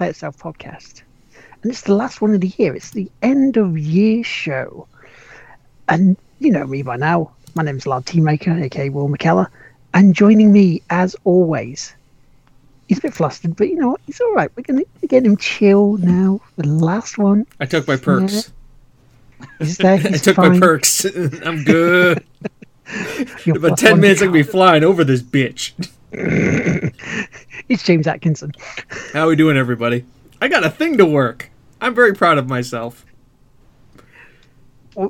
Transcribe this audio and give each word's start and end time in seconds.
Play 0.00 0.08
Itself 0.08 0.38
podcast. 0.38 1.02
And 1.62 1.70
it's 1.70 1.82
the 1.82 1.94
last 1.94 2.22
one 2.22 2.32
of 2.32 2.40
the 2.40 2.50
year. 2.56 2.74
It's 2.74 2.92
the 2.92 3.10
end 3.20 3.58
of 3.58 3.76
year 3.76 4.24
show. 4.24 4.88
And 5.90 6.16
you 6.38 6.50
know 6.50 6.66
me 6.66 6.80
by 6.80 6.96
now. 6.96 7.32
My 7.54 7.62
name's 7.64 7.86
Lard 7.86 8.06
Teammaker, 8.06 8.62
aka 8.62 8.88
Will 8.88 9.10
McKellar. 9.10 9.48
And 9.92 10.14
joining 10.14 10.54
me, 10.54 10.80
as 10.88 11.14
always, 11.24 11.94
he's 12.88 12.96
a 12.96 13.02
bit 13.02 13.12
flustered, 13.12 13.56
but 13.56 13.68
you 13.68 13.76
know 13.76 13.90
what? 13.90 14.00
He's 14.06 14.18
all 14.22 14.32
right. 14.32 14.50
We're 14.56 14.62
going 14.62 14.86
to 15.02 15.06
get 15.06 15.22
him 15.22 15.36
chill 15.36 15.98
now. 15.98 16.40
The 16.56 16.66
last 16.66 17.18
one. 17.18 17.46
I 17.60 17.66
took 17.66 17.86
my 17.86 17.96
perks. 17.96 18.52
He's 19.58 19.76
there. 19.76 19.92
I 19.96 19.98
He's 19.98 20.22
took 20.22 20.38
my 20.38 20.58
perks. 20.58 21.04
I'm 21.44 21.62
good. 21.62 22.24
About 23.46 23.60
plus 23.60 23.80
10 23.80 24.00
minutes, 24.00 24.22
I'm 24.22 24.30
going 24.30 24.44
to 24.44 24.46
be 24.46 24.50
flying 24.50 24.82
over 24.82 25.04
this 25.04 25.20
bitch. 25.20 25.72
It's 27.68 27.84
James 27.84 28.06
Atkinson. 28.08 28.52
How 29.12 29.26
are 29.26 29.28
we 29.28 29.36
doing, 29.36 29.56
everybody? 29.56 30.04
I 30.40 30.48
got 30.48 30.64
a 30.64 30.70
thing 30.70 30.96
to 30.98 31.06
work. 31.06 31.50
I'm 31.80 31.94
very 31.94 32.14
proud 32.14 32.36
of 32.36 32.48
myself. 32.48 33.06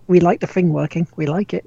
We 0.06 0.20
like 0.20 0.40
the 0.40 0.46
thing 0.46 0.72
working. 0.74 1.06
We 1.16 1.24
like 1.26 1.54
it. 1.54 1.66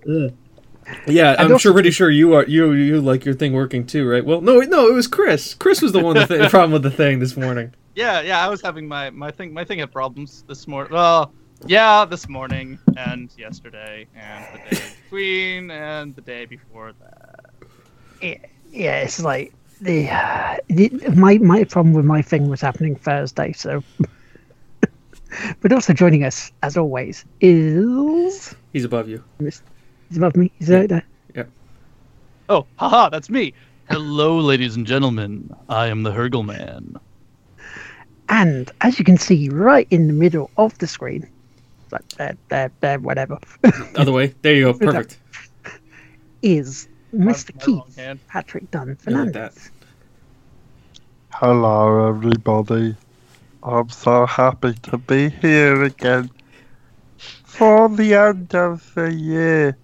Yeah, 1.08 1.36
I'm 1.40 1.48
also- 1.54 1.58
sure, 1.58 1.74
pretty 1.74 1.90
sure 1.92 2.12
you 2.12 2.34
are. 2.36 2.46
You 2.46 2.74
you 2.74 3.02
like 3.02 3.26
your 3.26 3.34
thing 3.34 3.54
working 3.54 3.88
too, 3.88 4.08
right? 4.08 4.24
Well, 4.24 4.42
no, 4.42 4.60
no, 4.60 4.88
it 4.88 4.94
was 4.94 5.08
Chris. 5.08 5.56
Chris 5.56 5.82
was 5.82 5.94
the 5.94 6.00
one 6.00 6.16
with 6.16 6.28
the 6.30 6.48
problem 6.50 6.72
with 6.72 6.84
the 6.84 6.92
thing 6.92 7.20
this 7.20 7.36
morning. 7.36 7.74
Yeah, 7.96 8.22
yeah, 8.22 8.44
I 8.44 8.50
was 8.50 8.60
having 8.60 8.88
my 8.88 9.12
my 9.12 9.30
thing 9.30 9.54
my 9.54 9.64
thing 9.64 9.78
had 9.78 9.92
problems 9.92 10.44
this 10.48 10.68
morning. 10.68 10.92
Well, 10.94 11.32
yeah, 11.68 12.06
this 12.06 12.28
morning 12.28 12.80
and 12.98 13.30
yesterday 13.38 14.08
and 14.16 14.46
the 14.70 14.76
day 14.76 14.82
between 15.04 15.70
and 15.70 16.16
the 16.16 16.22
day 16.22 16.46
before 16.46 16.94
that. 16.94 17.40
Yeah, 18.20 18.38
yeah, 18.74 19.02
it's 19.02 19.22
like 19.22 19.54
the, 19.82 20.06
the 20.68 21.14
my 21.16 21.38
my 21.38 21.64
problem 21.64 21.94
with 21.94 22.06
my 22.06 22.22
thing 22.22 22.50
was 22.50 22.60
happening 22.60 22.96
Thursday. 22.96 23.54
So, 23.54 23.84
but 25.62 25.72
also 25.72 25.94
joining 25.94 26.24
us 26.24 26.52
as 26.64 26.76
always 26.76 27.24
is 27.40 28.56
He's 28.74 28.84
above 28.84 29.08
you. 29.08 29.24
he's 29.40 29.62
above 30.18 30.36
me. 30.36 30.52
He's 30.58 30.70
right 30.70 30.90
there. 30.90 31.04
Yeah. 31.36 31.44
Oh, 32.50 32.66
haha, 32.78 33.10
that's 33.10 33.30
me. 33.30 33.54
Hello, 33.90 34.40
ladies 34.40 34.76
and 34.76 34.88
gentlemen. 34.88 35.50
I 35.70 35.88
am 35.88 36.04
the 36.04 36.12
Hurgleman. 36.12 36.96
And 38.30 38.72
as 38.82 38.98
you 38.98 39.06
can 39.06 39.18
see, 39.18 39.50
right 39.50 39.88
in 39.92 40.08
the 40.08 40.14
middle 40.14 40.50
of 40.58 40.76
the 40.80 40.88
screen, 40.88 41.30
like 41.92 42.08
there, 42.18 42.36
there, 42.50 42.72
there, 42.80 43.00
whatever, 43.00 43.38
Other 43.96 44.12
way. 44.12 44.34
There 44.42 44.56
you 44.56 44.74
go. 44.74 44.74
Perfect. 44.80 45.20
is 46.42 46.88
Mr. 47.14 47.54
Keith. 47.64 48.20
Patrick 48.28 48.70
Dunn 48.72 48.96
Fernandez. 48.96 49.70
Hello, 51.32 52.08
everybody. 52.08 52.96
I'm 53.62 53.90
so 53.90 54.26
happy 54.26 54.74
to 54.74 54.98
be 54.98 55.30
here 55.30 55.84
again 55.84 56.30
for 57.18 57.88
the 57.88 58.16
end 58.16 58.54
of 58.56 58.94
the 58.96 59.14
year. 59.14 59.78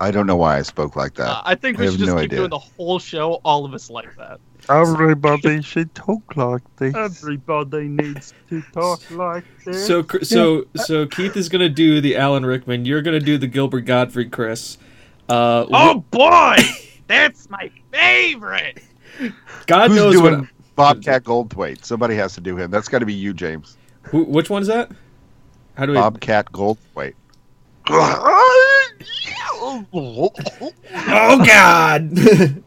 I 0.00 0.10
don't 0.10 0.26
know 0.26 0.36
why 0.36 0.58
I 0.58 0.62
spoke 0.62 0.96
like 0.96 1.14
that. 1.14 1.28
Uh, 1.28 1.42
I 1.44 1.54
think 1.54 1.78
we 1.78 1.86
I 1.86 1.90
should 1.90 2.00
have 2.00 2.06
just 2.06 2.16
no 2.16 2.20
keep 2.20 2.30
idea. 2.30 2.38
doing 2.38 2.50
the 2.50 2.58
whole 2.58 2.98
show, 2.98 3.40
all 3.44 3.64
of 3.64 3.74
us 3.74 3.90
like 3.90 4.16
that. 4.16 4.40
Everybody 4.68 5.60
should 5.62 5.94
talk 5.94 6.36
like 6.36 6.62
this. 6.76 6.94
Everybody 6.94 7.88
needs 7.88 8.32
to 8.48 8.62
talk 8.72 9.08
like 9.10 9.44
this. 9.64 9.86
So 9.86 10.04
so 10.22 10.64
so 10.76 11.06
Keith 11.06 11.36
is 11.36 11.48
gonna 11.48 11.68
do 11.68 12.00
the 12.00 12.16
Alan 12.16 12.46
Rickman. 12.46 12.84
You're 12.84 13.02
gonna 13.02 13.20
do 13.20 13.38
the 13.38 13.46
Gilbert 13.46 13.82
Gottfried, 13.82 14.32
Chris. 14.32 14.78
Uh, 15.28 15.66
Oh 15.70 16.04
boy, 16.10 16.56
that's 17.06 17.48
my 17.50 17.70
favorite. 17.92 18.82
God 19.66 19.90
Who's 19.90 19.96
knows 19.96 20.14
doing 20.14 20.40
what. 20.40 20.48
Bobcat 20.76 21.24
Goldthwait? 21.24 21.84
Somebody 21.84 22.16
has 22.16 22.34
to 22.34 22.40
do 22.40 22.56
him. 22.56 22.70
That's 22.70 22.88
got 22.88 22.98
to 22.98 23.06
be 23.06 23.14
you, 23.14 23.32
James. 23.32 23.76
Who, 24.02 24.24
which 24.24 24.50
one's 24.50 24.66
that? 24.66 24.90
How 25.76 25.86
do 25.86 25.92
we? 25.92 25.98
Bobcat 25.98 26.50
Goldthwait. 26.52 27.14
Oh 30.96 31.44
God! 31.44 32.18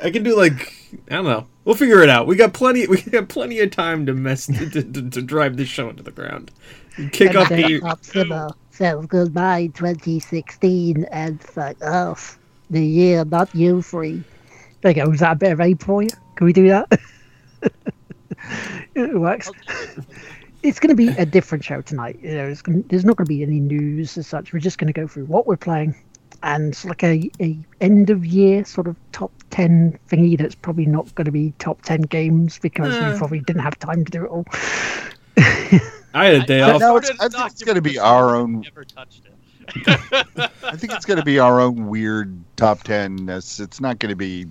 I 0.00 0.10
can 0.10 0.22
do 0.22 0.36
like 0.36 0.72
I 1.10 1.16
don't 1.16 1.24
know. 1.24 1.46
We'll 1.64 1.74
figure 1.74 2.02
it 2.02 2.08
out. 2.08 2.26
We 2.26 2.36
got 2.36 2.52
plenty. 2.52 2.86
We 2.88 3.00
got 3.02 3.28
plenty 3.28 3.60
of 3.60 3.70
time 3.70 4.06
to 4.06 4.14
mess 4.14 4.46
to, 4.46 4.70
to, 4.70 4.82
to, 4.82 5.10
to 5.10 5.22
drive 5.22 5.56
this 5.56 5.68
show 5.68 5.88
into 5.88 6.02
the 6.02 6.12
ground. 6.12 6.50
Kick 7.12 7.34
off 7.34 7.48
the. 7.48 7.80
Optimal 7.80 8.54
says 8.76 9.06
goodbye 9.06 9.68
2016 9.68 11.04
and 11.10 11.40
fuck 11.42 11.82
off 11.82 12.38
the 12.68 12.84
year 12.84 13.24
not 13.24 13.54
you 13.54 13.80
free. 13.80 14.22
There 14.82 14.92
you 14.92 15.02
go. 15.02 15.08
Was 15.10 15.20
that 15.20 15.32
a 15.32 15.36
bit 15.36 15.52
of 15.52 15.60
aid 15.60 15.80
for 15.82 16.02
you? 16.02 16.10
Can 16.34 16.44
we 16.44 16.52
do 16.52 16.68
that? 16.68 17.00
it 18.94 19.18
works. 19.18 19.50
It's 20.62 20.78
going 20.78 20.94
to 20.94 20.94
be 20.94 21.08
a 21.08 21.24
different 21.24 21.64
show 21.64 21.80
tonight. 21.80 22.18
You 22.22 22.34
know, 22.34 22.48
it's 22.48 22.60
gonna, 22.60 22.82
there's 22.88 23.04
not 23.04 23.16
going 23.16 23.24
to 23.24 23.28
be 23.28 23.42
any 23.42 23.60
news 23.60 24.18
as 24.18 24.26
such. 24.26 24.52
We're 24.52 24.58
just 24.58 24.78
going 24.78 24.92
to 24.92 25.00
go 25.00 25.06
through 25.06 25.24
what 25.24 25.46
we're 25.46 25.56
playing 25.56 25.94
and 26.42 26.68
it's 26.72 26.84
like 26.84 27.02
a, 27.02 27.30
a 27.40 27.58
end 27.80 28.10
of 28.10 28.26
year 28.26 28.64
sort 28.64 28.86
of 28.88 28.96
top 29.12 29.32
10 29.50 29.98
thingy 30.08 30.36
that's 30.36 30.54
probably 30.54 30.86
not 30.86 31.14
going 31.14 31.24
to 31.24 31.32
be 31.32 31.54
top 31.58 31.80
10 31.82 32.02
games 32.02 32.58
because 32.58 32.94
Uh. 32.94 33.10
we 33.12 33.18
probably 33.18 33.40
didn't 33.40 33.62
have 33.62 33.78
time 33.78 34.04
to 34.04 34.12
do 34.12 34.24
it 34.24 34.28
all. 34.28 34.44
I 36.16 36.24
had 36.26 36.42
a 36.42 36.46
day 36.46 36.62
I- 36.62 36.68
I 36.70 36.72
off. 36.72 36.80
No, 36.80 36.96
it's- 36.96 37.10
I 37.20 37.28
think 37.28 37.46
it's 37.46 37.62
documenting 37.62 37.66
gonna 37.66 37.80
be 37.82 37.98
our 37.98 38.34
own- 38.34 38.60
Never 38.60 38.84
touched 38.84 39.22
it. 39.26 39.32
I 40.62 40.76
think 40.76 40.92
it's 40.92 41.04
going 41.04 41.18
to 41.18 41.24
be 41.24 41.40
our 41.40 41.60
own 41.60 41.88
weird 41.88 42.32
top 42.54 42.84
10. 42.84 43.28
It's, 43.28 43.58
it's 43.58 43.80
not 43.80 43.98
going 43.98 44.10
to 44.10 44.16
be 44.16 44.46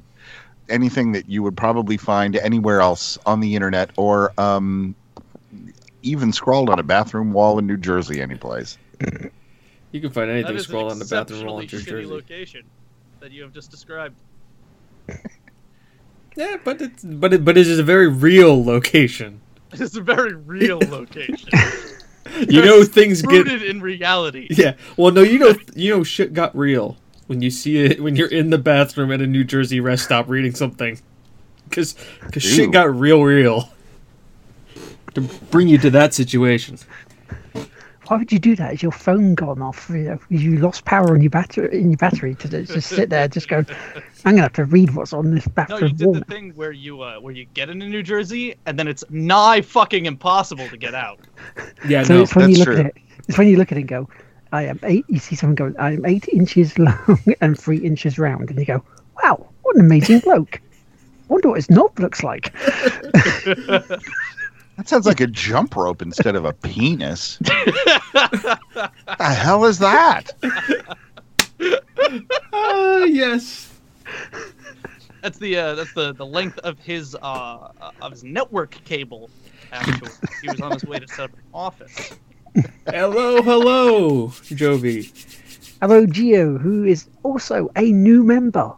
anything 0.68 1.14
that 1.14 1.30
you 1.30 1.42
would 1.42 1.56
probably 1.56 1.96
find 1.96 2.36
anywhere 2.36 2.82
else 2.82 3.18
on 3.26 3.40
the 3.40 3.56
internet 3.56 3.92
or 3.96 4.34
um, 4.38 4.94
even 6.04 6.34
scrawled 6.34 6.70
on 6.70 6.80
a 6.80 6.84
bathroom 6.84 7.32
wall 7.32 7.58
in 7.60 7.66
New 7.66 7.78
Jersey, 7.78 8.22
anyplace. 8.22 8.78
You 9.94 10.02
can 10.02 10.10
find 10.12 10.30
anything 10.30 10.60
scrawled 10.60 10.88
an 10.88 10.92
on 10.92 11.00
the 11.00 11.06
bathroom 11.06 11.46
wall 11.46 11.60
in 11.60 11.68
New 11.68 11.80
Jersey. 11.80 12.06
location 12.06 12.64
that 13.22 13.32
you 13.32 13.42
have 13.44 13.54
just 13.54 13.72
described. 13.72 14.18
Yeah, 16.36 16.58
but 16.62 16.82
it's 16.82 17.04
but 17.06 17.34
it 17.34 17.46
but 17.46 17.58
it 17.58 17.68
is 17.68 17.80
a 17.80 17.84
very 17.84 18.08
real 18.10 18.62
location. 18.64 19.40
It 19.74 19.82
is 19.82 19.96
a 19.96 20.02
very 20.02 20.34
real 20.36 20.80
location, 20.90 21.50
You 22.50 22.64
know 22.64 22.84
things 22.84 23.22
get 23.22 23.46
rooted 23.46 23.64
in 23.64 23.82
reality. 23.82 24.48
yeah. 24.50 24.74
Well, 24.98 25.12
no, 25.12 25.22
you 25.22 25.38
know 25.40 25.54
you 25.76 25.92
know 25.96 26.04
shit 26.04 26.34
got 26.34 26.56
real 26.56 26.98
when 27.28 27.42
you 27.42 27.50
see 27.52 27.78
it 27.78 28.02
when 28.02 28.16
you're 28.16 28.32
in 28.32 28.50
the 28.50 28.58
bathroom 28.58 29.12
at 29.12 29.22
a 29.22 29.28
New 29.28 29.44
Jersey 29.44 29.80
rest 29.80 30.06
stop 30.06 30.28
reading 30.30 30.54
something, 30.56 31.00
because 31.70 31.96
cuz 32.32 32.44
shit 32.44 32.72
got 32.72 32.94
real 32.96 33.24
real. 33.24 33.70
To 35.14 35.22
bring 35.22 35.70
you 35.70 35.78
to 35.78 35.90
that 35.92 36.14
situation. 36.14 36.78
Why 38.08 38.18
would 38.18 38.32
you 38.32 38.38
do 38.40 38.56
that? 38.58 38.74
Is 38.74 38.84
your 38.84 38.92
phone 38.92 39.34
gone 39.34 39.62
off? 39.62 39.90
You, 39.90 39.96
know, 40.04 40.20
you 40.30 40.58
lost 40.58 40.86
power 40.86 41.14
on 41.16 41.22
your 41.22 41.32
battery 41.32 41.80
in 41.80 41.90
your 41.90 41.98
battery 41.98 42.36
to 42.36 42.48
just 42.64 42.90
sit 42.90 43.10
there, 43.10 43.28
just 43.28 43.48
go. 43.48 43.66
I'm 44.26 44.34
gonna 44.34 44.42
have 44.44 44.54
to 44.54 44.66
read 44.66 44.94
what's 44.94 45.12
on 45.14 45.34
this 45.34 45.48
No, 45.48 45.54
bathroom 45.54 45.82
you 45.84 45.90
did 45.94 46.06
wall. 46.06 46.14
the 46.16 46.26
thing 46.26 46.52
where 46.52 46.72
you 46.72 47.02
uh, 47.02 47.20
where 47.20 47.34
you 47.34 47.46
get 47.46 47.70
into 47.70 47.88
New 47.88 48.04
Jersey 48.04 48.56
and 48.68 48.78
then 48.78 48.88
it's 48.88 49.04
nigh 49.10 49.62
fucking 49.62 50.06
impossible 50.06 50.68
to 50.70 50.78
get 50.78 50.94
out. 50.94 51.20
Yeah, 51.88 52.04
so 52.04 52.16
no. 52.16 52.22
it's 52.24 52.36
when 52.36 52.50
you 52.50 52.58
look 52.58 52.66
true. 52.66 52.78
at 52.78 52.86
it. 52.88 52.98
It's 53.28 53.38
when 53.38 53.48
you 53.48 53.58
look 53.58 53.72
at 53.72 53.78
it 53.78 53.82
and 53.82 53.90
go, 53.90 54.10
I 54.52 54.64
am 54.64 54.80
eight. 54.84 55.06
You 55.08 55.20
see 55.20 55.36
someone 55.36 55.56
go, 55.56 55.74
I 55.78 55.92
am 55.94 56.06
eight 56.06 56.28
inches 56.30 56.78
long 56.80 57.20
and 57.42 57.60
three 57.60 57.78
inches 57.78 58.18
round, 58.18 58.50
and 58.50 58.58
you 58.60 58.66
go, 58.66 58.84
Wow, 59.24 59.48
what 59.64 59.76
an 59.76 59.82
amazing 59.82 60.20
bloke. 60.20 60.60
Wonder 61.28 61.50
what 61.50 61.56
his 61.56 61.70
knob 61.72 61.98
looks 62.00 62.24
like. 62.24 62.54
That 64.78 64.90
sounds 64.90 65.06
like 65.06 65.22
a 65.22 65.28
jump 65.28 65.76
rope 65.76 66.02
instead 66.02 66.36
of 66.36 66.46
a 66.46 66.54
penis. 66.54 67.38
the 67.38 68.58
hell 69.20 69.66
is 69.66 69.80
that? 69.80 70.32
Ah, 72.52 73.04
yes. 73.06 73.72
That's 75.22 75.40
the 75.40 75.58
uh, 75.58 75.76
that's 75.76 75.94
the, 75.94 76.14
the 76.14 76.26
length 76.26 76.60
of 76.60 76.78
his 76.80 77.16
uh 77.16 77.72
of 78.02 78.12
his 78.12 78.24
network 78.24 78.72
cable. 78.84 79.30
Actually, 79.72 80.12
he 80.42 80.50
was 80.50 80.62
on 80.62 80.72
his 80.72 80.84
way 80.86 81.00
to 81.00 81.08
set 81.08 81.26
up 81.26 81.34
an 81.34 81.44
office. 81.54 82.14
Hello, 82.88 83.42
hello, 83.42 84.28
Jovi. 84.28 85.12
Hello, 85.82 86.06
Geo, 86.06 86.58
who 86.58 86.84
is 86.84 87.08
also 87.24 87.70
a 87.76 87.92
new 87.92 88.24
member 88.24 88.74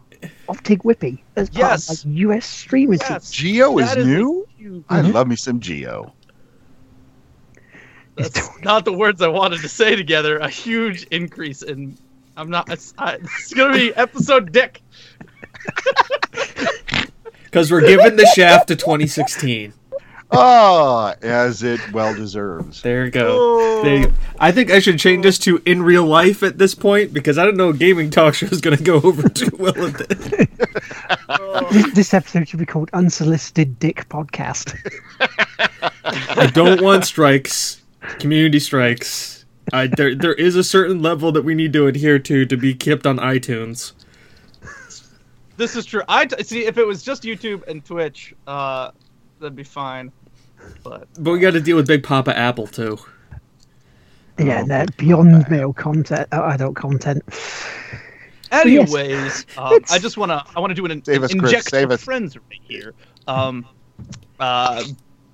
of 0.48 0.62
Tig 0.62 0.80
Whippy 0.82 1.20
as 1.36 1.48
part 1.50 1.58
Yes. 1.72 2.04
of 2.04 2.06
my 2.06 2.12
US 2.16 2.46
streamer 2.46 2.96
team. 2.96 3.06
Yes, 3.10 3.30
Geo 3.30 3.78
is 3.78 3.88
that 3.88 3.98
is 3.98 4.04
a 4.04 4.08
new? 4.08 4.46
huge- 4.56 4.84
I 4.88 5.00
Mhm. 5.00 5.12
love 5.14 5.28
me 5.28 5.36
some 5.36 5.60
Geo. 5.60 6.12
That's 8.16 8.40
not 8.62 8.84
the 8.84 8.92
words 8.92 9.22
I 9.22 9.28
wanted 9.28 9.60
to 9.60 9.68
say 9.68 9.94
together. 9.94 10.38
A 10.38 10.48
huge 10.48 11.04
increase 11.12 11.62
in. 11.62 11.96
I'm 12.36 12.50
not. 12.50 12.68
It's, 12.70 12.92
I, 12.98 13.14
it's 13.14 13.52
gonna 13.54 13.74
be 13.76 13.94
episode 13.94 14.52
dick. 14.52 14.82
Because 17.44 17.70
we're 17.72 17.80
giving 17.80 18.16
the 18.16 18.26
shaft 18.34 18.68
to 18.68 18.76
2016. 18.76 19.72
Ah, 20.30 21.14
as 21.22 21.62
it 21.62 21.80
well 21.92 22.14
deserves. 22.14 22.82
There 22.82 23.06
you 23.06 23.10
go. 23.10 23.82
There 23.82 23.96
you 23.96 24.06
go. 24.08 24.12
I 24.38 24.52
think 24.52 24.70
I 24.70 24.78
should 24.78 24.98
change 24.98 25.22
this 25.22 25.38
to 25.40 25.62
in 25.64 25.82
real 25.82 26.04
life 26.04 26.42
at 26.42 26.58
this 26.58 26.74
point 26.74 27.14
because 27.14 27.38
I 27.38 27.44
don't 27.44 27.56
know 27.56 27.70
a 27.70 27.74
gaming 27.74 28.10
talk 28.10 28.34
show 28.34 28.46
is 28.46 28.60
going 28.60 28.76
to 28.76 28.82
go 28.82 28.96
over 28.96 29.28
too 29.28 29.50
well 29.58 29.86
at 29.86 29.94
this. 29.94 30.48
This, 31.70 31.94
this 31.94 32.14
episode 32.14 32.48
should 32.48 32.58
be 32.58 32.66
called 32.66 32.90
Unsolicited 32.92 33.78
Dick 33.78 34.08
Podcast. 34.10 34.76
I 36.04 36.46
don't 36.46 36.82
want 36.82 37.06
strikes, 37.06 37.82
community 38.18 38.58
strikes. 38.58 39.46
I, 39.72 39.86
there, 39.86 40.14
there 40.14 40.34
is 40.34 40.56
a 40.56 40.64
certain 40.64 41.02
level 41.02 41.32
that 41.32 41.42
we 41.42 41.54
need 41.54 41.72
to 41.74 41.86
adhere 41.86 42.18
to 42.18 42.46
to 42.46 42.56
be 42.56 42.74
kept 42.74 43.06
on 43.06 43.18
iTunes. 43.18 43.92
This 45.56 45.74
is 45.74 45.84
true. 45.84 46.02
I 46.08 46.26
t- 46.26 46.42
see 46.44 46.66
if 46.66 46.78
it 46.78 46.86
was 46.86 47.02
just 47.02 47.22
YouTube 47.22 47.66
and 47.66 47.84
Twitch, 47.84 48.34
uh, 48.46 48.92
that'd 49.40 49.56
be 49.56 49.64
fine. 49.64 50.12
But 50.82 51.08
But 51.18 51.32
we 51.32 51.38
got 51.40 51.52
to 51.52 51.60
deal 51.60 51.76
with 51.76 51.86
Big 51.86 52.02
Papa 52.02 52.36
Apple 52.36 52.66
too. 52.66 52.98
Yeah, 54.38 54.62
no, 54.62 54.86
beyond 54.96 55.50
male 55.50 55.72
content, 55.72 56.28
uh, 56.30 56.42
adult 56.54 56.76
content. 56.76 57.22
yes. 58.52 58.64
anyways, 58.64 59.46
um, 59.58 59.80
I 59.90 59.98
just 59.98 60.16
wanna 60.16 60.44
I 60.54 60.60
wanna 60.60 60.74
do 60.74 60.84
an, 60.84 61.04
Save 61.04 61.16
an 61.18 61.24
us, 61.24 61.34
Chris, 61.34 61.42
inject 61.52 61.70
save 61.70 61.90
us. 61.90 62.02
friends 62.02 62.36
right 62.36 62.60
here. 62.62 62.94
Um, 63.26 63.66
uh, 64.38 64.84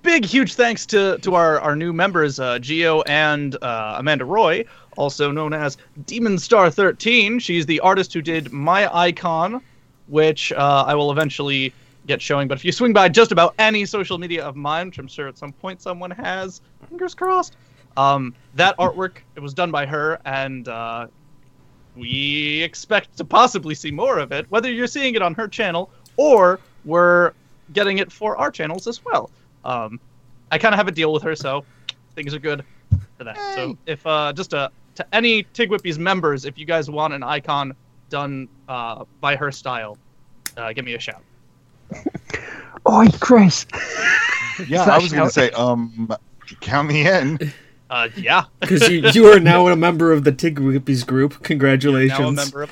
big 0.01 0.25
huge 0.25 0.55
thanks 0.55 0.87
to 0.87 1.19
to 1.19 1.35
our 1.35 1.59
our 1.59 1.75
new 1.75 1.93
members, 1.93 2.39
uh, 2.39 2.57
Geo 2.57 3.01
and 3.03 3.55
uh, 3.61 3.95
Amanda 3.99 4.25
Roy, 4.25 4.65
also 4.97 5.31
known 5.31 5.53
as 5.53 5.77
Demon 6.07 6.39
Star 6.39 6.71
Thirteen. 6.71 7.37
She's 7.37 7.67
the 7.67 7.79
artist 7.81 8.11
who 8.11 8.23
did 8.23 8.51
my 8.51 8.91
icon, 8.91 9.61
which 10.07 10.51
uh, 10.53 10.83
I 10.87 10.95
will 10.95 11.11
eventually 11.11 11.73
get 12.05 12.21
showing. 12.21 12.47
But 12.47 12.57
if 12.57 12.65
you 12.65 12.71
swing 12.71 12.93
by 12.93 13.09
just 13.09 13.31
about 13.31 13.55
any 13.59 13.85
social 13.85 14.17
media 14.17 14.43
of 14.43 14.55
mine, 14.55 14.87
which 14.87 14.97
I'm 14.97 15.07
sure 15.07 15.27
at 15.27 15.37
some 15.37 15.53
point 15.53 15.81
someone 15.81 16.11
has, 16.11 16.61
fingers 16.89 17.13
crossed. 17.13 17.57
Um, 17.97 18.35
that 18.55 18.77
artwork 18.77 19.17
it 19.35 19.39
was 19.39 19.53
done 19.53 19.71
by 19.71 19.85
her, 19.85 20.19
and 20.25 20.67
uh, 20.67 21.07
we 21.95 22.61
expect 22.61 23.15
to 23.17 23.25
possibly 23.25 23.73
see 23.73 23.91
more 23.91 24.19
of 24.19 24.31
it, 24.31 24.45
whether 24.49 24.71
you're 24.71 24.87
seeing 24.87 25.15
it 25.15 25.21
on 25.21 25.33
her 25.35 25.47
channel 25.47 25.89
or 26.17 26.59
we're 26.83 27.31
getting 27.73 27.97
it 27.99 28.11
for 28.11 28.37
our 28.37 28.51
channels 28.51 28.87
as 28.87 29.03
well. 29.03 29.31
Um, 29.63 29.99
I 30.51 30.57
kind 30.57 30.73
of 30.73 30.77
have 30.77 30.87
a 30.87 30.91
deal 30.91 31.11
with 31.11 31.23
her, 31.23 31.35
so 31.35 31.65
things 32.15 32.33
are 32.33 32.39
good 32.39 32.63
for 33.17 33.23
that. 33.23 33.37
So 33.55 33.77
if 33.85 34.05
uh, 34.05 34.33
just 34.33 34.53
uh, 34.53 34.69
to 34.95 35.15
any 35.15 35.43
Tig 35.53 35.69
Whippy's 35.69 35.97
members, 35.97 36.45
if 36.45 36.57
you 36.57 36.65
guys 36.65 36.89
want 36.89 37.13
an 37.13 37.23
icon 37.23 37.75
done 38.09 38.47
uh, 38.69 39.05
by 39.21 39.35
her 39.35 39.51
style, 39.51 39.97
uh, 40.57 40.73
give 40.73 40.85
me 40.85 40.93
a 40.93 40.99
shout. 40.99 41.23
Oi, 42.89 43.07
Chris. 43.19 43.65
Yeah, 44.67 44.83
I 44.83 44.99
was 44.99 45.11
going 45.11 45.27
to 45.27 45.33
say, 45.33 45.49
um, 45.51 46.15
count 46.61 46.87
me 46.87 47.07
in. 47.07 47.51
Uh, 47.89 48.09
yeah, 48.15 48.45
Because 48.59 48.87
you, 48.89 49.07
you 49.09 49.31
are 49.31 49.39
now 49.39 49.67
a 49.67 49.75
member 49.75 50.11
of 50.11 50.23
the 50.23 50.31
Tig 50.31 50.59
Whippies 50.59 51.05
group. 51.05 51.43
Congratulations. 51.43 52.19
now 52.19 52.27
a 52.27 52.31
member 52.31 52.63
of. 52.63 52.71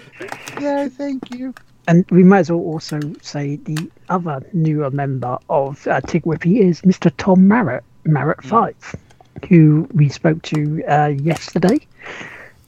Yeah, 0.59 0.87
thank 0.87 1.33
you. 1.33 1.53
And 1.87 2.09
we 2.09 2.23
might 2.23 2.39
as 2.39 2.51
well 2.51 2.61
also 2.61 2.99
say 3.21 3.57
the 3.57 3.89
other 4.09 4.41
newer 4.53 4.89
member 4.89 5.37
of 5.49 5.85
uh, 5.87 5.99
Tig 6.01 6.23
Whippy 6.23 6.61
is 6.61 6.81
Mr. 6.81 7.11
Tom 7.17 7.47
Marrett, 7.47 7.83
Marrett 8.05 8.43
5, 8.43 8.95
who 9.49 9.87
we 9.93 10.07
spoke 10.09 10.41
to 10.43 10.83
uh, 10.87 11.07
yesterday, 11.07 11.79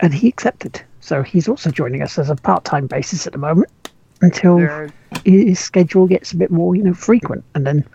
and 0.02 0.14
he 0.14 0.28
accepted. 0.28 0.82
So 1.00 1.24
he's 1.24 1.48
also 1.48 1.72
joining 1.72 2.02
us 2.02 2.20
as 2.20 2.30
a 2.30 2.36
part 2.36 2.66
time 2.66 2.88
basis 2.88 3.26
at 3.26 3.34
the 3.34 3.40
moment 3.40 3.70
until 4.26 4.60
Yeah, 4.60 4.88
his 5.24 5.60
schedule 5.60 6.08
gets 6.08 6.32
a 6.34 6.38
bit 6.38 6.52
more, 6.52 6.76
you 6.76 6.84
know, 6.84 6.94
frequent. 6.94 7.44
And 7.56 7.66
then 7.66 7.86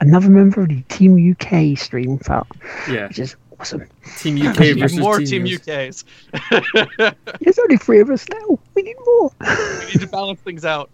another 0.00 0.28
member 0.28 0.62
of 0.62 0.68
the 0.68 0.82
Team 0.82 1.16
UK 1.32 1.78
stream 1.78 2.18
felt, 2.18 2.46
Yeah, 2.88 3.08
which 3.08 3.18
is 3.18 3.36
awesome. 3.58 3.86
Team 4.18 4.40
UK 4.46 4.78
versus 4.78 4.98
more 4.98 5.18
Team 5.18 5.44
Team 5.44 5.58
UKs. 5.58 6.04
There's 7.40 7.58
only 7.58 7.76
three 7.76 8.00
of 8.00 8.10
us 8.10 8.28
now. 8.28 8.58
We 8.74 8.82
need 8.82 8.96
more. 9.04 9.30
we 9.80 9.86
need 9.86 10.00
to 10.00 10.06
balance 10.08 10.40
things 10.40 10.64
out. 10.64 10.90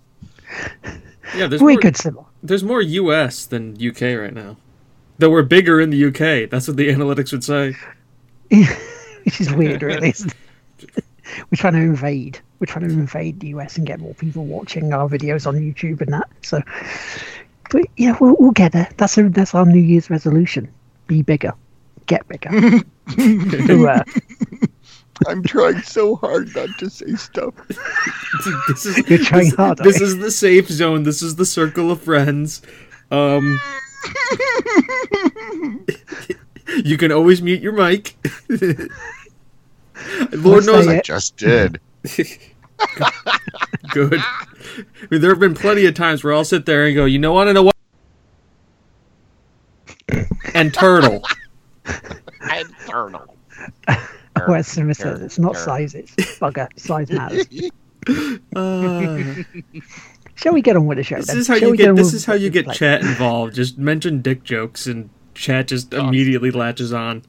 Yeah, 1.34 1.49
there's 1.49 1.61
We're 1.61 1.73
more, 1.73 1.81
good, 1.81 1.96
Simon. 1.96 2.25
there's 2.44 2.62
more 2.62 2.81
US 2.81 3.46
than 3.46 3.75
UK 3.84 4.02
right 4.17 4.32
now. 4.32 4.56
Though 5.19 5.31
we're 5.31 5.43
bigger 5.43 5.81
in 5.81 5.90
the 5.90 6.05
UK. 6.06 6.49
That's 6.49 6.69
what 6.69 6.76
the 6.76 6.88
analytics 6.88 7.32
would 7.32 7.43
say. 7.43 7.75
which 9.25 9.40
is 9.40 9.52
weird, 9.52 9.82
really. 9.82 10.11
Isn't 10.11 10.32
it? 10.78 11.05
We're 11.50 11.56
trying 11.56 11.73
to 11.73 11.81
invade. 11.81 12.38
We're 12.58 12.67
trying 12.67 12.88
to 12.88 12.94
invade 12.94 13.41
the 13.41 13.49
US 13.49 13.76
and 13.76 13.87
get 13.87 14.00
more 14.00 14.14
people 14.14 14.44
watching 14.47 14.93
our 14.93 15.08
videos 15.08 15.47
on 15.47 15.55
YouTube 15.56 16.00
and 16.00 16.12
that. 16.12 16.29
So, 16.43 16.62
but 17.70 17.82
yeah, 17.97 18.17
we'll, 18.20 18.37
we'll 18.38 18.53
get 18.53 18.73
there. 18.73 18.88
That's 18.97 19.19
a, 19.19 19.29
that's 19.29 19.55
our 19.55 19.67
New 19.67 19.81
Year's 19.81 20.08
resolution: 20.11 20.73
be 21.06 21.23
bigger, 21.23 21.53
get 22.06 22.26
bigger. 22.29 22.81
So, 23.67 23.87
uh, 23.87 24.03
I'm 25.29 25.43
trying 25.44 25.81
so 25.82 26.17
hard 26.17 26.55
not 26.55 26.69
to 26.79 26.91
say 26.91 27.14
stuff. 27.14 27.55
This 28.69 28.85
is 28.85 29.09
You're 29.09 29.19
trying 29.20 29.44
this, 29.47 29.55
hard, 29.55 29.79
This 29.79 30.00
is 30.00 30.19
the 30.19 30.31
safe 30.31 30.69
zone. 30.69 31.05
This 31.05 31.23
is 31.23 31.37
the 31.37 31.47
circle 31.47 31.91
of 31.91 32.02
friends. 32.02 32.62
Um, 33.11 33.61
you 36.85 36.97
can 36.99 37.12
always 37.12 37.41
mute 37.41 37.62
your 37.62 37.73
mic. 37.73 38.17
Lord 40.32 40.67
knows 40.67 40.87
I 40.88 40.97
it. 40.97 41.05
just 41.05 41.37
did. 41.37 41.81
good. 43.93 44.20
I 44.20 44.44
mean, 45.11 45.20
there 45.20 45.31
have 45.31 45.41
been 45.41 45.55
plenty 45.55 45.87
of 45.87 45.94
times 45.94 46.23
where 46.23 46.32
I'll 46.32 46.44
sit 46.44 46.67
there 46.67 46.87
and 46.87 46.94
go, 46.94 47.05
"You 47.05 47.19
know, 47.19 47.32
want 47.32 47.49
to 47.49 47.53
know 47.53 47.62
what?" 47.64 47.76
And 50.55 50.73
turtle. 50.73 51.23
And 52.41 52.69
turtle. 52.87 53.37
where 54.47 54.62
Simon 54.62 54.94
says 54.94 55.20
it's 55.20 55.38
not 55.38 55.56
size, 55.56 55.94
it's 55.94 56.14
bugger. 56.38 56.69
Size 56.79 57.11
matters. 57.11 57.47
Uh, 58.54 59.35
Shall 60.37 60.52
we 60.52 60.62
get 60.62 60.76
on 60.76 60.87
with 60.87 60.97
the 60.99 61.02
show? 61.02 61.16
this 61.16 61.26
then? 61.26 61.38
is 61.38 61.49
how 61.49 61.59
Shall 61.59 61.71
you 61.71 61.76
get. 61.76 61.97
This 61.97 62.14
is 62.14 62.25
how 62.25 62.35
you 62.35 62.50
get 62.50 62.66
play? 62.66 62.75
chat 62.75 63.00
involved. 63.00 63.54
Just 63.54 63.78
mention 63.78 64.23
dick 64.23 64.45
jokes, 64.45 64.87
and 64.87 65.11
chat 65.35 65.66
just 65.66 65.92
immediately 65.92 66.52
latches 66.52 66.92
on. 66.92 67.25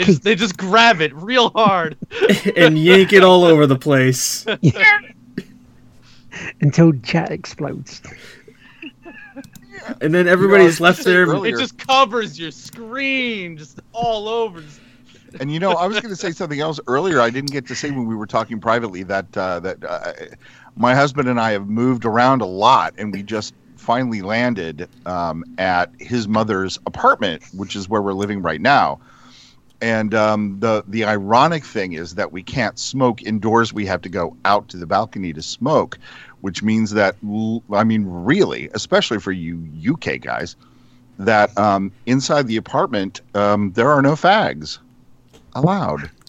They 0.00 0.06
just, 0.06 0.22
they 0.22 0.34
just 0.34 0.56
grab 0.56 1.02
it 1.02 1.14
real 1.14 1.50
hard. 1.50 1.96
and 2.56 2.78
yank 2.78 3.12
it 3.12 3.22
all 3.22 3.44
over 3.44 3.66
the 3.66 3.76
place. 3.76 4.46
until 6.62 6.92
chat 7.02 7.30
explodes. 7.30 8.00
And 10.00 10.14
then 10.14 10.26
everybody's 10.26 10.78
You 10.78 10.84
know, 10.84 10.88
left 10.88 11.04
there. 11.04 11.26
earlier- 11.26 11.54
It 11.54 11.58
just 11.60 11.76
covers 11.78 12.38
your 12.38 12.50
screen, 12.50 13.58
just 13.58 13.80
all 13.92 14.26
over. 14.28 14.62
And 15.38 15.52
you 15.52 15.60
know, 15.60 15.72
I 15.72 15.86
was 15.86 16.00
going 16.00 16.14
to 16.14 16.20
say 16.20 16.30
something 16.32 16.60
else 16.60 16.80
earlier. 16.86 17.20
I 17.20 17.28
didn't 17.28 17.52
get 17.52 17.66
to 17.66 17.74
say 17.74 17.90
when 17.90 18.06
we 18.06 18.14
were 18.16 18.26
talking 18.26 18.58
privately 18.58 19.02
that 19.04 19.36
uh, 19.36 19.60
that 19.60 19.84
uh, 19.84 20.12
my 20.76 20.94
husband 20.94 21.28
and 21.28 21.38
I 21.38 21.52
have 21.52 21.68
moved 21.68 22.04
around 22.06 22.40
a 22.40 22.46
lot, 22.46 22.94
and 22.98 23.12
we 23.12 23.22
just 23.22 23.52
finally 23.76 24.22
landed 24.22 24.88
um, 25.06 25.44
at 25.58 25.90
his 26.00 26.26
mother's 26.26 26.78
apartment, 26.86 27.42
which 27.54 27.76
is 27.76 27.88
where 27.88 28.02
we're 28.02 28.12
living 28.14 28.40
right 28.42 28.60
now. 28.60 28.98
And 29.82 30.14
um, 30.14 30.60
the 30.60 30.84
the 30.86 31.04
ironic 31.04 31.64
thing 31.64 31.94
is 31.94 32.14
that 32.16 32.32
we 32.32 32.42
can't 32.42 32.78
smoke 32.78 33.22
indoors. 33.22 33.72
We 33.72 33.86
have 33.86 34.02
to 34.02 34.08
go 34.08 34.36
out 34.44 34.68
to 34.68 34.76
the 34.76 34.86
balcony 34.86 35.32
to 35.32 35.42
smoke, 35.42 35.98
which 36.42 36.62
means 36.62 36.90
that 36.90 37.16
I 37.72 37.84
mean, 37.84 38.04
really, 38.06 38.68
especially 38.74 39.20
for 39.20 39.32
you 39.32 39.66
UK 39.94 40.20
guys, 40.20 40.56
that 41.18 41.56
um, 41.56 41.92
inside 42.06 42.46
the 42.46 42.56
apartment 42.56 43.22
um, 43.34 43.72
there 43.72 43.90
are 43.90 44.02
no 44.02 44.12
fags 44.12 44.78
allowed. 45.54 46.10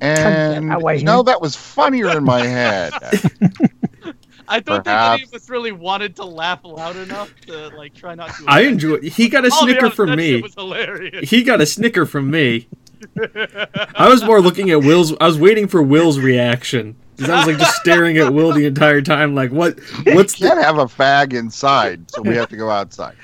And 0.00 0.70
that 0.70 0.80
way, 0.80 0.98
you 0.98 1.04
know 1.04 1.16
huh? 1.16 1.22
that 1.24 1.40
was 1.40 1.56
funnier 1.56 2.16
in 2.16 2.24
my 2.24 2.40
head. 2.46 2.92
I 4.48 4.60
don't 4.60 4.84
think 4.84 4.96
any 4.96 5.22
of 5.24 5.34
us 5.34 5.48
really 5.50 5.72
wanted 5.72 6.16
to 6.16 6.24
laugh 6.24 6.60
loud 6.64 6.96
enough 6.96 7.32
to 7.46 7.68
like 7.76 7.94
try 7.94 8.14
not 8.14 8.28
to. 8.36 8.44
I 8.46 8.60
offend. 8.60 8.82
enjoy. 8.84 9.00
He 9.10 9.28
got 9.28 9.44
a 9.44 9.50
I'll 9.52 9.66
be 9.66 9.72
snicker 9.72 9.86
honest, 9.86 9.96
from 9.96 10.10
that 10.10 10.16
me. 10.16 10.32
shit 10.34 10.42
was 10.42 10.54
hilarious. 10.54 11.30
He 11.30 11.42
got 11.42 11.60
a 11.60 11.66
snicker 11.66 12.06
from 12.06 12.30
me. 12.30 12.68
I 13.94 14.08
was 14.08 14.24
more 14.24 14.40
looking 14.40 14.70
at 14.70 14.80
Will's. 14.80 15.14
I 15.20 15.26
was 15.26 15.38
waiting 15.38 15.68
for 15.68 15.82
Will's 15.82 16.18
reaction. 16.18 16.96
'Cause 17.18 17.30
I 17.30 17.38
was 17.38 17.46
like 17.46 17.58
just 17.58 17.76
staring 17.80 18.18
at 18.18 18.34
Will 18.34 18.52
the 18.52 18.66
entire 18.66 19.00
time, 19.00 19.34
like 19.34 19.50
what? 19.50 19.78
What's 20.04 20.38
the? 20.38 20.48
Can't 20.48 20.62
have 20.62 20.76
a 20.78 20.84
fag 20.84 21.32
inside, 21.32 22.10
so 22.10 22.20
we 22.20 22.36
have 22.36 22.48
to 22.50 22.56
go 22.58 22.68
outside. 22.70 23.14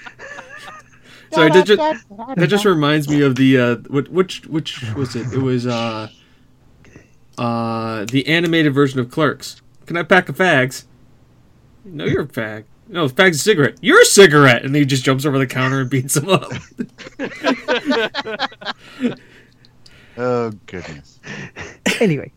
Sorry, 1.30 1.50
that 1.50 1.66
just 1.66 1.80
that 2.36 2.46
just 2.48 2.64
reminds 2.64 3.08
me 3.08 3.20
of 3.22 3.36
the 3.36 3.58
uh, 3.58 3.76
what 3.88 4.08
which 4.08 4.46
which 4.46 4.82
was 4.94 5.14
it? 5.14 5.30
It 5.32 5.38
was 5.42 5.66
uh, 5.66 6.08
uh, 7.38 8.04
the 8.06 8.26
animated 8.26 8.72
version 8.74 8.98
of 9.00 9.10
Clerks. 9.10 9.60
Can 9.86 9.96
I 9.96 10.02
pack 10.02 10.28
a 10.28 10.32
fags? 10.32 10.84
No, 11.84 12.04
you're 12.04 12.22
a 12.22 12.26
fag. 12.26 12.64
No, 12.88 13.08
fag's 13.08 13.36
a 13.36 13.40
cigarette. 13.40 13.78
You're 13.80 14.02
a 14.02 14.04
cigarette, 14.04 14.64
and 14.64 14.74
then 14.74 14.82
he 14.82 14.86
just 14.86 15.04
jumps 15.04 15.24
over 15.24 15.38
the 15.38 15.46
counter 15.46 15.80
and 15.80 15.90
beats 15.90 16.16
him 16.16 16.28
up. 16.28 16.50
Oh 20.18 20.50
goodness. 20.66 21.20
Anyway, 22.00 22.30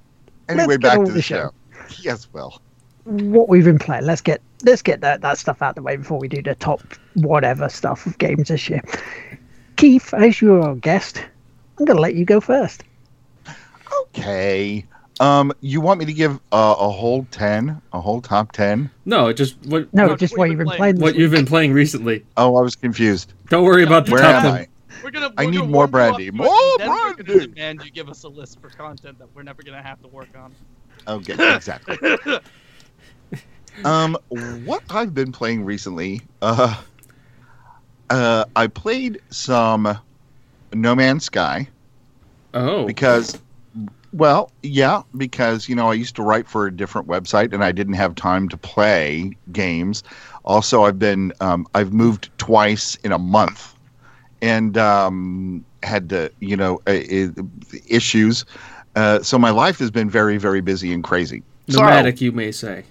Anyway, 0.47 0.77
back 0.77 0.97
to 0.99 1.05
the 1.05 1.11
the 1.11 1.21
show. 1.21 1.51
show. 1.89 1.95
Yes, 2.01 2.27
well. 2.31 2.61
what 3.03 3.49
we've 3.49 3.65
been 3.65 3.79
playing. 3.79 4.05
Let's 4.05 4.21
get 4.21 4.41
let's 4.63 4.81
get 4.81 5.01
that, 5.01 5.19
that 5.21 5.37
stuff 5.37 5.61
out 5.61 5.69
of 5.69 5.75
the 5.75 5.81
way 5.81 5.97
before 5.97 6.17
we 6.17 6.29
do 6.29 6.41
the 6.41 6.55
top 6.55 6.81
whatever 7.15 7.67
stuff 7.67 8.05
of 8.05 8.17
games 8.17 8.47
this 8.47 8.69
year. 8.69 8.81
Keith, 9.75 10.13
as 10.13 10.41
your 10.41 10.75
guest, 10.75 11.17
I'm 11.77 11.85
going 11.85 11.97
to 11.97 12.01
let 12.01 12.15
you 12.15 12.23
go 12.23 12.39
first. 12.39 12.83
Okay. 14.03 14.85
Um, 15.19 15.53
you 15.61 15.79
want 15.79 15.99
me 15.99 16.05
to 16.05 16.13
give 16.13 16.35
uh, 16.51 16.75
a 16.77 16.89
whole 16.89 17.25
ten, 17.31 17.81
a 17.93 18.01
whole 18.01 18.21
top 18.21 18.51
ten? 18.51 18.89
No, 19.05 19.31
just 19.31 19.55
what. 19.65 19.93
No, 19.93 20.09
what, 20.09 20.19
just 20.19 20.37
what 20.37 20.49
you've 20.49 20.57
been 20.57 20.67
playing. 20.67 20.99
what 20.99 21.15
you've 21.15 21.31
been 21.31 21.45
playing 21.45 21.71
recently. 21.71 22.25
Oh, 22.35 22.57
I 22.57 22.61
was 22.61 22.75
confused. 22.75 23.33
Don't 23.49 23.63
worry 23.63 23.83
about 23.83 24.05
the 24.05 24.11
Where 24.13 24.21
top 24.21 24.43
am 24.43 24.43
10. 24.43 24.53
I? 24.53 24.67
We're 25.03 25.11
gonna. 25.11 25.31
I 25.37 25.45
we're 25.45 25.51
need 25.51 25.57
gonna 25.59 25.69
more 25.69 25.87
warm 25.87 25.87
you 25.87 25.91
brandy. 25.91 26.31
More 26.31 26.47
and 26.47 26.79
then 26.79 26.89
we're 26.89 27.13
gonna 27.13 27.23
brandy. 27.23 27.47
demand 27.47 27.81
you 27.85 27.91
give 27.91 28.09
us 28.09 28.23
a 28.23 28.27
list 28.29 28.59
for 28.59 28.69
content 28.69 29.19
that 29.19 29.27
we're 29.33 29.43
never 29.43 29.63
gonna 29.63 29.81
have 29.81 30.01
to 30.01 30.07
work 30.07 30.29
on. 30.37 30.53
Okay, 31.07 31.33
exactly. 31.55 31.97
um, 33.83 34.17
what 34.29 34.83
I've 34.89 35.13
been 35.13 35.31
playing 35.31 35.63
recently, 35.63 36.21
uh, 36.41 36.81
uh, 38.09 38.45
I 38.55 38.67
played 38.67 39.21
some 39.29 39.97
No 40.73 40.95
Man's 40.95 41.25
Sky 41.25 41.67
Oh. 42.53 42.85
because, 42.85 43.39
well, 44.15 44.49
yeah, 44.63 45.01
because 45.17 45.67
you 45.67 45.75
know 45.75 45.91
I 45.91 45.93
used 45.93 46.15
to 46.15 46.23
write 46.23 46.47
for 46.47 46.65
a 46.65 46.71
different 46.71 47.07
website 47.07 47.53
and 47.53 47.63
I 47.63 47.73
didn't 47.73 47.95
have 47.95 48.15
time 48.15 48.47
to 48.49 48.57
play 48.57 49.31
games. 49.51 50.03
Also, 50.45 50.83
I've 50.85 50.97
been 50.97 51.33
um, 51.41 51.67
I've 51.75 51.91
moved 51.91 52.29
twice 52.37 52.95
in 53.03 53.11
a 53.11 53.19
month, 53.19 53.75
and 54.41 54.77
um, 54.77 55.65
had 55.83 56.09
to 56.09 56.31
you 56.39 56.55
know 56.55 56.81
uh, 56.87 56.91
uh, 56.91 57.27
issues. 57.87 58.45
Uh, 58.95 59.21
so 59.21 59.37
my 59.37 59.49
life 59.49 59.77
has 59.79 59.91
been 59.91 60.09
very 60.09 60.37
very 60.37 60.61
busy 60.61 60.93
and 60.93 61.03
crazy. 61.03 61.43
So- 61.69 61.81
Nomadic, 61.81 62.21
you 62.21 62.31
may 62.31 62.51
say. 62.53 62.85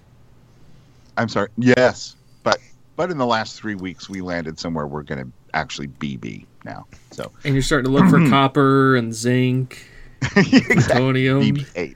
I'm 1.17 1.29
sorry. 1.29 1.49
Yes, 1.57 2.17
but 2.43 2.59
but 2.97 3.11
in 3.11 3.17
the 3.17 3.27
last 3.27 3.57
three 3.59 3.77
weeks 3.77 4.11
we 4.11 4.21
landed 4.21 4.59
somewhere 4.59 4.87
we're 4.87 5.05
going 5.05 5.25
to 5.25 5.31
actually 5.55 5.89
BB 5.89 6.45
now. 6.65 6.85
So 7.13 7.31
And 7.45 7.55
you're 7.55 7.63
starting 7.63 7.91
to 7.91 7.97
look 7.97 8.11
for 8.11 8.29
copper 8.31 8.97
and 8.97 9.15
zinc, 9.15 9.87
plutonium. 10.33 11.43
BB8. 11.43 11.95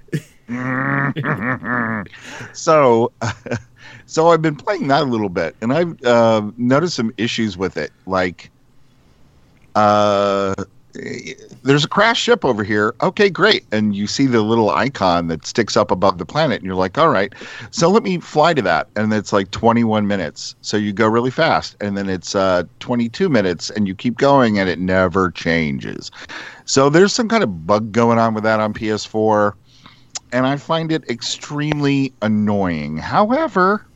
so 2.53 3.13
so 4.07 4.29
I've 4.29 4.43
been 4.43 4.57
playing 4.57 4.89
that 4.89 5.03
a 5.03 5.05
little 5.05 5.29
bit, 5.29 5.55
and 5.61 5.73
I've 5.73 6.03
uh, 6.05 6.51
noticed 6.57 6.97
some 6.97 7.13
issues 7.17 7.57
with 7.57 7.77
it. 7.77 7.93
Like, 8.07 8.51
uh, 9.75 10.55
there's 11.63 11.85
a 11.85 11.89
crash 11.89 12.21
ship 12.21 12.45
over 12.45 12.65
here. 12.65 12.95
Okay, 13.03 13.31
great. 13.31 13.65
And 13.71 13.95
you 13.95 14.07
see 14.07 14.27
the 14.27 14.43
little 14.43 14.71
icon 14.71 15.29
that 15.29 15.47
sticks 15.47 15.77
up 15.77 15.91
above 15.91 16.19
the 16.19 16.27
planet, 16.27 16.57
and 16.57 16.67
you're 16.67 16.75
like, 16.75 16.99
all 16.99 17.09
right, 17.11 17.33
so 17.71 17.89
let 17.91 18.03
me 18.03 18.19
fly 18.19 18.55
to 18.55 18.63
that. 18.63 18.89
And 18.97 19.13
it's 19.13 19.33
like 19.33 19.51
21 19.51 20.07
minutes. 20.07 20.57
So 20.63 20.77
you 20.77 20.93
go 20.93 21.07
really 21.07 21.31
fast, 21.31 21.77
and 21.81 21.97
then 21.97 22.09
it's 22.09 22.35
uh, 22.35 22.65
22 22.81 23.29
minutes, 23.29 23.71
and 23.71 23.87
you 23.87 23.95
keep 23.95 24.17
going, 24.17 24.59
and 24.59 24.69
it 24.69 24.79
never 24.79 25.31
changes. 25.31 26.11
So 26.69 26.91
there's 26.91 27.15
some 27.15 27.31
kind 27.31 27.43
of 27.43 27.67
bug 27.67 27.93
going 27.93 28.19
on 28.19 28.35
with 28.35 28.45
that 28.45 28.61
on 28.61 28.75
PS4, 28.75 29.55
and 30.33 30.47
I 30.47 30.57
find 30.59 30.93
it 30.93 31.03
extremely 31.09 32.13
annoying. 32.21 32.99
However, 32.99 33.87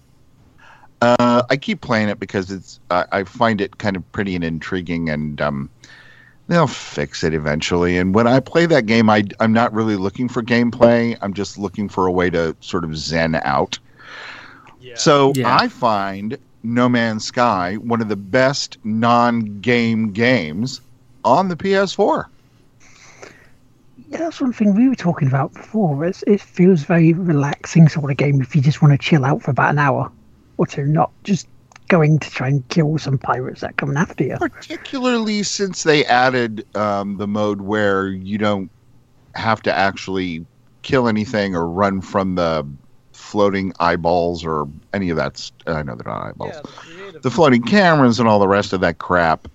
uh, 1.02 1.42
I 1.50 1.56
keep 1.58 1.82
playing 1.82 2.08
it 2.08 2.18
because 2.18 2.50
it's 2.50 2.80
I 2.90 3.04
I 3.12 3.24
find 3.24 3.60
it 3.60 3.76
kind 3.76 3.94
of 3.94 4.10
pretty 4.12 4.34
and 4.34 4.42
intriguing, 4.42 5.10
and 5.10 5.38
um, 5.42 5.68
they'll 6.48 6.66
fix 6.66 7.22
it 7.22 7.34
eventually. 7.34 7.98
And 7.98 8.14
when 8.14 8.26
I 8.26 8.40
play 8.40 8.64
that 8.64 8.86
game, 8.86 9.10
I 9.10 9.24
I'm 9.38 9.52
not 9.52 9.74
really 9.74 9.96
looking 9.96 10.30
for 10.30 10.42
gameplay. 10.42 11.14
I'm 11.20 11.34
just 11.34 11.58
looking 11.58 11.90
for 11.90 12.06
a 12.06 12.10
way 12.10 12.30
to 12.30 12.56
sort 12.60 12.84
of 12.84 12.96
zen 12.96 13.34
out. 13.34 13.78
Yeah. 14.80 14.96
So 14.96 15.34
Yeah. 15.36 15.54
I 15.54 15.68
find 15.68 16.38
No 16.62 16.88
Man's 16.88 17.26
Sky 17.26 17.74
one 17.74 18.00
of 18.00 18.08
the 18.08 18.16
best 18.16 18.78
non-game 18.82 20.12
games 20.12 20.80
on 21.22 21.48
the 21.48 21.56
PS4. 21.56 22.28
Yeah, 24.12 24.18
that's 24.18 24.40
one 24.42 24.52
thing 24.52 24.74
we 24.74 24.88
were 24.88 24.94
talking 24.94 25.26
about 25.26 25.54
before. 25.54 26.04
It's, 26.04 26.22
it 26.26 26.40
feels 26.40 26.82
very 26.82 27.14
relaxing 27.14 27.88
sort 27.88 28.10
of 28.10 28.16
game 28.18 28.42
if 28.42 28.54
you 28.54 28.60
just 28.60 28.82
want 28.82 28.92
to 28.92 28.98
chill 28.98 29.24
out 29.24 29.42
for 29.42 29.50
about 29.50 29.70
an 29.70 29.78
hour 29.78 30.12
or 30.58 30.66
two, 30.66 30.84
not 30.84 31.10
just 31.24 31.48
going 31.88 32.18
to 32.18 32.30
try 32.30 32.48
and 32.48 32.66
kill 32.68 32.98
some 32.98 33.16
pirates 33.16 33.62
that 33.62 33.78
come 33.78 33.96
after 33.96 34.24
you. 34.24 34.36
particularly 34.36 35.42
since 35.42 35.82
they 35.82 36.04
added 36.04 36.66
um, 36.76 37.16
the 37.16 37.26
mode 37.26 37.62
where 37.62 38.08
you 38.08 38.36
don't 38.36 38.70
have 39.34 39.62
to 39.62 39.72
actually 39.72 40.44
kill 40.82 41.08
anything 41.08 41.56
or 41.56 41.66
run 41.66 42.02
from 42.02 42.34
the 42.34 42.66
floating 43.12 43.72
eyeballs 43.80 44.44
or 44.44 44.68
any 44.92 45.08
of 45.08 45.16
that. 45.16 45.38
st- 45.38 45.62
I 45.66 45.82
know 45.82 45.94
they're 45.94 46.12
not 46.12 46.26
eyeballs. 46.26 46.54
Yeah. 46.54 47.12
The 47.22 47.30
floating 47.30 47.62
cameras 47.62 48.20
and 48.20 48.28
all 48.28 48.38
the 48.38 48.48
rest 48.48 48.74
of 48.74 48.82
that 48.82 48.98
crap. 48.98 49.48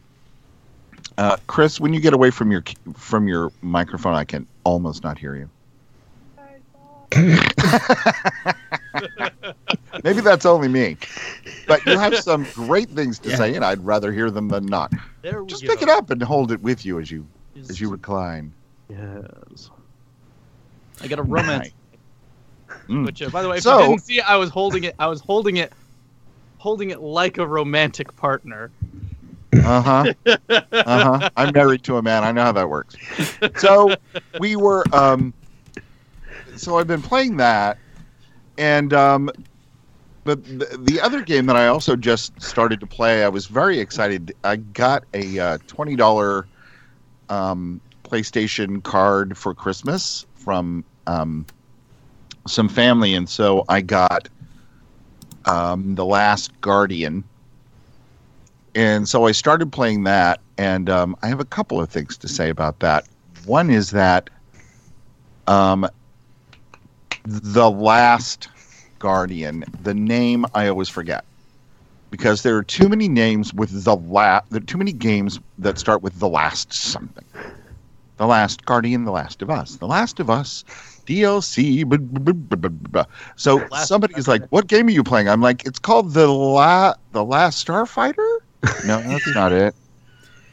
Uh, 1.18 1.36
Chris, 1.48 1.80
when 1.80 1.94
you 1.94 2.00
get 2.00 2.14
away 2.14 2.30
from 2.30 2.52
your 2.52 2.64
from 2.96 3.28
your 3.28 3.52
microphone, 3.62 4.14
I 4.14 4.24
can 4.24 4.46
almost 4.64 5.04
not 5.04 5.18
hear 5.18 5.36
you. 5.36 5.50
Maybe 10.04 10.22
that's 10.22 10.46
only 10.46 10.68
me, 10.68 10.98
but 11.68 11.84
you 11.86 11.98
have 11.98 12.16
some 12.20 12.46
great 12.54 12.90
things 12.90 13.18
to 13.20 13.30
Yeah. 13.30 13.36
say, 13.38 13.56
and 13.56 13.64
I'd 13.66 13.84
rather 13.84 14.12
hear 14.12 14.30
them 14.30 14.48
than 14.50 14.66
not. 14.66 14.92
there 15.22 15.42
we 15.44 15.48
Just 15.50 15.64
go. 15.66 15.74
pick 15.74 15.82
it 15.82 15.90
up 15.90 16.10
and 16.10 16.22
hold 16.22 16.52
it 16.52 16.62
with 16.62 16.86
you 16.86 17.00
as 17.00 17.10
you 17.10 17.26
Is- 17.56 17.70
as 17.70 17.82
you 17.82 17.90
recline. 17.90 18.52
Yes. 18.90 19.70
I 21.02 21.08
got 21.08 21.20
a 21.20 21.24
romance. 21.24 21.70
Mm. 22.88 23.06
Which, 23.06 23.22
uh, 23.22 23.30
by 23.30 23.42
the 23.42 23.50
way, 23.50 23.58
if 23.58 23.64
So- 23.64 23.80
you 23.82 23.88
didn't 23.90 24.04
see 24.04 24.22
I 24.22 24.36
was 24.36 24.50
holding 24.50 24.84
it. 24.84 24.96
I 25.00 25.08
was 25.08 25.20
holding 25.22 25.58
it, 25.58 25.72
holding 26.58 26.90
it 26.92 27.02
like 27.02 27.38
a 27.38 27.48
romantic 27.48 28.16
partner. 28.18 28.70
Uh 29.54 29.82
huh. 29.82 30.14
Uh 30.50 30.62
huh. 30.72 31.30
I'm 31.38 31.54
married 31.54 31.84
to 31.84 31.98
a 31.98 32.02
man. 32.02 32.24
I 32.24 32.32
know 32.32 32.44
how 32.44 32.52
that 32.52 32.70
works. 32.70 32.96
So 33.58 33.96
we 34.40 34.56
were. 34.56 34.84
Um, 34.94 35.34
so 36.56 36.78
I've 36.78 36.88
been 36.88 37.02
playing 37.02 37.38
that, 37.38 37.78
and 38.58 38.94
um, 38.94 39.30
but 40.24 40.44
the, 40.44 40.78
the 40.82 41.00
other 41.02 41.22
game 41.22 41.46
that 41.46 41.56
I 41.56 41.68
also 41.68 41.96
just 41.96 42.40
started 42.42 42.80
to 42.82 42.88
play, 42.88 43.24
I 43.24 43.30
was 43.30 43.46
very 43.46 43.80
excited. 43.80 44.36
I 44.44 44.58
got 44.58 45.06
a 45.14 45.40
uh, 45.40 45.58
twenty 45.68 45.96
dollar 45.96 46.48
um, 47.30 47.80
PlayStation 48.04 48.84
card 48.84 49.38
for 49.38 49.54
Christmas 49.54 50.26
from 50.36 50.84
um, 51.08 51.46
some 52.48 52.68
family, 52.68 53.14
and 53.14 53.28
so 53.30 53.64
I 53.70 53.82
got 53.82 54.28
um, 55.46 55.96
the 55.96 56.06
Last 56.06 56.60
Guardian 56.62 57.24
and 58.78 59.10
so 59.10 59.26
I 59.26 59.32
started 59.32 59.72
playing 59.72 60.04
that, 60.04 60.40
and 60.60 60.88
um, 60.88 61.16
I 61.24 61.28
have 61.28 61.40
a 61.40 61.46
couple 61.46 61.82
of 61.82 61.90
things 61.90 62.16
to 62.20 62.28
say 62.28 62.50
about 62.50 62.80
that. 62.82 63.06
One 63.46 63.72
is 63.72 63.90
that 63.90 64.30
um, 65.48 65.88
the 67.24 67.72
last 67.72 68.50
Guardian, 69.00 69.66
the 69.82 69.96
name 69.96 70.46
I 70.54 70.68
always 70.68 70.90
forget 70.90 71.26
because 72.12 72.44
there 72.44 72.56
are 72.56 72.64
too 72.64 72.88
many 72.88 73.10
names 73.10 73.52
with 73.52 73.84
the 73.84 73.96
last. 73.96 74.46
There 74.52 74.62
are 74.62 74.66
too 74.66 74.78
many 74.78 74.94
games 74.94 75.40
that 75.58 75.80
start 75.80 76.04
with 76.04 76.20
the 76.20 76.30
last 76.30 76.72
something. 76.72 77.26
The 78.18 78.28
Last 78.28 78.66
Guardian, 78.66 79.06
The 79.06 79.12
Last 79.12 79.42
of 79.44 79.50
Us, 79.52 79.76
The 79.76 79.86
Last 79.88 80.20
of 80.20 80.30
Us, 80.30 80.64
DLC. 81.06 81.84
blah, 81.84 81.98
blah, 82.00 82.70
blah. 82.70 83.06
So 83.38 83.58
Last 83.72 83.88
somebody 83.88 84.14
of 84.16 84.20
is 84.20 84.28
like, 84.28 84.44
"What 84.50 84.68
game 84.68 84.88
are 84.88 84.92
you 84.92 85.04
playing?" 85.04 85.30
I'm 85.30 85.42
like, 85.42 85.66
"It's 85.66 85.80
called 85.80 86.14
the 86.14 86.28
la 86.28 86.96
the 87.12 87.24
Last 87.24 87.66
Starfighter." 87.66 88.37
No, 88.84 89.02
that's 89.02 89.34
not 89.34 89.52
it. 89.52 89.76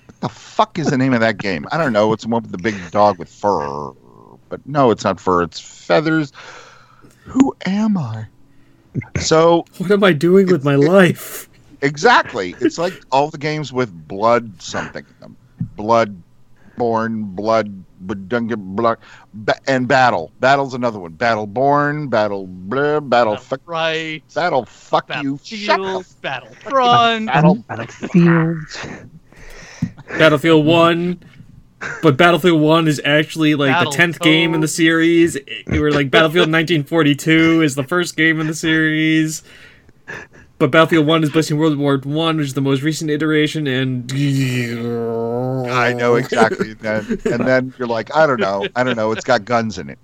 What 0.07 0.21
the 0.21 0.29
fuck 0.29 0.79
is 0.79 0.91
the 0.91 0.99
name 0.99 1.13
of 1.15 1.21
that 1.21 1.39
game? 1.39 1.67
I 1.73 1.79
don't 1.79 1.93
know. 1.93 2.13
It's 2.13 2.25
the 2.25 2.29
one 2.31 2.43
with 2.43 2.53
the 2.53 2.59
big 2.59 2.91
dog 2.91 3.19
with 3.19 3.29
fur, 3.29 3.91
but 4.49 4.65
no, 4.67 4.91
it's 4.91 5.05
not 5.05 5.21
fur. 5.21 5.43
It's 5.43 5.61
feathers. 5.61 6.33
Who 7.25 7.55
am 7.67 7.97
I? 7.97 8.27
So 9.19 9.65
What 9.79 9.91
am 9.91 10.05
I 10.05 10.13
doing 10.13 10.47
with 10.49 10.65
my 10.65 10.75
life? 10.77 11.49
exactly, 11.83 12.57
it's 12.61 12.79
like 12.79 12.95
all 13.11 13.31
the 13.31 13.39
games 13.39 13.73
with 13.73 13.93
blood 14.09 14.61
something, 14.63 15.05
in 15.07 15.15
them. 15.21 15.37
blood 15.77 16.23
born, 16.77 17.25
blood, 17.25 17.84
Badunga, 18.07 18.57
blood, 18.57 18.99
ba- 19.33 19.59
and 19.67 19.87
battle. 19.89 20.33
Battle's 20.41 20.75
another 20.75 20.99
one. 20.99 21.13
Battleborn, 21.13 22.11
battle, 22.11 22.47
blah, 22.47 23.01
battle, 23.01 23.37
fuck, 23.37 23.61
right. 23.67 24.23
battle, 24.35 24.65
fuck 24.67 25.11
you. 25.23 25.39
Shut 25.43 25.79
the 25.81 26.05
Battlefield, 26.21 26.23
Battlefront. 26.23 27.27
Battle- 27.27 27.55
Battlefield. 27.69 28.59
Battlefield 30.19 30.67
1. 30.67 31.23
But 32.03 32.17
Battlefield 32.17 32.61
1 32.63 32.89
is 32.89 33.01
actually 33.05 33.55
like 33.55 33.85
the 33.85 33.91
10th 33.91 34.19
game 34.21 34.55
in 34.55 34.61
the 34.61 34.69
series. 34.69 35.37
It- 35.37 35.69
Or 35.69 35.91
like 35.91 36.11
Battlefield 36.11 36.49
1942 36.51 37.61
is 37.63 37.75
the 37.75 37.83
first 37.85 38.17
game 38.17 38.41
in 38.41 38.47
the 38.47 38.55
series. 38.55 39.43
But 40.59 40.71
Battlefield 40.71 41.07
1 41.07 41.25
is 41.25 41.31
based 41.31 41.51
in 41.51 41.59
World 41.59 41.77
War 41.77 41.99
1, 41.99 42.37
which 42.37 42.47
is 42.47 42.55
the 42.55 42.61
most 42.61 42.83
recent 42.83 43.11
iteration, 43.11 43.67
and. 43.67 44.11
I 45.71 45.93
know 45.93 46.15
exactly. 46.15 46.75
then, 46.81 47.19
and 47.25 47.47
then 47.47 47.75
you're 47.79 47.89
like, 47.89 48.15
I 48.15 48.27
don't 48.27 48.41
know, 48.41 48.67
I 48.77 48.85
don't 48.85 48.97
know. 48.97 49.11
It's 49.13 49.25
got 49.25 49.45
guns 49.45 49.79
in 49.79 49.91
it. 49.91 49.99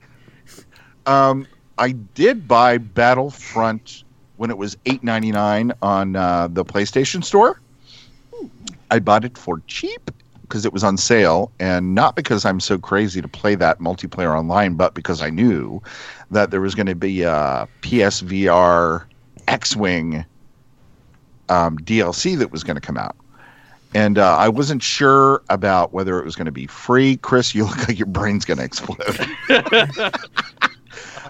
Um, 1.07 1.47
I 1.79 1.93
did 1.93 2.49
buy 2.49 2.79
Battlefront 2.79 4.05
when 4.37 4.51
it 4.51 4.59
was 4.59 4.77
eight 4.87 5.03
ninety 5.03 5.33
nine 5.33 5.73
on 5.83 6.17
uh, 6.17 6.49
the 6.49 6.65
PlayStation 6.65 7.25
Store. 7.25 7.61
I 8.91 8.99
bought 8.99 9.25
it 9.25 9.39
for 9.39 9.63
cheap 9.67 10.11
because 10.43 10.67
it 10.67 10.73
was 10.73 10.83
on 10.83 10.97
sale, 10.97 11.53
and 11.61 11.95
not 11.95 12.17
because 12.17 12.45
I'm 12.45 12.59
so 12.59 12.77
crazy 12.77 13.23
to 13.23 13.29
play 13.29 13.55
that 13.55 13.79
multiplayer 13.79 14.37
online, 14.37 14.75
but 14.75 14.95
because 14.95 15.23
I 15.23 15.31
knew 15.31 15.81
that 16.33 16.51
there 16.51 16.61
was 16.61 16.75
going 16.75 16.87
to 16.87 16.97
be 16.97 17.23
a 17.23 17.69
PSVR 17.83 19.05
X-wing 19.47 20.25
um, 21.51 21.79
DLC 21.79 22.39
that 22.39 22.51
was 22.51 22.65
going 22.65 22.77
to 22.77 22.81
come 22.81 22.97
out. 22.97 23.17
And 23.93 24.19
uh, 24.19 24.37
I 24.37 24.49
wasn't 24.49 24.83
sure 24.83 25.43
about 25.51 25.93
whether 25.93 26.21
it 26.21 26.25
was 26.25 26.37
going 26.37 26.47
to 26.47 26.53
be 26.53 26.67
free. 26.69 27.17
Chris, 27.17 27.55
you 27.55 27.65
look 27.65 27.89
like 27.89 27.99
your 27.99 28.07
brain's 28.07 28.45
going 28.45 28.59
to 28.59 28.65
explode. 28.65 29.27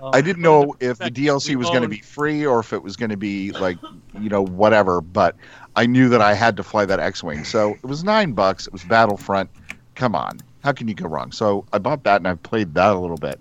I 0.02 0.20
didn't 0.20 0.42
know 0.42 0.74
if 0.80 0.98
the 0.98 1.10
DLC 1.10 1.56
was 1.56 1.68
going 1.68 1.82
to 1.82 1.88
be 1.88 2.00
free 2.00 2.44
or 2.44 2.60
if 2.60 2.72
it 2.72 2.82
was 2.82 2.96
going 2.96 3.10
to 3.10 3.16
be 3.16 3.52
like, 3.52 3.78
you 4.18 4.28
know, 4.28 4.42
whatever. 4.44 5.00
But 5.00 5.36
I 5.76 5.86
knew 5.86 6.08
that 6.08 6.20
I 6.20 6.34
had 6.34 6.56
to 6.56 6.62
fly 6.62 6.84
that 6.86 7.00
X-wing, 7.00 7.44
so 7.44 7.74
it 7.74 7.84
was 7.84 8.02
nine 8.02 8.32
bucks. 8.32 8.66
It 8.66 8.72
was 8.72 8.84
Battlefront. 8.84 9.50
Come 9.94 10.14
on, 10.14 10.40
how 10.64 10.72
can 10.72 10.88
you 10.88 10.94
go 10.94 11.06
wrong? 11.06 11.32
So 11.32 11.66
I 11.72 11.78
bought 11.78 12.04
that 12.04 12.16
and 12.16 12.28
I've 12.28 12.42
played 12.42 12.74
that 12.74 12.94
a 12.94 12.98
little 12.98 13.18
bit. 13.18 13.40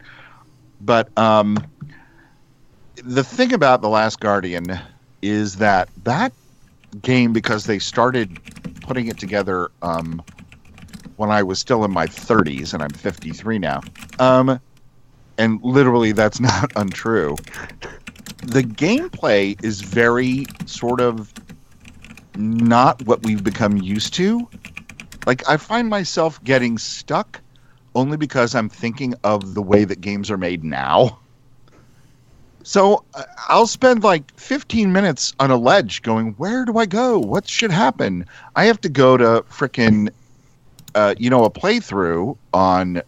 But 0.82 1.18
um, 1.18 1.58
the 3.04 3.24
thing 3.24 3.54
about 3.54 3.82
the 3.82 3.90
Last 3.90 4.20
Guardian 4.20 4.80
is 5.22 5.58
that 5.58 5.90
that 6.04 6.34
game, 7.02 7.34
because 7.34 7.66
they 7.66 7.80
started 7.80 8.40
putting 8.82 9.08
it 9.08 9.18
together 9.18 9.72
um, 9.82 10.22
when 11.18 11.30
I 11.30 11.44
was 11.44 11.60
still 11.60 11.84
in 11.86 11.92
my 11.92 12.08
30s, 12.08 12.74
and 12.74 12.82
I'm 12.82 12.90
53 12.90 13.60
now. 13.60 13.82
Um, 14.20 14.60
and 15.38 15.60
literally 15.64 16.12
that's 16.12 16.40
not 16.40 16.72
untrue. 16.76 17.36
The 18.44 18.64
gameplay 18.64 19.62
is 19.64 19.82
very 19.82 20.46
sort 20.66 21.02
of 21.02 21.34
not 22.36 23.02
what 23.06 23.24
we've 23.24 23.44
become 23.44 23.78
used 23.78 24.14
to. 24.16 24.48
Like 25.26 25.48
I 25.50 25.58
find 25.58 25.90
myself 25.90 26.44
getting 26.44 26.78
stuck 26.78 27.42
only 27.96 28.18
because 28.18 28.56
I'm 28.56 28.70
thinking 28.70 29.14
of 29.24 29.56
the 29.56 29.62
way 29.62 29.84
that 29.84 30.02
games 30.02 30.30
are 30.32 30.38
made 30.38 30.64
now. 30.64 31.20
So 32.70 33.04
uh, 33.16 33.24
I'll 33.48 33.66
spend 33.66 34.04
like 34.04 34.32
15 34.40 34.94
minutes 34.94 35.34
on 35.40 35.50
a 35.50 35.58
ledge 35.58 36.04
going, 36.04 36.34
where 36.34 36.66
do 36.66 36.78
I 36.78 36.86
go? 36.86 37.18
What 37.18 37.48
should 37.48 37.72
happen? 37.72 38.28
I 38.56 38.66
have 38.66 38.80
to 38.82 38.90
go 38.90 39.18
to 39.18 39.44
frickin', 39.50 40.12
uh, 40.94 41.16
you 41.18 41.32
know, 41.32 41.46
a 41.46 41.50
playthrough 41.50 42.38
on 42.54 43.02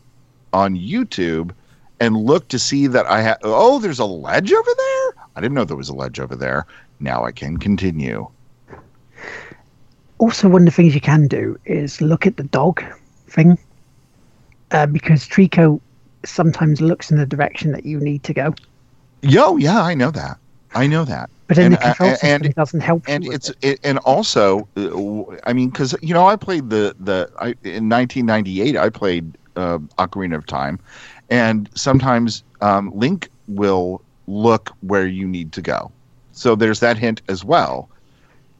on 0.52 0.76
YouTube 0.76 1.52
and 2.00 2.18
look 2.18 2.48
to 2.48 2.58
see 2.58 2.88
that 2.88 3.06
I 3.06 3.22
have. 3.22 3.38
Oh, 3.44 3.78
there's 3.78 4.00
a 4.00 4.06
ledge 4.06 4.52
over 4.52 4.72
there. 4.76 5.14
I 5.36 5.42
didn't 5.42 5.54
know 5.54 5.64
there 5.64 5.78
was 5.78 5.90
a 5.90 5.96
ledge 5.96 6.20
over 6.20 6.36
there. 6.36 6.66
Now 7.00 7.24
I 7.24 7.32
can 7.32 7.58
continue. 7.58 8.28
Also, 10.18 10.50
one 10.50 10.64
of 10.64 10.66
the 10.66 10.72
things 10.72 10.96
you 10.96 11.02
can 11.02 11.28
do 11.28 11.56
is 11.66 12.02
look 12.02 12.26
at 12.26 12.38
the 12.38 12.46
dog 12.46 12.84
thing, 13.28 13.60
uh, 14.72 14.88
because 14.88 15.28
Trico 15.28 15.80
sometimes 16.26 16.82
looks 16.82 17.12
in 17.12 17.18
the 17.18 17.28
direction 17.28 17.74
that 17.74 17.86
you 17.86 18.00
need 18.00 18.24
to 18.24 18.34
go. 18.34 18.56
Yo, 19.22 19.58
yeah, 19.58 19.82
I 19.82 19.94
know 19.94 20.12
that. 20.12 20.38
I 20.74 20.88
know 20.88 21.06
that. 21.06 21.30
But 21.48 21.58
then 21.58 21.66
and, 21.66 21.74
the 21.74 21.78
control 21.80 22.10
system 22.12 22.30
and, 22.30 22.56
doesn't 22.56 22.80
help. 22.80 23.04
and 23.08 23.26
it's 23.26 23.50
it. 23.50 23.58
it, 23.62 23.80
and 23.84 23.98
also 24.00 24.70
uh, 24.78 25.36
i 25.46 25.52
mean 25.52 25.70
because 25.70 25.94
you 26.02 26.14
know 26.14 26.26
i 26.26 26.38
played 26.38 26.70
the 26.70 26.96
the 26.98 27.30
I, 27.40 27.48
in 27.64 27.90
1998 27.90 28.78
i 28.78 28.90
played 28.90 29.38
uh, 29.58 29.80
ocarina 29.98 30.38
of 30.38 30.46
time 30.46 30.80
and 31.30 31.70
sometimes 31.76 32.44
um, 32.62 32.90
link 32.96 33.30
will 33.50 34.02
look 34.28 34.72
where 34.80 35.06
you 35.06 35.28
need 35.28 35.52
to 35.52 35.62
go 35.62 35.92
so 36.32 36.56
there's 36.56 36.80
that 36.80 36.98
hint 36.98 37.22
as 37.28 37.44
well 37.44 37.90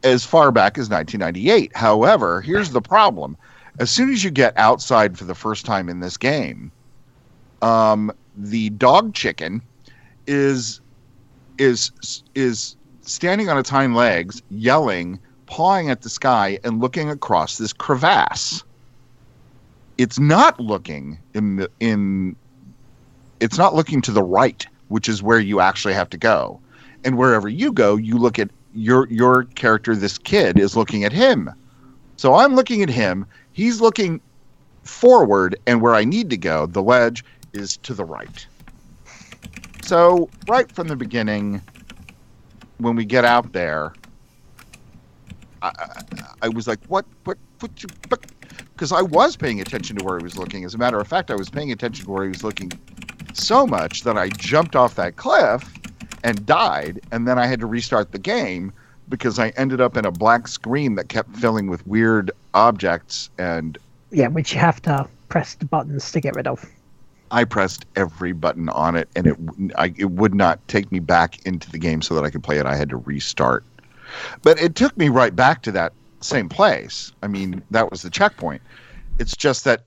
as 0.04 0.22
far 0.26 0.52
back 0.52 0.76
as 0.76 0.90
1998 0.90 1.74
however 1.74 2.42
here's 2.42 2.72
the 2.72 2.82
problem 2.82 3.38
as 3.78 3.90
soon 3.90 4.10
as 4.10 4.22
you 4.22 4.30
get 4.30 4.54
outside 4.58 5.16
for 5.16 5.24
the 5.24 5.34
first 5.34 5.64
time 5.64 5.88
in 5.88 6.00
this 6.00 6.18
game 6.18 6.70
um, 7.62 8.12
the 8.36 8.68
dog 8.70 9.14
chicken 9.14 9.62
is 10.26 10.80
is 11.58 11.90
is 12.34 12.76
standing 13.02 13.48
on 13.48 13.58
its 13.58 13.70
hind 13.70 13.94
legs, 13.94 14.42
yelling, 14.50 15.18
pawing 15.46 15.90
at 15.90 16.02
the 16.02 16.08
sky, 16.08 16.58
and 16.64 16.80
looking 16.80 17.10
across 17.10 17.58
this 17.58 17.72
crevasse. 17.72 18.64
It's 19.98 20.18
not 20.18 20.58
looking 20.58 21.18
in 21.34 21.56
the 21.56 21.70
in. 21.80 22.36
It's 23.40 23.58
not 23.58 23.74
looking 23.74 24.00
to 24.02 24.12
the 24.12 24.22
right, 24.22 24.66
which 24.88 25.08
is 25.08 25.22
where 25.22 25.40
you 25.40 25.60
actually 25.60 25.94
have 25.94 26.10
to 26.10 26.16
go. 26.16 26.60
And 27.04 27.18
wherever 27.18 27.48
you 27.48 27.72
go, 27.72 27.96
you 27.96 28.16
look 28.16 28.38
at 28.38 28.50
your 28.74 29.08
your 29.08 29.44
character. 29.44 29.94
This 29.94 30.18
kid 30.18 30.58
is 30.58 30.76
looking 30.76 31.04
at 31.04 31.12
him. 31.12 31.50
So 32.16 32.34
I'm 32.34 32.54
looking 32.54 32.82
at 32.82 32.88
him. 32.88 33.26
He's 33.52 33.80
looking 33.80 34.20
forward, 34.84 35.56
and 35.66 35.80
where 35.80 35.94
I 35.94 36.04
need 36.04 36.30
to 36.30 36.36
go, 36.36 36.66
the 36.66 36.82
ledge 36.82 37.24
is 37.52 37.76
to 37.78 37.94
the 37.94 38.04
right. 38.04 38.46
So 39.82 40.30
right 40.48 40.70
from 40.70 40.88
the 40.88 40.96
beginning, 40.96 41.60
when 42.78 42.96
we 42.96 43.04
get 43.04 43.24
out 43.24 43.52
there, 43.52 43.92
I, 45.60 45.68
I, 45.68 46.02
I 46.42 46.48
was 46.48 46.66
like, 46.66 46.78
"What? 46.86 47.04
What? 47.24 47.38
What? 47.60 47.82
You?" 47.82 47.88
Because 48.74 48.92
I 48.92 49.02
was 49.02 49.36
paying 49.36 49.60
attention 49.60 49.96
to 49.98 50.04
where 50.04 50.18
he 50.18 50.24
was 50.24 50.36
looking. 50.36 50.64
As 50.64 50.74
a 50.74 50.78
matter 50.78 50.98
of 50.98 51.06
fact, 51.06 51.30
I 51.30 51.36
was 51.36 51.50
paying 51.50 51.70
attention 51.70 52.06
to 52.06 52.10
where 52.10 52.24
he 52.24 52.28
was 52.28 52.42
looking 52.42 52.72
so 53.32 53.66
much 53.66 54.02
that 54.02 54.16
I 54.16 54.28
jumped 54.30 54.74
off 54.74 54.94
that 54.96 55.16
cliff 55.16 55.72
and 56.24 56.44
died, 56.46 57.00
and 57.12 57.28
then 57.28 57.38
I 57.38 57.46
had 57.46 57.60
to 57.60 57.66
restart 57.66 58.12
the 58.12 58.18
game 58.18 58.72
because 59.08 59.38
I 59.38 59.50
ended 59.50 59.80
up 59.80 59.96
in 59.96 60.04
a 60.04 60.10
black 60.10 60.48
screen 60.48 60.94
that 60.94 61.08
kept 61.08 61.36
filling 61.36 61.68
with 61.68 61.86
weird 61.86 62.30
objects 62.54 63.30
and 63.38 63.78
yeah, 64.10 64.28
which 64.28 64.52
you 64.52 64.60
have 64.60 64.80
to 64.82 65.08
press 65.28 65.54
the 65.54 65.64
buttons 65.64 66.12
to 66.12 66.20
get 66.20 66.34
rid 66.34 66.46
of. 66.46 66.64
I 67.32 67.44
pressed 67.44 67.86
every 67.96 68.32
button 68.32 68.68
on 68.70 68.96
it, 68.96 69.08
and 69.16 69.26
it 69.26 69.36
I, 69.76 69.94
it 69.96 70.10
would 70.12 70.34
not 70.34 70.66
take 70.68 70.92
me 70.92 71.00
back 71.00 71.44
into 71.46 71.70
the 71.70 71.78
game 71.78 72.02
so 72.02 72.14
that 72.14 72.24
I 72.24 72.30
could 72.30 72.42
play 72.44 72.58
it. 72.58 72.66
I 72.66 72.76
had 72.76 72.90
to 72.90 72.98
restart, 72.98 73.64
but 74.42 74.60
it 74.60 74.74
took 74.76 74.96
me 74.96 75.08
right 75.08 75.34
back 75.34 75.62
to 75.62 75.72
that 75.72 75.94
same 76.20 76.48
place. 76.48 77.12
I 77.22 77.28
mean, 77.28 77.62
that 77.70 77.90
was 77.90 78.02
the 78.02 78.10
checkpoint. 78.10 78.62
It's 79.18 79.36
just 79.36 79.64
that, 79.64 79.84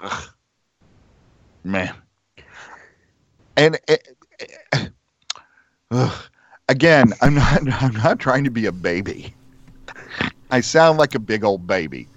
ugh, 0.00 0.28
man, 1.64 1.94
and 3.56 3.78
it, 3.88 4.16
it- 4.72 4.92
ugh, 5.90 6.14
again, 6.68 7.12
I'm 7.22 7.34
not 7.34 7.62
I'm 7.82 7.94
not 7.94 8.18
trying 8.18 8.44
to 8.44 8.50
be 8.50 8.66
a 8.66 8.72
baby. 8.72 9.34
I 10.50 10.60
sound 10.60 10.98
like 10.98 11.14
a 11.14 11.18
big 11.18 11.44
old 11.44 11.66
baby. 11.66 12.08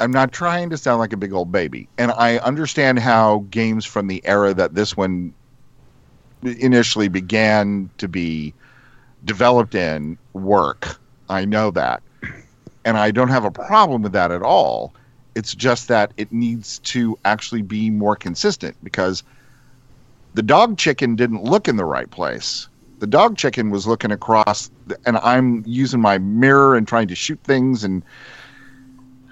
I'm 0.00 0.10
not 0.10 0.32
trying 0.32 0.70
to 0.70 0.78
sound 0.78 0.98
like 0.98 1.12
a 1.12 1.16
big 1.16 1.32
old 1.32 1.52
baby. 1.52 1.88
And 1.98 2.10
I 2.12 2.38
understand 2.38 2.98
how 2.98 3.44
games 3.50 3.84
from 3.84 4.06
the 4.06 4.24
era 4.26 4.54
that 4.54 4.74
this 4.74 4.96
one 4.96 5.34
initially 6.42 7.08
began 7.08 7.90
to 7.98 8.08
be 8.08 8.54
developed 9.24 9.74
in 9.74 10.16
work. 10.32 10.98
I 11.28 11.44
know 11.44 11.70
that. 11.72 12.02
And 12.84 12.96
I 12.96 13.10
don't 13.10 13.28
have 13.28 13.44
a 13.44 13.50
problem 13.50 14.02
with 14.02 14.12
that 14.12 14.30
at 14.32 14.42
all. 14.42 14.94
It's 15.34 15.54
just 15.54 15.88
that 15.88 16.12
it 16.16 16.32
needs 16.32 16.78
to 16.80 17.18
actually 17.24 17.62
be 17.62 17.90
more 17.90 18.16
consistent 18.16 18.76
because 18.82 19.22
the 20.34 20.42
dog 20.42 20.78
chicken 20.78 21.14
didn't 21.14 21.44
look 21.44 21.68
in 21.68 21.76
the 21.76 21.84
right 21.84 22.10
place. 22.10 22.68
The 23.00 23.06
dog 23.06 23.36
chicken 23.36 23.70
was 23.70 23.86
looking 23.86 24.12
across, 24.12 24.70
and 25.04 25.18
I'm 25.18 25.62
using 25.66 26.00
my 26.00 26.18
mirror 26.18 26.74
and 26.74 26.88
trying 26.88 27.08
to 27.08 27.14
shoot 27.14 27.38
things 27.44 27.84
and 27.84 28.02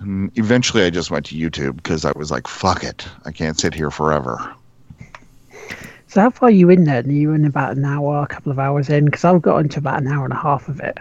and 0.00 0.30
eventually, 0.36 0.84
I 0.84 0.90
just 0.90 1.10
went 1.10 1.26
to 1.26 1.34
YouTube 1.34 1.76
because 1.76 2.04
I 2.04 2.12
was 2.16 2.30
like, 2.30 2.46
"Fuck 2.46 2.84
it, 2.84 3.06
I 3.24 3.32
can't 3.32 3.58
sit 3.58 3.74
here 3.74 3.90
forever." 3.90 4.54
So 6.08 6.22
how 6.22 6.30
far 6.30 6.48
are 6.48 6.52
you 6.52 6.70
in 6.70 6.84
there? 6.84 7.00
Are 7.00 7.10
you 7.10 7.32
in 7.32 7.44
about 7.44 7.76
an 7.76 7.84
hour, 7.84 8.22
a 8.22 8.26
couple 8.26 8.50
of 8.50 8.58
hours 8.58 8.88
in? 8.88 9.04
Because 9.04 9.24
I've 9.24 9.42
got 9.42 9.58
into 9.58 9.78
about 9.78 10.00
an 10.00 10.08
hour 10.08 10.24
and 10.24 10.32
a 10.32 10.38
half 10.38 10.68
of 10.68 10.80
it 10.80 10.98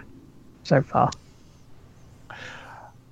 so 0.64 0.82
far. 0.82 1.10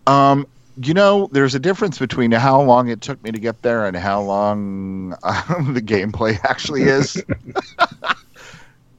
Um, 0.06 0.46
you 0.80 0.92
know, 0.92 1.28
there's 1.32 1.54
a 1.54 1.58
difference 1.58 1.98
between 1.98 2.32
how 2.32 2.60
long 2.60 2.88
it 2.88 3.00
took 3.00 3.22
me 3.24 3.32
to 3.32 3.38
get 3.38 3.62
there 3.62 3.86
and 3.86 3.96
how 3.96 4.20
long 4.20 5.14
um, 5.22 5.72
the 5.72 5.82
gameplay 5.82 6.38
actually 6.44 6.82
is. 6.82 7.22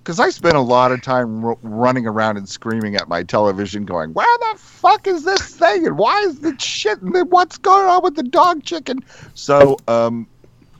Because 0.08 0.22
I 0.22 0.30
spent 0.30 0.56
a 0.56 0.62
lot 0.62 0.94
of 0.94 1.02
time 1.02 1.44
r- 1.44 1.58
running 1.62 2.08
around 2.08 2.38
and 2.38 2.48
screaming 2.48 2.96
at 2.96 3.10
my 3.10 3.24
television, 3.24 3.84
going, 3.84 4.14
"Where 4.14 4.38
the 4.38 4.58
fuck 4.58 5.06
is 5.06 5.26
this 5.26 5.54
thing? 5.54 5.86
And 5.86 5.98
why 5.98 6.22
is 6.22 6.40
the 6.40 6.58
shit? 6.58 7.02
And 7.02 7.30
what's 7.30 7.58
going 7.58 7.90
on 7.90 8.02
with 8.04 8.16
the 8.16 8.24
dog 8.24 8.64
chicken?" 8.64 9.00
So, 9.34 9.76
um, 9.90 10.26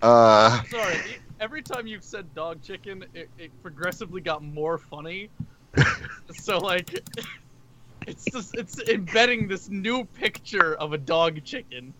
uh, 0.00 0.62
Sorry, 0.62 0.96
every 1.40 1.60
time 1.60 1.88
you've 1.88 2.04
said 2.04 2.32
dog 2.36 2.62
chicken, 2.62 3.04
it, 3.14 3.28
it 3.36 3.50
progressively 3.64 4.20
got 4.20 4.44
more 4.44 4.78
funny. 4.78 5.28
so 6.34 6.58
like, 6.58 7.04
it's 8.06 8.26
just 8.26 8.54
it's 8.54 8.78
embedding 8.78 9.48
this 9.48 9.68
new 9.68 10.04
picture 10.04 10.76
of 10.76 10.92
a 10.92 10.98
dog 10.98 11.42
chicken. 11.42 11.92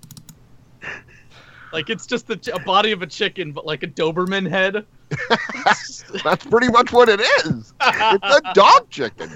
Like 1.73 1.91
it's 1.91 2.07
just 2.07 2.27
the, 2.27 2.53
a 2.55 2.61
body 2.61 2.93
of 2.93 3.03
a 3.03 3.07
chicken, 3.07 3.53
but 3.53 3.67
like 3.67 3.83
a 3.83 3.87
Doberman 3.87 4.49
head. 4.49 4.87
That's 6.25 6.45
pretty 6.45 6.69
much 6.69 6.93
what 6.93 7.09
it 7.09 7.21
is. 7.21 7.73
It's 7.81 8.37
a 8.37 8.55
dog 8.55 8.89
chicken. 8.91 9.31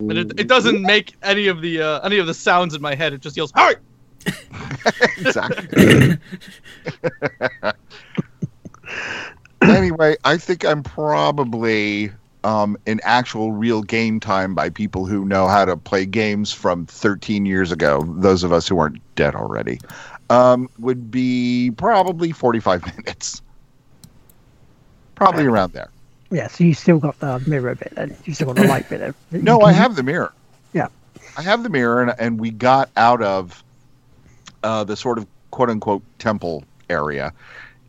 but 0.00 0.16
it, 0.16 0.40
it 0.40 0.48
doesn't 0.48 0.82
make 0.82 1.14
any 1.22 1.48
of 1.48 1.60
the 1.60 1.82
uh, 1.82 2.00
any 2.00 2.18
of 2.18 2.26
the 2.26 2.34
sounds 2.34 2.74
in 2.74 2.82
my 2.82 2.94
head. 2.94 3.12
It 3.12 3.20
just 3.20 3.36
yells, 3.36 3.52
"Hey!" 3.54 3.74
exactly. 5.18 6.18
anyway, 9.62 10.16
I 10.24 10.36
think 10.36 10.64
I'm 10.64 10.82
probably 10.82 12.12
um, 12.44 12.76
in 12.86 13.00
actual 13.04 13.52
real 13.52 13.82
game 13.82 14.20
time 14.20 14.54
by 14.54 14.68
people 14.68 15.06
who 15.06 15.24
know 15.24 15.46
how 15.46 15.64
to 15.64 15.76
play 15.76 16.06
games 16.06 16.52
from 16.52 16.86
13 16.86 17.46
years 17.46 17.72
ago. 17.72 18.02
Those 18.18 18.42
of 18.42 18.52
us 18.52 18.66
who 18.66 18.78
aren't 18.78 19.00
dead 19.14 19.34
already 19.34 19.80
um, 20.30 20.68
would 20.78 21.10
be 21.10 21.70
probably 21.76 22.32
45 22.32 22.96
minutes. 22.98 23.42
Probably 25.14 25.46
around 25.46 25.72
there. 25.72 25.90
Yeah, 26.30 26.48
so 26.48 26.64
you 26.64 26.74
still 26.74 26.98
got 26.98 27.18
the 27.20 27.42
mirror 27.46 27.74
bit 27.74 27.94
then. 27.94 28.16
You 28.24 28.34
still 28.34 28.48
got 28.48 28.56
the 28.56 28.66
light 28.66 28.88
bit 28.88 29.00
then. 29.00 29.14
No, 29.44 29.60
I 29.60 29.72
have 29.72 29.96
the 29.96 30.02
mirror. 30.02 30.32
Yeah. 30.72 30.88
I 31.36 31.42
have 31.42 31.62
the 31.62 31.68
mirror, 31.68 32.02
and, 32.02 32.14
and 32.18 32.40
we 32.40 32.50
got 32.50 32.90
out 32.96 33.22
of 33.22 33.62
uh, 34.62 34.84
the 34.84 34.96
sort 34.96 35.18
of 35.18 35.26
quote 35.50 35.68
unquote 35.68 36.02
temple 36.18 36.64
area. 36.88 37.32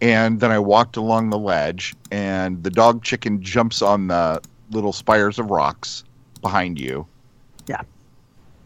And 0.04 0.42
then 0.42 0.52
I 0.52 0.60
walked 0.60 0.98
along 0.98 1.30
the 1.30 1.40
ledge, 1.40 1.96
and 2.12 2.62
the 2.62 2.70
dog 2.70 3.06
chicken 3.06 3.42
jumps 3.42 3.82
on 3.82 4.08
the 4.08 4.42
little 4.70 4.92
spires 4.92 5.40
of 5.40 5.50
rocks 5.50 6.04
behind 6.42 6.78
you. 6.78 7.08
Yeah. 7.68 7.84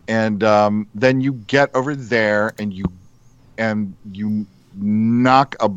And 0.07 0.43
um, 0.43 0.87
then 0.95 1.21
you 1.21 1.33
get 1.33 1.69
over 1.75 1.95
there, 1.95 2.55
and 2.57 2.73
you 2.73 2.85
and 3.59 3.93
you 4.11 4.47
knock 4.73 5.55
a, 5.59 5.69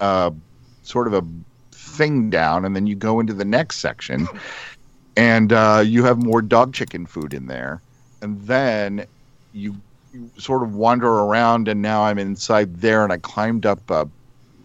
a 0.00 0.32
sort 0.84 1.06
of 1.06 1.12
a 1.12 1.22
thing 1.72 2.30
down, 2.30 2.64
and 2.64 2.74
then 2.74 2.86
you 2.86 2.94
go 2.94 3.20
into 3.20 3.34
the 3.34 3.44
next 3.44 3.80
section, 3.80 4.26
and 5.18 5.52
uh, 5.52 5.82
you 5.84 6.02
have 6.04 6.24
more 6.24 6.40
dog 6.40 6.72
chicken 6.72 7.04
food 7.04 7.34
in 7.34 7.46
there, 7.46 7.82
and 8.22 8.40
then 8.46 9.04
you, 9.52 9.76
you 10.14 10.30
sort 10.38 10.62
of 10.62 10.76
wander 10.76 11.10
around, 11.10 11.68
and 11.68 11.82
now 11.82 12.04
I'm 12.04 12.18
inside 12.18 12.80
there, 12.80 13.04
and 13.04 13.12
I 13.12 13.18
climbed 13.18 13.66
up 13.66 13.90
a, 13.90 14.08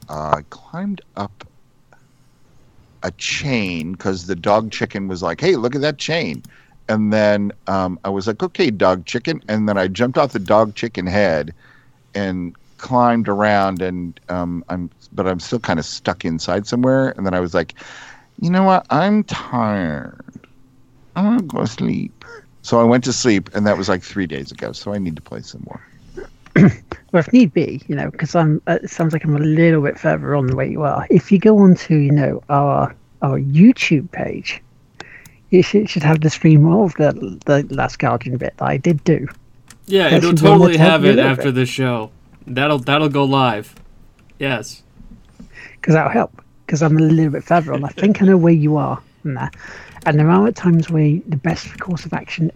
uh, 0.10 0.36
I 0.38 0.42
climbed 0.50 1.02
up 1.16 1.46
a 3.04 3.12
chain 3.12 3.94
because 3.94 4.28
the 4.28 4.36
dog 4.36 4.72
chicken 4.72 5.08
was 5.08 5.24
like, 5.24 5.40
"Hey, 5.42 5.56
look 5.56 5.76
at 5.76 5.82
that 5.82 5.98
chain." 5.98 6.44
And 6.90 7.14
then 7.14 7.52
um, 7.68 8.00
I 8.04 8.10
was 8.10 8.26
like, 8.26 8.42
okay, 8.42 8.72
dog 8.72 9.06
chicken. 9.06 9.42
And 9.48 9.70
then 9.70 9.78
I 9.78 9.88
jumped 9.88 10.18
off 10.18 10.34
the 10.34 10.40
dog 10.40 10.74
chicken 10.74 11.06
head 11.06 11.54
and 12.16 12.56
climbed 12.78 13.30
around 13.30 13.82
and 13.82 14.20
um, 14.30 14.64
I'm 14.70 14.90
but 15.12 15.28
I'm 15.28 15.40
still 15.40 15.60
kind 15.60 15.80
of 15.80 15.86
stuck 15.86 16.26
inside 16.26 16.66
somewhere 16.66 17.10
and 17.12 17.26
then 17.26 17.34
I 17.36 17.40
was 17.42 17.54
like, 17.54 17.76
you 18.42 18.50
know 18.50 18.64
what? 18.64 18.88
I'm 18.90 19.24
tired. 19.26 20.48
I'm 21.16 21.26
gonna 21.26 21.44
go 21.44 21.66
sleep. 21.66 22.26
So 22.64 22.80
I 22.80 22.84
went 22.84 23.04
to 23.06 23.14
sleep 23.14 23.50
and 23.54 23.68
that 23.68 23.78
was 23.78 23.88
like 23.90 24.04
three 24.04 24.28
days 24.28 24.52
ago. 24.52 24.72
So 24.72 24.94
I 24.94 24.98
need 24.98 25.16
to 25.16 25.22
play 25.22 25.42
some 25.42 25.64
more. 25.66 25.89
Well, 27.12 27.20
if 27.20 27.32
need 27.34 27.54
be, 27.54 27.82
you 27.88 27.96
know, 27.96 28.10
because 28.12 28.36
I'm. 28.36 28.62
Uh, 28.68 28.80
it 28.84 28.90
sounds 28.90 29.14
like 29.14 29.24
I'm 29.24 29.36
a 29.36 29.40
little 29.40 29.82
bit 29.82 29.98
further 30.00 30.36
on 30.36 30.48
the 30.48 30.56
way 30.56 30.70
you 30.70 30.84
are. 30.84 31.06
If 31.10 31.32
you 31.32 31.40
go 31.40 31.58
onto, 31.60 31.96
you 31.96 32.12
know, 32.12 32.42
our 32.50 32.96
our 33.22 33.40
YouTube 33.40 34.12
page, 34.12 34.62
you 35.50 35.62
should, 35.64 35.90
should 35.90 36.04
have 36.04 36.22
the 36.22 36.30
stream 36.30 36.68
of 36.68 36.94
the 36.96 37.12
the 37.46 37.66
Last 37.74 38.00
Guardian 38.00 38.38
bit 38.38 38.56
that 38.58 38.66
I 38.66 38.78
did 38.78 39.04
do. 39.04 39.28
Yeah, 39.86 40.10
That 40.10 40.18
it'll 40.18 40.30
should 40.32 40.42
be 40.44 40.48
on 40.48 40.60
the 40.60 40.66
totally 40.68 40.78
have 40.78 41.06
it 41.06 41.20
after 41.20 41.44
bit. 41.46 41.56
the 41.56 41.66
show. 41.66 42.12
That'll 42.48 42.80
that'll 42.80 43.10
go 43.10 43.24
live. 43.26 43.76
Yes. 44.40 44.84
because 45.76 45.94
that'll 45.96 46.12
help. 46.12 46.42
Because 46.66 46.82
I'm 46.84 46.96
a 46.98 47.02
little 47.02 47.32
bit 47.32 47.44
further 47.44 47.74
on. 47.74 47.84
I 47.84 47.90
think 47.90 48.22
I 48.22 48.26
know 48.26 48.38
where 48.38 48.54
you 48.54 48.78
are. 48.78 49.02
And, 49.24 49.36
that. 49.36 49.56
and 50.06 50.18
there 50.20 50.30
are 50.30 50.48
at 50.48 50.56
times 50.56 50.90
where 50.90 51.20
the 51.28 51.36
best 51.38 51.80
course 51.80 52.06
of 52.06 52.14
action 52.14 52.52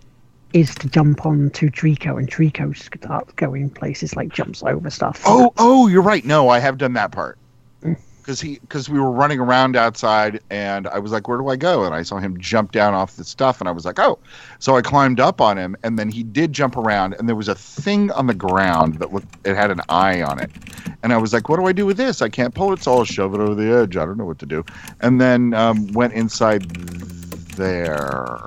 is 0.54 0.76
to 0.76 0.88
jump 0.88 1.26
on 1.26 1.50
to 1.52 1.70
Trico, 1.70 2.18
and 2.18 2.30
Trico 2.30 2.76
starts 2.78 3.34
going 3.34 3.70
places 3.72 4.16
like 4.16 4.30
jumps 4.30 4.64
over 4.64 4.90
stuff. 4.90 5.22
Oh, 5.26 5.52
oh, 5.58 5.88
you're 5.88 6.04
right. 6.04 6.24
No, 6.24 6.50
I 6.50 6.60
have 6.60 6.78
done 6.78 6.94
that 6.94 7.12
part. 7.12 7.38
Because 7.82 8.40
he, 8.40 8.60
because 8.60 8.88
we 8.88 9.02
were 9.02 9.12
running 9.12 9.42
around 9.42 9.76
outside, 9.76 10.40
and 10.50 10.88
I 10.88 11.00
was 11.00 11.12
like, 11.12 11.28
"Where 11.28 11.38
do 11.38 11.50
I 11.50 11.58
go?" 11.58 11.84
And 11.84 11.94
I 11.94 12.04
saw 12.04 12.20
him 12.20 12.40
jump 12.40 12.72
down 12.72 12.94
off 12.94 13.18
the 13.18 13.26
stuff, 13.26 13.60
and 13.60 13.68
I 13.68 13.74
was 13.74 13.84
like, 13.84 14.00
"Oh!" 14.00 14.18
So 14.60 14.78
I 14.78 14.82
climbed 14.82 15.20
up 15.20 15.42
on 15.42 15.58
him, 15.58 15.76
and 15.84 16.00
then 16.00 16.10
he 16.10 16.24
did 16.24 16.54
jump 16.54 16.78
around, 16.78 17.16
and 17.16 17.28
there 17.28 17.36
was 17.36 17.50
a 17.50 17.56
thing 17.56 18.12
on 18.12 18.28
the 18.28 18.34
ground 18.34 19.00
that 19.00 19.12
looked, 19.12 19.28
it 19.46 19.58
had 19.58 19.72
an 19.72 19.82
eye 19.90 20.22
on 20.22 20.40
it, 20.40 20.50
and 21.04 21.12
I 21.12 21.18
was 21.18 21.34
like, 21.34 21.50
"What 21.50 21.60
do 21.60 21.66
I 21.66 21.74
do 21.74 21.86
with 21.86 21.98
this? 21.98 22.22
I 22.22 22.30
can't 22.30 22.56
pull 22.56 22.72
it, 22.72 22.82
so 22.82 22.94
I'll 22.94 23.04
shove 23.04 23.34
it 23.34 23.42
over 23.42 23.56
the 23.56 23.70
edge. 23.70 23.98
I 23.98 24.06
don't 24.06 24.18
know 24.18 24.26
what 24.26 24.40
to 24.40 24.46
do." 24.46 24.64
And 25.02 25.20
then 25.20 25.54
um, 25.54 25.88
went 25.88 26.14
inside 26.14 26.70
there. 27.58 28.38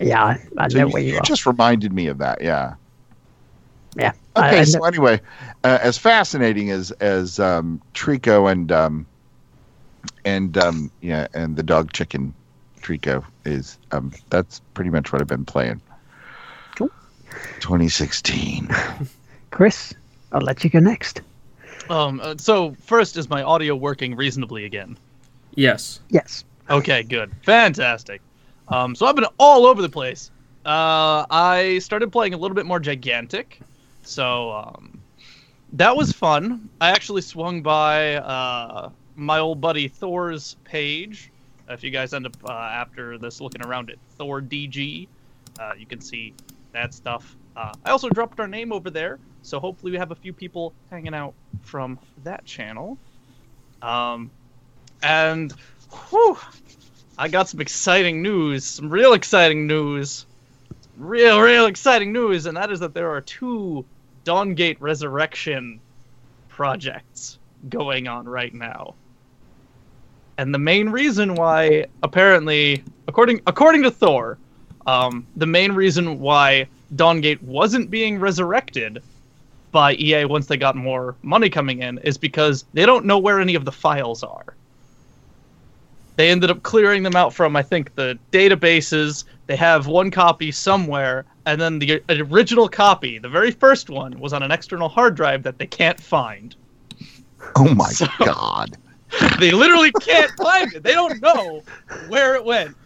Yeah, 0.00 0.24
I, 0.24 0.40
I 0.58 0.68
So 0.68 0.78
know 0.78 0.86
you, 0.86 0.92
where 0.92 1.02
you, 1.02 1.12
you 1.12 1.18
are. 1.18 1.22
just 1.22 1.46
reminded 1.46 1.92
me 1.92 2.06
of 2.08 2.18
that. 2.18 2.40
Yeah. 2.42 2.74
yeah. 3.96 4.12
Okay, 4.36 4.60
I 4.60 4.64
so 4.64 4.84
anyway, 4.84 5.20
uh, 5.64 5.78
as 5.82 5.98
fascinating 5.98 6.70
as 6.70 6.90
as 6.92 7.40
um, 7.40 7.82
Trico 7.94 8.50
and 8.50 8.70
um, 8.70 9.06
and 10.24 10.56
um, 10.58 10.90
yeah, 11.00 11.26
and 11.34 11.56
the 11.56 11.62
dog 11.62 11.92
chicken 11.92 12.34
Trico 12.80 13.24
is, 13.44 13.78
um, 13.90 14.12
that's 14.30 14.60
pretty 14.74 14.90
much 14.90 15.12
what 15.12 15.20
I've 15.20 15.28
been 15.28 15.44
playing. 15.44 15.80
Cool. 16.76 16.90
2016. 17.60 18.68
Chris, 19.50 19.94
I'll 20.32 20.40
let 20.40 20.62
you 20.64 20.70
go 20.70 20.78
next. 20.80 21.22
Um. 21.90 22.20
uh, 22.20 22.36
so 22.38 22.74
first, 22.84 23.16
is 23.16 23.28
my 23.28 23.42
audio 23.42 23.74
working 23.74 24.14
reasonably 24.14 24.64
again? 24.64 24.98
Yes. 25.54 26.00
Yes. 26.10 26.44
Okay, 26.70 27.02
good. 27.02 27.32
Fantastic. 27.44 28.22
Um, 28.68 28.94
so 28.94 29.06
I've 29.06 29.16
been 29.16 29.26
all 29.38 29.66
over 29.66 29.82
the 29.82 29.88
place. 29.88 30.30
Uh, 30.64 31.24
I 31.30 31.78
started 31.82 32.12
playing 32.12 32.34
a 32.34 32.36
little 32.36 32.54
bit 32.54 32.66
more 32.66 32.80
gigantic. 32.80 33.60
So 34.02 34.52
um, 34.52 35.00
that 35.72 35.96
was 35.96 36.12
fun. 36.12 36.68
I 36.80 36.90
actually 36.90 37.22
swung 37.22 37.62
by 37.62 38.16
uh, 38.16 38.90
my 39.16 39.38
old 39.38 39.60
buddy 39.60 39.88
Thor's 39.88 40.56
page. 40.64 41.30
If 41.68 41.84
you 41.84 41.90
guys 41.90 42.14
end 42.14 42.26
up 42.26 42.36
uh, 42.44 42.52
after 42.52 43.18
this 43.18 43.40
looking 43.40 43.62
around 43.64 43.90
at 43.90 43.98
Thor 44.16 44.40
DG, 44.40 45.08
uh, 45.58 45.72
you 45.78 45.86
can 45.86 46.00
see 46.00 46.34
that 46.72 46.94
stuff. 46.94 47.36
Uh, 47.56 47.74
I 47.84 47.90
also 47.90 48.08
dropped 48.08 48.40
our 48.40 48.48
name 48.48 48.72
over 48.72 48.88
there, 48.88 49.18
so 49.42 49.58
hopefully 49.60 49.92
we 49.92 49.98
have 49.98 50.10
a 50.10 50.14
few 50.14 50.32
people 50.32 50.72
hanging 50.90 51.14
out 51.14 51.34
from 51.62 51.98
that 52.24 52.44
channel. 52.44 52.96
Um, 53.82 54.30
and 55.02 55.52
whew, 56.08 56.38
I 57.20 57.26
got 57.26 57.48
some 57.48 57.60
exciting 57.60 58.22
news, 58.22 58.64
some 58.64 58.90
real 58.90 59.12
exciting 59.12 59.66
news, 59.66 60.24
real, 60.96 61.40
real 61.40 61.66
exciting 61.66 62.12
news, 62.12 62.46
and 62.46 62.56
that 62.56 62.70
is 62.70 62.78
that 62.78 62.94
there 62.94 63.10
are 63.10 63.20
two 63.20 63.84
Dawngate 64.24 64.76
Resurrection 64.78 65.80
projects 66.48 67.40
going 67.68 68.06
on 68.06 68.28
right 68.28 68.54
now. 68.54 68.94
And 70.36 70.54
the 70.54 70.60
main 70.60 70.90
reason 70.90 71.34
why, 71.34 71.86
apparently, 72.04 72.84
according 73.08 73.40
according 73.48 73.82
to 73.82 73.90
Thor, 73.90 74.38
um, 74.86 75.26
the 75.34 75.46
main 75.46 75.72
reason 75.72 76.20
why 76.20 76.68
Dawngate 76.94 77.42
wasn't 77.42 77.90
being 77.90 78.20
resurrected 78.20 79.02
by 79.72 79.94
EA 79.94 80.24
once 80.24 80.46
they 80.46 80.56
got 80.56 80.76
more 80.76 81.16
money 81.22 81.50
coming 81.50 81.82
in 81.82 81.98
is 81.98 82.16
because 82.16 82.64
they 82.74 82.86
don't 82.86 83.04
know 83.04 83.18
where 83.18 83.40
any 83.40 83.56
of 83.56 83.64
the 83.64 83.72
files 83.72 84.22
are 84.22 84.54
they 86.18 86.30
ended 86.30 86.50
up 86.50 86.62
clearing 86.64 87.02
them 87.04 87.14
out 87.16 87.32
from 87.32 87.56
i 87.56 87.62
think 87.62 87.94
the 87.94 88.18
databases 88.32 89.24
they 89.46 89.56
have 89.56 89.86
one 89.86 90.10
copy 90.10 90.50
somewhere 90.52 91.24
and 91.46 91.60
then 91.60 91.78
the 91.78 92.02
original 92.30 92.68
copy 92.68 93.18
the 93.18 93.28
very 93.28 93.50
first 93.52 93.88
one 93.88 94.18
was 94.20 94.32
on 94.34 94.42
an 94.42 94.50
external 94.50 94.88
hard 94.88 95.14
drive 95.14 95.42
that 95.44 95.56
they 95.58 95.66
can't 95.66 95.98
find 95.98 96.54
Oh 97.56 97.72
my 97.72 97.88
So- 97.88 98.06
god. 98.18 98.76
they 99.40 99.52
literally 99.52 99.92
can't 100.00 100.30
find 100.36 100.72
it 100.74 100.82
they 100.82 100.92
don't 100.92 101.22
know 101.22 101.62
where 102.08 102.34
it 102.34 102.44
went 102.44 102.76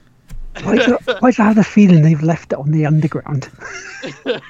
Why 0.62 0.76
do, 0.76 0.98
why 1.20 1.30
do 1.30 1.42
I 1.42 1.46
have 1.46 1.56
the 1.56 1.64
feeling 1.64 2.02
they've 2.02 2.22
left 2.22 2.52
it 2.52 2.58
on 2.58 2.70
the 2.70 2.84
underground? 2.86 3.50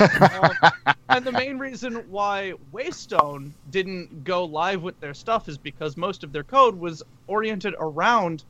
Um, 0.00 0.94
and 1.10 1.24
the 1.24 1.32
main 1.32 1.58
reason 1.58 1.94
why 2.08 2.54
Waystone 2.72 3.52
didn't 3.70 4.24
go 4.24 4.44
live 4.44 4.82
with 4.82 4.98
their 5.00 5.14
stuff 5.14 5.48
is 5.48 5.58
because 5.58 5.96
most 5.96 6.24
of 6.24 6.32
their 6.32 6.44
code 6.44 6.76
was 6.76 7.02
oriented 7.26 7.74
around 7.78 8.44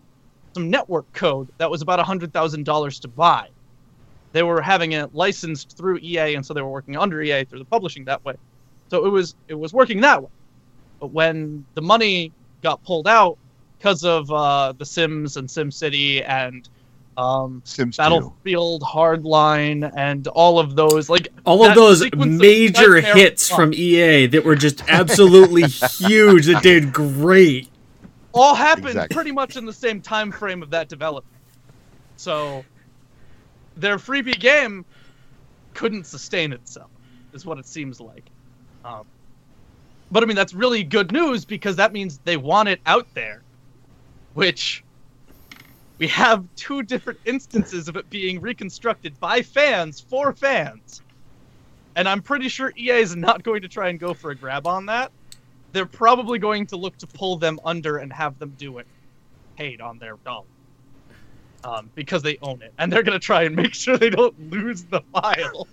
some 0.54 0.70
network 0.70 1.10
code 1.12 1.48
that 1.58 1.70
was 1.70 1.82
about 1.82 2.04
$100,000 2.04 3.00
to 3.00 3.08
buy. 3.08 3.48
They 4.32 4.42
were 4.42 4.60
having 4.60 4.92
it 4.92 5.14
licensed 5.14 5.76
through 5.76 5.98
EA, 5.98 6.34
and 6.34 6.44
so 6.44 6.54
they 6.54 6.62
were 6.62 6.70
working 6.70 6.96
under 6.96 7.20
EA 7.22 7.44
through 7.44 7.58
the 7.58 7.64
publishing 7.64 8.04
that 8.04 8.24
way. 8.24 8.34
So 8.90 9.04
it 9.06 9.08
was 9.08 9.34
it 9.48 9.54
was 9.54 9.72
working 9.72 10.00
that 10.02 10.22
way. 10.22 10.28
But 11.00 11.12
when 11.12 11.64
the 11.74 11.82
money 11.82 12.32
got 12.62 12.82
pulled 12.84 13.08
out 13.08 13.38
because 13.78 14.04
of 14.04 14.30
uh, 14.30 14.74
The 14.76 14.84
Sims 14.84 15.36
and 15.36 15.48
SimCity 15.48 16.28
and 16.28 16.68
um, 17.16 17.60
Sims 17.64 17.96
2. 17.96 18.02
Battlefield 18.02 18.82
Hardline, 18.82 19.92
and 19.96 20.26
all 20.28 20.58
of 20.58 20.74
those. 20.76 21.08
Like 21.10 21.28
All 21.44 21.64
of 21.64 21.74
those 21.74 22.00
sequence 22.00 22.34
of 22.34 22.40
major 22.40 23.00
hits 23.00 23.48
Fun. 23.48 23.56
from 23.56 23.74
EA 23.74 24.26
that 24.26 24.44
were 24.44 24.56
just 24.56 24.82
absolutely 24.88 25.64
huge 25.98 26.46
that 26.46 26.62
did 26.62 26.92
great. 26.92 27.68
all 28.32 28.54
happened 28.54 28.88
Exactly. 28.88 29.14
pretty 29.14 29.32
much 29.32 29.56
in 29.56 29.64
the 29.66 29.72
same 29.72 30.00
time 30.00 30.30
frame 30.32 30.62
of 30.62 30.70
that 30.70 30.88
development. 30.88 31.36
So 32.16 32.64
their 33.76 33.96
freebie 33.98 34.38
game 34.38 34.84
couldn't 35.74 36.04
sustain 36.04 36.52
itself, 36.52 36.90
is 37.32 37.44
what 37.46 37.58
it 37.58 37.66
seems 37.66 38.00
like. 38.00 38.24
Um, 38.84 39.04
but 40.10 40.22
I 40.22 40.26
mean, 40.26 40.36
that's 40.36 40.54
really 40.54 40.82
good 40.82 41.12
news 41.12 41.44
because 41.44 41.76
that 41.76 41.92
means 41.92 42.18
they 42.24 42.36
want 42.36 42.68
it 42.68 42.80
out 42.86 43.06
there, 43.14 43.42
which 44.34 44.82
we 46.00 46.08
have 46.08 46.44
two 46.56 46.82
different 46.82 47.20
instances 47.24 47.86
of 47.86 47.94
it 47.94 48.10
being 48.10 48.40
reconstructed 48.40 49.20
by 49.20 49.42
fans 49.42 50.00
for 50.00 50.32
fans. 50.32 51.02
And 51.94 52.08
I'm 52.08 52.22
pretty 52.22 52.48
sure 52.48 52.72
EA 52.76 53.02
is 53.02 53.14
not 53.14 53.44
going 53.44 53.62
to 53.62 53.68
try 53.68 53.90
and 53.90 54.00
go 54.00 54.14
for 54.14 54.32
a 54.32 54.34
grab 54.34 54.66
on 54.66 54.86
that 54.86 55.12
they're 55.72 55.86
probably 55.86 56.38
going 56.38 56.66
to 56.66 56.76
look 56.76 56.96
to 56.98 57.06
pull 57.06 57.36
them 57.36 57.60
under 57.64 57.98
and 57.98 58.12
have 58.12 58.38
them 58.38 58.54
do 58.58 58.78
it 58.78 58.86
paid 59.56 59.80
on 59.80 59.98
their 59.98 60.16
dollar. 60.24 60.46
Um, 61.62 61.90
because 61.94 62.22
they 62.22 62.38
own 62.40 62.62
it. 62.62 62.72
And 62.78 62.90
they're 62.90 63.02
going 63.02 63.20
to 63.20 63.24
try 63.24 63.42
and 63.42 63.54
make 63.54 63.74
sure 63.74 63.98
they 63.98 64.08
don't 64.08 64.50
lose 64.50 64.84
the 64.84 65.02
files. 65.12 65.68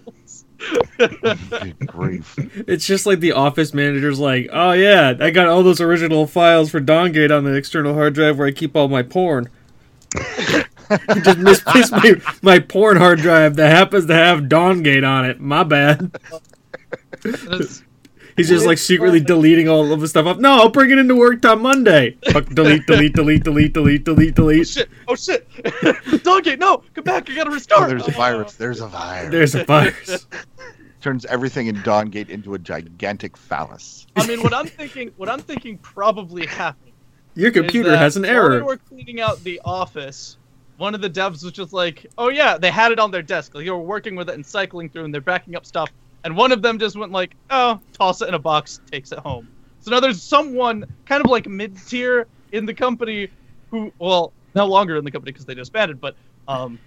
Grief. 1.85 2.35
It's 2.67 2.85
just 2.85 3.05
like 3.05 3.21
the 3.21 3.31
office 3.31 3.73
manager's 3.73 4.19
like, 4.19 4.49
oh 4.51 4.73
yeah, 4.73 5.13
I 5.17 5.29
got 5.29 5.47
all 5.47 5.63
those 5.63 5.79
original 5.79 6.27
files 6.27 6.69
for 6.69 6.81
Dawngate 6.81 7.35
on 7.35 7.45
the 7.45 7.53
external 7.53 7.93
hard 7.93 8.15
drive 8.15 8.37
where 8.37 8.47
I 8.47 8.51
keep 8.51 8.75
all 8.75 8.89
my 8.89 9.01
porn. 9.01 9.49
I 10.15 11.19
just 11.23 11.39
misplaced 11.39 11.91
my, 11.91 12.15
my 12.41 12.59
porn 12.59 12.97
hard 12.97 13.19
drive 13.19 13.55
that 13.57 13.69
happens 13.69 14.05
to 14.07 14.13
have 14.13 14.41
Dawngate 14.43 15.07
on 15.07 15.25
it. 15.25 15.39
My 15.39 15.63
bad. 15.63 16.15
That's- 17.23 17.83
He's 18.37 18.49
just 18.49 18.67
like 18.67 18.77
secretly 18.77 19.19
deleting 19.19 19.67
all 19.67 19.91
of 19.91 19.99
the 19.99 20.07
stuff 20.07 20.27
up. 20.27 20.37
No, 20.37 20.51
I'll 20.51 20.69
bring 20.69 20.91
it 20.91 20.99
into 20.99 21.15
work 21.15 21.43
on 21.43 21.59
Monday. 21.63 22.17
Fuck, 22.31 22.45
delete, 22.49 22.85
delete, 22.85 23.13
delete, 23.13 23.43
delete, 23.43 23.73
delete, 23.73 24.03
delete, 24.03 24.35
delete. 24.35 24.59
oh 24.59 24.63
shit! 24.63 24.89
Oh 25.07 25.15
shit! 25.15 25.49
Dawngate, 26.23 26.59
no! 26.59 26.83
Come 26.93 27.03
back! 27.03 27.27
I 27.31 27.33
gotta 27.33 27.49
Oh, 27.75 27.87
there's 27.87 28.07
a 28.07 28.11
virus. 28.11 28.53
There's 28.53 28.79
a 28.79 28.87
virus. 28.87 29.31
There's 29.31 29.55
a 29.55 29.63
virus. 29.63 30.27
Turns 31.01 31.25
everything 31.25 31.65
in 31.65 31.77
Dawngate 31.77 32.29
into 32.29 32.53
a 32.53 32.59
gigantic 32.59 33.35
phallus. 33.35 34.05
I 34.15 34.27
mean, 34.27 34.43
what 34.43 34.53
I'm 34.53 34.67
thinking, 34.67 35.11
what 35.17 35.29
I'm 35.29 35.39
thinking 35.39 35.79
probably 35.79 36.45
happened. 36.45 36.87
Your 37.38 37.52
computer 37.52 37.95
has 37.95 38.17
an 38.17 38.23
While 38.23 38.32
they 38.32 38.36
error. 38.36 38.63
were 38.63 38.78
cleaning 38.78 39.21
out 39.21 39.43
the 39.43 39.62
office. 39.63 40.38
One 40.78 40.93
of 40.95 41.02
the 41.02 41.10
devs 41.10 41.43
was 41.43 41.52
just 41.54 41.71
like, 41.71 42.06
"Oh 42.17 42.30
yeah, 42.30 42.58
they 42.58 42.71
had 42.71 42.91
it 42.91 43.00
on 43.00 43.12
their 43.12 43.21
desk. 43.21 43.56
Like 43.56 43.65
they 43.65 43.71
were 43.71 43.78
working 43.80 44.15
with 44.15 44.30
it 44.30 44.36
and 44.36 44.45
cycling 44.45 44.89
through, 44.89 45.06
and 45.06 45.13
they're 45.13 45.21
backing 45.21 45.56
up 45.56 45.65
stuff." 45.65 45.89
And 46.23 46.36
one 46.36 46.52
of 46.52 46.62
them 46.62 46.80
just 46.80 46.95
went 46.95 47.12
like, 47.12 47.36
"Oh, 47.50 47.80
toss 47.93 48.21
it 48.21 48.28
in 48.28 48.34
a 48.34 48.39
box, 48.39 48.82
takes 48.91 49.12
it 49.12 49.19
home." 49.19 49.47
So 49.80 49.91
now 49.91 50.00
there's 50.00 50.21
someone 50.21 50.86
kind 51.06 51.23
of 51.23 51.32
like 51.32 51.47
mid 51.47 51.78
tier 51.88 52.28
in 52.52 52.65
the 52.65 52.73
company 52.73 53.30
who, 53.71 53.91
well, 54.00 54.34
no 54.56 54.65
longer 54.65 54.97
in 54.97 55.06
the 55.06 55.12
company 55.12 55.32
because 55.32 55.45
they 55.45 55.56
disbanded, 55.56 56.02
but 56.02 56.15
um, 56.47 56.80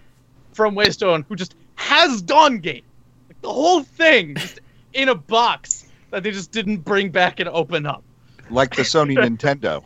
from 0.53 0.75
Waystone 0.75 1.25
who 1.29 1.37
just 1.37 1.55
has 1.77 2.23
Dawngate, 2.23 2.83
like 3.29 3.41
the 3.41 3.53
whole 3.53 3.83
thing, 3.83 4.35
just 4.35 4.61
in 4.93 5.09
a 5.09 5.15
box 5.15 5.87
that 6.11 6.23
they 6.23 6.31
just 6.31 6.51
didn't 6.53 6.79
bring 6.79 7.11
back 7.11 7.41
and 7.41 7.49
open 7.49 7.87
up. 7.87 8.03
Like 8.51 8.75
the 8.75 8.83
Sony 8.83 9.17
Nintendo. 9.39 9.85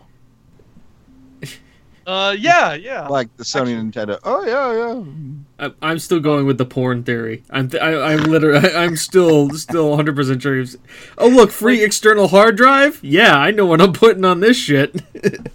Uh, 2.07 2.37
yeah, 2.39 2.75
yeah. 2.75 3.07
Like 3.09 3.35
the 3.37 3.45
Sony 3.45 3.75
Nintendo. 3.81 4.19
Oh, 4.25 4.45
yeah, 4.45 4.73
yeah. 5.59 5.69
I- 5.69 5.89
I'm 5.91 5.99
still 5.99 6.21
going 6.21 6.45
with 6.47 6.59
the 6.59 6.67
porn 6.67 7.03
theory. 7.03 7.43
I'm 7.51 7.69
th- 7.71 7.83
I, 7.83 8.13
I'm 8.13 8.25
literally 8.25 8.75
I'm 8.75 8.97
still 8.97 9.51
still 9.51 9.89
100 9.91 10.15
percent 10.15 10.43
sure. 10.43 10.57
he's- 10.57 10.77
Oh 11.17 11.29
look, 11.29 11.51
free 11.51 11.83
external 11.83 12.29
hard 12.29 12.57
drive. 12.57 13.01
Yeah, 13.03 13.39
I 13.39 13.51
know 13.53 13.65
what 13.67 13.81
I'm 13.81 13.93
putting 13.93 14.25
on 14.25 14.41
this 14.41 14.57
shit. 14.57 15.03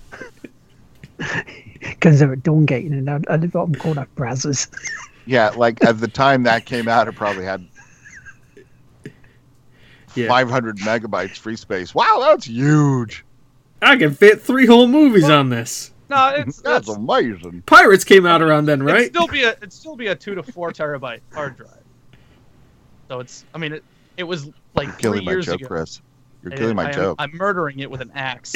Because 1.81 2.19
they're 2.19 2.31
at 2.33 2.39
Dawngating 2.43 2.91
and 2.91 3.09
I, 3.09 3.19
I 3.29 3.35
live 3.38 3.53
what 3.53 3.63
I'm 3.63 3.75
called 3.75 3.97
up 3.97 4.07
Brazzers. 4.15 4.67
Yeah, 5.25 5.49
like 5.49 5.83
at 5.83 5.99
the 5.99 6.07
time 6.07 6.41
that 6.43 6.65
came 6.65 6.88
out, 6.88 7.07
it 7.07 7.13
probably 7.15 7.43
had 7.45 7.63
Yeah. 10.15 10.27
500 10.27 10.77
megabytes 10.77 11.38
free 11.38 11.55
space. 11.55 11.93
Wow, 11.93 12.17
that's 12.21 12.45
huge. 12.47 13.23
I 13.79 13.95
can 13.97 14.15
fit 14.15 14.41
three 14.41 14.65
whole 14.65 14.88
movies 14.88 15.29
on 15.29 15.49
this. 15.49 15.91
No, 16.10 16.28
it's 16.36 16.62
That's 16.62 16.88
that's 16.88 16.98
amazing. 16.98 17.63
Pirates 17.65 18.04
came 18.04 18.26
out 18.26 18.41
around 18.41 18.65
then, 18.65 18.82
right? 18.84 18.95
it'd 18.95 19.15
right? 19.15 19.15
still 19.15 19.28
be 19.28 19.43
a 19.43 19.52
it'd 19.52 19.74
still 19.74 19.95
be 19.95 20.08
a 20.08 20.15
two 20.15 20.36
to 20.36 20.43
four 20.43 20.72
terabyte 20.72 21.22
hard 21.34 21.56
drive. 21.56 21.84
So 23.08 23.19
it's 23.19 23.45
I 23.54 23.58
mean 23.58 23.74
it 23.74 23.84
it 24.17 24.24
was 24.24 24.50
like 24.76 24.88
You're 24.88 24.93
three 24.93 25.02
killing 25.02 25.26
my 25.26 25.32
years 25.32 25.45
joke, 25.45 25.56
ago. 25.56 25.67
Chris. 25.67 26.02
You're 26.41 26.52
killing 26.54 26.76
my 26.76 26.88
I 26.88 26.91
joke. 26.91 27.15
I'm 27.19 27.32
murdering 27.36 27.80
it 27.80 27.91
with 27.91 28.02
an 28.02 28.12
axe 28.15 28.54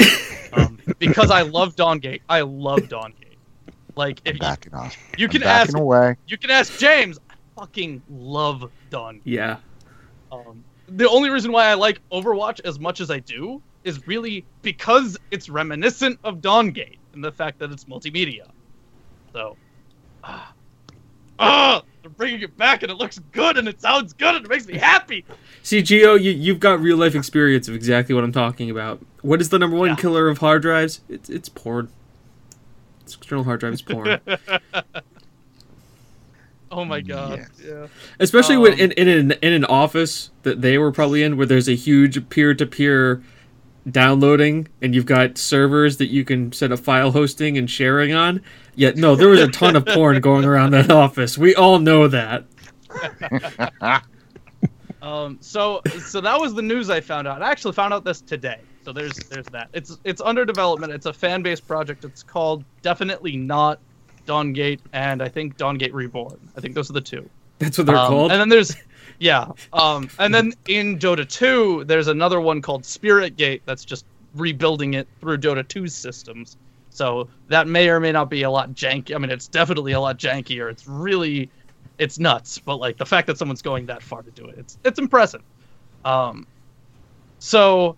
um, 0.54 0.80
because 1.00 1.32
I 1.32 1.42
love 1.42 1.76
Dawngate. 1.76 2.22
I 2.30 2.42
love 2.42 2.80
Dawngate. 2.80 3.36
Like 3.96 4.22
if 4.26 4.32
I'm 4.32 4.36
you, 4.36 4.40
backing 4.40 4.74
off. 4.74 4.98
you 5.18 5.26
I'm 5.26 5.32
can 5.32 5.42
backing 5.42 5.76
ask 5.76 5.78
away. 5.78 6.16
you 6.28 6.38
can 6.38 6.50
ask 6.50 6.78
James. 6.80 7.20
I 7.30 7.34
fucking 7.56 8.02
love 8.10 8.70
Dawngate. 8.90 9.22
Yeah. 9.26 9.58
Um, 10.32 10.64
the 10.88 11.10
only 11.10 11.30
reason 11.30 11.52
why 11.52 11.66
I 11.68 11.74
like 11.76 12.00
Overwatch 12.12 12.62
as 12.66 12.80
much 12.80 13.02
as 13.02 13.12
I 13.12 13.20
do 13.20 13.62
is 13.84 14.08
really 14.08 14.46
because 14.62 15.18
it's 15.32 15.50
reminiscent 15.50 16.18
of 16.24 16.38
Dawngate 16.38 16.98
and 17.14 17.24
the 17.24 17.32
fact 17.32 17.60
that 17.60 17.72
it's 17.72 17.86
multimedia. 17.86 18.48
So, 19.32 19.56
ah, 20.24 20.54
ah, 21.40 21.84
they're 22.02 22.10
bringing 22.12 22.42
it 22.42 22.56
back 22.58 22.84
and 22.84 22.92
it 22.92 22.96
looks 22.96 23.20
good 23.32 23.58
and 23.58 23.68
it 23.68 23.80
sounds 23.82 24.14
good 24.14 24.36
and 24.36 24.46
it 24.46 24.50
makes 24.50 24.68
me 24.68 24.78
happy. 24.78 25.26
See, 25.64 25.82
Geo, 25.82 26.16
you, 26.16 26.32
you've 26.32 26.60
got 26.60 26.80
real 26.82 26.98
life 26.98 27.16
experience 27.16 27.68
of 27.68 27.76
exactly 27.76 28.14
what 28.14 28.24
I'm 28.24 28.32
talking 28.32 28.70
about. 28.70 29.02
What 29.22 29.42
is 29.42 29.50
the 29.50 29.58
number 29.60 29.78
one 29.78 29.90
Yeah. 29.90 29.96
killer 29.96 30.28
of 30.30 30.40
hard 30.40 30.62
drives? 30.62 31.02
It's 31.10 31.30
it's 31.30 31.50
porn. 31.50 31.90
It's 33.02 33.16
external 33.16 33.44
hard 33.44 33.60
drive 33.62 33.74
is 33.74 33.82
porn. 33.82 34.20
Oh 36.76 36.86
my 36.86 37.02
god. 37.02 37.38
Yes. 37.38 37.50
Yeah. 37.64 37.88
Especially 38.20 38.58
when 38.58 38.74
Um, 38.74 38.80
in, 38.80 38.92
in 38.94 39.08
an 39.08 39.32
in 39.44 39.54
an 39.54 39.64
office 39.66 40.32
that 40.42 40.62
they 40.62 40.80
were 40.80 40.92
probably 40.92 41.22
in, 41.22 41.38
where 41.38 41.46
there's 41.46 41.70
a 41.70 41.76
huge 41.76 42.30
peer 42.30 42.56
to 42.56 42.66
peer 42.66 43.22
downloading, 43.90 44.68
and 44.82 44.96
you've 44.96 45.06
got 45.06 45.38
servers 45.38 45.98
that 45.98 46.08
you 46.08 46.24
can 46.24 46.52
set 46.52 46.72
up 46.72 46.80
file 46.80 47.12
hosting 47.12 47.58
and 47.58 47.70
sharing 47.70 48.14
on. 48.14 48.42
Yet 48.76 48.98
no, 48.98 49.16
there 49.16 49.30
was 49.30 49.40
a 49.42 49.48
ton 49.50 49.76
of 49.76 49.86
porn 49.86 50.20
going 50.22 50.46
around 50.46 50.72
that 50.72 50.90
office. 51.04 51.38
We 51.38 51.56
all 51.56 51.80
know 51.80 52.08
that. 52.08 52.46
Um, 55.02 55.38
so 55.42 55.82
so 56.00 56.22
that 56.22 56.40
was 56.40 56.54
the 56.54 56.62
news 56.62 56.90
I 56.90 57.02
found 57.02 57.28
out. 57.28 57.42
I 57.42 57.52
actually 57.52 57.74
found 57.74 57.94
out 57.94 58.06
this 58.06 58.22
today. 58.22 58.62
So 58.86 58.94
there's 58.94 59.14
there's 59.30 59.48
that. 59.48 59.68
It's 59.74 59.98
it's 60.06 60.22
under 60.22 60.46
development. 60.46 60.94
It's 60.94 61.06
a 61.06 61.12
fan 61.12 61.42
based 61.42 61.68
project. 61.68 62.06
It's 62.06 62.24
called 62.24 62.64
definitely 62.82 63.36
not 63.36 63.80
Dawngate 64.26 64.80
and 64.94 65.22
I 65.22 65.28
think 65.28 65.58
Dawngate 65.58 65.92
Reborn. 65.92 66.40
I 66.56 66.62
think 66.62 66.74
those 66.74 66.90
are 66.90 66.94
the 66.94 67.02
two. 67.02 67.30
That's 67.60 67.78
what 67.78 67.88
they're 67.88 67.98
Um, 67.98 68.08
called. 68.08 68.32
And 68.32 68.40
then 68.40 68.48
there's 68.48 68.78
yeah. 69.20 69.48
Um, 69.72 70.10
and 70.20 70.34
then 70.34 70.54
in 70.68 71.00
Dota 71.00 71.28
2, 71.28 71.86
there's 71.86 72.08
another 72.08 72.40
one 72.42 72.62
called 72.62 72.86
Spirit 72.86 73.38
Gate 73.38 73.62
that's 73.66 73.86
just 73.86 74.06
rebuilding 74.36 74.96
it 74.96 75.08
through 75.20 75.38
Dota 75.38 75.64
2's 75.64 75.94
systems. 75.94 76.58
So 76.90 77.28
that 77.48 77.68
may 77.68 77.90
or 77.90 78.00
may 78.00 78.12
not 78.12 78.30
be 78.30 78.44
a 78.44 78.50
lot 78.50 78.72
janky. 78.74 79.16
I 79.16 79.18
mean, 79.18 79.32
it's 79.32 79.48
definitely 79.48 79.94
a 79.94 80.00
lot 80.00 80.18
jankier. 80.18 80.70
It's 80.70 80.88
really, 80.88 81.50
it's 81.98 82.20
nuts. 82.20 82.60
But 82.60 82.78
like 82.78 82.98
the 82.98 83.06
fact 83.06 83.28
that 83.28 83.38
someone's 83.38 83.62
going 83.62 83.86
that 83.88 84.04
far 84.04 84.22
to 84.22 84.32
do 84.32 84.46
it, 84.48 84.58
it's 84.58 84.78
it's 84.84 85.00
impressive. 85.00 85.42
Um, 86.06 86.46
so 87.40 87.96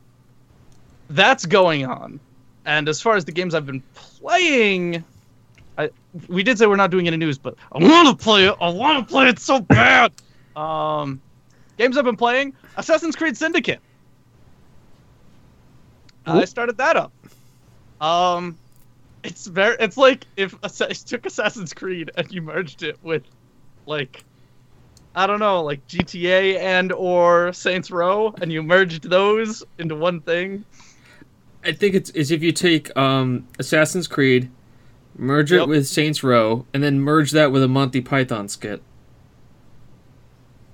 that's 1.09 1.45
going 1.45 1.85
on. 1.85 2.19
And 2.65 2.89
as 2.89 3.01
far 3.01 3.15
as 3.15 3.25
the 3.25 3.31
games 3.31 3.53
I've 3.53 3.65
been 3.65 3.83
playing, 3.93 5.03
I 5.77 5.89
we 6.27 6.41
did 6.41 6.57
say 6.57 6.65
we're 6.65 6.77
not 6.77 6.91
doing 6.91 7.07
any 7.07 7.17
news, 7.17 7.37
but 7.37 7.55
I 7.71 7.79
want 7.79 8.17
to 8.17 8.23
play 8.23 8.47
it. 8.47 8.55
I 8.61 8.69
want 8.69 9.05
to 9.05 9.11
play 9.11 9.27
it 9.27 9.39
so 9.39 9.59
bad. 9.59 10.13
Um, 10.55 11.21
games 11.77 11.97
I've 11.97 12.05
been 12.05 12.17
playing: 12.17 12.53
Assassin's 12.77 13.15
Creed 13.15 13.37
Syndicate. 13.37 13.79
I 16.25 16.45
started 16.45 16.77
that 16.77 16.95
up. 16.95 17.13
Um, 18.01 18.57
it's 19.23 19.45
very. 19.47 19.75
It's 19.79 19.97
like 19.97 20.25
if 20.37 20.55
you 20.63 20.87
took 20.95 21.25
Assassin's 21.25 21.73
Creed 21.73 22.11
and 22.17 22.31
you 22.31 22.41
merged 22.41 22.83
it 22.83 22.97
with, 23.03 23.23
like, 23.85 24.23
I 25.15 25.27
don't 25.27 25.39
know, 25.39 25.61
like 25.63 25.85
GTA 25.87 26.59
and 26.59 26.91
or 26.91 27.53
Saints 27.53 27.91
Row, 27.91 28.33
and 28.41 28.51
you 28.51 28.63
merged 28.63 29.09
those 29.09 29.63
into 29.77 29.95
one 29.95 30.21
thing. 30.21 30.65
I 31.63 31.71
think 31.71 31.95
it's 31.95 32.09
is 32.11 32.31
if 32.31 32.43
you 32.43 32.51
take 32.51 32.95
um, 32.97 33.47
Assassin's 33.59 34.07
Creed, 34.07 34.49
merge 35.17 35.51
it 35.51 35.59
Yep. 35.59 35.67
with 35.67 35.87
Saints 35.87 36.23
Row, 36.23 36.65
and 36.73 36.83
then 36.83 36.99
merge 36.99 37.31
that 37.31 37.51
with 37.51 37.63
a 37.63 37.67
Monty 37.67 38.01
Python 38.01 38.47
skit. 38.47 38.81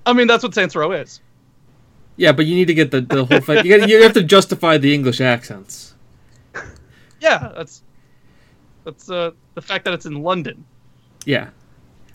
I 0.06 0.12
mean, 0.12 0.26
that's 0.26 0.42
what 0.42 0.54
Saints 0.54 0.74
Row 0.74 0.92
is. 0.92 1.20
Yeah, 2.16 2.32
but 2.32 2.46
you 2.46 2.54
need 2.54 2.66
to 2.66 2.74
get 2.74 2.90
the, 2.90 3.00
the 3.00 3.24
whole 3.24 3.40
thing. 3.40 3.64
You, 3.64 3.78
gotta, 3.78 3.90
you 3.90 4.02
have 4.02 4.12
to 4.14 4.22
justify 4.22 4.78
the 4.78 4.92
English 4.92 5.20
accents. 5.20 5.94
Yeah, 7.20 7.52
that's 7.56 7.82
that's 8.84 9.08
uh 9.08 9.30
the 9.54 9.62
fact 9.62 9.84
that 9.84 9.94
it's 9.94 10.06
in 10.06 10.22
London. 10.22 10.64
Yeah. 11.24 11.50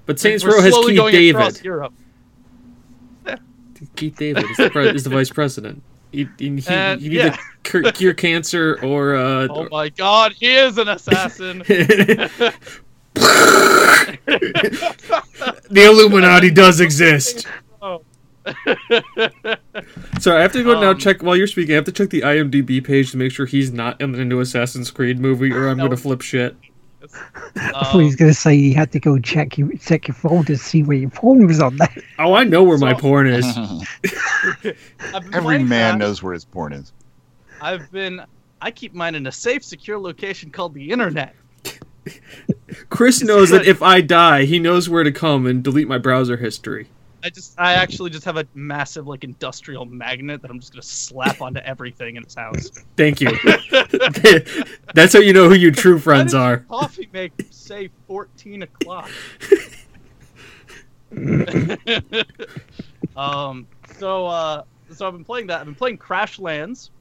But 0.05 0.19
Saints 0.19 0.43
Row 0.43 0.61
has 0.61 0.73
Keith 0.73 1.11
David. 1.11 1.63
Europe. 1.63 1.93
Keith 3.95 4.15
David 4.15 4.49
is 4.49 4.57
the, 4.57 4.69
pre- 4.69 4.89
is 4.89 5.03
the 5.03 5.09
vice 5.09 5.29
president. 5.29 5.83
You, 6.11 6.29
And, 6.39 7.01
you 7.01 7.09
need 7.09 7.17
yeah. 7.17 7.29
to 7.31 7.39
cure, 7.63 7.91
cure 7.91 8.13
cancer 8.13 8.79
or. 8.83 9.15
Uh, 9.15 9.47
Oh 9.51 9.67
my 9.69 9.89
God, 9.89 10.33
he 10.33 10.55
is 10.55 10.77
an 10.77 10.87
assassin. 10.87 11.59
the 11.67 12.53
Illuminati 15.75 16.49
does 16.49 16.79
exist. 16.79 17.47
Sorry, 20.19 20.37
I 20.37 20.41
have 20.41 20.51
to 20.53 20.63
go 20.63 20.79
now 20.79 20.91
Um, 20.91 20.97
check 20.97 21.21
while 21.23 21.35
you're 21.35 21.47
speaking. 21.47 21.73
I 21.73 21.75
have 21.75 21.85
to 21.85 21.91
check 21.91 22.09
the 22.09 22.21
IMDb 22.21 22.83
page 22.83 23.11
to 23.11 23.17
make 23.17 23.31
sure 23.31 23.45
he's 23.45 23.71
not 23.71 23.99
in 24.01 24.11
the 24.13 24.25
new 24.25 24.39
Assassin's 24.39 24.91
Creed 24.91 25.19
movie, 25.19 25.51
or 25.51 25.67
I'm 25.67 25.77
No. 25.77 25.85
gonna 25.85 25.97
flip 25.97 26.21
shit. 26.21 26.55
I 27.55 27.71
thought 27.71 27.99
he 27.99 28.05
was 28.05 28.13
Um, 28.15 28.17
going 28.17 28.31
to 28.31 28.33
say 28.33 28.55
you 28.55 28.73
had 28.73 28.91
to 28.91 28.99
go 28.99 29.17
check 29.19 29.57
your 29.57 29.71
check 29.73 30.07
your 30.07 30.15
phone 30.15 30.43
to 30.45 30.57
see 30.57 30.81
where 30.83 30.97
your 30.97 31.09
porn 31.11 31.45
was 31.45 31.59
on 31.61 31.77
there. 31.77 31.87
Oh, 32.19 32.33
I 32.33 32.43
know 32.43 32.63
where 32.63 32.77
my 32.79 32.93
porn 32.95 33.27
is. 33.27 33.45
Every 35.33 35.59
man 35.59 35.67
that. 35.67 35.97
knows 35.99 36.23
where 36.23 36.33
his 36.33 36.43
porn 36.45 36.73
is. 36.73 36.91
I've 37.61 37.89
been. 37.91 38.21
I 38.61 38.71
keep 38.71 38.93
mine 38.95 39.13
in 39.13 39.27
a 39.27 39.31
safe, 39.31 39.63
secure 39.63 39.99
location 39.99 40.49
called 40.49 40.73
the 40.73 40.89
internet. 40.89 41.35
Chris 42.89 43.21
knows 43.21 43.51
that 43.51 43.65
if 43.67 43.83
I 43.83 44.01
die, 44.01 44.45
he 44.45 44.57
knows 44.59 44.89
where 44.89 45.03
to 45.03 45.11
come 45.11 45.45
and 45.45 45.63
delete 45.63 45.87
my 45.87 45.99
browser 45.99 46.37
history. 46.37 46.87
I 47.23 47.29
just, 47.29 47.55
I 47.57 47.73
actually 47.73 48.09
just 48.11 48.25
have 48.25 48.37
a 48.37 48.45
massive 48.53 49.07
like 49.07 49.23
industrial 49.23 49.85
magnet 49.85 50.41
that 50.41 50.51
I'm 50.51 50.59
just 50.59 50.73
gonna 50.73 50.83
slap 50.83 51.41
onto 51.41 51.59
everything 51.61 52.15
in 52.15 52.23
his 52.23 52.35
house. 52.35 52.69
Thank 52.97 53.21
you. 53.21 53.29
That's 54.93 55.13
how 55.13 55.19
you 55.19 55.33
know 55.33 55.49
who 55.49 55.55
your 55.55 55.71
true 55.71 55.99
friends 55.99 56.33
are. 56.33 56.57
Coffee 56.57 57.09
maker 57.11 57.43
say 57.49 57.89
14 58.07 58.63
o'clock. 58.63 59.09
um. 63.15 63.67
So, 63.97 64.27
uh, 64.27 64.63
so 64.91 65.07
I've 65.07 65.13
been 65.13 65.25
playing 65.25 65.47
that. 65.47 65.59
I've 65.59 65.65
been 65.65 65.75
playing 65.75 65.97
Crashlands, 65.97 66.91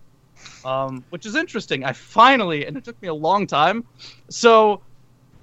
um, 0.65 1.05
which 1.11 1.27
is 1.27 1.37
interesting. 1.37 1.85
I 1.85 1.93
finally, 1.93 2.65
and 2.65 2.77
it 2.77 2.85
took 2.85 3.01
me 3.03 3.09
a 3.09 3.15
long 3.15 3.47
time. 3.47 3.85
So, 4.31 4.81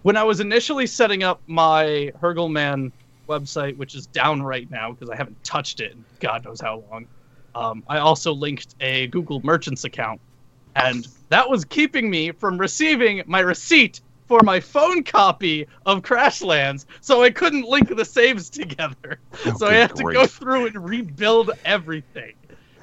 when 0.01 0.17
I 0.17 0.23
was 0.23 0.39
initially 0.39 0.87
setting 0.87 1.21
up 1.23 1.41
my 1.45 2.11
Hurgleman 2.19 2.91
website, 3.27 3.77
which 3.77 3.95
is 3.95 4.07
down 4.07 4.41
right 4.41 4.69
now 4.69 4.91
because 4.91 5.09
I 5.09 5.15
haven't 5.15 5.41
touched 5.43 5.79
it 5.79 5.93
in 5.93 6.05
God 6.19 6.45
knows 6.45 6.61
how 6.61 6.83
long, 6.89 7.07
um, 7.55 7.83
I 7.87 7.99
also 7.99 8.33
linked 8.33 8.75
a 8.79 9.07
Google 9.07 9.41
Merchants 9.43 9.83
account, 9.83 10.19
and 10.75 11.07
that 11.29 11.49
was 11.49 11.65
keeping 11.65 12.09
me 12.09 12.31
from 12.31 12.57
receiving 12.57 13.21
my 13.27 13.39
receipt 13.39 14.01
for 14.27 14.39
my 14.43 14.59
phone 14.59 15.03
copy 15.03 15.67
of 15.85 16.01
Crashlands, 16.01 16.85
so 17.01 17.23
I 17.23 17.29
couldn't 17.29 17.63
link 17.63 17.95
the 17.95 18.05
saves 18.05 18.49
together. 18.49 19.19
Oh, 19.45 19.57
so 19.57 19.67
I 19.67 19.73
had 19.73 19.95
to 19.95 20.03
go 20.03 20.25
through 20.25 20.67
and 20.67 20.89
rebuild 20.89 21.51
everything 21.65 22.33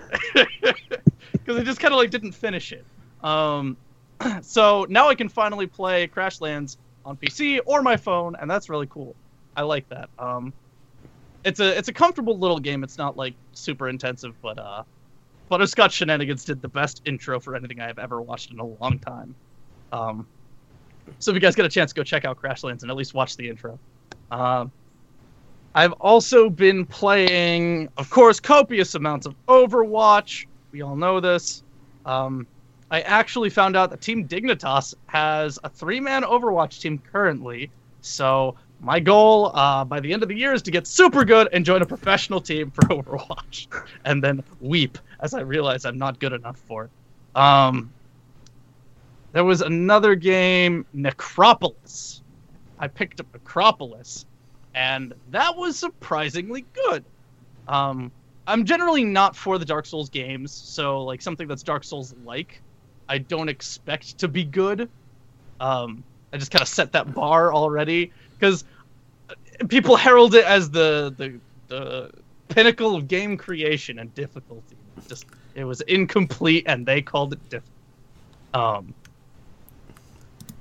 because 0.34 1.56
I 1.56 1.62
just 1.64 1.80
kind 1.80 1.92
of 1.94 1.98
like 1.98 2.10
didn't 2.10 2.32
finish 2.32 2.72
it. 2.72 2.84
Um, 3.22 3.76
so 4.42 4.86
now 4.88 5.08
I 5.08 5.14
can 5.14 5.28
finally 5.28 5.66
play 5.66 6.06
Crashlands 6.06 6.76
on 7.04 7.16
PC 7.16 7.60
or 7.66 7.82
my 7.82 7.96
phone, 7.96 8.36
and 8.40 8.50
that's 8.50 8.68
really 8.68 8.86
cool. 8.86 9.16
I 9.60 9.62
like 9.62 9.86
that. 9.90 10.08
Um, 10.18 10.54
it's 11.44 11.60
a 11.60 11.76
it's 11.76 11.88
a 11.88 11.92
comfortable 11.92 12.38
little 12.38 12.58
game. 12.58 12.82
It's 12.82 12.96
not 12.96 13.18
like 13.18 13.34
super 13.52 13.90
intensive, 13.90 14.34
but 14.40 14.58
uh, 14.58 14.84
Butterscotch 15.50 15.92
Shenanigans 15.92 16.46
did 16.46 16.62
the 16.62 16.68
best 16.68 17.02
intro 17.04 17.38
for 17.38 17.54
anything 17.54 17.78
I 17.78 17.86
have 17.86 17.98
ever 17.98 18.22
watched 18.22 18.52
in 18.52 18.58
a 18.58 18.64
long 18.64 18.98
time. 19.00 19.34
Um, 19.92 20.26
so 21.18 21.30
if 21.30 21.34
you 21.34 21.40
guys 21.42 21.54
get 21.54 21.66
a 21.66 21.68
chance, 21.68 21.92
go 21.92 22.02
check 22.02 22.24
out 22.24 22.40
Crashlands 22.40 22.80
and 22.80 22.90
at 22.90 22.96
least 22.96 23.12
watch 23.12 23.36
the 23.36 23.50
intro. 23.50 23.78
Um, 24.30 24.72
I've 25.74 25.92
also 25.92 26.48
been 26.48 26.86
playing, 26.86 27.90
of 27.98 28.08
course, 28.08 28.40
copious 28.40 28.94
amounts 28.94 29.26
of 29.26 29.34
Overwatch. 29.46 30.46
We 30.72 30.80
all 30.80 30.96
know 30.96 31.20
this. 31.20 31.62
Um, 32.06 32.46
I 32.90 33.02
actually 33.02 33.50
found 33.50 33.76
out 33.76 33.90
that 33.90 34.00
Team 34.00 34.26
Dignitas 34.26 34.94
has 35.08 35.58
a 35.62 35.68
three-man 35.68 36.22
Overwatch 36.22 36.80
team 36.80 37.02
currently. 37.12 37.70
So 38.00 38.56
my 38.80 38.98
goal 38.98 39.54
uh, 39.54 39.84
by 39.84 40.00
the 40.00 40.12
end 40.12 40.22
of 40.22 40.28
the 40.28 40.34
year 40.34 40.52
is 40.54 40.62
to 40.62 40.70
get 40.70 40.86
super 40.86 41.24
good 41.24 41.48
and 41.52 41.64
join 41.64 41.82
a 41.82 41.86
professional 41.86 42.40
team 42.40 42.70
for 42.70 42.82
Overwatch, 42.88 43.66
and 44.04 44.22
then 44.22 44.42
weep 44.60 44.98
as 45.20 45.34
I 45.34 45.40
realize 45.40 45.84
I'm 45.84 45.98
not 45.98 46.18
good 46.18 46.32
enough 46.32 46.58
for 46.66 46.84
it. 46.84 46.90
Um, 47.38 47.92
there 49.32 49.44
was 49.44 49.60
another 49.60 50.14
game, 50.14 50.86
Necropolis. 50.92 52.22
I 52.78 52.88
picked 52.88 53.20
up 53.20 53.26
Necropolis, 53.32 54.24
and 54.74 55.12
that 55.30 55.54
was 55.56 55.76
surprisingly 55.76 56.64
good. 56.72 57.04
Um, 57.68 58.10
I'm 58.46 58.64
generally 58.64 59.04
not 59.04 59.36
for 59.36 59.58
the 59.58 59.64
Dark 59.64 59.86
Souls 59.86 60.08
games, 60.08 60.50
so 60.52 61.04
like 61.04 61.20
something 61.20 61.46
that's 61.46 61.62
Dark 61.62 61.84
Souls 61.84 62.14
like, 62.24 62.62
I 63.08 63.18
don't 63.18 63.48
expect 63.48 64.18
to 64.18 64.28
be 64.28 64.44
good. 64.44 64.88
Um, 65.60 66.02
I 66.32 66.38
just 66.38 66.50
kind 66.50 66.62
of 66.62 66.68
set 66.68 66.92
that 66.92 67.12
bar 67.12 67.52
already 67.52 68.12
because 68.40 68.64
people 69.68 69.96
herald 69.96 70.34
it 70.34 70.44
as 70.44 70.70
the 70.70 71.14
the 71.16 71.38
the 71.68 72.10
pinnacle 72.48 72.96
of 72.96 73.06
game 73.06 73.36
creation 73.36 73.98
and 73.98 74.12
difficulty. 74.14 74.76
Just 75.06 75.26
it 75.54 75.64
was 75.64 75.80
incomplete, 75.82 76.64
and 76.66 76.86
they 76.86 77.02
called 77.02 77.32
it 77.32 77.48
difficult. 77.48 77.76
Um, 78.54 78.94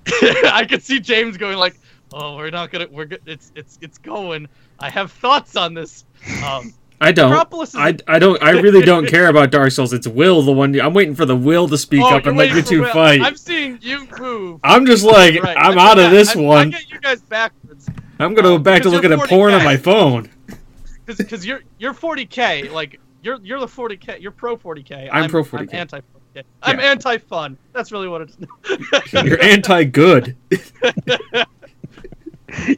I 0.12 0.66
could 0.70 0.84
see 0.84 1.00
James 1.00 1.38
going 1.38 1.58
like, 1.58 1.80
"Oh, 2.14 2.36
we're 2.36 2.52
not 2.52 2.72
gonna, 2.72 2.88
we're 2.92 3.06
good. 3.06 3.22
It's 3.26 3.52
it's 3.56 3.80
it's 3.82 3.98
going. 3.98 4.48
I 4.80 4.90
have 4.90 5.12
thoughts 5.12 5.56
on 5.56 5.74
this." 5.74 6.06
Um, 6.46 6.74
I 7.02 7.12
don't. 7.12 7.30
Necropolis 7.30 7.70
is 7.70 7.76
I, 7.76 7.98
I 8.08 8.20
don't. 8.20 8.42
I 8.44 8.52
really 8.52 8.82
don't 8.82 9.08
care 9.10 9.28
about 9.28 9.52
Dark 9.52 9.72
Souls. 9.72 9.94
It's 9.94 10.08
Will 10.08 10.42
the 10.42 10.52
one. 10.52 10.80
I'm 10.80 10.94
waiting 10.94 11.16
for 11.16 11.26
the 11.26 11.36
Will 11.36 11.68
to 11.70 11.78
speak 11.78 12.04
oh, 12.04 12.16
up 12.16 12.26
and 12.26 12.38
let 12.38 12.50
waiting 12.50 12.58
you 12.58 12.64
two 12.64 12.82
Will. 12.82 12.94
fight. 12.94 13.22
I'm 13.22 13.38
seeing 13.38 13.80
you 13.82 14.08
move. 14.20 14.60
I'm 14.64 14.86
just 14.86 15.04
like 15.06 15.42
Right. 15.42 15.58
I'm 15.58 15.78
I- 15.78 15.92
out 15.92 15.98
yeah, 15.98 16.06
of 16.06 16.12
this 16.12 16.36
I, 16.36 16.40
I 16.40 16.44
one. 16.44 16.70
get 16.72 16.90
you 16.90 17.00
guys 17.00 17.22
backwards 17.22 17.90
I'm 18.20 18.34
gonna 18.34 18.50
go 18.50 18.56
um, 18.56 18.64
back 18.64 18.82
to 18.84 18.90
because 18.90 18.94
looking 18.94 19.12
you're 19.12 19.24
at 19.24 19.30
porn 19.30 19.54
on 19.54 19.64
my 19.64 19.78
phone. 19.78 20.30
because 21.06 21.46
you're 21.46 21.62
you're 21.78 21.94
40k. 21.94 22.72
Like 22.72 23.00
you're 23.22 23.40
you're 23.44 23.60
the 23.62 23.66
40k. 23.66 24.22
You're 24.22 24.32
pro 24.32 24.58
40k. 24.58 25.10
I'm 25.12 25.30
pro 25.30 25.42
I'm 25.42 25.46
40K. 25.46 25.74
anti 25.74 26.00
40k. 26.00 26.44
I'm 26.62 26.80
anti 26.82 27.18
fun. 27.18 27.58
That's 27.72 27.94
really 27.94 28.10
what 28.10 28.22
it 28.22 28.30
is. 28.30 29.14
You're 29.24 29.42
anti-good. 29.42 30.36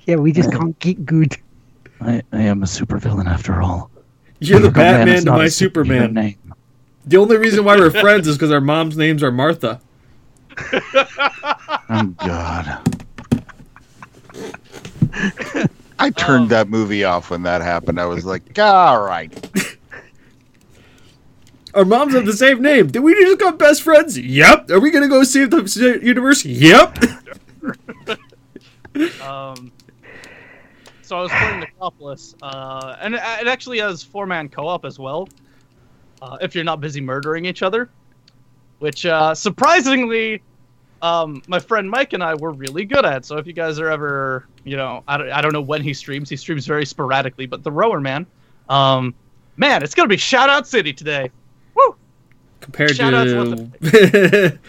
Yeah, 0.05 0.15
we 0.15 0.31
just 0.31 0.51
can't 0.51 0.77
get 0.79 1.05
good. 1.05 1.36
I, 1.99 2.21
I 2.31 2.41
am 2.41 2.63
a 2.63 2.65
supervillain 2.65 3.27
after 3.27 3.62
all. 3.62 3.90
You're 4.41 4.60
the 4.60 4.65
Superman 4.67 5.06
Batman 5.06 5.25
to 5.25 5.32
my 5.32 5.47
Superman. 5.47 6.13
Name. 6.13 6.54
The 7.06 7.17
only 7.17 7.38
reason 7.38 7.63
why 7.63 7.77
we're 7.77 7.91
friends 7.91 8.27
is 8.27 8.36
because 8.38 8.51
our 8.51 8.60
mom's 8.62 8.97
names 8.97 9.23
are 9.23 9.32
Martha. 9.32 9.80
Oh 11.93 12.06
God. 12.25 12.80
I 15.99 16.10
turned 16.12 16.43
Um, 16.43 16.47
that 16.49 16.69
movie 16.69 17.04
off 17.04 17.30
when 17.30 17.43
that 17.43 17.62
happened. 17.62 17.99
I 17.99 18.06
was 18.06 18.25
like, 18.25 18.58
all 18.58 19.01
right. 19.04 19.32
Our 21.73 21.84
moms 21.86 22.13
have 22.13 22.25
the 22.25 22.32
same 22.34 22.62
name. 22.62 22.88
Did 22.88 22.99
we 22.99 23.13
just 23.13 23.38
become 23.39 23.58
best 23.58 23.82
friends? 23.84 24.17
Yep. 24.17 24.71
Are 24.71 24.80
we 24.80 24.89
gonna 24.91 25.10
go 25.10 25.23
save 25.23 25.51
the 25.51 25.99
universe? 26.01 26.45
Yep. 26.45 26.97
Um, 29.22 29.72
so 31.12 31.18
I 31.18 31.22
was 31.24 31.32
playing 31.34 31.59
Necropolis, 31.59 32.36
uh, 32.41 32.95
and 33.01 33.16
it 33.16 33.22
it 33.41 33.47
actually 33.47 33.80
has 33.80 34.01
four-man 34.01 34.47
co-op 34.47 34.86
as 34.86 34.97
well. 34.97 35.28
Uh, 36.22 36.38
if 36.39 36.55
you're 36.55 36.64
not 36.64 36.80
busy 36.80 37.01
murdering 37.01 37.43
each 37.43 37.64
other, 37.64 37.89
which 38.80 39.05
uh, 39.05 39.36
surprisingly, 39.36 40.41
um, 41.01 41.41
my 41.47 41.59
friend 41.59 41.89
Mike 41.89 42.14
and 42.14 42.24
I 42.24 42.36
were 42.36 42.53
really 42.53 42.86
good 42.86 43.03
at. 43.03 43.26
So 43.26 43.36
if 43.36 43.45
you 43.45 43.51
guys 43.51 43.78
are 43.78 43.89
ever, 43.89 44.47
you 44.64 44.78
know, 44.78 45.03
I 45.05 45.18
don't, 45.18 45.30
I 45.32 45.41
don't 45.41 45.51
know 45.51 45.59
when 45.59 45.82
he 45.82 45.93
streams. 45.93 46.30
He 46.30 46.38
streams 46.38 46.66
very 46.66 46.86
sporadically, 46.86 47.45
but 47.45 47.62
the 47.62 47.74
Rower 47.74 47.99
Man, 47.99 48.26
um, 48.70 49.14
man, 49.57 49.84
it's 49.84 49.93
gonna 49.93 50.07
be 50.07 50.16
Shout 50.16 50.49
Out 50.49 50.66
City 50.66 50.93
today. 50.93 51.30
Woo! 51.76 51.93
Compared 52.62 52.95
Shout 52.95 53.14
out 53.14 53.28
to. 53.28 54.59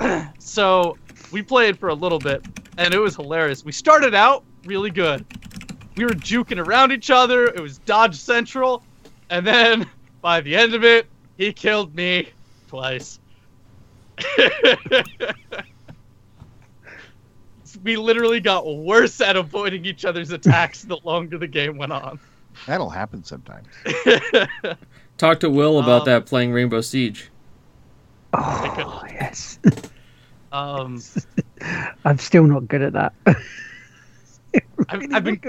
So 0.38 0.96
we 1.32 1.42
played 1.42 1.78
for 1.78 1.90
a 1.90 1.94
little 1.94 2.18
bit, 2.18 2.42
and 2.78 2.94
it 2.94 2.98
was 2.98 3.14
hilarious. 3.14 3.62
We 3.62 3.72
started 3.72 4.14
out 4.14 4.42
really 4.66 4.90
good. 4.90 5.24
We 5.96 6.04
were 6.04 6.10
juking 6.10 6.64
around 6.64 6.92
each 6.92 7.10
other. 7.10 7.46
It 7.46 7.60
was 7.60 7.78
dodge 7.78 8.16
central, 8.16 8.82
and 9.30 9.46
then 9.46 9.88
by 10.20 10.40
the 10.40 10.56
end 10.56 10.74
of 10.74 10.84
it, 10.84 11.06
he 11.36 11.52
killed 11.52 11.94
me 11.94 12.28
twice. 12.68 13.18
we 17.82 17.96
literally 17.96 18.40
got 18.40 18.66
worse 18.66 19.20
at 19.20 19.36
avoiding 19.36 19.84
each 19.84 20.04
other's 20.04 20.30
attacks 20.30 20.82
the 20.82 20.98
longer 21.04 21.38
the 21.38 21.46
game 21.48 21.76
went 21.76 21.92
on. 21.92 22.18
That'll 22.66 22.90
happen 22.90 23.24
sometimes. 23.24 23.66
Talk 25.18 25.40
to 25.40 25.50
Will 25.50 25.78
about 25.80 26.02
Um, 26.02 26.06
that 26.06 26.26
playing 26.26 26.52
Rainbow 26.52 26.80
Siege. 26.80 27.30
Oh 28.32 29.02
yes, 29.10 29.58
um, 30.52 31.00
I'm 32.04 32.18
still 32.18 32.44
not 32.44 32.66
good 32.66 32.82
at 32.82 32.92
that. 32.94 33.12
I've, 34.88 35.14
I've 35.14 35.24
been 35.24 35.40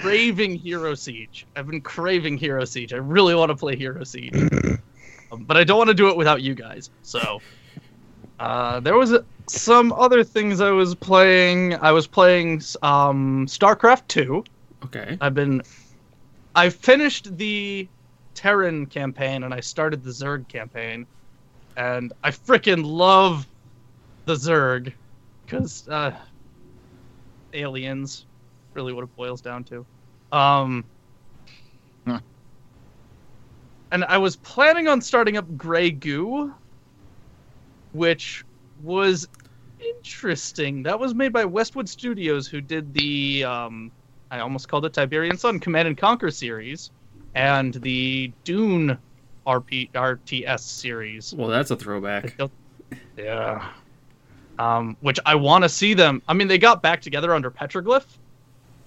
craving 0.00 0.56
Hero 0.56 0.94
Siege. 0.94 1.46
I've 1.56 1.66
been 1.66 1.80
craving 1.80 2.38
Hero 2.38 2.64
Siege. 2.64 2.92
I 2.92 2.96
really 2.96 3.34
want 3.34 3.50
to 3.50 3.56
play 3.56 3.76
Hero 3.76 4.04
Siege, 4.04 4.34
um, 5.32 5.44
but 5.44 5.56
I 5.56 5.64
don't 5.64 5.78
want 5.78 5.88
to 5.88 5.94
do 5.94 6.08
it 6.08 6.16
without 6.16 6.42
you 6.42 6.54
guys. 6.54 6.90
So, 7.02 7.40
uh, 8.40 8.80
there 8.80 8.96
was 8.96 9.12
a, 9.12 9.24
some 9.46 9.92
other 9.92 10.24
things 10.24 10.60
I 10.60 10.70
was 10.70 10.94
playing. 10.94 11.74
I 11.74 11.92
was 11.92 12.06
playing 12.06 12.62
um, 12.82 13.46
StarCraft 13.46 14.08
Two. 14.08 14.44
Okay. 14.84 15.18
I've 15.20 15.34
been. 15.34 15.62
I 16.54 16.70
finished 16.70 17.36
the 17.36 17.88
Terran 18.34 18.86
campaign 18.86 19.42
and 19.44 19.52
I 19.52 19.60
started 19.60 20.02
the 20.02 20.10
Zerg 20.10 20.48
campaign, 20.48 21.06
and 21.76 22.12
I 22.22 22.30
freaking 22.30 22.84
love 22.84 23.46
the 24.24 24.34
Zerg, 24.34 24.92
because 25.44 25.88
uh, 25.88 26.12
aliens, 27.54 28.26
really 28.74 28.92
what 28.92 29.04
it 29.04 29.16
boils 29.16 29.40
down 29.40 29.64
to. 29.64 29.86
Um, 30.32 30.84
Huh. 32.06 32.20
and 33.92 34.04
I 34.04 34.18
was 34.18 34.36
planning 34.36 34.88
on 34.88 35.00
starting 35.00 35.36
up 35.36 35.56
Grey 35.56 35.90
Goo, 35.90 36.52
which 37.92 38.44
was 38.82 39.26
interesting. 39.98 40.82
That 40.82 40.98
was 40.98 41.14
made 41.14 41.32
by 41.32 41.44
Westwood 41.44 41.88
Studios, 41.88 42.46
who 42.46 42.60
did 42.60 42.92
the 42.92 43.44
um, 43.44 43.90
I 44.30 44.40
almost 44.40 44.68
called 44.68 44.84
it 44.84 44.92
Tiberian 44.92 45.36
Sun 45.36 45.60
Command 45.60 45.88
and 45.88 45.96
Conquer 45.96 46.30
series, 46.30 46.90
and 47.34 47.74
the 47.74 48.32
Dune 48.44 48.98
RP 49.46 49.90
RTS 49.92 50.60
series. 50.60 51.32
Well, 51.36 51.48
that's 51.48 51.70
a 51.70 51.76
throwback. 51.76 52.36
Yeah. 53.16 53.68
Um, 54.58 54.96
which 55.00 55.18
I 55.26 55.34
want 55.34 55.64
to 55.64 55.68
see 55.68 55.94
them. 55.94 56.22
I 56.28 56.34
mean, 56.34 56.48
they 56.48 56.58
got 56.58 56.80
back 56.82 57.02
together 57.02 57.34
under 57.34 57.50
Petroglyph, 57.50 58.06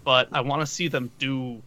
but 0.05 0.30
I 0.32 0.41
want 0.41 0.61
to 0.61 0.65
see 0.65 0.88
them 0.88 1.11
do 1.20 1.61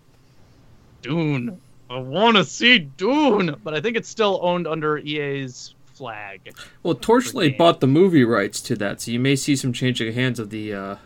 Dune. 1.02 1.60
I 1.90 1.98
want 1.98 2.36
to 2.36 2.44
see 2.44 2.78
Dune, 2.78 3.56
but 3.64 3.74
I 3.74 3.80
think 3.80 3.96
it's 3.96 4.08
still 4.08 4.38
owned 4.42 4.66
under 4.66 4.98
EA's 4.98 5.74
flag. 5.92 6.54
Well, 6.82 6.94
Torchlight 6.94 7.58
bought 7.58 7.80
the 7.80 7.86
movie 7.86 8.24
rights 8.24 8.60
to 8.62 8.76
that, 8.76 9.02
so 9.02 9.10
you 9.10 9.20
may 9.20 9.36
see 9.36 9.54
some 9.54 9.72
changing 9.72 10.08
of 10.08 10.14
hands 10.14 10.38
of 10.38 10.50
the 10.50 10.72
uh, 10.72 10.96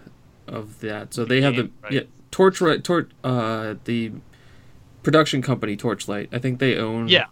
of 0.47 0.81
that. 0.81 1.15
So 1.15 1.25
they 1.25 1.41
have 1.41 1.57
the 1.57 1.63
game 1.65 1.73
yeah. 1.91 2.01
Torchlight 2.31 2.85
Tor 2.85 3.09
uh 3.23 3.75
the 3.85 4.13
production 5.03 5.43
company 5.43 5.77
Torchlight. 5.77 6.29
I 6.33 6.39
think 6.39 6.59
they 6.59 6.77
own. 6.77 7.09
Yeah. 7.09 7.27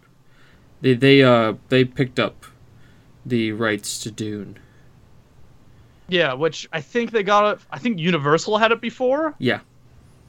They 0.80 0.94
they 0.94 1.22
uh 1.22 1.54
they 1.68 1.84
picked 1.84 2.18
up 2.18 2.46
the 3.24 3.52
rights 3.52 4.00
to 4.02 4.10
Dune. 4.10 4.58
Yeah, 6.12 6.34
which 6.34 6.68
I 6.74 6.82
think 6.82 7.10
they 7.10 7.22
got 7.22 7.54
it. 7.54 7.60
I 7.70 7.78
think 7.78 7.98
Universal 7.98 8.58
had 8.58 8.70
it 8.70 8.82
before. 8.82 9.34
Yeah. 9.38 9.60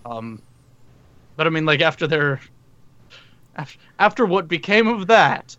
Um, 0.06 0.42
but 1.36 1.46
I 1.46 1.50
mean, 1.50 1.66
like 1.66 1.82
after 1.82 2.08
their 2.08 2.40
after, 3.58 3.78
after 4.00 4.26
what 4.26 4.48
became 4.48 4.88
of 4.88 5.08
that, 5.08 5.58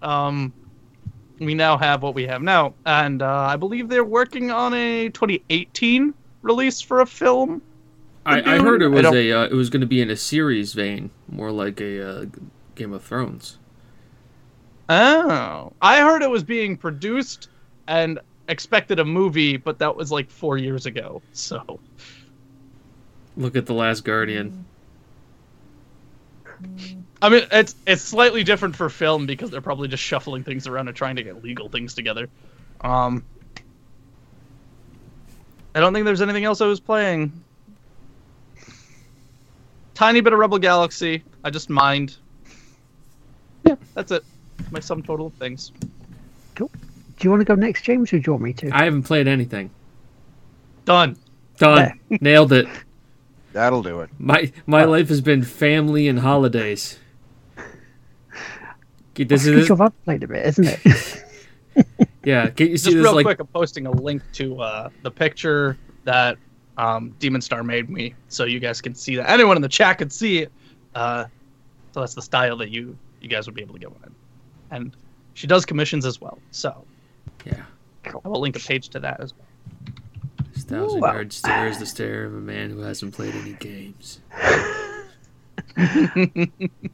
um, 0.00 0.52
we 1.40 1.54
now 1.54 1.76
have 1.76 2.04
what 2.04 2.14
we 2.14 2.22
have 2.22 2.40
now, 2.40 2.74
and 2.86 3.20
uh, 3.20 3.48
I 3.50 3.56
believe 3.56 3.88
they're 3.88 4.04
working 4.04 4.52
on 4.52 4.74
a 4.74 5.08
2018 5.08 6.14
release 6.42 6.80
for 6.80 7.00
a 7.00 7.06
film. 7.06 7.60
I, 8.24 8.54
I 8.54 8.58
heard 8.60 8.80
it 8.80 8.88
was 8.88 9.06
a 9.06 9.32
uh, 9.32 9.44
it 9.46 9.54
was 9.54 9.70
going 9.70 9.80
to 9.80 9.88
be 9.88 10.00
in 10.00 10.08
a 10.08 10.16
series 10.16 10.72
vein, 10.72 11.10
more 11.28 11.50
like 11.50 11.80
a 11.80 12.08
uh, 12.08 12.24
Game 12.76 12.92
of 12.92 13.02
Thrones. 13.02 13.58
Oh, 14.88 15.72
I 15.82 16.00
heard 16.00 16.22
it 16.22 16.30
was 16.30 16.44
being 16.44 16.76
produced 16.76 17.48
and 17.88 18.20
expected 18.48 18.98
a 18.98 19.04
movie, 19.04 19.56
but 19.56 19.78
that 19.78 19.96
was 19.96 20.12
like 20.12 20.30
four 20.30 20.58
years 20.58 20.86
ago. 20.86 21.22
So 21.32 21.80
Look 23.36 23.56
at 23.56 23.66
the 23.66 23.74
Last 23.74 24.04
Guardian. 24.04 24.64
I 27.20 27.28
mean, 27.28 27.46
it's 27.50 27.74
it's 27.86 28.02
slightly 28.02 28.44
different 28.44 28.76
for 28.76 28.88
film 28.88 29.26
because 29.26 29.50
they're 29.50 29.60
probably 29.60 29.88
just 29.88 30.02
shuffling 30.02 30.44
things 30.44 30.66
around 30.66 30.88
and 30.88 30.96
trying 30.96 31.16
to 31.16 31.22
get 31.22 31.42
legal 31.42 31.68
things 31.68 31.94
together. 31.94 32.28
Um, 32.80 33.24
I 35.74 35.80
don't 35.80 35.92
think 35.92 36.04
there's 36.04 36.22
anything 36.22 36.44
else 36.44 36.60
I 36.60 36.66
was 36.66 36.80
playing. 36.80 37.32
Tiny 39.94 40.20
bit 40.20 40.32
of 40.32 40.38
Rebel 40.38 40.58
Galaxy. 40.58 41.24
I 41.42 41.50
just 41.50 41.70
mined. 41.70 42.16
Yeah, 43.66 43.76
that's 43.94 44.12
it. 44.12 44.24
My 44.70 44.80
sum 44.80 45.02
total 45.02 45.26
of 45.26 45.34
things. 45.34 45.72
Do 47.18 47.26
you 47.26 47.30
want 47.30 47.40
to 47.40 47.44
go 47.44 47.54
next, 47.54 47.82
James, 47.82 48.12
or 48.12 48.18
do 48.18 48.24
you 48.26 48.32
want 48.32 48.44
me 48.44 48.52
to? 48.54 48.70
I 48.72 48.84
haven't 48.84 49.04
played 49.04 49.28
anything. 49.28 49.70
Done. 50.84 51.16
Done. 51.58 52.00
Nailed 52.20 52.52
it. 52.52 52.66
That'll 53.52 53.82
do 53.82 54.00
it. 54.00 54.10
My 54.18 54.52
my 54.66 54.84
life 54.84 55.08
has 55.08 55.20
been 55.20 55.42
family 55.42 56.08
and 56.08 56.18
holidays. 56.18 56.98
This 59.14 59.44
Because 59.44 59.46
is 59.46 59.68
you've 59.68 59.80
I've 59.80 60.04
played 60.04 60.24
a 60.24 60.28
bit, 60.28 60.44
isn't 60.46 60.66
it? 60.66 61.24
yeah. 62.24 62.48
Can 62.50 62.70
you 62.70 62.76
see 62.76 62.90
Just 62.90 62.96
this 62.96 63.04
real 63.04 63.14
like 63.14 63.24
quick, 63.24 63.38
I'm 63.38 63.46
posting 63.46 63.86
a 63.86 63.92
link 63.92 64.22
to 64.32 64.60
uh, 64.60 64.88
the 65.02 65.10
picture 65.10 65.78
that 66.02 66.36
um, 66.76 67.14
Demon 67.20 67.40
Star 67.40 67.62
made 67.62 67.88
me, 67.88 68.14
so 68.28 68.44
you 68.44 68.58
guys 68.58 68.80
can 68.80 68.92
see 68.94 69.14
that. 69.16 69.30
Anyone 69.30 69.54
in 69.54 69.62
the 69.62 69.68
chat 69.68 69.98
could 69.98 70.12
see 70.12 70.38
it. 70.38 70.52
Uh, 70.96 71.26
so 71.92 72.00
that's 72.00 72.14
the 72.14 72.22
style 72.22 72.56
that 72.56 72.70
you 72.70 72.98
you 73.20 73.28
guys 73.28 73.46
would 73.46 73.54
be 73.54 73.62
able 73.62 73.74
to 73.74 73.80
get 73.80 73.92
one 73.92 74.02
in. 74.04 74.14
And 74.72 74.96
she 75.34 75.46
does 75.46 75.64
commissions 75.64 76.04
as 76.04 76.20
well. 76.20 76.38
So 76.50 76.84
yeah. 77.44 77.64
I 78.04 78.28
will 78.28 78.40
link 78.40 78.56
a 78.56 78.60
page 78.60 78.88
to 78.90 79.00
that 79.00 79.20
as 79.20 79.32
well. 79.34 79.46
This 80.52 80.64
thousand 80.64 81.02
Ooh, 81.02 81.06
yard 81.06 81.32
stare 81.32 81.68
is 81.68 81.78
the 81.78 81.86
stare 81.86 82.24
of 82.24 82.34
a 82.34 82.40
man 82.40 82.70
who 82.70 82.80
hasn't 82.80 83.14
played 83.14 83.34
any 83.34 83.54
games. 83.54 84.20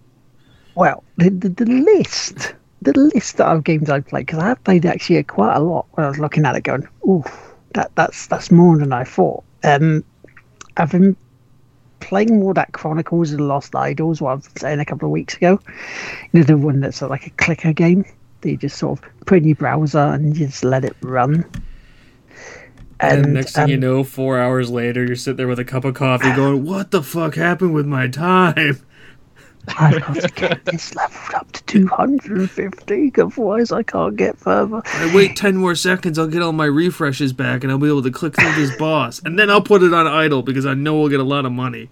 Well, 0.74 1.03
the, 1.16 1.30
the, 1.30 1.48
the 1.48 1.64
list, 1.66 2.55
the 2.80 2.98
list 2.98 3.40
of 3.40 3.64
games 3.64 3.90
I've 3.90 4.07
played, 4.07 4.26
because 4.26 4.38
I 4.38 4.48
have 4.48 4.64
played 4.64 4.86
actually 4.86 5.22
quite 5.24 5.55
a 5.55 5.61
lot. 5.61 5.86
When 5.92 6.07
I 6.07 6.09
was 6.09 6.18
looking 6.18 6.46
at 6.46 6.57
it, 6.57 6.62
going, 6.62 6.88
"Ooh, 7.07 7.24
that 7.74 7.90
that's 7.96 8.26
that's 8.28 8.51
more 8.51 8.78
than 8.78 8.92
I 8.92 9.05
thought." 9.05 9.44
Um, 9.64 10.05
I've 10.76 10.92
been 10.92 11.16
playing 11.98 12.40
more 12.40 12.55
that 12.55 12.72
Crusaders 12.72 13.32
of 13.32 13.38
the 13.38 13.44
Lost 13.44 13.74
Idols, 13.74 14.20
what 14.20 14.30
I 14.30 14.34
was 14.36 14.48
saying 14.57 14.80
a 14.80 14.84
couple 14.84 15.07
of 15.07 15.12
weeks 15.12 15.34
ago. 15.34 15.61
You 16.32 16.40
know, 16.40 16.44
the 16.44 16.57
one 16.57 16.80
that's 16.80 17.03
like 17.03 17.26
a 17.26 17.30
clicker 17.30 17.72
game. 17.72 18.05
You 18.45 18.57
just 18.57 18.78
sort 18.78 18.99
of 18.99 19.26
put 19.26 19.38
in 19.38 19.45
your 19.45 19.57
browser 19.57 19.99
and 19.99 20.36
you 20.36 20.47
just 20.47 20.64
let 20.64 20.84
it 20.84 20.97
run. 21.03 21.45
And, 23.01 23.32
next 23.32 23.55
thing 23.55 23.68
you 23.68 23.74
um, 23.76 23.80
know, 23.80 24.05
four 24.05 24.38
hours 24.38 24.70
later, 24.70 25.05
you're 25.05 25.16
sitting 25.16 25.38
there 25.38 25.49
with 25.49 25.59
a 25.59 25.64
cup 25.64 25.84
of 25.84 25.95
coffee, 25.95 26.30
going, 26.32 26.66
"What 26.66 26.91
the 26.91 27.03
fuck 27.03 27.34
happened 27.34 27.72
with 27.72 27.86
my 27.86 28.09
time?" 28.09 28.78
I've 29.78 30.01
got 30.01 30.14
to 30.14 30.28
get 30.34 30.64
this 30.64 30.95
leveled 30.95 31.34
up 31.34 31.53
to 31.53 31.64
250, 31.64 33.12
otherwise 33.20 33.72
I 33.72 33.82
can't 33.82 34.16
get 34.16 34.36
further. 34.38 34.82
I 34.84 35.14
wait 35.14 35.36
ten 35.36 35.57
more 35.57 35.74
seconds, 35.74 36.18
I'll 36.18 36.26
get 36.26 36.43
all 36.43 36.53
my 36.53 36.66
refreshes 36.66 37.32
back, 37.32 37.62
and 37.62 37.72
I'll 37.72 37.78
be 37.78 37.88
able 37.88 38.03
to 38.03 38.11
click 38.11 38.34
through 38.34 38.53
this 38.55 38.74
boss, 38.78 39.20
and 39.24 39.38
then 39.38 39.51
I'll 39.51 39.62
put 39.62 39.82
it 39.82 39.95
on 39.95 40.07
idle 40.07 40.43
because 40.43 40.66
I 40.66 40.74
know 40.74 40.99
we'll 40.99 41.09
get 41.09 41.20
a 41.20 41.24
lot 41.24 41.47
of 41.47 41.53
money. 41.53 41.88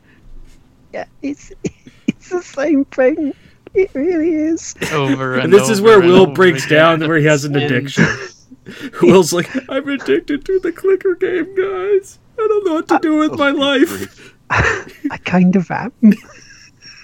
Yeah, 0.92 1.06
it's 1.22 1.52
it's 2.06 2.28
the 2.30 2.42
same 2.42 2.84
thing. 2.86 3.34
It 3.74 3.90
really 3.94 4.34
is. 4.34 4.74
Over 4.92 5.34
and, 5.34 5.44
And 5.44 5.52
this 5.52 5.68
is 5.68 5.80
where 5.80 6.00
Will 6.00 6.26
breaks 6.26 6.66
again. 6.66 7.00
down, 7.00 7.08
where 7.08 7.18
he 7.18 7.24
has 7.26 7.44
an 7.44 7.56
addiction. 7.56 8.06
Will's 9.02 9.32
like, 9.32 9.48
I'm 9.70 9.88
addicted 9.88 10.44
to 10.46 10.58
the 10.60 10.72
clicker 10.72 11.14
game, 11.14 11.54
guys. 11.54 12.18
I 12.38 12.46
don't 12.48 12.64
know 12.66 12.74
what 12.74 12.88
to 12.88 12.98
do 13.00 13.16
with 13.16 13.38
my 13.38 13.50
life. 13.50 14.34
I 14.50 15.18
kind 15.24 15.56
of 15.56 15.70
am. 15.70 15.92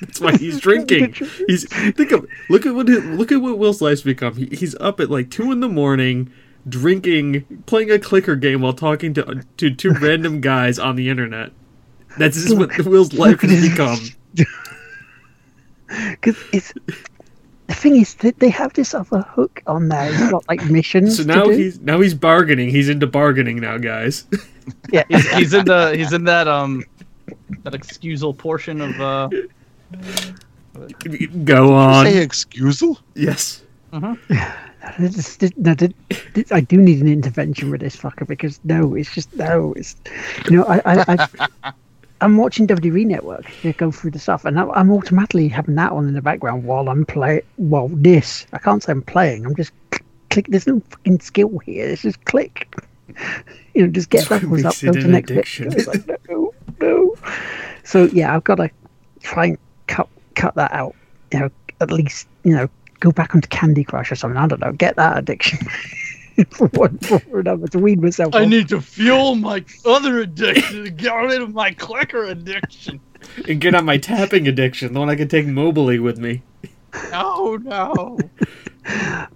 That's 0.01 0.21
why 0.21 0.37
he's 0.37 0.61
drinking. 0.61 1.15
He's 1.47 1.67
think 1.69 2.13
of 2.13 2.27
look 2.51 2.67
at 2.67 2.75
what 2.75 2.89
his, 2.89 3.03
look 3.05 3.33
at 3.33 3.41
what 3.41 3.59
Will's 3.59 3.81
life's 3.81 4.03
become. 4.03 4.37
He, 4.37 4.47
he's 4.47 4.75
up 4.77 5.01
at 5.01 5.11
like 5.11 5.31
two 5.31 5.51
in 5.51 5.61
the 5.61 5.69
morning, 5.69 6.31
drinking, 6.69 7.63
playing 7.67 7.91
a 7.91 7.99
clicker 7.99 8.37
game 8.37 8.61
while 8.61 8.73
talking 8.75 9.15
to 9.15 9.45
to 9.57 9.75
two 9.75 9.93
random 9.93 10.41
guys 10.43 10.79
on 10.79 10.97
the 10.97 11.09
internet. 11.09 11.53
That's 12.19 12.43
just 12.43 12.57
what 12.57 12.77
Will's 12.85 13.13
life 13.15 13.41
has 13.41 13.69
become. 13.71 13.99
Because 16.11 16.37
it's 16.53 16.73
the 17.67 17.75
thing 17.75 17.97
is 17.97 18.15
that 18.17 18.39
they 18.41 18.51
have 18.51 18.73
this 18.75 18.95
other 18.95 19.23
hook 19.23 19.63
on 19.67 19.89
there. 19.89 20.13
It's 20.13 20.31
got 20.31 20.47
like 20.49 20.65
missions. 20.71 21.17
So 21.17 21.23
to 21.23 21.29
now 21.29 21.45
do. 21.45 21.51
he's 21.51 21.81
now 21.81 22.01
he's 22.01 22.15
bargaining. 22.15 22.69
He's 22.71 22.89
into 22.89 23.07
bargaining 23.07 23.61
now, 23.61 23.79
guys. 23.79 24.27
yeah. 24.93 25.05
He's, 25.09 25.31
he's 25.33 25.55
in 25.55 25.65
the 25.65 25.97
he's 25.97 26.13
in 26.13 26.25
that 26.25 26.47
um 26.49 26.85
that 27.63 27.75
excusal 27.75 28.35
portion 28.35 28.81
of 28.81 29.01
uh 29.01 29.29
Go 31.45 31.75
on. 31.75 32.07
Say 32.07 32.19
excusal? 32.23 32.99
Yes. 33.15 33.63
This- 34.99 35.37
this- 35.37 35.57
no, 35.57 35.75
th- 35.75 35.95
th- 36.35 36.53
I 36.53 36.61
do 36.61 36.77
need 36.77 37.01
an 37.01 37.09
intervention 37.09 37.71
with 37.71 37.81
this 37.81 37.97
fucker 37.97 38.27
because 38.27 38.61
no, 38.65 38.95
it's 38.95 39.15
just 39.15 39.35
no. 39.35 39.73
It's 39.73 39.97
you 40.51 40.59
know 40.59 40.65
I 40.65 40.83
I. 40.85 41.29
I 41.63 41.73
I'm 42.25 42.39
watching 42.39 42.67
WWE 42.67 43.07
Network 43.07 43.45
to 43.61 43.75
go 43.75 43.91
through 43.91 44.13
the 44.13 44.19
stuff, 44.19 44.47
and 44.47 44.59
I'm- 44.59 44.91
automatically 44.91 45.47
having 45.49 45.75
that 45.75 45.93
on 45.93 46.09
in 46.09 46.15
the 46.15 46.23
background 46.23 46.65
while 46.65 46.89
I'm 46.89 47.05
play. 47.05 47.43
Well, 47.59 47.89
this 47.93 48.47
I 48.55 48.59
can't 48.59 48.83
say 48.83 48.93
I'm 48.93 49.03
playing. 49.03 49.45
I'm 49.45 49.55
just 49.55 49.73
click. 50.31 50.47
There's 50.49 50.67
no 50.67 50.81
fucking 50.89 51.21
skill 51.21 51.59
here. 51.59 51.87
It's 51.87 52.03
just 52.03 52.25
click. 52.25 52.75
You 53.75 53.83
know, 53.83 53.93
just 53.93 54.09
get 54.09 54.29
that 54.29 54.43
levels 54.43 54.65
up. 54.65 54.75
Go 54.81 54.93
to 54.93 55.03
the 55.03 55.09
next 55.09 55.29
bit. 55.29 55.39
addiction. 55.39 55.69
Like, 55.85 56.09
no, 56.31 56.55
no. 56.81 57.17
So 57.83 58.05
yeah, 58.05 58.35
I've 58.35 58.45
got 58.45 58.55
to 58.55 58.71
try 59.21 59.47
and 59.47 59.59
cut 59.89 60.09
cut 60.37 60.55
that 60.55 60.73
out. 60.73 60.95
You 61.33 61.41
know, 61.41 61.51
at 61.81 61.91
least 61.91 62.29
you 62.45 62.55
know, 62.55 62.69
go 63.01 63.11
back 63.11 63.35
onto 63.35 63.49
Candy 63.49 63.83
Crush 63.83 64.13
or 64.13 64.15
something. 64.15 64.39
I 64.39 64.47
don't 64.47 64.61
know, 64.61 64.73
get 64.73 64.95
that 64.97 65.19
addiction. 65.19 65.59
for 66.51 66.67
one 66.75 66.99
for 66.99 67.41
another 67.41 67.67
to 67.69 67.79
weed 67.79 68.01
myself. 68.01 68.35
I 68.35 68.43
off. 68.43 68.49
need 68.49 68.69
to 68.69 68.81
fuel 68.81 69.35
my 69.35 69.65
other 69.85 70.21
addiction 70.21 70.85
to 70.85 70.91
get 70.91 71.13
rid 71.13 71.43
of 71.43 71.55
my 71.55 71.73
clicker 71.73 72.25
addiction. 72.25 73.01
And 73.49 73.61
get 73.61 73.75
on 73.75 73.85
my 73.85 73.97
tapping 73.99 74.47
addiction, 74.49 74.93
the 74.93 75.01
one 75.01 75.09
I 75.09 75.17
can 75.17 75.29
take 75.29 75.47
mobily 75.47 76.03
with 76.03 76.19
me. 76.19 76.43
No, 77.11 77.57
no. 77.57 78.19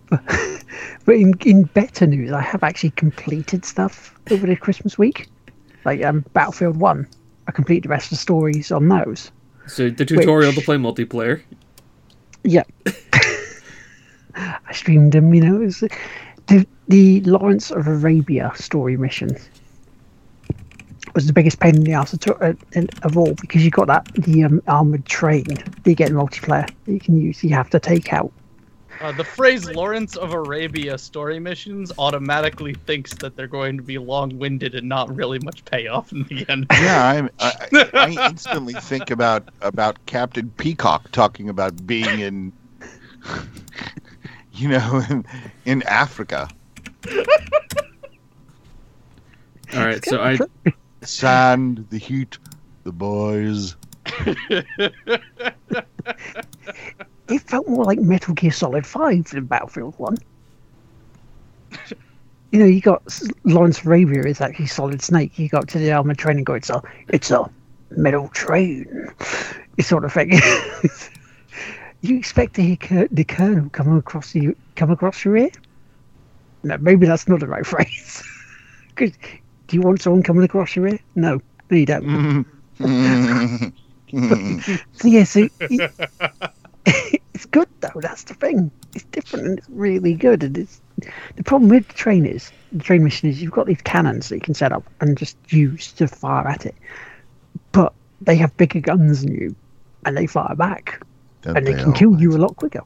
But 1.09 1.17
in, 1.17 1.33
in 1.47 1.63
better 1.63 2.07
news, 2.07 2.33
I 2.33 2.43
have 2.43 2.63
actually 2.63 2.91
completed 2.91 3.65
stuff 3.65 4.15
over 4.31 4.47
the 4.47 4.55
Christmas 4.55 4.99
week. 4.99 5.27
Like 5.87 6.05
um, 6.05 6.23
Battlefield 6.35 6.77
1. 6.77 7.09
I 7.47 7.51
completed 7.51 7.85
the 7.85 7.89
rest 7.89 8.07
of 8.07 8.11
the 8.11 8.17
stories 8.17 8.71
on 8.71 8.89
those. 8.89 9.31
So 9.67 9.89
the 9.89 10.05
tutorial 10.05 10.51
Which- 10.51 10.59
to 10.59 10.65
play 10.67 10.77
multiplayer. 10.77 11.41
Yeah. 12.45 12.65
I 14.35 14.73
streamed 14.73 15.13
them, 15.13 15.33
you 15.33 15.41
know. 15.41 15.63
It 15.63 15.65
was 15.65 15.83
the, 16.89 17.21
the 17.21 17.31
Lawrence 17.31 17.71
of 17.71 17.87
Arabia 17.87 18.53
story 18.57 18.97
mission 18.97 19.37
was 21.15 21.27
the 21.27 21.33
biggest 21.33 21.61
pain 21.61 21.77
in 21.77 21.85
the 21.85 21.93
ass 21.93 22.13
of, 22.13 22.21
uh, 22.41 22.53
of 23.03 23.17
all 23.17 23.35
because 23.35 23.65
you 23.65 23.71
got 23.71 23.87
that 23.87 24.07
the 24.15 24.45
um, 24.45 24.63
armored 24.67 25.05
train 25.07 25.45
that 25.45 25.87
you 25.87 25.95
get 25.95 26.11
in 26.11 26.17
multiplayer 26.17 26.67
that 26.85 26.93
you 26.93 27.01
can 27.01 27.21
use. 27.21 27.43
You 27.43 27.55
have 27.55 27.71
to 27.71 27.81
take 27.81 28.13
out. 28.13 28.33
Uh, 29.01 29.13
the 29.13 29.25
phrase 29.25 29.71
Lawrence 29.71 30.17
of 30.17 30.33
Arabia 30.33 30.99
story 30.99 31.39
missions 31.39 31.93
automatically 31.99 32.75
thinks 32.75 33.15
that 33.15 33.37
they're 33.37 33.47
going 33.47 33.77
to 33.77 33.83
be 33.83 33.97
long 33.97 34.37
winded 34.39 34.75
and 34.75 34.89
not 34.89 35.15
really 35.15 35.39
much 35.39 35.65
payoff 35.67 36.11
in 36.11 36.25
the 36.25 36.45
end. 36.49 36.67
Yeah, 36.73 37.07
I'm, 37.07 37.31
I, 37.39 37.89
I 37.95 38.27
instantly 38.31 38.75
think 38.75 39.11
about 39.11 39.49
about 39.61 40.05
Captain 40.07 40.51
Peacock 40.57 41.13
talking 41.13 41.49
about 41.49 41.87
being 41.87 42.19
in, 42.19 42.53
you 44.53 44.69
know, 44.69 45.03
in, 45.09 45.25
in 45.65 45.83
Africa. 45.85 46.49
All 49.75 49.87
right, 49.87 50.05
so 50.05 50.21
I 50.21 50.39
Sand, 51.03 51.87
the 51.91 51.99
heat, 51.99 52.39
the 52.85 52.93
boys. 52.93 53.77
It 57.29 57.43
felt 57.43 57.69
more 57.69 57.85
like 57.85 57.99
Metal 57.99 58.35
Gear 58.35 58.51
Solid 58.51 58.87
Five 58.87 59.31
than 59.31 59.45
Battlefield 59.45 59.95
One. 59.99 60.17
you 62.51 62.59
know, 62.59 62.65
you 62.65 62.81
got 62.81 63.03
Lawrence 63.45 63.81
of 63.81 63.87
Arabia 63.87 64.23
is 64.23 64.41
actually 64.41 64.67
Solid 64.67 65.03
Snake. 65.03 65.39
You 65.39 65.49
got 65.49 65.69
to 65.69 65.79
the 65.79 65.93
armored 65.93 66.17
training 66.17 66.39
and 66.39 66.47
go, 66.47 66.55
it's 66.55 66.71
a, 66.71 66.83
it's 67.09 67.31
a 67.31 67.51
metal 67.91 68.29
train, 68.29 69.11
this 69.77 69.87
sort 69.87 70.05
of 70.05 70.13
thing. 70.13 70.33
you 72.01 72.17
expect 72.17 72.55
to 72.55 72.63
hear 72.63 72.77
Cur- 72.77 73.09
the 73.11 73.25
Colonel 73.25 73.69
come 73.71 73.95
across 73.99 74.35
you, 74.35 74.57
come 74.77 74.91
across 74.91 75.23
your 75.25 75.37
ear? 75.37 75.51
No, 76.63 76.77
maybe 76.79 77.07
that's 77.07 77.29
not 77.29 77.41
the 77.41 77.47
right 77.47 77.67
phrase. 77.73 78.23
'Cause 78.97 79.13
do 79.69 79.77
you 79.77 79.83
want 79.83 80.03
someone 80.03 80.23
coming 80.23 80.45
across 80.45 80.75
your 80.75 80.89
ear? 80.89 80.99
No, 81.15 81.41
no, 81.71 81.77
you 81.77 81.87
don't. 81.87 82.05
Mm-hmm. 82.81 83.69
So 84.93 85.09
yeah, 85.09 85.25
so 85.25 85.49
it- 85.61 85.93
it's 87.35 87.47
good 87.47 87.69
though. 87.81 88.01
That's 88.01 88.25
the 88.25 88.35
thing. 88.35 88.71
It's 88.95 89.05
different 89.05 89.47
and 89.47 89.59
it's 89.59 89.69
really 89.71 90.15
good. 90.15 90.43
And 90.43 90.57
it's 90.59 90.81
the 91.37 91.43
problem 91.45 91.69
with 91.71 91.87
the 91.89 91.95
train 91.95 92.25
is 92.27 92.51
the 92.73 92.83
train 92.83 93.05
mission 93.05 93.29
is 93.29 93.41
you've 93.43 93.53
got 93.53 93.67
these 93.67 93.83
cannons 93.83 94.29
that 94.29 94.37
you 94.37 94.41
can 94.41 94.55
set 94.55 94.73
up 94.73 94.85
and 95.01 95.17
just 95.17 95.37
use 95.53 95.93
to 95.93 96.09
fire 96.09 96.47
at 96.49 96.67
it, 96.67 96.75
but 97.73 97.93
they 98.21 98.35
have 98.37 98.57
bigger 98.57 98.81
guns 98.81 99.23
than 99.23 99.33
you, 99.35 99.55
and 100.07 100.17
they 100.17 100.27
fire 100.27 100.55
back, 100.57 101.01
and 101.57 101.67
they 101.67 101.73
can 101.85 101.93
kill 101.93 102.21
you 102.21 102.33
a 102.37 102.39
lot 102.39 102.57
quicker. 102.57 102.83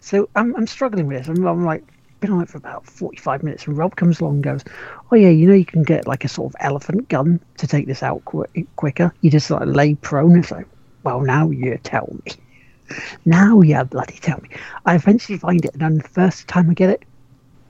so 0.00 0.28
I'm 0.34 0.54
I'm 0.56 0.66
struggling 0.66 1.06
with 1.06 1.18
this. 1.18 1.28
I'm, 1.28 1.46
I'm 1.46 1.64
like 1.64 1.84
been 2.20 2.32
on 2.32 2.42
it 2.42 2.48
for 2.48 2.58
about 2.58 2.86
45 2.86 3.42
minutes, 3.42 3.66
and 3.66 3.76
Rob 3.76 3.96
comes 3.96 4.20
along 4.20 4.34
and 4.36 4.42
goes, 4.44 4.64
"Oh 5.10 5.16
yeah, 5.16 5.28
you 5.28 5.46
know 5.46 5.54
you 5.54 5.64
can 5.64 5.82
get 5.82 6.06
like 6.06 6.24
a 6.24 6.28
sort 6.28 6.52
of 6.52 6.56
elephant 6.60 7.08
gun 7.08 7.40
to 7.58 7.66
take 7.66 7.86
this 7.86 8.02
out 8.02 8.24
qu- 8.24 8.46
quicker. 8.76 9.12
You 9.20 9.30
just 9.30 9.50
like 9.50 9.66
lay 9.66 9.94
prone." 9.94 10.38
It's 10.38 10.50
like, 10.50 10.66
well, 11.04 11.20
now 11.20 11.50
you 11.50 11.78
tell 11.82 12.08
me. 12.24 12.32
Now 13.26 13.60
you 13.60 13.84
bloody 13.84 14.14
tell 14.14 14.40
me. 14.40 14.48
I 14.86 14.94
eventually 14.94 15.36
find 15.36 15.62
it, 15.62 15.72
and 15.74 15.82
then 15.82 15.98
the 15.98 16.08
first 16.08 16.48
time 16.48 16.70
I 16.70 16.74
get 16.74 16.88
it, 16.88 17.02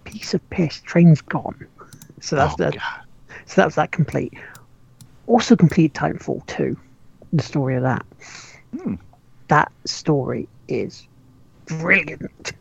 piece 0.05 0.33
of 0.33 0.49
piss, 0.51 0.81
train's 0.81 1.21
gone. 1.21 1.67
So 2.21 2.37
that's 2.37 2.55
Oh, 2.55 2.57
the 2.57 2.71
God. 2.71 2.83
so 3.47 3.61
that's 3.63 3.75
that 3.75 3.91
complete. 3.91 4.33
Also 5.27 5.57
complete 5.57 5.93
Titanfall 5.93 6.47
2, 6.47 6.77
the 7.33 7.43
story 7.43 7.75
of 7.75 7.83
that. 7.83 8.07
Hmm. 8.79 8.95
That 9.49 9.73
story 9.87 10.49
is 10.69 11.07
brilliant. 11.67 12.53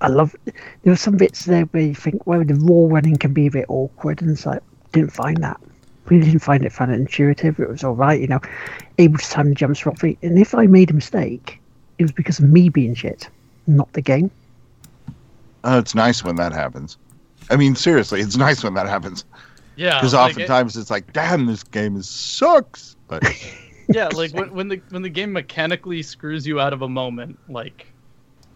I 0.00 0.08
love 0.08 0.34
there 0.44 0.54
were 0.92 0.96
some 0.96 1.16
bits 1.16 1.44
there 1.44 1.64
where 1.66 1.82
you 1.82 1.94
think, 1.94 2.26
well, 2.26 2.44
the 2.44 2.54
raw 2.54 2.86
running 2.92 3.16
can 3.16 3.32
be 3.32 3.46
a 3.46 3.50
bit 3.50 3.66
awkward, 3.68 4.22
and 4.22 4.30
it's 4.30 4.46
like, 4.46 4.62
didn't 4.92 5.12
find 5.12 5.42
that. 5.42 5.60
Really 6.06 6.26
didn't 6.26 6.40
find 6.42 6.64
it 6.64 6.72
fun 6.72 6.90
and 6.90 7.00
intuitive. 7.00 7.58
It 7.58 7.68
was 7.68 7.84
all 7.84 7.94
right, 7.94 8.20
you 8.20 8.28
know, 8.28 8.40
able 8.98 9.18
to 9.18 9.28
time 9.28 9.48
the 9.50 9.54
jumps 9.54 9.80
properly. 9.82 10.16
And 10.22 10.38
if 10.38 10.54
I 10.54 10.66
made 10.66 10.90
a 10.90 10.94
mistake, 10.94 11.60
it 11.98 12.04
was 12.04 12.12
because 12.12 12.38
of 12.38 12.46
me 12.48 12.68
being 12.68 12.94
shit, 12.94 13.28
not 13.66 13.92
the 13.92 14.00
game. 14.00 14.30
Oh, 15.64 15.78
it's 15.78 15.94
nice 15.94 16.24
when 16.24 16.36
that 16.36 16.52
happens. 16.52 16.96
I 17.50 17.56
mean, 17.56 17.74
seriously, 17.74 18.20
it's 18.20 18.36
nice 18.36 18.62
when 18.62 18.74
that 18.74 18.86
happens 18.86 19.24
Yeah, 19.76 19.98
because 19.98 20.14
like, 20.14 20.30
it- 20.30 20.42
oftentimes 20.42 20.76
it's 20.76 20.90
like, 20.90 21.12
damn, 21.12 21.46
this 21.46 21.62
game 21.62 21.96
is 21.96 22.08
sucks. 22.08 22.96
But 23.08 23.24
yeah, 23.88 24.08
like 24.08 24.32
when, 24.32 24.52
when 24.54 24.68
the 24.68 24.80
when 24.90 25.02
the 25.02 25.08
game 25.08 25.32
mechanically 25.32 26.02
screws 26.02 26.46
you 26.46 26.60
out 26.60 26.72
of 26.72 26.82
a 26.82 26.88
moment, 26.88 27.38
like 27.48 27.86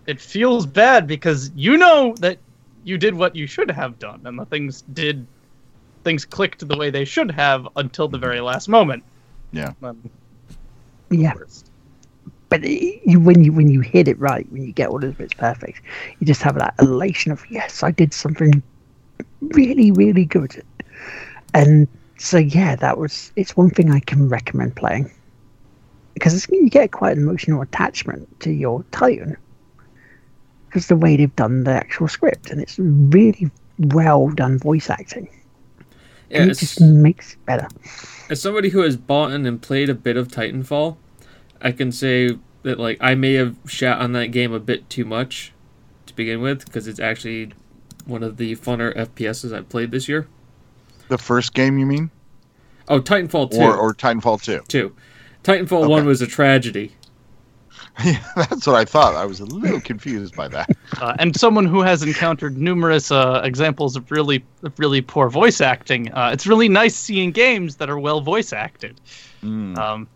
it 0.07 0.21
feels 0.21 0.67
bad 0.67 1.07
because 1.07 1.51
you 1.55 1.77
know 1.77 2.15
that 2.19 2.39
you 2.85 2.99
did 2.99 3.15
what 3.15 3.37
you 3.37 3.47
should 3.47 3.71
have 3.71 3.99
done, 3.99 4.21
and 4.25 4.39
the 4.39 4.45
things 4.47 4.83
did 4.93 5.27
things 6.05 6.25
clicked 6.25 6.67
the 6.67 6.77
way 6.77 6.91
they 6.91 7.05
should 7.05 7.31
have 7.31 7.69
until 7.77 8.09
the 8.09 8.19
very 8.19 8.41
last 8.41 8.69
moment. 8.69 9.05
Yeah. 9.53 9.73
Um, 9.83 9.99
Yeah. 11.11 11.35
but 12.49 12.65
it, 12.65 13.01
you, 13.05 13.21
when 13.21 13.45
you 13.45 13.53
when 13.53 13.69
you 13.71 13.81
hit 13.81 14.09
it 14.09 14.19
right, 14.19 14.51
when 14.51 14.63
you 14.63 14.73
get 14.73 14.89
all 14.89 14.99
those 14.99 15.15
it's 15.19 15.35
perfect, 15.35 15.81
you 16.19 16.27
just 16.27 16.43
have 16.43 16.57
that 16.59 16.75
elation 16.81 17.33
of 17.33 17.45
yes, 17.51 17.83
I 17.83 17.91
did 17.91 18.13
something 18.13 18.63
really 19.41 19.91
really 19.93 20.25
good. 20.25 20.63
And 21.55 21.87
so 22.19 22.39
yeah, 22.39 22.77
that 22.77 22.99
was 22.99 23.33
it's 23.37 23.57
one 23.57 23.71
thing 23.71 23.91
I 23.91 24.01
can 24.01 24.29
recommend 24.29 24.75
playing 24.75 25.11
because 26.15 26.49
you 26.51 26.69
get 26.69 26.93
quite 26.93 27.17
an 27.17 27.23
emotional 27.23 27.63
attachment 27.63 28.29
to 28.41 28.51
your 28.51 28.85
Titan 28.93 29.37
because 30.73 30.87
the 30.87 30.97
way 30.97 31.17
they've 31.19 31.37
done 31.37 31.65
the 31.65 31.71
actual 31.71 32.09
script 32.09 32.51
and 32.51 32.59
it's 32.59 32.79
really 32.79 33.51
well 33.79 34.31
done 34.31 34.59
voice 34.59 34.89
acting. 34.89 35.29
Yeah, 36.31 36.45
it 36.45 36.55
just 36.59 36.81
makes 36.81 37.35
it 37.35 37.45
better. 37.45 37.69
as 38.31 38.41
somebody 38.41 38.71
who 38.71 38.81
has 38.81 38.97
bought 38.97 39.33
in 39.33 39.45
and 39.45 39.61
played 39.61 39.91
a 39.91 39.95
bit 39.95 40.17
of 40.17 40.29
Titanfall, 40.29 40.97
I 41.61 41.73
can 41.73 41.93
say 41.93 42.31
that 42.63 42.81
like 42.81 42.97
I 43.03 43.15
may 43.15 43.35
have 43.35 43.57
shat 43.67 43.99
on 43.99 44.13
that 44.13 44.29
game 44.29 44.51
a 44.55 44.59
bit 44.61 44.89
too 44.89 45.05
much 45.05 45.53
to 46.07 46.15
begin 46.17 46.41
with 46.41 46.65
because 46.65 46.89
it's 46.89 46.99
actually 47.01 47.53
one 48.07 48.23
of 48.23 48.39
the 48.39 48.57
funner 48.57 48.97
FPSs 48.97 49.55
I've 49.55 49.69
played 49.69 49.91
this 49.91 50.09
year. 50.09 50.27
the 51.09 51.19
first 51.19 51.53
game, 51.53 51.77
you 51.79 51.85
mean, 51.85 52.11
Oh, 52.89 53.01
Titanfall 53.01 53.51
2. 53.51 53.59
or 53.59 53.77
or 53.77 53.93
Titanfall 53.95 54.43
two? 54.43 54.61
2. 54.69 54.95
Titanfall 55.45 55.87
1 55.89 56.07
was 56.07 56.23
a 56.23 56.27
tragedy. 56.27 56.93
Yeah, 58.05 58.23
that's 58.35 58.67
what 58.67 58.75
I 58.75 58.85
thought. 58.85 59.15
I 59.15 59.27
was 59.27 59.41
a 59.41 59.45
little 59.45 59.81
confused 59.81 60.35
by 60.35 60.49
that. 60.49 60.71
uh, 61.01 61.15
and 61.19 61.37
someone 61.37 61.67
who 61.67 61.83
has 61.83 62.03
encountered 62.03 62.57
numerous 62.57 63.11
uh, 63.13 63.43
examples 63.45 63.97
of 63.97 64.11
really 64.11 64.43
really 64.79 65.03
poor 65.03 65.29
voice 65.29 65.61
acting, 65.61 66.13
uh, 66.13 66.31
it's 66.33 66.47
really 66.47 66.69
nice 66.69 66.97
seeing 66.97 67.31
games 67.33 67.77
that 67.77 67.91
are 67.91 67.99
well 67.99 68.21
voice 68.21 68.53
acted. 68.53 69.01
Mm. 69.43 69.77
Um, 69.77 70.09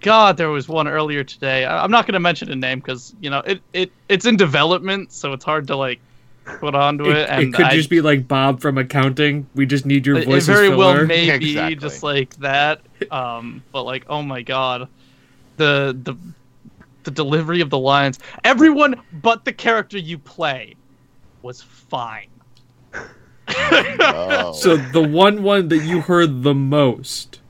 God, 0.00 0.36
there 0.36 0.50
was 0.50 0.68
one 0.68 0.86
earlier 0.86 1.24
today. 1.24 1.64
I- 1.64 1.82
I'm 1.82 1.90
not 1.90 2.06
going 2.06 2.14
to 2.14 2.20
mention 2.20 2.50
a 2.50 2.56
name 2.56 2.78
because 2.78 3.14
you 3.20 3.28
know 3.30 3.40
it, 3.40 3.60
it 3.72 3.90
it's 4.08 4.24
in 4.24 4.36
development, 4.36 5.12
so 5.12 5.32
it's 5.32 5.44
hard 5.44 5.66
to 5.66 5.76
like 5.76 6.00
put 6.44 6.74
onto 6.74 7.10
It, 7.10 7.16
it. 7.16 7.40
it 7.40 7.54
could 7.54 7.66
I, 7.66 7.74
just 7.74 7.90
be 7.90 8.00
like 8.00 8.26
Bob 8.28 8.60
from 8.60 8.78
accounting. 8.78 9.46
We 9.54 9.66
just 9.66 9.84
need 9.84 10.06
your 10.06 10.18
it, 10.18 10.26
voice 10.26 10.48
it 10.48 10.52
very 10.52 10.70
as 10.70 10.76
well 10.76 11.04
maybe 11.04 11.30
Exactly. 11.48 11.74
just 11.74 12.02
like 12.02 12.36
that. 12.36 12.80
Um, 13.10 13.62
but 13.72 13.82
like, 13.82 14.06
oh 14.08 14.22
my 14.22 14.42
God, 14.42 14.88
the 15.56 15.96
the 16.02 16.14
the 17.08 17.14
delivery 17.14 17.62
of 17.62 17.70
the 17.70 17.78
lines. 17.78 18.18
Everyone 18.44 19.00
but 19.12 19.46
the 19.46 19.52
character 19.52 19.96
you 19.96 20.18
play 20.18 20.74
was 21.40 21.62
fine. 21.62 22.28
Oh. 24.00 24.52
So 24.52 24.76
the 24.76 25.02
one 25.02 25.42
one 25.42 25.68
that 25.68 25.78
you 25.78 26.02
heard 26.02 26.42
the 26.42 26.54
most. 26.54 27.40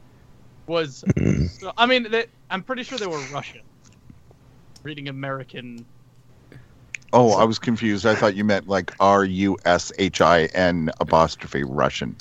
was 0.69 1.05
so, 1.59 1.73
I 1.77 1.87
mean, 1.87 2.09
they, 2.09 2.27
I'm 2.51 2.63
pretty 2.63 2.85
sure 2.85 2.99
they 2.99 3.09
were 3.09 3.19
Russian. 3.33 3.63
Reading 4.85 5.09
American. 5.09 5.85
oh, 7.13 7.33
I 7.33 7.43
was 7.43 7.59
confused. 7.59 8.07
I 8.07 8.15
thought 8.15 8.37
you 8.37 8.45
meant 8.45 8.69
like 8.69 8.95
R 9.01 9.25
U 9.25 9.57
S 9.65 9.91
H 9.99 10.21
I 10.21 10.45
N 10.55 10.91
apostrophe 11.01 11.65
Russian, 11.65 12.17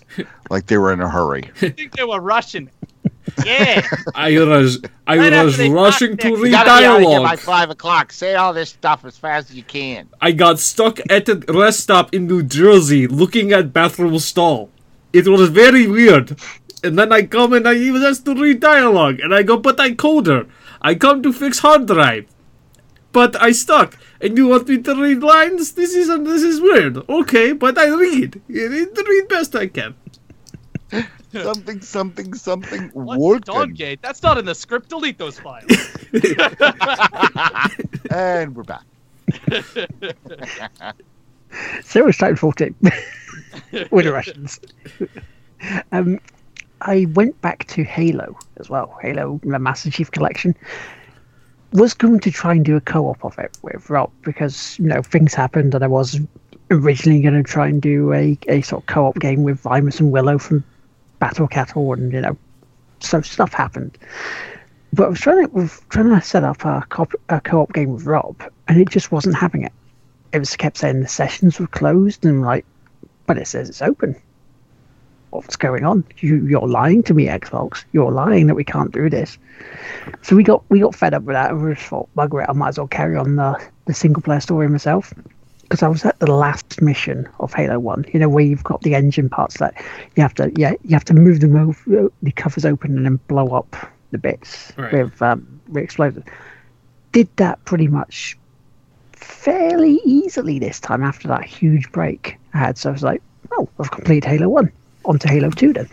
like 0.49 0.65
they 0.65 0.79
were 0.79 0.91
in 0.91 1.01
a 1.01 1.09
hurry. 1.09 1.43
I 1.61 1.69
think 1.69 1.95
they 1.95 2.03
were 2.03 2.19
Russian. 2.19 2.71
Yeah. 3.45 3.88
I 4.15 4.38
was 4.39 4.82
I 5.05 5.17
Right 5.17 5.43
was 5.43 5.59
rushing 5.59 6.17
to 6.17 6.36
read 6.36 6.51
dialogue. 6.51 6.65
gotta 6.65 6.80
be 6.82 6.86
out 6.86 7.01
of 7.01 7.07
here 7.09 7.21
by 7.21 7.36
five 7.36 7.69
o'clock. 7.69 8.11
Say 8.11 8.36
all 8.36 8.53
this 8.53 8.69
stuff 8.69 9.05
as 9.05 9.17
fast 9.17 9.49
as 9.49 9.55
you 9.55 9.63
can. 9.63 10.09
I 10.21 10.32
got 10.32 10.59
stuck 10.59 10.99
at 11.09 11.30
a 11.30 11.36
rest 11.49 11.82
stop 11.82 12.13
in 12.13 12.28
New 12.28 12.43
Jersey 12.43 13.07
looking 13.07 13.51
at 13.51 13.73
bathroom 13.73 14.17
stall. 14.19 14.69
It 15.13 15.28
was 15.28 15.49
very 15.49 15.88
weird. 15.88 16.39
And 16.84 16.97
then 16.97 17.11
I 17.11 17.23
come 17.23 17.53
and 17.53 17.67
I 17.67 17.73
even 17.73 18.03
asked 18.03 18.25
to 18.25 18.36
read 18.36 18.59
dialogue. 18.59 19.19
And 19.19 19.34
I 19.34 19.43
go, 19.43 19.57
but 19.57 19.80
I 19.80 19.91
coder. 19.91 20.47
I 20.82 20.95
come 20.95 21.23
to 21.23 21.34
fix 21.34 21.59
hard 21.59 21.88
drive. 21.88 22.28
But 23.11 23.41
I 23.41 23.51
stuck. 23.51 23.97
And 24.21 24.38
you 24.38 24.47
want 24.47 24.67
me 24.67 24.82
to 24.82 24.95
read 24.95 25.21
lines? 25.21 25.73
This 25.73 25.95
is 25.95 26.07
this 26.07 26.43
is 26.43 26.61
weird. 26.61 26.97
Okay, 27.09 27.53
but 27.53 27.78
I 27.78 27.88
read. 27.88 28.41
I 28.49 28.53
read 28.53 29.28
best 29.28 29.55
I 29.55 29.67
can. 29.67 29.95
Something, 31.34 31.82
something, 31.82 32.34
something. 32.34 32.89
What's 32.93 33.19
Working. 33.19 33.75
Doggate? 33.75 33.99
That's 34.01 34.23
not 34.23 34.38
in 34.38 34.45
the 34.45 34.55
script. 34.55 34.89
Delete 34.89 35.17
those 35.17 35.38
files. 35.39 35.65
And 38.09 38.55
we're 38.55 38.63
back. 38.63 38.86
So 41.84 42.07
it's 42.07 42.17
time 42.17 42.38
14 42.38 42.73
with 43.91 44.05
the 44.05 44.11
Russians. 44.11 44.59
Um, 45.91 46.19
I 46.82 47.07
went 47.15 47.41
back 47.41 47.65
to 47.69 47.84
Halo 47.84 48.38
as 48.57 48.69
well. 48.69 48.95
Halo, 49.01 49.39
the 49.41 49.57
Master 49.57 49.89
Chief 49.89 50.11
Collection. 50.11 50.53
Was 51.73 51.95
going 51.95 52.19
to 52.19 52.30
try 52.30 52.53
and 52.53 52.63
do 52.63 52.75
a 52.75 52.82
co-op 52.82 53.25
of 53.25 53.39
it 53.39 53.57
with 53.63 53.89
Rob 53.89 54.11
because 54.21 54.78
you 54.78 54.86
know 54.86 55.01
things 55.01 55.34
happened, 55.34 55.73
and 55.73 55.84
I 55.84 55.88
was 55.88 56.19
originally 56.69 57.23
going 57.23 57.34
to 57.34 57.41
try 57.41 57.67
and 57.67 57.82
do 57.82 58.13
a, 58.13 58.38
a 58.47 58.61
sort 58.61 58.84
of 58.84 58.86
co-op 58.86 59.17
game 59.17 59.41
with 59.41 59.59
Vimus 59.61 59.99
and 59.99 60.11
Willow 60.11 60.38
from 60.38 60.63
Battle 61.20 61.47
Cattle, 61.47 61.93
and 61.93 62.11
you 62.11 62.22
know, 62.22 62.38
so 62.99 63.22
stuff 63.22 63.53
happened. 63.53 63.97
But 64.93 65.05
I 65.05 65.09
was 65.09 65.20
trying 65.20 65.47
to 65.47 65.53
was 65.53 65.82
trying 65.89 66.09
to 66.09 66.22
set 66.22 66.43
up 66.43 66.63
a, 66.65 66.84
co- 66.89 67.07
a 67.30 67.41
co-op 67.41 67.74
game 67.74 67.93
with 67.93 68.05
Rob, 68.05 68.41
and 68.68 68.80
it 68.80 68.89
just 68.89 69.11
wasn't 69.11 69.36
having 69.36 69.63
it. 69.63 69.74
It 70.34 70.39
was 70.39 70.55
kept 70.55 70.78
saying 70.78 71.01
the 71.01 71.07
sessions 71.07 71.59
were 71.59 71.68
closed 71.68 72.26
and 72.26 72.41
like 72.41 72.65
but 73.26 73.38
it 73.38 73.47
says 73.47 73.70
it's 73.70 73.82
open. 73.82 74.15
What's 75.30 75.57
going 75.57 75.84
on? 75.84 76.05
You 76.20 76.45
you're 76.45 76.68
lying 76.68 77.03
to 77.03 77.13
me 77.13 77.28
xbox. 77.28 77.84
You're 77.91 78.11
lying 78.11 78.47
that 78.47 78.55
we 78.55 78.63
can't 78.63 78.91
do 78.91 79.09
this. 79.09 79.38
So 80.22 80.36
we 80.36 80.43
got 80.43 80.63
we 80.70 80.80
got 80.80 80.95
fed 80.95 81.13
up 81.13 81.24
with 81.24 81.34
that 81.34 81.51
and 81.51 81.63
we 81.63 81.74
just 81.74 81.88
thought 81.88 82.09
bugger 82.15 82.43
it 82.43 82.49
i 82.49 82.53
might 82.53 82.70
as 82.70 82.78
well 82.78 82.88
carry 82.88 83.18
on 83.18 83.36
the, 83.36 83.61
the 83.86 83.93
single 83.93 84.22
player 84.22 84.39
story 84.39 84.70
myself 84.70 85.13
because 85.68 85.84
i 85.84 85.88
was 85.88 86.05
at 86.05 86.18
the 86.20 86.32
last 86.32 86.82
mission 86.82 87.28
of 87.39 87.53
halo 87.53 87.78
1 87.80 88.05
you 88.13 88.20
know 88.20 88.30
where 88.30 88.43
you've 88.43 88.63
got 88.63 88.82
the 88.82 88.95
engine 88.95 89.30
parts 89.30 89.57
that 89.57 89.74
you 90.15 90.22
have 90.22 90.34
to 90.34 90.51
yeah 90.55 90.74
you 90.84 90.91
have 90.91 91.05
to 91.05 91.13
move 91.13 91.39
them 91.41 91.55
over 91.55 92.09
the 92.22 92.32
covers 92.32 92.65
open 92.65 92.95
and 92.97 93.05
then 93.05 93.20
blow 93.28 93.49
up 93.49 93.76
the 94.11 94.18
bits 94.18 94.72
Right. 94.78 94.93
with 94.93 95.22
um 95.22 95.59
with 95.68 95.84
explosives 95.84 96.26
did 97.11 97.28
that 97.38 97.63
pretty 97.65 97.88
much 97.88 98.38
fairly 99.13 99.99
easily 100.05 100.59
this 100.59 100.80
time 100.80 101.03
after 101.03 101.28
that 101.28 101.43
huge 101.43 101.91
break 101.91 102.38
I 102.53 102.59
had. 102.59 102.78
So 102.78 102.89
I 102.89 102.93
was 102.93 103.03
like, 103.03 103.22
oh, 103.51 103.68
I've 103.80 103.91
completed 103.91 104.26
Halo 104.28 104.49
1. 104.49 104.72
On 105.05 105.18
to 105.20 105.28
Halo 105.28 105.49
2 105.49 105.74
then. 105.74 105.89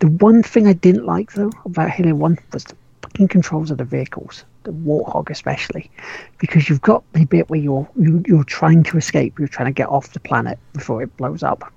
The 0.00 0.08
one 0.08 0.42
thing 0.42 0.66
I 0.66 0.72
didn't 0.72 1.06
like 1.06 1.32
though 1.32 1.50
about 1.64 1.90
Halo 1.90 2.14
1 2.14 2.38
was 2.52 2.64
the 2.64 2.76
fucking 3.02 3.28
controls 3.28 3.70
of 3.70 3.78
the 3.78 3.84
vehicles, 3.84 4.44
the 4.66 4.72
Warthog 4.72 5.30
especially, 5.30 5.90
because 6.38 6.68
you've 6.68 6.82
got 6.82 7.02
the 7.12 7.24
bit 7.24 7.48
where 7.48 7.60
you're 7.60 7.88
you, 7.96 8.22
you're 8.26 8.44
trying 8.44 8.82
to 8.84 8.98
escape, 8.98 9.38
you're 9.38 9.48
trying 9.48 9.66
to 9.66 9.72
get 9.72 9.88
off 9.88 10.12
the 10.12 10.20
planet 10.20 10.58
before 10.74 11.02
it 11.02 11.16
blows 11.16 11.42
up, 11.42 11.72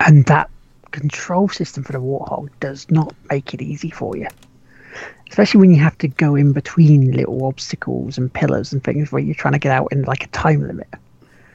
and 0.00 0.24
that 0.26 0.48
control 0.92 1.48
system 1.48 1.84
for 1.84 1.92
the 1.92 2.00
Warthog 2.00 2.48
does 2.60 2.90
not 2.90 3.14
make 3.30 3.54
it 3.54 3.62
easy 3.62 3.90
for 3.90 4.16
you. 4.16 4.26
Especially 5.28 5.60
when 5.60 5.70
you 5.70 5.80
have 5.80 5.96
to 5.98 6.08
go 6.08 6.34
in 6.34 6.52
between 6.52 7.12
little 7.12 7.44
obstacles 7.44 8.18
and 8.18 8.32
pillars 8.32 8.72
and 8.72 8.82
things 8.82 9.12
where 9.12 9.22
you're 9.22 9.34
trying 9.34 9.52
to 9.52 9.60
get 9.60 9.70
out 9.70 9.88
in 9.92 10.02
like 10.02 10.24
a 10.24 10.28
time 10.28 10.66
limit. 10.66 10.88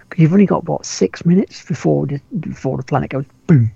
Because 0.07 0.21
you've 0.21 0.31
only 0.31 0.45
got 0.45 0.63
what 0.65 0.85
six 0.85 1.25
minutes 1.25 1.65
before 1.65 2.05
the 2.05 2.21
before 2.39 2.77
the 2.77 2.83
planet 2.83 3.09
goes 3.09 3.25
boom, 3.47 3.71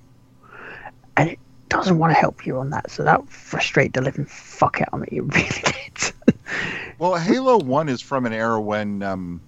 doesn't 1.69 1.97
want 1.97 2.11
to 2.11 2.19
help 2.19 2.45
you 2.45 2.57
on 2.57 2.69
that. 2.71 2.91
So 2.91 3.03
that 3.03 3.27
frustrated 3.29 3.93
the 3.93 4.01
living 4.01 4.25
fuck 4.25 4.81
out 4.81 4.89
of 4.93 4.99
me. 5.01 5.07
It 5.11 5.21
really 5.21 5.49
did. 5.65 6.13
Well, 6.99 7.15
Halo 7.15 7.57
One 7.59 7.89
is 7.89 8.01
from 8.01 8.25
an 8.25 8.33
era 8.33 8.59
when, 8.59 9.01
um, 9.03 9.41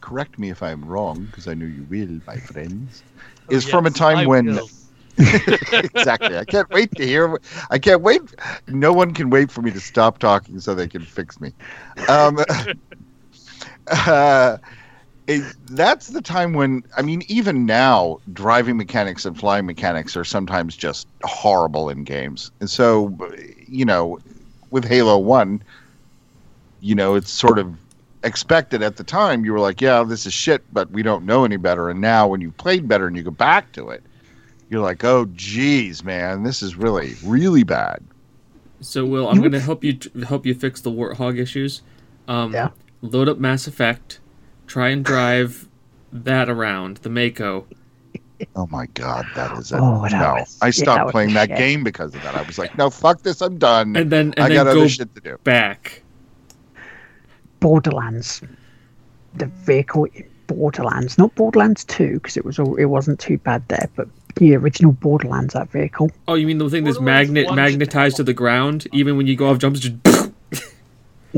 correct 0.00 0.38
me 0.38 0.50
if 0.50 0.62
I'm 0.62 0.84
wrong, 0.84 1.26
because 1.26 1.46
I 1.46 1.54
know 1.54 1.66
you 1.66 1.84
will, 1.84 2.20
my 2.26 2.36
friends. 2.36 3.02
Is 3.50 3.64
from 3.64 3.86
a 3.86 3.90
time 3.90 4.18
I 4.18 4.26
when 4.26 4.58
exactly. 5.18 6.36
I 6.38 6.44
can't 6.44 6.70
wait 6.70 6.94
to 6.96 7.06
hear. 7.06 7.38
I 7.70 7.78
can't 7.78 8.02
wait. 8.02 8.22
No 8.68 8.92
one 8.92 9.12
can 9.12 9.30
wait 9.30 9.50
for 9.50 9.62
me 9.62 9.70
to 9.70 9.80
stop 9.80 10.18
talking 10.18 10.60
so 10.60 10.74
they 10.74 10.88
can 10.88 11.02
fix 11.02 11.40
me. 11.40 11.52
Um, 12.08 12.38
uh, 13.90 14.56
it- 15.30 15.56
that's 15.70 16.08
the 16.08 16.20
time 16.20 16.52
when 16.52 16.82
I 16.96 17.02
mean, 17.02 17.22
even 17.28 17.66
now, 17.66 18.18
driving 18.32 18.76
mechanics 18.76 19.24
and 19.24 19.38
flying 19.38 19.66
mechanics 19.66 20.16
are 20.16 20.24
sometimes 20.24 20.76
just 20.76 21.06
horrible 21.22 21.88
in 21.88 22.04
games. 22.04 22.50
And 22.60 22.68
so, 22.68 23.16
you 23.66 23.84
know, 23.84 24.18
with 24.70 24.84
Halo 24.84 25.18
One, 25.18 25.62
you 26.80 26.94
know, 26.94 27.14
it's 27.14 27.30
sort 27.30 27.58
of 27.58 27.74
expected 28.22 28.82
at 28.82 28.96
the 28.96 29.04
time. 29.04 29.44
You 29.44 29.52
were 29.52 29.60
like, 29.60 29.80
"Yeah, 29.80 30.02
this 30.02 30.26
is 30.26 30.32
shit," 30.32 30.62
but 30.72 30.90
we 30.90 31.02
don't 31.02 31.24
know 31.24 31.44
any 31.44 31.56
better. 31.56 31.88
And 31.88 32.00
now, 32.00 32.26
when 32.28 32.40
you 32.40 32.50
played 32.52 32.88
better 32.88 33.06
and 33.06 33.16
you 33.16 33.22
go 33.22 33.30
back 33.30 33.72
to 33.72 33.90
it, 33.90 34.02
you're 34.68 34.82
like, 34.82 35.04
"Oh, 35.04 35.26
geez, 35.34 36.04
man, 36.04 36.42
this 36.42 36.62
is 36.62 36.76
really, 36.76 37.14
really 37.24 37.64
bad." 37.64 38.02
So, 38.80 39.04
Will, 39.04 39.28
I'm 39.28 39.38
going 39.38 39.52
to 39.52 39.60
help 39.60 39.84
you 39.84 39.98
help 40.26 40.46
you 40.46 40.54
fix 40.54 40.80
the 40.80 40.90
warthog 40.90 41.38
issues. 41.38 41.82
Um, 42.28 42.52
Yeah. 42.52 42.70
Load 43.02 43.28
up 43.28 43.38
Mass 43.38 43.66
Effect. 43.66 44.20
Try 44.70 44.90
and 44.90 45.04
drive 45.04 45.66
that 46.12 46.48
around 46.48 46.98
the 46.98 47.10
Mako. 47.10 47.66
Oh 48.54 48.68
my 48.68 48.86
god, 48.94 49.26
that 49.34 49.58
is 49.58 49.72
a 49.72 49.78
Oh, 49.78 50.02
that 50.08 50.12
no. 50.12 50.34
was- 50.34 50.58
I 50.62 50.70
stopped 50.70 51.06
that 51.06 51.10
playing 51.12 51.34
that 51.34 51.48
shit. 51.48 51.58
game 51.58 51.82
because 51.82 52.14
of 52.14 52.22
that. 52.22 52.36
I 52.36 52.42
was 52.42 52.56
like, 52.56 52.78
no, 52.78 52.88
fuck 52.88 53.20
this, 53.22 53.40
I'm 53.42 53.58
done. 53.58 53.96
And 53.96 54.10
then 54.12 54.32
and 54.36 54.44
I 54.44 54.48
then 54.48 54.56
got 54.64 54.72
go 54.72 54.78
other 54.82 54.88
shit 54.88 55.12
to 55.16 55.20
do. 55.20 55.36
back. 55.42 56.02
Borderlands, 57.58 58.42
the 59.34 59.46
vehicle 59.46 60.04
in 60.14 60.24
Borderlands, 60.46 61.18
not 61.18 61.34
Borderlands 61.34 61.84
Two, 61.84 62.14
because 62.14 62.36
it 62.36 62.44
was 62.44 62.58
all, 62.60 62.76
it 62.76 62.84
wasn't 62.86 63.18
too 63.18 63.38
bad 63.38 63.66
there, 63.68 63.90
but 63.96 64.08
the 64.36 64.54
original 64.54 64.92
Borderlands 64.92 65.54
that 65.54 65.70
vehicle. 65.70 66.10
Oh, 66.28 66.34
you 66.34 66.46
mean 66.46 66.58
the 66.58 66.70
thing 66.70 66.84
that's 66.84 67.00
magnet 67.00 67.52
magnetized 67.54 68.16
to 68.18 68.22
the 68.22 68.32
ground? 68.32 68.86
Even 68.92 69.16
when 69.16 69.26
you 69.26 69.34
go 69.36 69.48
off 69.50 69.58
jumps, 69.58 69.80
just 69.80 69.96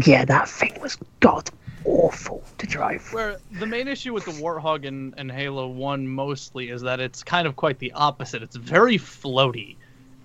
Yeah, 0.06 0.24
that 0.26 0.48
thing 0.48 0.78
was 0.80 0.96
god 1.20 1.50
awful 1.84 2.42
to 2.58 2.66
drive. 2.66 3.12
Where 3.12 3.38
the 3.52 3.66
main 3.66 3.88
issue 3.88 4.12
with 4.12 4.24
the 4.24 4.32
Warthog 4.32 4.86
and, 4.86 5.14
and 5.16 5.30
Halo 5.30 5.68
1 5.68 6.06
mostly 6.06 6.70
is 6.70 6.82
that 6.82 7.00
it's 7.00 7.22
kind 7.22 7.46
of 7.46 7.56
quite 7.56 7.78
the 7.78 7.92
opposite. 7.92 8.42
It's 8.42 8.56
very 8.56 8.98
floaty. 8.98 9.76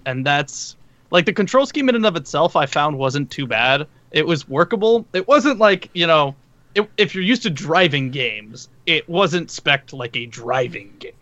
And 0.05 0.25
that's 0.25 0.75
like 1.11 1.25
the 1.25 1.33
control 1.33 1.65
scheme 1.65 1.89
in 1.89 1.95
and 1.95 2.05
of 2.05 2.15
itself 2.15 2.55
I 2.55 2.65
found 2.65 2.97
wasn't 2.97 3.31
too 3.31 3.47
bad. 3.47 3.87
It 4.11 4.25
was 4.25 4.47
workable. 4.47 5.05
It 5.13 5.27
wasn't 5.27 5.59
like, 5.59 5.89
you 5.93 6.07
know, 6.07 6.35
it, 6.75 6.89
if 6.97 7.15
you're 7.15 7.23
used 7.23 7.43
to 7.43 7.49
driving 7.49 8.11
games, 8.11 8.69
it 8.85 9.07
wasn't 9.09 9.51
spec'd 9.51 9.93
like 9.93 10.15
a 10.15 10.25
driving 10.25 10.93
game. 10.99 11.13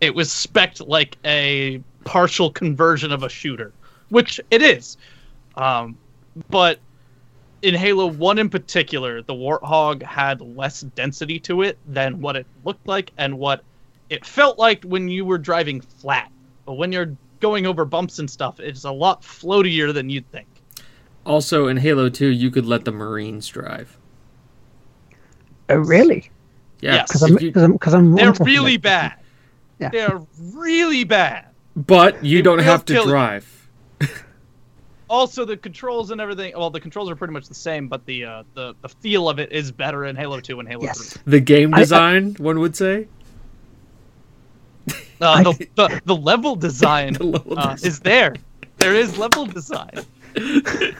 It 0.00 0.14
was 0.14 0.30
spec'd 0.30 0.80
like 0.80 1.16
a 1.24 1.80
partial 2.04 2.50
conversion 2.50 3.12
of 3.12 3.22
a 3.22 3.28
shooter, 3.28 3.72
which 4.10 4.40
it 4.50 4.62
is. 4.62 4.96
Um, 5.56 5.96
but 6.50 6.78
in 7.66 7.74
Halo 7.74 8.06
1 8.06 8.38
in 8.38 8.48
particular, 8.48 9.22
the 9.22 9.34
Warthog 9.34 10.02
had 10.02 10.40
less 10.40 10.82
density 10.82 11.38
to 11.40 11.62
it 11.62 11.78
than 11.86 12.20
what 12.20 12.36
it 12.36 12.46
looked 12.64 12.86
like 12.86 13.10
and 13.18 13.38
what 13.38 13.64
it 14.08 14.24
felt 14.24 14.58
like 14.58 14.84
when 14.84 15.08
you 15.08 15.24
were 15.24 15.38
driving 15.38 15.80
flat. 15.80 16.30
But 16.64 16.74
when 16.74 16.92
you're 16.92 17.16
going 17.40 17.66
over 17.66 17.84
bumps 17.84 18.18
and 18.20 18.30
stuff, 18.30 18.60
it's 18.60 18.84
a 18.84 18.90
lot 18.92 19.22
floatier 19.22 19.92
than 19.92 20.08
you'd 20.10 20.30
think. 20.30 20.46
also 21.24 21.66
in 21.66 21.76
Halo 21.76 22.08
2 22.08 22.28
you 22.28 22.50
could 22.52 22.66
let 22.66 22.84
the 22.84 22.92
Marines 22.92 23.48
drive. 23.48 23.98
Oh, 25.68 25.74
really? 25.76 26.30
Yeah, 26.80 26.94
Yes. 26.94 27.08
Because 27.08 27.22
I'm 27.24 27.30
you- 27.32 27.38
because 27.48 27.62
I'm 27.64 27.72
because 27.72 27.94
I'm 27.94 28.14
They're 28.14 28.32
really 28.32 28.72
Halo. 28.72 28.78
bad. 28.82 29.14
Yeah. 29.80 29.88
They're 29.88 30.20
really 30.54 31.02
bad. 31.02 31.46
but 31.74 32.24
you 32.24 32.38
They 32.38 32.42
don't 32.42 32.60
have 32.60 32.84
to 32.86 32.92
kill 32.94 33.06
drive. 33.06 33.68
Also, 35.08 35.44
the 35.44 35.56
controls 35.56 36.10
and 36.10 36.20
everything. 36.20 36.52
Well, 36.56 36.70
the 36.70 36.80
controls 36.80 37.08
are 37.10 37.16
pretty 37.16 37.32
much 37.32 37.46
the 37.46 37.54
same, 37.54 37.86
but 37.88 38.04
the 38.06 38.24
uh, 38.24 38.42
the 38.54 38.74
the 38.82 38.88
feel 38.88 39.28
of 39.28 39.38
it 39.38 39.52
is 39.52 39.70
better 39.70 40.04
in 40.06 40.16
Halo 40.16 40.40
2 40.40 40.58
and 40.60 40.68
Halo 40.68 40.82
Yes. 40.84 41.12
3. 41.14 41.22
The 41.26 41.40
game 41.40 41.74
I- 41.74 41.78
I- 41.78 41.80
design, 41.80 42.34
one 42.38 42.58
would 42.58 42.74
say. 42.76 43.06
Uh, 45.20 45.42
the, 45.44 45.68
the 45.76 46.00
the 46.04 46.14
level 46.16 46.56
design 46.56 47.12
The 47.14 47.24
level 47.24 47.58
uh, 47.58 47.74
design. 47.74 47.88
is 47.88 48.00
there. 48.00 48.34
There 48.78 48.94
is 48.94 49.16
level 49.18 49.46
design. 49.46 49.90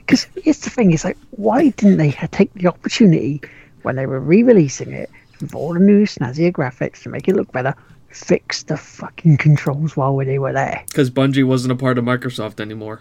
Because 0.00 0.26
here's 0.42 0.58
the 0.58 0.68
thing: 0.70 0.90
is 0.92 1.04
like, 1.04 1.16
why 1.30 1.68
didn't 1.70 1.96
they 1.98 2.12
take 2.32 2.52
the 2.54 2.66
opportunity 2.66 3.40
when 3.82 3.96
they 3.96 4.04
were 4.06 4.20
re-releasing 4.20 4.92
it 4.92 5.08
with 5.40 5.54
all 5.54 5.72
the 5.72 5.80
new 5.80 6.04
snazzier 6.04 6.52
graphics 6.52 7.02
to 7.04 7.08
make 7.08 7.28
it 7.28 7.36
look 7.36 7.50
better? 7.52 7.74
fix 8.10 8.62
the 8.62 8.76
fucking 8.76 9.36
controls 9.36 9.96
while 9.96 10.16
they 10.18 10.38
were 10.38 10.52
there. 10.52 10.84
Because 10.86 11.10
Bungie 11.10 11.44
wasn't 11.44 11.72
a 11.72 11.74
part 11.74 11.98
of 11.98 12.04
Microsoft 12.04 12.60
anymore. 12.60 13.00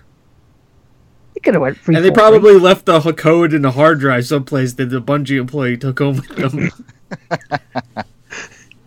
You 1.44 1.52
could 1.52 1.56
have 1.56 1.62
went 1.62 1.78
free. 1.78 1.96
And 1.98 2.06
they 2.06 2.12
probably 2.12 2.58
left 2.58 2.86
the 2.86 3.02
code 3.12 3.54
in 3.54 3.66
a 3.66 3.72
hard 3.72 4.00
drive 4.00 4.26
someplace 4.26 4.76
that 4.76 4.86
the 4.86 5.02
Bungie 5.02 5.38
employee 5.38 5.76
took 5.76 6.00
home 6.00 6.16
with 6.16 6.30
them. 6.38 6.72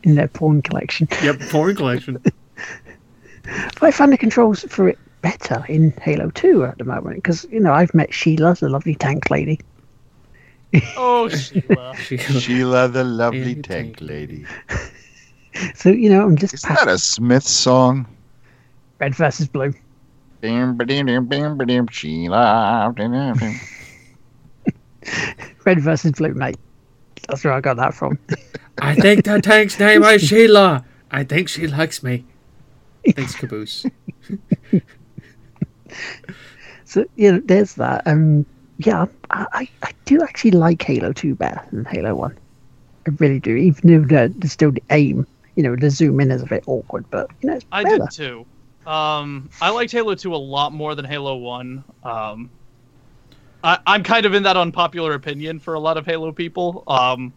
in 0.05 0.15
their 0.15 0.29
porn 0.29 0.63
collection. 0.63 1.07
Yep, 1.23 1.41
porn 1.51 1.77
collection. 1.77 2.17
but 3.43 3.83
I 3.83 3.91
found 3.91 4.11
the 4.11 4.17
controls 4.17 4.63
for 4.71 4.89
it 4.89 4.99
better 5.21 5.67
in 5.69 5.93
Halo 6.01 6.31
2 6.31 6.65
at 6.65 6.79
the 6.79 6.85
moment 6.85 7.17
because, 7.17 7.45
you 7.51 7.61
know, 7.61 7.75
I've 7.75 7.93
met 7.93 8.15
Sheila, 8.15 8.55
the 8.55 8.71
lovely 8.71 8.95
tank 8.95 9.29
lady. 9.29 9.61
Oh, 10.97 11.29
Sheila. 11.29 11.95
Sheila, 11.97 12.89
the 12.89 13.05
lovely 13.05 13.53
yeah, 13.53 13.63
tank 13.63 13.99
lady. 14.01 14.47
So, 15.75 15.91
you 15.91 16.09
know, 16.09 16.23
I'm 16.23 16.37
just. 16.37 16.55
Is 16.55 16.63
that 16.63 16.89
a 16.89 16.99
Smith 16.99 17.45
song? 17.45 18.07
Red 18.99 19.15
versus 19.15 19.47
blue. 19.47 19.75
Sheila. 21.89 22.95
Red 25.65 25.81
versus 25.81 26.13
blue, 26.13 26.35
mate. 26.35 26.57
That's 27.29 27.45
where 27.45 27.53
I 27.53 27.61
got 27.61 27.77
that 27.77 27.95
from. 27.95 28.19
I 28.79 28.95
think 28.95 29.25
the 29.25 29.41
tank's 29.41 29.79
name 29.79 30.03
is 30.05 30.23
Sheila. 30.29 30.85
I 31.11 31.25
think 31.25 31.49
she 31.49 31.67
likes 31.67 32.03
me. 32.03 32.25
Thanks, 33.15 33.35
Caboose. 33.35 33.87
so 36.85 37.05
you 37.17 37.33
know, 37.33 37.41
there's 37.45 37.75
that. 37.75 38.07
Um, 38.07 38.47
yeah, 38.79 39.07
I, 39.31 39.69
I 39.83 39.93
do 40.05 40.23
actually 40.23 40.53
like 40.53 40.83
Halo 40.83 41.13
Two 41.13 41.35
better 41.35 41.63
than 41.73 41.85
Halo 41.85 42.15
One. 42.15 42.37
I 43.07 43.11
really 43.19 43.41
do, 43.41 43.55
even 43.55 44.09
though 44.09 44.29
the, 44.29 44.49
still 44.49 44.73
the 44.73 44.83
aim, 44.91 45.27
you 45.55 45.63
know, 45.63 45.77
the 45.77 45.91
zoom 45.91 46.21
in 46.21 46.31
is 46.31 46.43
a 46.43 46.47
bit 46.47 46.65
awkward, 46.67 47.09
but 47.11 47.31
you 47.41 47.51
know, 47.51 47.59
I 47.73 47.85
better. 47.85 47.99
did 47.99 48.11
too. 48.11 48.47
Um, 48.87 49.51
I 49.61 49.71
liked 49.71 49.93
Halo 49.93 50.15
Two 50.15 50.35
a 50.35 50.37
lot 50.37 50.73
more 50.73 50.95
than 50.95 51.05
Halo 51.05 51.37
One. 51.37 51.85
Um, 52.05 52.51
I, 53.65 53.79
am 53.87 54.05
kind 54.05 54.27
of 54.27 54.35
in 54.35 54.45
that 54.45 54.57
unpopular 54.57 55.15
opinion 55.15 55.59
for 55.59 55.75
a 55.75 55.81
lot 55.81 55.97
of 55.97 56.07
Halo 56.07 56.31
people. 56.31 56.85
Um, 56.87 57.33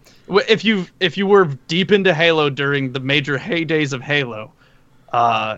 if 0.47 0.63
you 0.63 0.85
if 0.99 1.17
you 1.17 1.25
were 1.25 1.45
deep 1.67 1.91
into 1.91 2.13
Halo 2.13 2.49
during 2.49 2.91
the 2.91 2.99
major 2.99 3.37
heydays 3.37 3.93
of 3.93 4.01
Halo, 4.01 4.53
uh, 5.11 5.57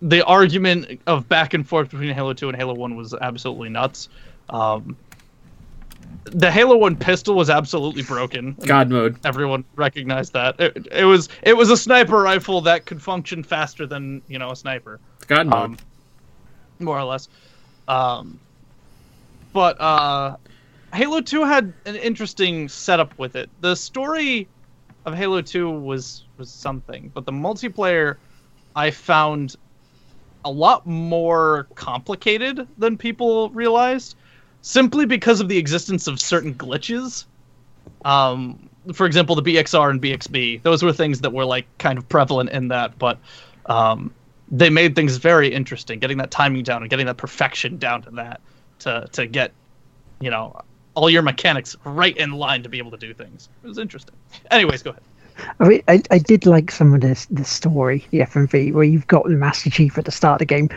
the 0.00 0.24
argument 0.24 1.00
of 1.06 1.28
back 1.28 1.54
and 1.54 1.66
forth 1.66 1.90
between 1.90 2.14
Halo 2.14 2.32
2 2.32 2.48
and 2.48 2.56
Halo 2.56 2.74
1 2.74 2.96
was 2.96 3.14
absolutely 3.14 3.70
nuts. 3.70 4.08
Um, 4.50 4.96
the 6.24 6.50
Halo 6.50 6.76
1 6.76 6.96
pistol 6.96 7.34
was 7.34 7.50
absolutely 7.50 8.02
broken. 8.02 8.54
God 8.66 8.90
mode. 8.90 9.18
Everyone 9.24 9.64
recognized 9.76 10.32
that. 10.32 10.58
It, 10.60 10.88
it, 10.90 11.04
was 11.04 11.28
it 11.42 11.56
was 11.56 11.70
a 11.70 11.76
sniper 11.76 12.20
rifle 12.20 12.60
that 12.62 12.86
could 12.86 13.02
function 13.02 13.42
faster 13.42 13.86
than, 13.86 14.22
you 14.28 14.38
know, 14.38 14.50
a 14.50 14.56
sniper. 14.56 15.00
God 15.26 15.46
mode. 15.46 15.62
Um, 15.62 15.76
more 16.78 16.98
or 16.98 17.04
less. 17.04 17.28
Um, 17.88 18.38
but 19.52 19.80
uh, 19.80 20.36
Halo 20.92 21.20
2 21.20 21.44
had 21.44 21.72
an 21.86 21.96
interesting 21.96 22.68
setup 22.68 23.18
with 23.18 23.36
it. 23.36 23.50
The 23.60 23.74
story 23.74 24.48
of 25.04 25.14
Halo 25.14 25.42
2 25.42 25.70
was 25.70 26.24
was 26.36 26.50
something, 26.50 27.10
but 27.14 27.24
the 27.26 27.32
multiplayer 27.32 28.16
I 28.74 28.90
found 28.90 29.56
a 30.44 30.50
lot 30.50 30.86
more 30.86 31.68
complicated 31.74 32.66
than 32.76 32.98
people 32.98 33.50
realized 33.50 34.16
simply 34.64 35.04
because 35.04 35.40
of 35.40 35.48
the 35.48 35.58
existence 35.58 36.06
of 36.06 36.18
certain 36.18 36.54
glitches. 36.54 37.26
Um, 38.06 38.70
for 38.94 39.04
example, 39.04 39.36
the 39.36 39.42
BXR 39.42 39.90
and 39.90 40.00
BXB, 40.00 40.62
those 40.62 40.82
were 40.82 40.92
things 40.92 41.20
that 41.20 41.34
were 41.34 41.44
like 41.44 41.66
kind 41.76 41.98
of 41.98 42.08
prevalent 42.08 42.48
in 42.48 42.68
that, 42.68 42.98
but 42.98 43.18
um, 43.66 44.12
they 44.50 44.70
made 44.70 44.96
things 44.96 45.18
very 45.18 45.52
interesting, 45.52 45.98
getting 45.98 46.16
that 46.16 46.30
timing 46.30 46.62
down 46.62 46.82
and 46.82 46.88
getting 46.88 47.04
that 47.04 47.18
perfection 47.18 47.76
down 47.76 48.02
to 48.02 48.10
that 48.12 48.40
to 48.80 49.06
to 49.12 49.26
get, 49.26 49.52
you 50.20 50.30
know, 50.30 50.58
all 50.94 51.10
your 51.10 51.22
mechanics 51.22 51.76
right 51.84 52.16
in 52.16 52.32
line 52.32 52.62
to 52.62 52.70
be 52.70 52.78
able 52.78 52.90
to 52.90 52.96
do 52.96 53.12
things. 53.12 53.50
It 53.62 53.66
was 53.66 53.76
interesting. 53.76 54.14
Anyways, 54.50 54.82
go 54.82 54.90
ahead. 54.90 55.02
I 55.60 55.68
mean, 55.68 55.82
I, 55.88 56.00
I 56.10 56.18
did 56.18 56.46
like 56.46 56.70
some 56.70 56.94
of 56.94 57.02
this 57.02 57.26
the 57.26 57.44
story, 57.44 58.06
the 58.12 58.20
FMV, 58.20 58.72
where 58.72 58.84
you've 58.84 59.08
got 59.08 59.24
the 59.24 59.30
Master 59.30 59.68
Chief 59.68 59.98
at 59.98 60.06
the 60.06 60.12
start 60.12 60.40
of 60.40 60.48
the 60.48 60.54
game 60.54 60.70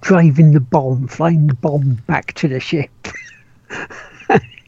driving 0.00 0.52
the 0.52 0.60
bomb, 0.60 1.08
flying 1.08 1.46
the 1.46 1.54
bomb 1.54 1.94
back 2.06 2.32
to 2.34 2.48
the 2.48 2.60
ship. 2.60 2.90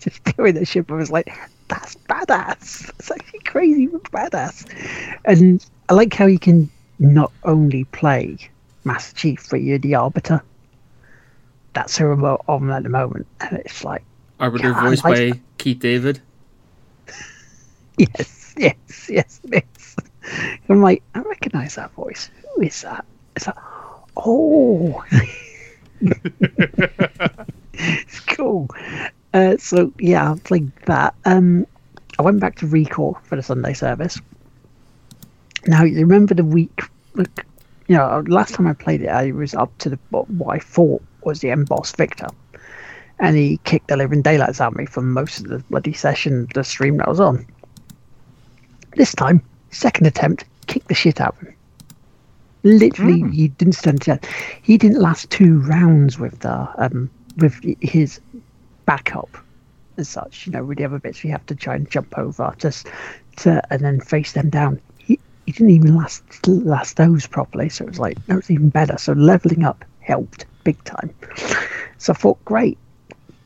Just 0.01 0.25
blowing 0.37 0.55
the 0.55 0.65
ship. 0.65 0.91
I 0.91 0.95
was 0.95 1.11
like, 1.11 1.33
that's 1.69 1.95
badass. 2.09 2.89
It's 2.99 3.11
actually 3.11 3.41
crazy 3.41 3.87
but 3.87 4.03
badass. 4.05 4.67
And 5.25 5.65
I 5.89 5.95
like 5.95 6.13
how 6.15 6.27
you 6.27 6.39
can 6.39 6.71
not 6.99 7.33
only 7.45 7.85
play 7.85 8.37
Master 8.85 9.17
Chief, 9.17 9.49
but 9.51 9.63
you're 9.63 9.79
the 9.79 9.95
Arbiter. 9.95 10.43
That's 11.75 11.99
a 12.01 12.07
remote 12.07 12.43
on 12.49 12.71
at 12.71 12.83
the 12.83 12.89
moment. 12.89 13.27
And 13.41 13.59
it's 13.59 13.85
like. 13.85 14.03
Arbiter 14.41 14.71
yeah, 14.71 14.89
voiced 14.89 15.05
like 15.05 15.35
by 15.35 15.41
Keith 15.59 15.79
David? 15.79 16.21
yes, 17.99 18.55
yes, 18.57 19.09
yes, 19.09 19.41
is. 19.53 19.97
I'm 20.69 20.83
like, 20.83 21.03
I 21.15 21.21
recognize 21.21 21.77
that 21.77 21.93
voice. 21.93 22.31
Who 22.55 22.63
is 22.63 22.81
that? 22.83 23.05
It's 23.37 23.47
like, 23.47 23.57
oh. 24.17 25.05
it's 27.73 28.21
cool. 28.29 28.69
Uh, 29.35 29.57
so 29.57 29.93
yeah, 29.99 30.35
it's 30.35 30.51
like 30.51 30.85
that. 30.87 31.15
Um, 31.25 31.67
I 32.19 32.23
went 32.23 32.41
back 32.41 32.57
to 32.57 32.67
ReCore 32.67 33.23
for 33.23 33.37
the 33.37 33.43
Sunday 33.43 33.73
service. 33.73 34.21
Now 35.67 35.85
you 35.85 36.01
remember 36.01 36.35
the 36.35 36.45
week, 36.45 36.83
like, 37.15 37.47
you 37.87 37.97
know, 37.97 38.23
last 38.27 38.55
time 38.55 38.67
I 38.67 38.75
played 38.75 39.03
it, 39.03 39.09
I 39.09 39.33
was 39.33 39.55
up 39.55 39.77
to 39.79 39.91
the 39.91 39.99
what 40.11 40.55
I 40.55 40.59
thought 40.59 41.03
was 41.23 41.41
the 41.41 41.51
end 41.51 41.69
boss 41.69 41.93
Victor, 41.93 42.29
and 43.19 43.37
he 43.37 43.59
kicked 43.65 43.89
the 43.89 43.97
living 43.97 44.23
daylights 44.23 44.61
out 44.61 44.73
of 44.73 44.79
me 44.79 44.87
for 44.87 45.03
most 45.03 45.41
of 45.41 45.49
the 45.49 45.59
bloody 45.71 45.93
session, 45.93 46.49
the 46.55 46.65
stream 46.65 46.99
that 46.99 47.07
I 47.07 47.11
was 47.11 47.21
on. 47.21 47.47
This 48.97 49.15
time, 49.15 49.43
second 49.71 50.07
attempt, 50.07 50.45
kicked 50.67 50.89
the 50.89 50.95
shit 50.95 51.21
out 51.21 51.35
of 51.35 51.49
him. 51.49 51.55
Literally, 52.65 53.23
mm. 53.23 53.33
he 53.33 53.49
didn't 53.49 53.75
stand 53.75 54.03
a 54.03 54.05
chance. 54.05 54.27
He 54.63 54.79
didn't 54.79 55.01
last 55.01 55.31
two 55.31 55.61
rounds 55.61 56.19
with 56.19 56.39
the 56.41 56.69
um, 56.79 57.11
with 57.37 57.61
his 57.81 58.21
backup 58.87 59.37
as 59.97 60.09
such. 60.09 60.47
You 60.47 60.53
know, 60.53 60.65
with 60.65 60.79
the 60.79 60.85
other 60.85 60.99
bits, 60.99 61.23
we 61.23 61.31
have 61.31 61.45
to 61.47 61.55
try 61.55 61.75
and 61.75 61.91
jump 61.91 62.17
over 62.17 62.55
just 62.59 62.87
to 63.39 63.63
and 63.73 63.83
then 63.83 64.01
face 64.01 64.33
them 64.33 64.49
down. 64.51 64.81
He, 64.99 65.19
he 65.47 65.53
didn't 65.53 65.71
even 65.71 65.97
last 65.97 66.23
last 66.47 66.97
those 66.97 67.27
properly, 67.27 67.69
so 67.69 67.85
it 67.85 67.89
was 67.89 67.99
like 67.99 68.25
that 68.27 68.37
was 68.37 68.51
even 68.51 68.69
better. 68.69 68.97
So 68.97 69.13
leveling 69.13 69.65
up 69.65 69.85
helped 70.01 70.47
big 70.65 70.83
time. 70.85 71.13
So 71.99 72.13
I 72.13 72.17
thought, 72.17 72.45
great, 72.45 72.79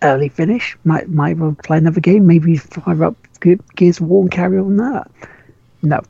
early 0.03 0.29
finish. 0.29 0.77
Might 0.85 1.09
might 1.09 1.39
well 1.39 1.57
play 1.65 1.79
another 1.79 2.01
game. 2.01 2.27
Maybe 2.27 2.57
fire 2.57 3.05
up 3.05 3.17
Gears 3.41 4.01
of 4.01 4.07
War 4.07 4.23
and 4.23 4.31
carry 4.31 4.59
on 4.59 4.77
that. 4.77 5.11
No, 5.83 6.01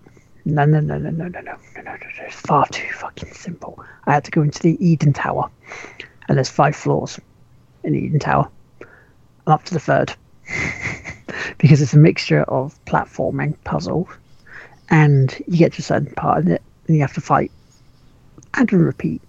no, 0.47 0.65
no, 0.65 0.79
no, 0.79 0.97
no, 0.97 1.11
no, 1.11 1.27
no, 1.27 1.41
no, 1.41 1.41
no, 1.41 1.83
no, 1.83 1.83
no. 1.83 1.97
It's 2.21 2.41
far 2.41 2.67
too 2.69 2.89
fucking 2.93 3.33
simple. 3.33 3.85
I 4.05 4.13
had 4.13 4.25
to 4.25 4.31
go 4.31 4.43
into 4.43 4.63
the 4.63 4.77
Eden 4.85 5.13
Tower, 5.13 5.51
and 6.29 6.37
there's 6.37 6.49
five 6.49 6.77
floors 6.77 7.19
in 7.83 7.95
the 7.95 7.99
Eden 7.99 8.21
Tower. 8.21 8.49
I'm 8.81 9.53
up 9.53 9.65
to 9.65 9.75
the 9.75 9.81
third 9.81 10.15
because 11.59 11.83
it's 11.83 11.95
a 11.95 11.99
mixture 11.99 12.43
of 12.45 12.79
platforming, 12.85 13.57
puzzle, 13.65 14.09
and 14.89 15.37
you 15.49 15.59
get 15.59 15.73
to 15.75 15.81
a 15.81 15.83
certain 15.83 16.15
part 16.15 16.39
of 16.39 16.49
it, 16.49 16.63
and 16.87 16.95
you 16.95 17.03
have 17.03 17.15
to 17.15 17.21
fight 17.21 17.51
and 18.55 18.73
repeat. 18.73 19.23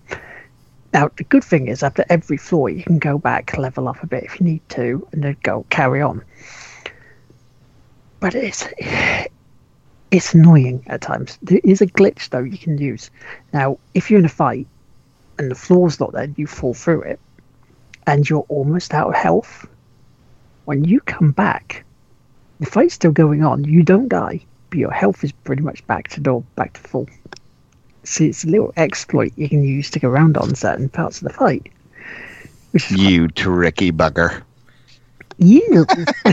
Now, 0.94 1.10
the 1.18 1.24
good 1.24 1.44
thing 1.44 1.68
is, 1.68 1.82
after 1.82 2.06
every 2.10 2.38
floor, 2.38 2.70
you 2.70 2.84
can 2.84 3.00
go 3.00 3.18
back, 3.18 3.58
level 3.58 3.88
up 3.88 4.04
a 4.04 4.08
bit 4.08 4.24
if 4.24 4.40
you 4.40 4.46
need 4.46 4.70
to, 4.70 5.08
and 5.12 5.24
then 5.24 5.38
go 5.42 5.66
carry 5.72 6.00
on. 6.00 6.24
But 8.20 8.36
it's 8.36 8.68
it's 10.12 10.34
annoying 10.34 10.84
at 10.88 11.02
times. 11.02 11.38
There 11.42 11.60
is 11.64 11.82
a 11.82 11.88
glitch 11.88 12.30
though 12.30 12.40
you 12.40 12.58
can 12.58 12.78
use. 12.78 13.10
Now, 13.54 13.78
if 13.94 14.10
you're 14.10 14.20
in 14.20 14.26
a 14.26 14.30
fight 14.30 14.68
and 15.38 15.52
the 15.52 15.56
floor's 15.56 16.00
not 16.00 16.14
there, 16.14 16.30
you 16.36 16.48
fall 16.48 16.74
through 16.74 17.02
it, 17.02 17.20
and 18.06 18.30
you're 18.30 18.46
almost 18.48 18.94
out 18.94 19.10
of 19.10 19.16
health. 19.16 19.68
When 20.66 20.84
you 20.84 21.00
come 21.02 21.32
back, 21.32 21.86
the 22.60 22.66
fight's 22.66 22.94
still 22.94 23.12
going 23.12 23.44
on. 23.44 23.64
You 23.64 23.84
don't 23.84 24.10
die, 24.10 24.42
but 24.70 24.80
your 24.80 24.92
health 24.92 25.24
is 25.24 25.32
pretty 25.32 25.62
much 25.62 25.86
back 25.88 26.08
to 26.10 26.22
door, 26.22 26.44
back 26.56 26.74
to 26.74 26.82
full. 26.82 27.10
So 28.04 28.24
it's 28.24 28.44
a 28.46 28.48
little 28.48 28.74
exploit 28.78 29.34
you 29.36 29.50
can 29.50 29.64
use 29.64 29.90
to 29.92 30.00
go 30.00 30.10
around 30.10 30.38
on 30.38 30.56
certain 30.56 30.90
parts 30.90 31.22
of 31.22 31.28
the 31.28 31.34
fight. 31.34 31.72
you 32.90 33.28
tricky 33.28 33.92
bugger. 33.92 34.42
You. 35.38 35.86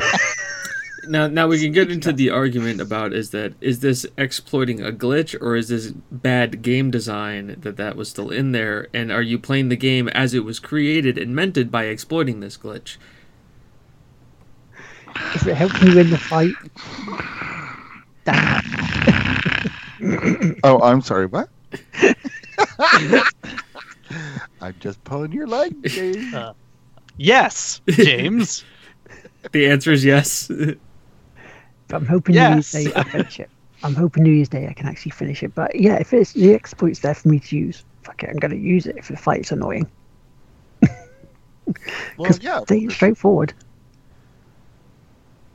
now 1.09 1.27
now 1.27 1.49
we 1.49 1.61
can 1.61 1.73
get 1.73 1.91
into 1.91 2.13
the 2.13 2.31
argument 2.31 2.81
about 2.81 3.13
is 3.13 3.31
that 3.31 3.55
is 3.61 3.81
this 3.81 4.07
exploiting 4.17 4.81
a 4.83 4.91
glitch 4.93 5.41
or 5.41 5.57
is 5.57 5.69
this 5.69 5.93
bad 6.11 6.63
game 6.63 6.91
design 6.91 7.57
that 7.61 7.77
that 7.77 7.97
was 7.97 8.09
still 8.09 8.31
in 8.31 8.53
there 8.53 8.89
and 8.95 9.11
are 9.11 9.23
you 9.23 9.39
playing 9.39 9.69
the 9.69 9.77
game 9.77 10.09
as 10.09 10.35
it 10.35 10.45
was 10.45 10.59
created 10.59 11.19
and 11.19 11.35
mented 11.35 11.71
by 11.71 11.85
exploiting 11.85 12.41
this 12.41 12.57
glitch 12.57 12.97
if 15.35 15.47
it 15.47 15.55
helps 15.55 15.81
you 15.83 15.95
win 15.95 16.11
the 16.11 16.19
fight 16.19 16.55
damn 18.25 18.63
oh, 20.65 20.81
I'm 20.83 21.01
sorry. 21.01 21.27
What? 21.27 21.49
I'm 24.61 24.75
just 24.81 25.03
pulling 25.05 25.33
your 25.33 25.47
leg, 25.47 25.75
James. 25.85 26.35
Uh, 26.35 26.53
yes, 27.17 27.81
James. 27.89 28.65
the 29.53 29.67
answer 29.67 29.93
is 29.93 30.05
yes. 30.05 30.51
But 31.89 31.97
I'm 31.97 32.07
hoping 32.07 32.35
Yes. 32.35 32.75
New 32.75 32.81
Year's 32.81 32.95
Day 32.95 33.01
I 33.01 33.05
finish 33.05 33.41
it. 33.41 33.51
I'm 33.83 33.95
hoping 33.95 34.23
New 34.23 34.33
Year's 34.33 34.49
Day 34.49 34.67
I 34.69 34.73
can 34.73 34.87
actually 34.89 35.11
finish 35.13 35.43
it. 35.43 35.55
But 35.55 35.75
yeah, 35.79 35.97
if 35.97 36.13
it's 36.13 36.33
the 36.33 36.51
exploit's 36.53 37.01
there 37.01 37.15
for 37.15 37.29
me 37.29 37.39
to 37.41 37.57
use, 37.57 37.85
fuck 38.03 38.23
it, 38.23 38.31
I'm 38.31 38.37
gonna 38.37 38.55
use 38.57 38.87
it 38.87 38.97
if 38.97 39.09
the 39.09 39.17
fight's 39.17 39.53
annoying. 39.53 39.91
well, 42.17 42.33
yeah. 42.41 42.61
they 42.67 42.89
straightforward. 42.89 43.53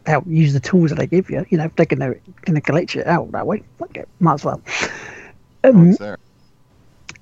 Hell, 0.06 0.24
use 0.26 0.54
the 0.54 0.60
tools 0.60 0.90
that 0.92 0.98
they 0.98 1.08
give 1.08 1.30
you. 1.30 1.46
You 1.50 1.58
know, 1.58 1.66
if 1.66 1.76
they're 1.76 1.86
gonna 1.86 2.14
gonna 2.46 2.62
glitch 2.62 2.96
it 2.96 3.08
out 3.08 3.32
that 3.32 3.48
way, 3.48 3.64
fuck 3.78 3.96
it, 3.98 4.08
might 4.20 4.34
as 4.36 4.46
well. 4.46 4.62
oh, 5.64 5.70
Um, 5.70 5.96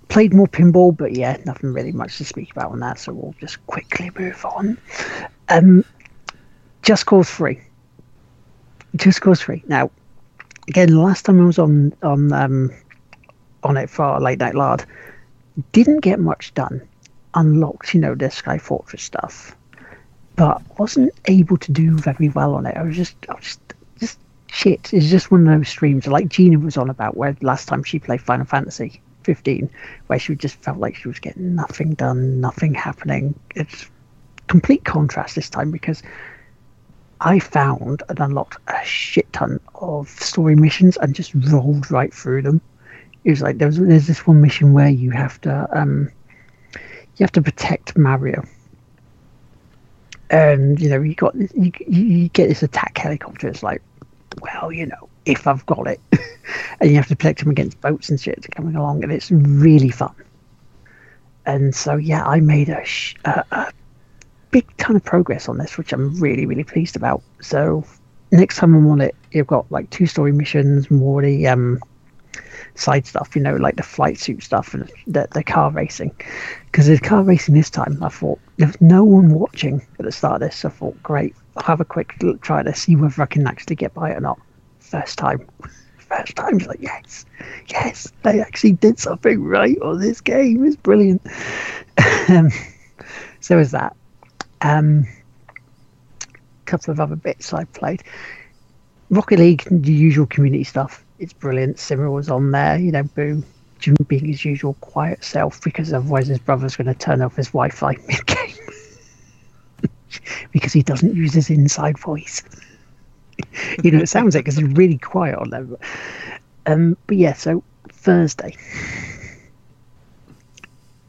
played 0.09 0.33
more 0.33 0.47
pinball, 0.47 0.95
but 0.95 1.13
yeah, 1.13 1.37
nothing 1.45 1.73
really 1.73 1.91
much 1.91 2.17
to 2.17 2.25
speak 2.25 2.51
about 2.51 2.71
on 2.71 2.79
that, 2.79 2.99
so 2.99 3.13
we'll 3.13 3.35
just 3.39 3.65
quickly 3.67 4.09
move 4.17 4.43
on. 4.45 4.77
Um, 5.49 5.83
Just 6.81 7.05
Cause 7.05 7.29
Three. 7.29 7.59
Just 8.97 9.21
Cause 9.21 9.41
free. 9.41 9.63
Now, 9.67 9.91
again, 10.67 10.95
last 10.95 11.25
time 11.25 11.41
I 11.41 11.45
was 11.45 11.59
on 11.59 11.93
on 12.03 12.33
um, 12.33 12.71
on 13.63 13.77
it 13.77 13.89
for 13.89 14.19
Late 14.19 14.39
Night 14.39 14.55
Lard, 14.55 14.85
didn't 15.71 15.99
get 15.99 16.19
much 16.19 16.53
done. 16.53 16.81
Unlocked, 17.33 17.93
you 17.93 17.99
know, 17.99 18.15
the 18.15 18.31
Sky 18.31 18.57
Fortress 18.57 19.03
stuff, 19.03 19.55
but 20.35 20.61
wasn't 20.79 21.13
able 21.25 21.57
to 21.57 21.71
do 21.71 21.97
very 21.97 22.29
well 22.29 22.55
on 22.55 22.65
it. 22.65 22.75
I 22.75 22.83
was 22.83 22.95
just, 22.95 23.15
I 23.29 23.33
was 23.35 23.43
just, 23.43 23.61
just 23.99 24.19
shit. 24.47 24.93
It's 24.93 25.09
just 25.09 25.29
one 25.29 25.47
of 25.47 25.57
those 25.57 25.69
streams 25.69 26.07
like 26.07 26.29
Gina 26.29 26.57
was 26.57 26.77
on 26.77 26.89
about 26.89 27.15
where 27.15 27.37
last 27.41 27.67
time 27.67 27.83
she 27.83 27.99
played 27.99 28.21
Final 28.21 28.45
Fantasy 28.45 29.01
15, 29.23 29.69
where 30.07 30.17
she 30.17 30.35
just 30.35 30.55
felt 30.63 30.79
like 30.79 30.95
she 30.95 31.07
was 31.07 31.19
getting 31.19 31.53
nothing 31.53 31.93
done, 31.93 32.41
nothing 32.41 32.73
happening. 32.73 33.37
It's 33.55 33.87
complete 34.47 34.85
contrast 34.85 35.35
this 35.35 35.49
time 35.49 35.69
because 35.69 36.01
I 37.21 37.39
found 37.39 38.03
and 38.09 38.19
unlocked 38.19 38.57
a 38.67 38.85
shit 38.85 39.31
ton 39.33 39.59
of 39.75 40.09
story 40.09 40.55
missions 40.55 40.97
and 40.97 41.15
just 41.15 41.33
rolled 41.33 41.89
right 41.89 42.13
through 42.13 42.43
them. 42.43 42.61
It 43.23 43.31
was 43.31 43.41
like 43.41 43.57
there 43.57 43.67
was 43.67 43.79
there's 43.79 44.07
this 44.07 44.25
one 44.27 44.41
mission 44.41 44.73
where 44.73 44.89
you 44.89 45.11
have 45.11 45.41
to 45.41 45.67
um 45.71 46.11
you 46.73 47.23
have 47.23 47.31
to 47.33 47.41
protect 47.41 47.97
Mario. 47.97 48.43
And 50.29 50.79
you 50.79 50.89
know 50.89 51.01
you 51.01 51.15
got 51.15 51.35
you, 51.35 51.71
you 51.87 52.29
get 52.29 52.49
this 52.49 52.63
attack 52.63 52.97
helicopter. 52.97 53.47
It's 53.47 53.63
like, 53.63 53.81
well, 54.41 54.71
you 54.71 54.85
know, 54.85 55.09
if 55.25 55.47
I've 55.47 55.65
got 55.65 55.87
it, 55.87 55.99
and 56.79 56.89
you 56.89 56.97
have 56.97 57.07
to 57.07 57.15
protect 57.15 57.41
him 57.41 57.49
against 57.49 57.81
boats 57.81 58.09
and 58.09 58.19
shit 58.19 58.45
coming 58.51 58.75
along, 58.75 59.03
and 59.03 59.11
it's 59.11 59.31
really 59.31 59.89
fun. 59.89 60.13
And 61.45 61.73
so 61.73 61.95
yeah, 61.95 62.25
I 62.25 62.41
made 62.41 62.69
a, 62.69 62.83
sh- 62.85 63.15
a 63.25 63.71
big 64.51 64.65
ton 64.77 64.95
of 64.95 65.03
progress 65.03 65.49
on 65.49 65.57
this, 65.57 65.77
which 65.77 65.93
I'm 65.93 66.19
really 66.19 66.45
really 66.45 66.63
pleased 66.63 66.95
about. 66.95 67.21
So 67.41 67.85
next 68.31 68.57
time 68.57 68.75
I'm 68.75 68.87
on 68.87 69.01
it, 69.01 69.15
you've 69.31 69.47
got 69.47 69.71
like 69.71 69.89
two 69.89 70.05
story 70.05 70.31
missions, 70.31 70.89
more 70.91 71.21
the 71.21 71.47
um 71.47 71.79
side 72.75 73.05
stuff, 73.05 73.35
you 73.35 73.41
know, 73.41 73.55
like 73.55 73.75
the 73.75 73.83
flight 73.83 74.17
suit 74.17 74.43
stuff 74.43 74.73
and 74.73 74.89
the, 75.07 75.27
the 75.33 75.43
car 75.43 75.71
racing. 75.71 76.15
Because 76.65 76.87
the 76.87 76.99
car 76.99 77.23
racing 77.23 77.55
this 77.55 77.69
time, 77.69 78.01
I 78.03 78.09
thought 78.09 78.39
there 78.57 78.67
was 78.67 78.79
no 78.81 79.03
one 79.03 79.33
watching 79.33 79.85
at 79.99 80.05
the 80.05 80.11
start 80.11 80.41
of 80.41 80.49
this. 80.49 80.63
I 80.63 80.69
thought, 80.69 81.01
great, 81.03 81.35
I'll 81.55 81.63
have 81.63 81.81
a 81.81 81.85
quick 81.85 82.15
look, 82.21 82.41
try 82.41 82.63
to 82.63 82.75
see 82.75 82.95
whether 82.95 83.21
I 83.21 83.25
can 83.25 83.47
actually 83.47 83.75
get 83.75 83.93
by 83.93 84.11
it 84.11 84.17
or 84.17 84.21
not. 84.21 84.39
First 84.79 85.17
time. 85.17 85.47
First 85.97 86.37
time, 86.37 86.57
like, 86.59 86.81
yes, 86.81 87.25
yes, 87.67 88.13
they 88.23 88.39
actually 88.39 88.71
did 88.71 88.97
something 88.97 89.43
right 89.43 89.77
on 89.81 89.99
this 89.99 90.21
game. 90.21 90.65
It's 90.65 90.77
brilliant. 90.77 91.21
um, 92.29 92.49
so 93.41 93.59
is 93.59 93.71
that. 93.71 93.93
Um, 94.61 95.07
couple 96.67 96.91
of 96.91 96.99
other 96.99 97.15
bits 97.15 97.53
I 97.53 97.63
played. 97.63 98.03
Rocket 99.09 99.39
League, 99.39 99.63
the 99.71 99.93
usual 99.93 100.27
community 100.27 100.63
stuff. 100.63 101.03
It's 101.17 101.33
brilliant. 101.33 101.79
Simmer 101.79 102.11
was 102.11 102.29
on 102.29 102.51
there, 102.51 102.77
you 102.77 102.91
know, 102.91 103.03
Boo. 103.03 103.43
Jim 103.79 103.95
being 104.07 104.25
his 104.25 104.43
usual 104.43 104.73
quiet 104.81 105.23
self 105.23 105.61
because 105.61 105.93
otherwise 105.93 106.27
his 106.27 106.39
brother's 106.39 106.75
going 106.75 106.87
to 106.87 106.95
turn 106.95 107.21
off 107.21 107.35
his 107.35 107.47
Wi 107.47 107.69
Fi 107.69 107.95
mid 108.07 108.25
game. 108.25 108.55
because 110.51 110.73
he 110.73 110.81
doesn't 110.81 111.15
use 111.15 111.33
his 111.33 111.49
inside 111.49 111.97
voice. 111.97 112.41
you 113.83 113.91
know, 113.91 113.99
it 113.99 114.09
sounds 114.09 114.35
like 114.35 114.45
he's 114.45 114.61
really 114.61 114.97
quiet 114.97 115.37
on 115.37 115.49
there. 115.51 115.67
Um, 116.65 116.97
but 117.05 117.17
yeah, 117.17 117.33
so 117.33 117.63
Thursday. 117.89 118.55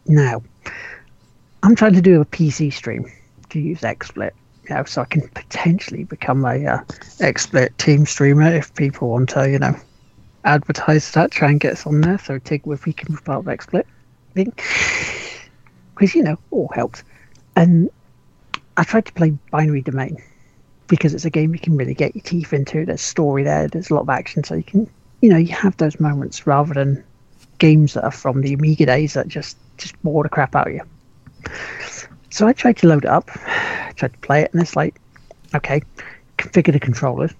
Now, 0.06 0.42
I'm 1.62 1.74
trying 1.74 1.94
to 1.94 2.02
do 2.02 2.20
a 2.20 2.24
PC 2.26 2.72
stream 2.72 3.10
to 3.50 3.60
use 3.60 3.80
XSplit 3.80 4.32
you 4.68 4.74
know, 4.74 4.84
so 4.84 5.02
I 5.02 5.04
can 5.06 5.28
potentially 5.28 6.04
become 6.04 6.44
a 6.44 6.64
uh, 6.66 6.78
XSplit 7.18 7.76
team 7.78 8.06
streamer 8.06 8.54
if 8.54 8.74
people 8.74 9.08
want 9.08 9.30
to, 9.30 9.50
you 9.50 9.58
know, 9.58 9.74
advertise 10.44 11.10
that, 11.12 11.30
try 11.30 11.50
and 11.50 11.60
get 11.60 11.72
us 11.72 11.86
on 11.86 12.00
there. 12.00 12.18
So 12.18 12.38
Tig 12.38 12.62
if 12.66 12.84
we 12.84 12.92
can 12.92 13.14
be 13.14 13.20
part 13.22 13.38
of 13.38 13.44
XSplit 13.46 13.84
thing, 14.34 14.52
because 15.94 16.14
you 16.14 16.22
know, 16.22 16.38
all 16.50 16.68
helps. 16.74 17.02
And 17.56 17.90
I 18.76 18.84
tried 18.84 19.06
to 19.06 19.12
play 19.12 19.30
Binary 19.50 19.82
Domain 19.82 20.22
because 20.86 21.14
it's 21.14 21.24
a 21.24 21.30
game 21.30 21.54
you 21.54 21.60
can 21.60 21.76
really 21.76 21.94
get 21.94 22.14
your 22.14 22.22
teeth 22.22 22.52
into. 22.52 22.84
There's 22.84 23.02
story 23.02 23.42
there, 23.42 23.68
there's 23.68 23.90
a 23.90 23.94
lot 23.94 24.02
of 24.02 24.08
action, 24.10 24.44
so 24.44 24.54
you 24.54 24.62
can, 24.62 24.88
you 25.20 25.30
know, 25.30 25.36
you 25.36 25.52
have 25.54 25.76
those 25.78 25.98
moments 25.98 26.46
rather 26.46 26.74
than 26.74 27.04
games 27.58 27.94
that 27.94 28.04
are 28.04 28.10
from 28.10 28.42
the 28.42 28.54
Amiga 28.54 28.86
days 28.86 29.14
that 29.14 29.28
just 29.28 29.56
just 29.78 30.00
bore 30.02 30.22
the 30.22 30.28
crap 30.28 30.54
out 30.54 30.68
of 30.68 30.74
you. 30.74 30.82
So 32.30 32.46
I 32.46 32.52
tried 32.52 32.76
to 32.78 32.86
load 32.86 33.04
it 33.04 33.10
up, 33.10 33.30
tried 33.96 34.12
to 34.12 34.18
play 34.20 34.42
it, 34.42 34.52
and 34.52 34.60
it's 34.60 34.76
like, 34.76 35.00
okay, 35.54 35.82
configure 36.36 36.72
the 36.72 36.80
controllers, 36.80 37.32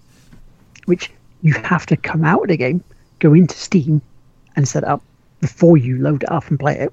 which 0.87 1.11
you 1.43 1.55
have 1.55 1.87
to 1.87 1.97
come 1.97 2.25
out 2.25 2.43
of 2.43 2.49
the 2.49 2.57
game, 2.57 2.83
go 3.19 3.35
into 3.35 3.57
Steam, 3.57 4.01
and 4.57 4.67
set 4.67 4.85
up 4.85 5.03
before 5.41 5.77
you 5.77 5.99
load 5.99 6.23
it 6.23 6.33
up 6.33 6.49
and 6.49 6.59
play 6.59 6.79
it. 6.79 6.93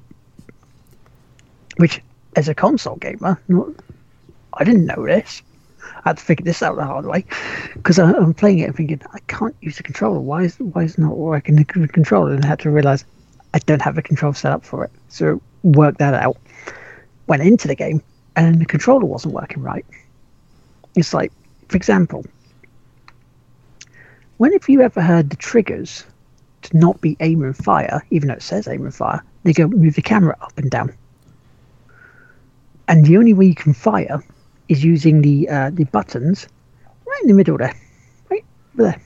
Which, 1.77 2.01
as 2.35 2.47
a 2.47 2.55
console 2.55 2.97
gamer, 2.97 3.39
I 4.53 4.63
didn't 4.63 4.85
know 4.85 5.05
this. 5.05 5.41
I 5.83 6.09
had 6.09 6.17
to 6.17 6.23
figure 6.23 6.43
this 6.43 6.61
out 6.61 6.75
the 6.75 6.85
hard 6.85 7.05
way 7.05 7.25
because 7.73 7.97
I'm 7.97 8.33
playing 8.33 8.59
it 8.59 8.65
and 8.65 8.75
thinking 8.75 9.01
I 9.13 9.19
can't 9.27 9.55
use 9.61 9.77
the 9.77 9.83
controller. 9.83 10.19
Why 10.19 10.43
is 10.43 10.57
why 10.59 10.83
is 10.83 10.93
it 10.93 10.99
not 10.99 11.17
working 11.17 11.55
the 11.55 11.65
controller? 11.65 12.33
And 12.33 12.43
I 12.43 12.47
had 12.47 12.59
to 12.59 12.69
realize 12.69 13.05
I 13.53 13.59
don't 13.59 13.81
have 13.81 13.97
a 13.97 14.01
control 14.01 14.33
set 14.33 14.51
up 14.51 14.65
for 14.65 14.83
it. 14.83 14.91
So 15.09 15.41
work 15.63 15.97
that 15.97 16.13
out 16.13 16.37
went 17.27 17.41
into 17.41 17.67
the 17.67 17.75
game 17.75 18.01
and 18.35 18.59
the 18.59 18.65
controller 18.65 19.05
wasn't 19.05 19.33
working 19.33 19.61
right. 19.61 19.85
It's 20.95 21.13
like, 21.13 21.31
for 21.69 21.77
example, 21.77 22.25
when 24.37 24.51
have 24.53 24.67
you 24.67 24.81
ever 24.81 25.01
heard 25.01 25.29
the 25.29 25.35
triggers 25.35 26.05
to 26.63 26.77
not 26.77 26.99
be 27.01 27.15
aim 27.19 27.43
and 27.43 27.55
fire, 27.55 28.05
even 28.09 28.27
though 28.27 28.35
it 28.35 28.41
says 28.41 28.67
aim 28.67 28.83
and 28.83 28.93
fire, 28.93 29.23
they 29.43 29.53
go 29.53 29.67
move 29.67 29.95
the 29.95 30.01
camera 30.01 30.35
up 30.41 30.57
and 30.57 30.69
down. 30.69 30.93
And 32.87 33.05
the 33.05 33.17
only 33.17 33.33
way 33.33 33.45
you 33.45 33.55
can 33.55 33.73
fire 33.73 34.23
is 34.67 34.83
using 34.83 35.21
the 35.21 35.47
uh, 35.49 35.69
the 35.71 35.85
buttons 35.85 36.47
right 37.05 37.21
in 37.21 37.27
the 37.27 37.33
middle 37.33 37.57
there. 37.57 37.73
Right 38.29 38.45
there. 38.75 39.01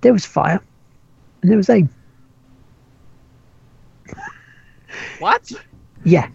There 0.00 0.12
was 0.12 0.26
fire 0.26 0.60
and 1.42 1.50
there 1.50 1.56
was 1.56 1.70
aim. 1.70 1.88
What? 5.18 5.52
Yeah, 6.06 6.28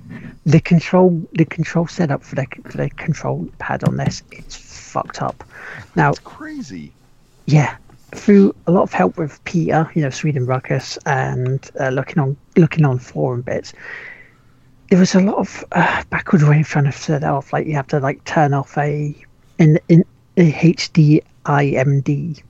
the 0.46 0.60
control 0.60 1.26
the 1.32 1.46
control 1.46 1.88
setup 1.88 2.24
for 2.24 2.36
the 2.36 2.46
for 2.70 2.76
the 2.78 2.90
control 2.90 3.48
pad 3.58 3.86
on 3.86 3.96
this 3.96 4.22
it's 4.32 4.56
fucked 4.58 5.22
up. 5.22 5.46
Now, 5.96 6.10
It's 6.10 6.20
crazy. 6.20 6.92
yeah, 7.46 7.78
through 8.14 8.54
a 8.68 8.72
lot 8.74 8.82
of 8.84 8.92
help 8.92 9.18
with 9.18 9.42
Peter, 9.46 9.90
you 9.96 10.02
know, 10.02 10.10
Sweden 10.10 10.46
Ruckus, 10.46 10.98
and 11.06 11.72
uh, 11.80 11.88
looking 11.88 12.20
on 12.20 12.36
looking 12.58 12.84
on 12.84 13.00
forum 13.00 13.42
bits, 13.44 13.72
there 14.90 15.00
was 15.00 15.16
a 15.16 15.22
lot 15.22 15.38
of 15.38 15.64
uh, 15.72 16.04
backward 16.10 16.44
way 16.44 16.60
of 16.60 16.68
trying 16.68 16.84
to 16.86 16.92
set 16.92 17.24
it 17.24 17.26
off. 17.26 17.54
Like 17.54 17.66
you 17.66 17.74
have 17.76 17.88
to 17.88 18.00
like 18.02 18.22
turn 18.26 18.54
off 18.54 18.78
a 18.78 19.16
in 19.58 19.80
in 19.88 20.04
a 20.36 20.52
HDIMD 20.52 22.44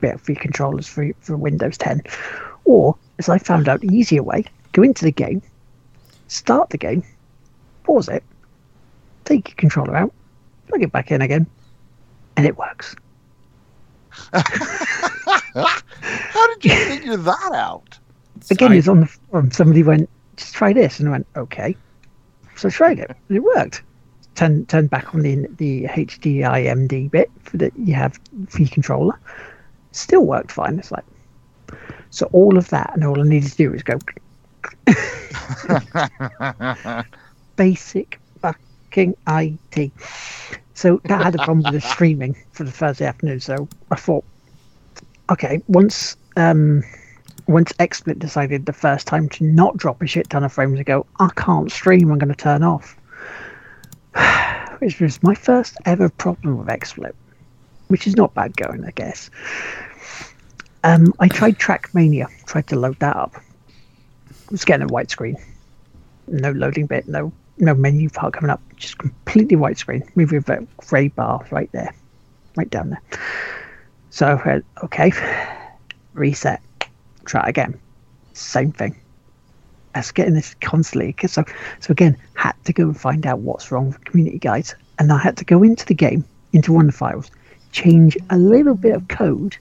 bit 0.00 0.20
for 0.20 0.32
your 0.32 0.40
controllers 0.40 0.86
for 0.86 1.10
for 1.18 1.36
Windows 1.36 1.76
10, 1.78 2.02
or 2.66 2.96
as 3.18 3.28
I 3.28 3.38
found 3.38 3.68
out, 3.68 3.80
the 3.80 3.92
easier 3.92 4.22
way: 4.22 4.44
go 4.72 4.82
into 4.84 5.04
the 5.04 5.10
game, 5.10 5.42
start 6.28 6.70
the 6.70 6.78
game, 6.78 7.02
pause 7.84 8.08
it, 8.08 8.22
take 9.24 9.48
your 9.48 9.56
controller 9.56 9.96
out, 9.96 10.12
plug 10.68 10.82
it 10.82 10.92
back 10.92 11.10
in 11.10 11.22
again, 11.22 11.46
and 12.36 12.46
it 12.46 12.56
works. 12.56 12.94
How 14.32 14.42
did 16.54 16.64
you 16.64 16.74
figure 16.86 17.16
that 17.16 17.52
out? 17.54 17.98
Again, 18.50 18.72
I- 18.72 18.76
it's 18.76 18.88
on 18.88 19.00
the 19.00 19.06
forum. 19.06 19.50
Somebody 19.50 19.82
went, 19.82 20.08
just 20.36 20.54
try 20.54 20.72
this. 20.72 21.00
And 21.00 21.08
I 21.08 21.12
went, 21.12 21.26
okay. 21.36 21.76
So 22.56 22.68
I 22.68 22.70
tried 22.70 22.98
it, 22.98 23.10
and 23.28 23.36
it 23.36 23.42
worked. 23.42 23.82
Turn, 24.34 24.66
turn 24.66 24.86
back 24.86 25.14
on 25.14 25.22
the 25.22 25.46
the 25.56 25.84
HDIMD 25.84 27.10
bit 27.10 27.30
for 27.42 27.56
that 27.56 27.76
you 27.76 27.94
have 27.94 28.18
for 28.48 28.60
your 28.60 28.68
controller. 28.68 29.18
Still 29.92 30.24
worked 30.24 30.52
fine. 30.52 30.78
It's 30.78 30.92
like, 30.92 31.04
So 32.10 32.26
all 32.32 32.56
of 32.56 32.68
that, 32.70 32.90
and 32.94 33.04
all 33.04 33.20
I 33.20 33.24
needed 33.24 33.50
to 33.50 33.56
do 33.56 33.70
was 33.72 33.82
go 33.82 33.98
basic 37.56 38.20
fucking 38.40 39.16
IT. 39.26 39.92
So 40.74 41.00
that 41.04 41.22
had 41.22 41.34
a 41.34 41.38
problem 41.38 41.62
with 41.62 41.72
the 41.72 41.80
streaming 41.94 42.36
for 42.52 42.64
the 42.64 42.70
Thursday 42.70 43.06
afternoon. 43.06 43.40
So 43.40 43.68
I 43.90 43.96
thought, 43.96 44.24
okay, 45.30 45.62
once 45.66 46.16
um, 46.36 46.84
once 47.48 47.72
XSplit 47.72 48.18
decided 48.18 48.66
the 48.66 48.72
first 48.72 49.06
time 49.06 49.28
to 49.30 49.44
not 49.44 49.76
drop 49.76 50.02
a 50.02 50.06
shit 50.06 50.30
ton 50.30 50.44
of 50.44 50.52
frames 50.52 50.78
ago, 50.78 51.06
I 51.18 51.30
can't 51.36 51.72
stream. 51.72 52.12
I'm 52.12 52.18
going 52.18 52.28
to 52.28 52.36
turn 52.36 52.62
off. 52.62 52.96
Which 54.78 55.00
was 55.00 55.20
my 55.22 55.34
first 55.34 55.76
ever 55.84 56.08
problem 56.08 56.58
with 56.58 56.68
XSplit, 56.68 57.14
which 57.88 58.06
is 58.06 58.14
not 58.14 58.32
bad 58.34 58.56
going, 58.56 58.84
I 58.84 58.92
guess. 58.92 59.28
Um, 60.84 61.12
I 61.18 61.26
tried 61.26 61.58
Trackmania, 61.58 62.28
tried 62.46 62.68
to 62.68 62.78
load 62.78 63.00
that 63.00 63.16
up. 63.16 63.34
I 64.48 64.50
was 64.50 64.64
getting 64.64 64.88
a 64.88 64.92
white 64.92 65.10
screen, 65.10 65.36
no 66.26 66.52
loading 66.52 66.86
bit, 66.86 67.06
no 67.06 67.32
no 67.58 67.74
menu 67.74 68.08
part 68.08 68.32
coming 68.32 68.50
up, 68.50 68.62
just 68.76 68.96
completely 68.98 69.56
white 69.56 69.78
screen. 69.78 70.08
Move 70.14 70.32
with 70.32 70.48
a 70.48 70.66
grey 70.78 71.08
bar 71.08 71.44
right 71.50 71.70
there, 71.72 71.92
right 72.56 72.70
down 72.70 72.90
there. 72.90 73.02
So 74.10 74.40
went, 74.46 74.64
okay, 74.84 75.12
reset, 76.14 76.62
try 77.26 77.46
again, 77.46 77.78
same 78.32 78.72
thing. 78.72 78.96
Was 79.94 80.12
getting 80.12 80.34
this 80.34 80.54
constantly. 80.60 81.14
So, 81.26 81.44
so 81.80 81.90
again, 81.90 82.16
had 82.34 82.52
to 82.64 82.72
go 82.72 82.84
and 82.84 82.98
find 82.98 83.26
out 83.26 83.40
what's 83.40 83.72
wrong 83.72 83.88
with 83.88 84.04
community 84.04 84.38
guides, 84.38 84.74
and 84.98 85.12
I 85.12 85.18
had 85.18 85.36
to 85.38 85.44
go 85.44 85.62
into 85.62 85.84
the 85.84 85.94
game, 85.94 86.24
into 86.52 86.72
one 86.72 86.86
of 86.86 86.92
the 86.92 86.98
files, 86.98 87.30
change 87.72 88.16
a 88.30 88.38
little 88.38 88.76
bit 88.76 88.94
of 88.94 89.08
code, 89.08 89.56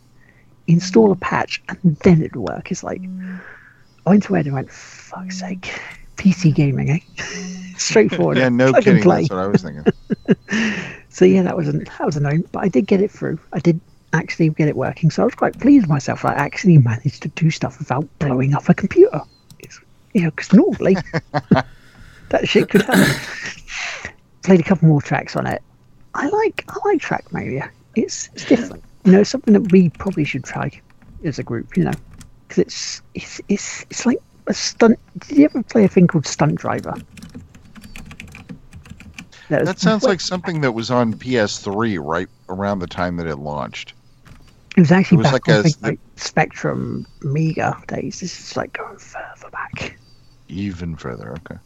install 0.68 1.12
a 1.12 1.16
patch, 1.16 1.62
and 1.68 1.98
then 1.98 2.22
it'd 2.22 2.36
work. 2.36 2.72
It's 2.72 2.84
like 2.84 3.02
I 4.08 4.12
went 4.12 4.24
to 4.24 4.32
where 4.32 4.41
and 4.41 4.53
went, 4.53 4.72
fuck's 4.72 5.39
sake, 5.39 5.78
PC 6.16 6.55
gaming, 6.55 6.89
eh? 6.89 6.99
Straightforward. 7.78 8.38
yeah, 8.38 8.47
no 8.47 8.72
kidding. 8.72 9.03
Play. 9.03 9.24
That's 9.24 9.30
what 9.32 9.39
I 9.39 9.47
was 9.47 9.62
thinking. 9.62 9.84
so 11.10 11.26
yeah, 11.26 11.43
that 11.43 11.58
was 11.58 11.74
that 11.74 12.05
was 12.05 12.16
annoying, 12.16 12.47
but 12.53 12.64
I 12.64 12.70
did 12.70 12.88
get 12.88 13.01
it 13.01 13.12
through. 13.12 13.38
I 13.51 13.60
did 13.60 13.82
actually 14.14 14.47
get 14.51 14.70
it 14.70 14.78
working, 14.78 15.12
so 15.12 15.24
I 15.24 15.26
was 15.26 15.36
quite 15.36 15.60
pleased 15.60 15.84
with 15.84 15.89
myself. 15.89 16.24
I 16.24 16.32
actually 16.36 16.78
managed 16.78 17.22
to 17.24 17.28
do 17.28 17.51
stuff 17.51 17.80
without 17.80 18.08
blowing 18.20 18.55
up 18.55 18.70
a 18.70 18.74
computer. 18.74 19.20
It's, 19.60 19.82
you 20.14 20.22
know, 20.22 20.30
because 20.30 20.53
normally 20.53 20.95
that 22.30 22.47
shit 22.47 22.70
could 22.70 22.84
happen. 22.84 23.14
Played 24.43 24.62
a 24.62 24.64
couple 24.64 24.88
more 24.88 25.01
tracks 25.01 25.36
on 25.36 25.47
it. 25.47 25.62
I 26.14 26.30
like 26.30 26.64
I 26.70 26.80
like 26.86 27.01
Trackmania. 27.01 27.70
It's 27.97 28.30
it's 28.34 28.45
different. 28.45 28.86
You 29.03 29.12
know, 29.12 29.24
something 29.24 29.53
that 29.53 29.70
we 29.74 29.89
probably 29.89 30.24
should 30.24 30.45
try 30.45 30.72
as 31.26 31.39
a 31.39 31.43
group. 31.43 31.76
You 31.76 31.84
know, 31.84 31.93
because 32.48 32.60
it's 32.60 33.02
it's 33.14 33.41
it's 33.48 33.86
it's 33.89 34.06
like 34.06 34.20
a 34.48 34.54
stunt. 34.54 35.00
Did 35.20 35.38
you 35.38 35.45
ever 35.45 35.64
play 35.64 35.84
a 35.84 35.88
thing 35.88 36.08
called 36.08 36.26
Stunt 36.26 36.56
Driver? 36.56 36.93
That, 39.50 39.66
that 39.66 39.80
sounds 39.80 40.04
like 40.04 40.20
something 40.20 40.62
that 40.62 40.74
was 40.74 40.91
on 40.91 41.14
PS3 41.14 42.04
right 42.04 42.28
around 42.50 42.80
the 42.80 42.88
time 42.88 43.16
that 43.18 43.28
it 43.28 43.38
launched. 43.38 43.93
It 44.76 44.82
was 44.82 44.91
actually 44.91 45.16
it 45.16 45.20
was 45.20 45.32
back 45.32 45.48
like, 45.48 45.58
on, 45.58 45.66
a, 45.66 45.88
like 45.88 46.00
Spectrum 46.18 47.08
Mega 47.22 47.82
days. 47.88 48.20
This 48.20 48.39
is 48.39 48.58
like 48.58 48.74
going 48.74 48.98
further 48.98 49.50
back. 49.52 49.98
Even 50.50 50.95
further, 50.95 51.32
okay. 51.32 51.60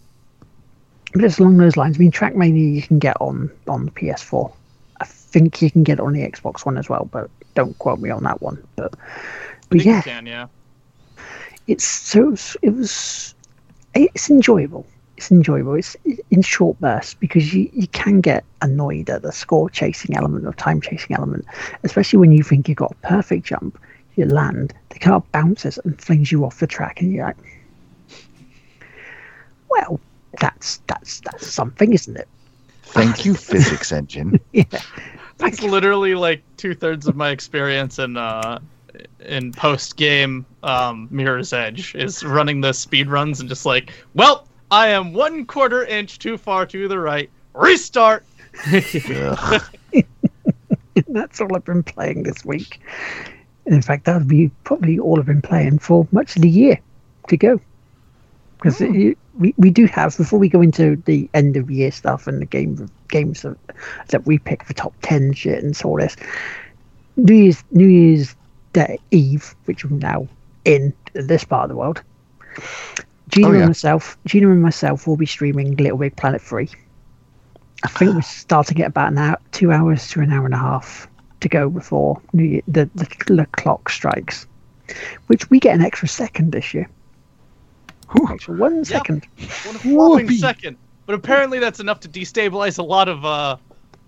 But 1.14 1.24
it's 1.24 1.40
along 1.40 1.58
those 1.58 1.76
lines. 1.76 1.98
I 1.98 2.00
mean, 2.00 2.12
Trackmania 2.12 2.76
you 2.76 2.82
can 2.82 3.00
get 3.00 3.18
on 3.20 3.52
on 3.68 3.86
the 3.86 3.92
PS4. 3.92 4.54
I 5.00 5.06
think 5.06 5.62
you 5.62 5.72
can 5.72 5.84
get 5.84 5.94
it 5.94 6.02
on 6.02 6.14
the 6.14 6.22
Xbox 6.22 6.66
One 6.66 6.78
as 6.78 6.88
well, 6.88 7.10
but 7.12 7.30
don't 7.56 7.78
quote 7.80 8.00
me 8.00 8.12
on 8.12 8.24
that 8.24 8.42
one. 8.42 8.64
But, 8.76 8.94
but 9.70 9.84
yeah, 9.84 10.02
can, 10.02 10.26
yeah. 10.26 10.48
It's 11.72 11.86
so 11.86 12.36
it 12.62 12.70
was. 12.70 13.36
It's 13.94 14.30
enjoyable 14.30 14.86
it's 15.22 15.30
enjoyable. 15.30 15.76
It's 15.76 15.96
in 16.32 16.42
short 16.42 16.80
bursts 16.80 17.14
because 17.14 17.54
you, 17.54 17.70
you 17.74 17.86
can 17.90 18.22
get 18.22 18.44
annoyed 18.64 19.08
at 19.08 19.22
the 19.22 19.32
score 19.32 19.70
chasing 19.70 20.18
element 20.18 20.48
or 20.48 20.54
time 20.54 20.82
chasing 20.82 21.16
element, 21.16 21.46
especially 21.84 22.18
when 22.18 22.32
you 22.32 22.42
think 22.42 22.68
you've 22.68 22.80
got 22.80 22.94
a 22.94 23.08
perfect 23.08 23.46
jump, 23.46 23.80
you 24.16 24.26
land, 24.26 24.74
the 24.90 24.98
car 24.98 25.22
bounces 25.32 25.78
and 25.86 26.02
flings 26.02 26.32
you 26.32 26.44
off 26.44 26.58
the 26.58 26.66
track, 26.66 27.02
and 27.02 27.14
you're 27.14 27.26
like, 27.28 27.38
well, 29.70 30.00
that's 30.40 30.78
that's 30.88 31.20
that's 31.20 31.46
something, 31.46 31.94
isn't 31.94 32.18
it? 32.18 32.28
Thank 32.82 33.24
you, 33.24 33.36
physics 33.52 33.92
engine. 33.92 34.40
yeah. 34.54 34.64
That's 35.38 35.62
literally 35.62 36.16
like 36.16 36.42
two 36.58 36.74
thirds 36.74 37.08
of 37.08 37.16
my 37.16 37.30
experience 37.30 38.00
in 38.00 38.18
uh, 38.18 38.58
in 39.20 39.52
post 39.52 39.97
game 39.97 40.45
um, 40.64 41.08
Mirror's 41.12 41.54
Edge 41.54 41.95
is 41.95 42.24
running 42.24 42.62
the 42.62 42.74
speed 42.74 43.10
runs 43.10 43.39
and 43.39 43.49
just 43.49 43.66
like, 43.66 43.91
well, 44.14 44.47
I 44.72 44.88
am 44.88 45.14
one 45.14 45.45
quarter 45.45 45.84
inch 45.86 46.20
too 46.20 46.38
far 46.38 46.66
to 46.68 46.88
the 46.88 46.99
right. 46.99 47.30
Restart. 47.54 48.26
That's 51.08 51.41
all 51.41 51.56
I've 51.56 51.66
been 51.66 51.84
playing 51.84 52.24
this 52.24 52.45
week. 52.45 52.80
In 53.66 53.82
fact, 53.82 54.06
that 54.06 54.18
would 54.18 54.28
be 54.28 54.49
probably 54.64 54.97
all 54.99 55.20
I've 55.20 55.26
been 55.26 55.41
playing 55.41 55.80
for 55.80 56.08
much 56.12 56.36
of 56.36 56.41
the 56.41 56.49
year 56.49 56.80
to 57.28 57.38
go. 57.38 57.60
Because 58.58 58.80
mm. 58.80 59.16
we, 59.38 59.54
we 59.58 59.70
do 59.70 59.86
have, 59.88 60.16
before 60.16 60.39
we 60.39 60.49
go 60.49 60.62
into 60.62 60.95
the 61.06 61.30
end 61.34 61.58
of 61.58 61.70
year 61.70 61.91
stuff 61.91 62.28
and 62.28 62.41
the 62.41 62.45
game 62.45 62.89
games 63.10 63.41
that, 63.41 63.58
that 64.10 64.26
we 64.26 64.39
pick 64.39 64.64
for 64.64 64.74
top 64.74 64.93
10 65.02 65.34
shit 65.34 65.64
and 65.64 65.76
so 65.76 65.89
all 65.89 65.97
this, 65.97 66.16
New 67.18 67.34
Year's, 67.34 67.64
New 67.72 67.88
Year's 67.88 68.36
Day 68.74 69.00
Eve, 69.12 69.56
which 69.66 69.86
we're 69.86 69.98
now 69.98 70.28
in 70.66 70.94
this 71.14 71.44
part 71.44 71.64
of 71.64 71.70
the 71.70 71.76
world, 71.76 72.02
Gina 73.30 73.48
oh, 73.48 73.52
yeah. 73.52 73.60
and 73.60 73.70
myself, 73.70 74.18
Gina 74.26 74.50
and 74.52 74.62
myself 74.62 75.08
will 75.08 75.18
be 75.18 75.26
streaming 75.26 75.76
Little 75.78 75.98
Big 75.98 76.16
Planet 76.16 76.42
3. 76.42 76.70
I 77.84 77.88
think 77.88 78.14
we're 78.14 78.22
starting 78.22 78.82
at 78.82 78.88
about 78.88 79.12
an 79.12 79.18
hour, 79.18 79.38
two 79.52 79.72
hours 79.72 80.08
to 80.10 80.22
an 80.22 80.32
hour 80.32 80.46
and 80.46 80.54
a 80.54 80.58
half 80.58 81.08
to 81.40 81.50
go 81.50 81.70
before 81.70 82.22
New 82.34 82.44
Year, 82.44 82.62
the, 82.68 82.90
the, 82.96 83.08
the 83.28 83.46
clock 83.54 83.90
strikes, 83.90 84.46
which 85.28 85.50
we 85.50 85.60
get 85.60 85.76
an 85.76 85.82
extra 85.82 86.08
second 86.08 86.52
this 86.52 86.74
year. 86.74 86.90
Ooh, 88.20 88.28
extra 88.30 88.56
one 88.56 88.78
yep. 88.78 88.86
second. 88.86 89.26
One 89.86 90.30
second. 90.34 90.78
But 91.06 91.16
apparently 91.16 91.60
that's 91.60 91.80
enough 91.80 92.02
to 92.02 92.10
destabilize 92.10 92.78
a 92.78 92.84
lot 92.84 93.08
of 93.08 93.26
uh, 93.26 93.58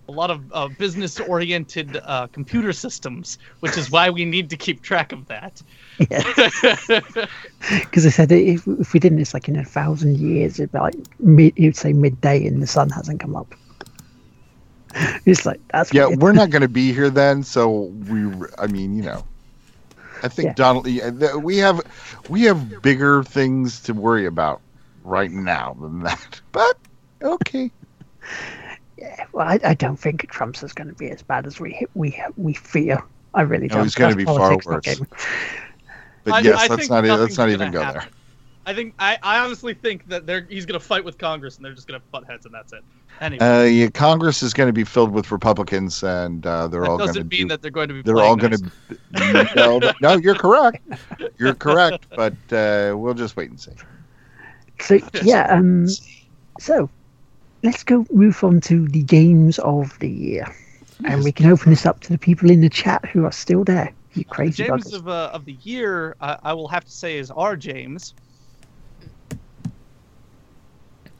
a 0.07 0.11
lot 0.11 0.29
of 0.29 0.51
uh, 0.51 0.67
business 0.67 1.19
oriented 1.19 1.99
uh, 2.03 2.27
computer 2.27 2.73
systems, 2.73 3.37
which 3.61 3.77
is 3.77 3.89
why 3.89 4.09
we 4.09 4.25
need 4.25 4.49
to 4.49 4.57
keep 4.57 4.81
track 4.81 5.11
of 5.11 5.27
that. 5.27 5.61
Because 7.79 8.05
I 8.05 8.09
said 8.09 8.29
if, 8.29 8.67
if 8.67 8.91
we 8.91 8.99
didn't, 8.99 9.19
it's 9.19 9.33
like 9.33 9.47
in 9.47 9.55
a 9.55 9.63
thousand 9.63 10.17
years, 10.17 10.59
it'd 10.59 10.73
be 10.73 10.79
like 10.79 10.95
mid, 11.19 11.53
you'd 11.55 11.77
say 11.77 11.93
midday 11.93 12.45
and 12.45 12.61
the 12.61 12.67
sun 12.67 12.89
hasn't 12.89 13.21
come 13.21 13.35
up. 13.35 13.55
It's 15.25 15.45
like 15.45 15.59
that's 15.69 15.93
yeah. 15.93 16.07
Weird. 16.07 16.21
We're 16.21 16.33
not 16.33 16.49
going 16.51 16.61
to 16.61 16.67
be 16.67 16.93
here 16.93 17.09
then, 17.09 17.41
so 17.41 17.85
we. 18.07 18.31
I 18.59 18.67
mean, 18.67 18.95
you 18.95 19.01
know, 19.01 19.25
I 20.21 20.27
think 20.27 20.47
yeah. 20.47 20.53
Donald. 20.53 20.85
We 21.41 21.57
have 21.57 21.81
we 22.29 22.43
have 22.43 22.81
bigger 22.83 23.23
things 23.23 23.79
to 23.83 23.93
worry 23.93 24.27
about 24.27 24.61
right 25.03 25.31
now 25.31 25.75
than 25.79 26.03
that. 26.03 26.41
But 26.51 26.77
okay. 27.23 27.71
Yeah, 28.97 29.25
well, 29.31 29.47
I, 29.47 29.59
I 29.63 29.73
don't 29.73 29.97
think 29.97 30.29
Trump's 30.29 30.63
is 30.63 30.73
going 30.73 30.87
to 30.87 30.93
be 30.93 31.09
as 31.09 31.21
bad 31.23 31.47
as 31.47 31.59
we 31.59 31.85
we 31.95 32.21
we 32.37 32.53
fear. 32.53 33.01
I 33.33 33.41
really 33.41 33.67
don't. 33.67 33.79
No, 33.79 33.83
he's 33.83 33.95
going 33.95 34.11
to 34.11 34.17
be 34.17 34.25
far 34.25 34.57
worse. 34.65 35.01
But 36.23 36.33
I, 36.33 36.39
yes, 36.39 36.59
I 36.59 36.67
let's 36.67 36.89
not 36.89 37.03
let's 37.03 37.37
not 37.37 37.49
even 37.49 37.71
go 37.71 37.81
happen. 37.81 38.01
there. 38.01 38.09
I 38.65 38.73
think 38.73 38.93
I, 38.97 39.17
I 39.21 39.39
honestly 39.39 39.73
think 39.73 40.07
that 40.07 40.25
they're 40.25 40.47
he's 40.49 40.65
going 40.65 40.79
to 40.79 40.85
fight 40.85 41.03
with 41.03 41.17
Congress 41.17 41.57
and 41.57 41.65
they're 41.65 41.73
just 41.73 41.87
going 41.87 41.99
to 41.99 42.07
butt 42.11 42.25
heads 42.25 42.45
and 42.45 42.53
that's 42.53 42.71
it. 42.71 42.83
Anyway, 43.19 43.45
uh, 43.45 43.63
yeah, 43.63 43.89
Congress 43.89 44.41
is 44.41 44.53
going 44.53 44.67
to 44.67 44.73
be 44.73 44.85
filled 44.85 45.11
with 45.11 45.31
Republicans 45.31 46.01
and 46.03 46.45
uh, 46.45 46.67
they're 46.67 46.81
that 46.81 46.89
all 46.89 46.97
going 46.97 47.13
to 47.13 47.23
mean 47.23 47.29
do, 47.29 47.47
that 47.49 47.61
they're 47.61 47.71
going 47.71 47.89
to 47.89 47.95
be. 47.95 48.01
They're 48.03 48.19
all 48.19 48.37
nice. 48.37 48.61
going 48.61 48.71
to. 49.13 49.55
no, 49.55 49.91
no, 50.01 50.15
you're 50.15 50.35
correct. 50.35 50.79
You're 51.37 51.55
correct, 51.55 52.07
but 52.15 52.33
uh, 52.51 52.95
we'll 52.97 53.13
just 53.13 53.35
wait 53.35 53.49
and 53.49 53.59
see. 53.59 53.71
So 54.79 54.99
yeah, 55.23 55.47
um, 55.53 55.87
so 56.59 56.89
let's 57.63 57.83
go 57.83 58.05
move 58.11 58.43
on 58.43 58.61
to 58.61 58.87
the 58.87 59.01
games 59.01 59.57
of 59.59 59.97
the 59.99 60.09
year, 60.09 60.45
yes. 60.47 61.01
and 61.05 61.23
we 61.23 61.31
can 61.31 61.49
open 61.49 61.71
this 61.71 61.85
up 61.85 62.01
to 62.01 62.09
the 62.09 62.17
people 62.17 62.49
in 62.51 62.61
the 62.61 62.69
chat 62.69 63.05
who 63.07 63.25
are 63.25 63.31
still 63.31 63.63
there. 63.63 63.91
You 64.13 64.25
crazy 64.25 64.65
James 64.65 64.91
buggers. 64.91 64.93
of 64.93 65.07
uh, 65.07 65.31
of 65.33 65.45
the 65.45 65.57
year, 65.63 66.15
uh, 66.21 66.37
I 66.43 66.53
will 66.53 66.67
have 66.67 66.85
to 66.85 66.91
say, 66.91 67.17
is 67.17 67.31
our 67.31 67.55
James. 67.55 68.13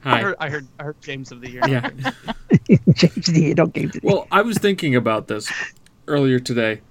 Hi. 0.01 0.19
I 0.19 0.21
heard, 0.21 0.35
I 0.39 0.49
heard, 0.49 0.67
I 0.79 0.83
heard 0.83 1.01
James 1.01 1.31
of 1.31 1.39
the 1.39 1.49
year. 1.49 1.61
Yeah. 1.65 1.89
James 2.93 3.29
of 3.29 3.33
the 3.33 3.41
year, 3.41 3.55
not 3.55 3.73
James 3.73 3.95
of 3.95 4.01
the 4.01 4.07
year. 4.07 4.15
Well, 4.15 4.27
I 4.31 4.41
was 4.41 4.57
thinking 4.57 4.95
about 4.95 5.27
this 5.27 5.51
earlier 6.07 6.39
today, 6.39 6.81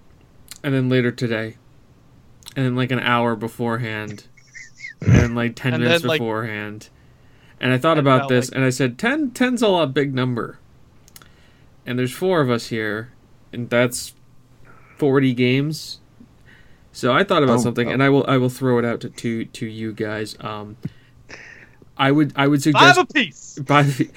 and 0.64 0.74
then 0.74 0.88
later 0.88 1.12
today, 1.12 1.56
and 2.56 2.64
then 2.64 2.74
like 2.74 2.90
an 2.90 3.00
hour 3.00 3.36
beforehand, 3.36 4.24
and 5.02 5.36
like 5.36 5.54
ten 5.54 5.74
and 5.74 5.84
minutes 5.84 6.02
then, 6.02 6.12
beforehand. 6.12 6.88
Like, 6.90 6.91
and 7.62 7.72
I 7.72 7.78
thought 7.78 7.98
about 7.98 8.28
this, 8.28 8.50
like, 8.50 8.56
and 8.56 8.64
I 8.64 8.70
said, 8.70 8.98
10, 8.98 9.30
10's 9.30 9.62
a 9.62 9.68
lot 9.68 9.94
big 9.94 10.14
number. 10.14 10.58
And 11.86 11.98
there's 11.98 12.12
four 12.12 12.40
of 12.42 12.50
us 12.50 12.66
here, 12.68 13.12
and 13.52 13.70
that's 13.70 14.14
40 14.98 15.32
games. 15.34 16.00
So 16.92 17.12
I 17.12 17.24
thought 17.24 17.42
about 17.42 17.58
Oh, 17.58 17.62
something, 17.62 17.88
oh. 17.88 17.92
and 17.92 18.02
I 18.02 18.10
will 18.10 18.24
I 18.28 18.36
will 18.36 18.50
throw 18.50 18.78
it 18.78 18.84
out 18.84 19.00
to 19.00 19.08
to, 19.08 19.44
to 19.46 19.66
you 19.66 19.92
guys. 19.94 20.36
Um, 20.40 20.76
I 21.96 22.10
would 22.12 22.32
I 22.36 22.46
would 22.48 22.62
Five 22.62 22.94
suggest 22.94 22.98
apiece. 22.98 23.58
by 23.60 23.82
the, 23.82 24.10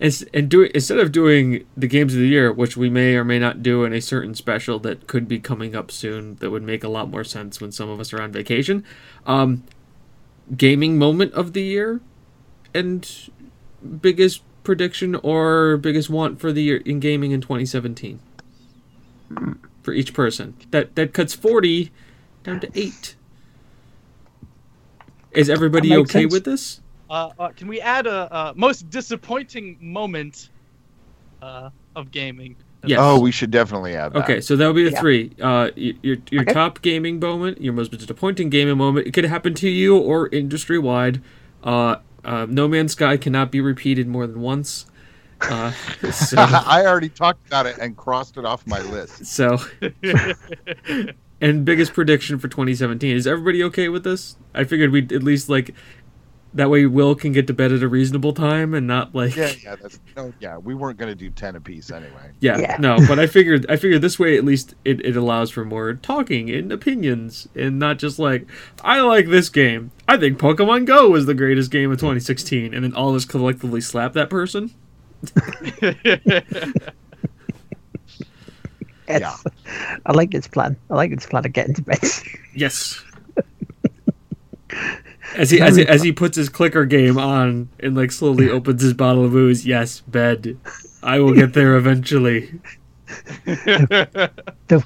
and, 0.00 0.24
and 0.34 0.48
do 0.48 0.62
instead 0.62 0.98
of 0.98 1.12
doing 1.12 1.64
the 1.76 1.86
games 1.86 2.14
of 2.14 2.20
the 2.20 2.26
year, 2.26 2.52
which 2.52 2.76
we 2.76 2.90
may 2.90 3.14
or 3.16 3.24
may 3.24 3.38
not 3.38 3.62
do 3.62 3.84
in 3.84 3.92
a 3.92 4.00
certain 4.00 4.34
special 4.34 4.78
that 4.80 5.06
could 5.06 5.28
be 5.28 5.38
coming 5.38 5.76
up 5.76 5.90
soon, 5.92 6.36
that 6.36 6.50
would 6.50 6.62
make 6.64 6.82
a 6.82 6.88
lot 6.88 7.08
more 7.08 7.24
sense 7.24 7.60
when 7.60 7.70
some 7.72 7.88
of 7.88 8.00
us 8.00 8.12
are 8.12 8.20
on 8.20 8.32
vacation. 8.32 8.84
Um, 9.26 9.62
gaming 10.56 10.98
moment 10.98 11.32
of 11.32 11.52
the 11.52 11.62
year, 11.62 12.00
and 12.76 13.30
biggest 14.00 14.42
prediction 14.64 15.14
or 15.16 15.76
biggest 15.76 16.10
want 16.10 16.40
for 16.40 16.52
the 16.52 16.62
year 16.62 16.78
in 16.78 17.00
gaming 17.00 17.32
in 17.32 17.40
2017 17.40 18.20
for 19.82 19.92
each 19.92 20.12
person. 20.14 20.56
That 20.70 20.94
that 20.96 21.12
cuts 21.12 21.34
40 21.34 21.90
down 22.44 22.60
to 22.60 22.70
eight. 22.74 23.16
Is 25.32 25.50
everybody 25.50 25.96
okay 25.96 26.22
sense. 26.22 26.32
with 26.32 26.44
this? 26.44 26.80
Uh, 27.08 27.30
uh, 27.38 27.48
can 27.50 27.68
we 27.68 27.80
add 27.80 28.06
a, 28.06 28.32
uh 28.32 28.52
most 28.56 28.90
disappointing 28.90 29.78
moment 29.80 30.50
uh, 31.42 31.70
of 31.94 32.10
gaming? 32.10 32.56
Yes. 32.84 32.98
Oh, 33.00 33.20
we 33.20 33.32
should 33.32 33.50
definitely 33.50 33.94
add 33.94 34.12
that. 34.12 34.22
Okay, 34.24 34.40
so 34.40 34.56
that 34.56 34.66
would 34.66 34.76
be 34.76 34.84
the 34.84 34.90
Yeah. 34.92 35.00
three. 35.00 35.32
Uh, 35.40 35.70
your 35.76 36.16
your 36.30 36.42
Okay. 36.42 36.52
top 36.52 36.82
gaming 36.82 37.18
moment, 37.20 37.60
your 37.60 37.72
most 37.72 37.90
disappointing 37.90 38.48
gaming 38.48 38.76
moment. 38.78 39.06
It 39.06 39.12
could 39.12 39.24
happen 39.24 39.54
to 39.54 39.68
you 39.68 39.96
or 39.96 40.28
industry 40.28 40.78
wide. 40.78 41.20
Uh, 41.64 41.96
uh, 42.26 42.46
no 42.48 42.68
Man's 42.68 42.92
Sky 42.92 43.16
cannot 43.16 43.50
be 43.50 43.60
repeated 43.60 44.06
more 44.08 44.26
than 44.26 44.40
once. 44.40 44.86
Uh, 45.40 45.70
so, 46.12 46.36
I 46.38 46.84
already 46.86 47.08
talked 47.08 47.46
about 47.46 47.66
it 47.66 47.78
and 47.78 47.96
crossed 47.96 48.36
it 48.36 48.44
off 48.44 48.66
my 48.66 48.80
list. 48.80 49.26
so, 49.26 49.58
and 51.40 51.64
biggest 51.64 51.92
prediction 51.92 52.38
for 52.38 52.48
2017. 52.48 53.16
Is 53.16 53.26
everybody 53.26 53.62
okay 53.64 53.88
with 53.88 54.04
this? 54.04 54.36
I 54.54 54.64
figured 54.64 54.90
we'd 54.90 55.12
at 55.12 55.22
least 55.22 55.48
like 55.48 55.74
that 56.54 56.70
way. 56.70 56.86
Will 56.86 57.14
can 57.14 57.32
get 57.32 57.46
to 57.48 57.52
bed 57.52 57.70
at 57.70 57.82
a 57.82 57.88
reasonable 57.88 58.32
time 58.32 58.72
and 58.72 58.86
not 58.86 59.14
like 59.14 59.36
Yeah, 59.36 59.52
yeah, 59.62 59.76
that's 59.76 60.00
no, 60.16 60.32
yeah. 60.40 60.56
We 60.56 60.74
weren't 60.74 60.98
gonna 60.98 61.14
do 61.14 61.28
ten 61.30 61.54
apiece 61.54 61.90
anyway. 61.90 62.30
Yeah, 62.40 62.58
Yeah. 62.58 62.76
no, 62.80 62.96
but 63.06 63.18
I 63.18 63.26
figured 63.26 63.66
I 63.68 63.76
figured 63.76 64.00
this 64.00 64.18
way 64.18 64.38
at 64.38 64.44
least 64.44 64.74
it, 64.84 65.04
it 65.04 65.16
allows 65.16 65.50
for 65.50 65.64
more 65.64 65.92
talking 65.94 66.48
and 66.50 66.72
opinions 66.72 67.46
and 67.54 67.78
not 67.78 67.98
just 67.98 68.18
like 68.18 68.46
I 68.82 69.00
like 69.02 69.28
this 69.28 69.50
game. 69.50 69.90
I 70.08 70.16
think 70.16 70.38
Pokemon 70.38 70.86
Go 70.86 71.10
was 71.10 71.26
the 71.26 71.34
greatest 71.34 71.70
game 71.70 71.90
of 71.90 71.98
2016 71.98 72.72
and 72.72 72.84
then 72.84 72.94
all 72.94 73.10
of 73.10 73.16
us 73.16 73.24
collectively 73.24 73.80
slap 73.80 74.12
that 74.14 74.30
person. 74.30 74.72
Yes. 79.08 79.44
I 80.04 80.12
like 80.12 80.30
this 80.30 80.48
plan. 80.48 80.76
I 80.90 80.94
like 80.94 81.10
this 81.10 81.26
plan 81.26 81.44
of 81.46 81.52
getting 81.52 81.74
to 81.74 81.82
bed. 81.82 81.98
Yes. 82.54 83.04
As 85.36 85.50
he, 85.50 85.60
as 85.60 85.76
he 85.76 85.86
as 85.86 86.02
he 86.02 86.10
puts 86.10 86.36
his 86.36 86.48
clicker 86.48 86.86
game 86.86 87.18
on 87.18 87.68
and 87.80 87.94
like 87.94 88.10
slowly 88.10 88.48
opens 88.50 88.80
his 88.80 88.94
bottle 88.94 89.26
of 89.26 89.32
booze, 89.32 89.66
yes, 89.66 90.00
bed. 90.00 90.58
I 91.02 91.18
will 91.20 91.34
get 91.34 91.52
there 91.52 91.76
eventually. 91.76 92.58
Though 94.68 94.82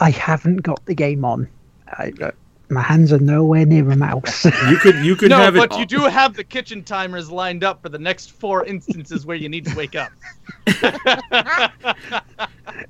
I 0.00 0.10
haven't 0.10 0.62
got 0.62 0.84
the 0.86 0.94
game 0.94 1.24
on. 1.24 1.48
I, 1.86 2.12
uh, 2.20 2.32
my 2.72 2.82
hands 2.82 3.12
are 3.12 3.18
nowhere 3.18 3.66
near 3.66 3.90
a 3.90 3.96
mouse. 3.96 4.44
You 4.68 4.76
could 4.76 5.04
you 5.04 5.16
could 5.16 5.30
no, 5.30 5.38
have 5.38 5.54
but 5.54 5.72
it. 5.72 5.78
you 5.78 5.86
do 5.86 6.04
have 6.04 6.34
the 6.34 6.44
kitchen 6.44 6.82
timers 6.82 7.30
lined 7.30 7.64
up 7.64 7.82
for 7.82 7.88
the 7.88 7.98
next 7.98 8.32
four 8.32 8.64
instances 8.64 9.26
where 9.26 9.36
you 9.36 9.48
need 9.48 9.66
to 9.66 9.76
wake 9.76 9.94
up. 9.94 10.10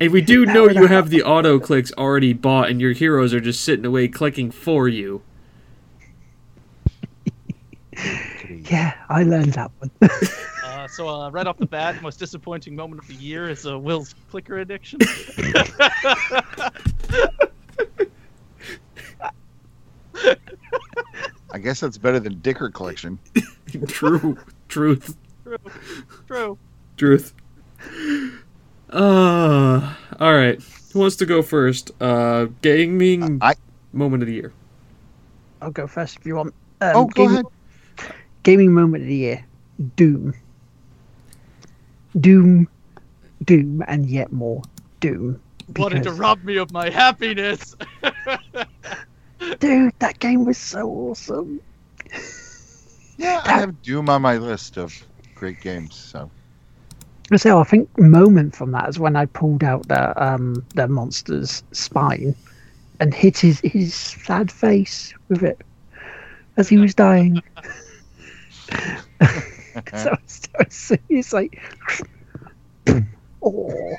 And 0.01 0.12
we 0.12 0.20
do 0.20 0.47
know 0.47 0.68
you 0.68 0.87
have 0.87 1.11
the 1.11 1.22
auto 1.22 1.59
clicks 1.59 1.93
already 1.93 2.33
bought, 2.33 2.70
and 2.70 2.80
your 2.80 2.93
heroes 2.93 3.35
are 3.35 3.41
just 3.41 3.62
sitting 3.62 3.85
away 3.85 4.09
clicking 4.09 4.51
for 4.51 4.89
you. 4.89 5.22
yeah, 8.70 8.95
I 9.09 9.22
learned 9.22 9.55
that 9.55 9.70
one. 9.78 9.91
Uh, 10.64 10.89
so 10.89 11.09
uh, 11.09 11.30
right 11.30 11.47
off 11.47 11.59
the 11.59 11.66
bat, 11.66 12.01
most 12.03 12.18
disappointing 12.18 12.74
moment 12.74 13.01
of 13.01 13.09
the 13.09 13.14
year 13.14 13.49
is 13.49 13.66
uh, 13.66 13.78
Will's 13.78 14.14
clicker 14.30 14.59
addiction. 14.59 15.01
I 21.53 21.59
guess 21.59 21.80
that's 21.80 21.98
better 21.98 22.18
than 22.18 22.40
Dicker 22.40 22.70
Collection. 22.70 23.18
True, 23.86 24.36
truth, 24.68 25.16
True. 25.44 25.59
True. 26.26 26.59
truth. 26.96 27.34
Uh, 28.90 29.94
all 30.18 30.34
right. 30.34 30.61
Who 30.92 30.98
wants 30.98 31.16
to 31.16 31.26
go 31.26 31.42
first? 31.42 31.90
Uh, 32.00 32.46
gaming 32.62 33.38
I- 33.40 33.55
moment 33.92 34.22
of 34.22 34.26
the 34.26 34.34
year. 34.34 34.53
I'll 35.61 35.70
go 35.70 35.86
first 35.86 36.18
if 36.18 36.26
you 36.26 36.36
want. 36.36 36.55
Um, 36.80 36.92
Oh, 36.96 37.05
go 37.07 37.26
gaming, 37.28 37.44
ahead. 37.98 38.14
Gaming 38.42 38.72
moment 38.72 39.03
of 39.05 39.09
the 39.09 39.14
year: 39.14 39.44
Doom. 39.96 40.34
Doom, 42.18 42.68
Doom, 43.44 43.82
and 43.86 44.07
yet 44.07 44.32
more 44.32 44.62
Doom. 45.00 45.40
Wanted 45.76 46.03
to 46.03 46.12
rob 46.12 46.42
me 46.44 46.57
of 46.59 46.72
my 46.72 46.90
happiness. 46.90 47.76
Dude, 49.61 49.93
that 49.99 50.18
game 50.18 50.45
was 50.45 50.59
so 50.59 50.88
awesome. 50.88 51.61
Yeah, 53.16 53.40
I 53.45 53.53
have 53.61 53.82
Doom 53.82 54.09
on 54.09 54.22
my 54.22 54.36
list 54.38 54.76
of 54.76 54.95
great 55.34 55.61
games. 55.61 55.95
So 55.95 56.30
So 57.36 57.61
I 57.61 57.64
think 57.64 57.88
moment 57.99 58.55
from 58.55 58.72
that 58.72 58.88
is 58.88 58.99
when 58.99 59.16
I 59.16 59.26
pulled 59.26 59.64
out 59.64 59.86
the 59.88 60.22
um 60.22 60.64
the 60.74 60.88
monster's 60.88 61.62
spine 61.72 62.34
and 63.01 63.14
hit 63.14 63.38
his 63.38 63.61
his 63.61 63.95
sad 63.95 64.51
face 64.51 65.14
with 65.28 65.43
it 65.43 65.61
as 66.57 66.68
he 66.68 66.78
was 66.78 66.95
dying. 66.95 67.43
so, 69.95 70.16
so, 70.26 70.49
so 70.68 70.97
it's 71.09 71.32
like 71.32 71.61
oh 73.43 73.95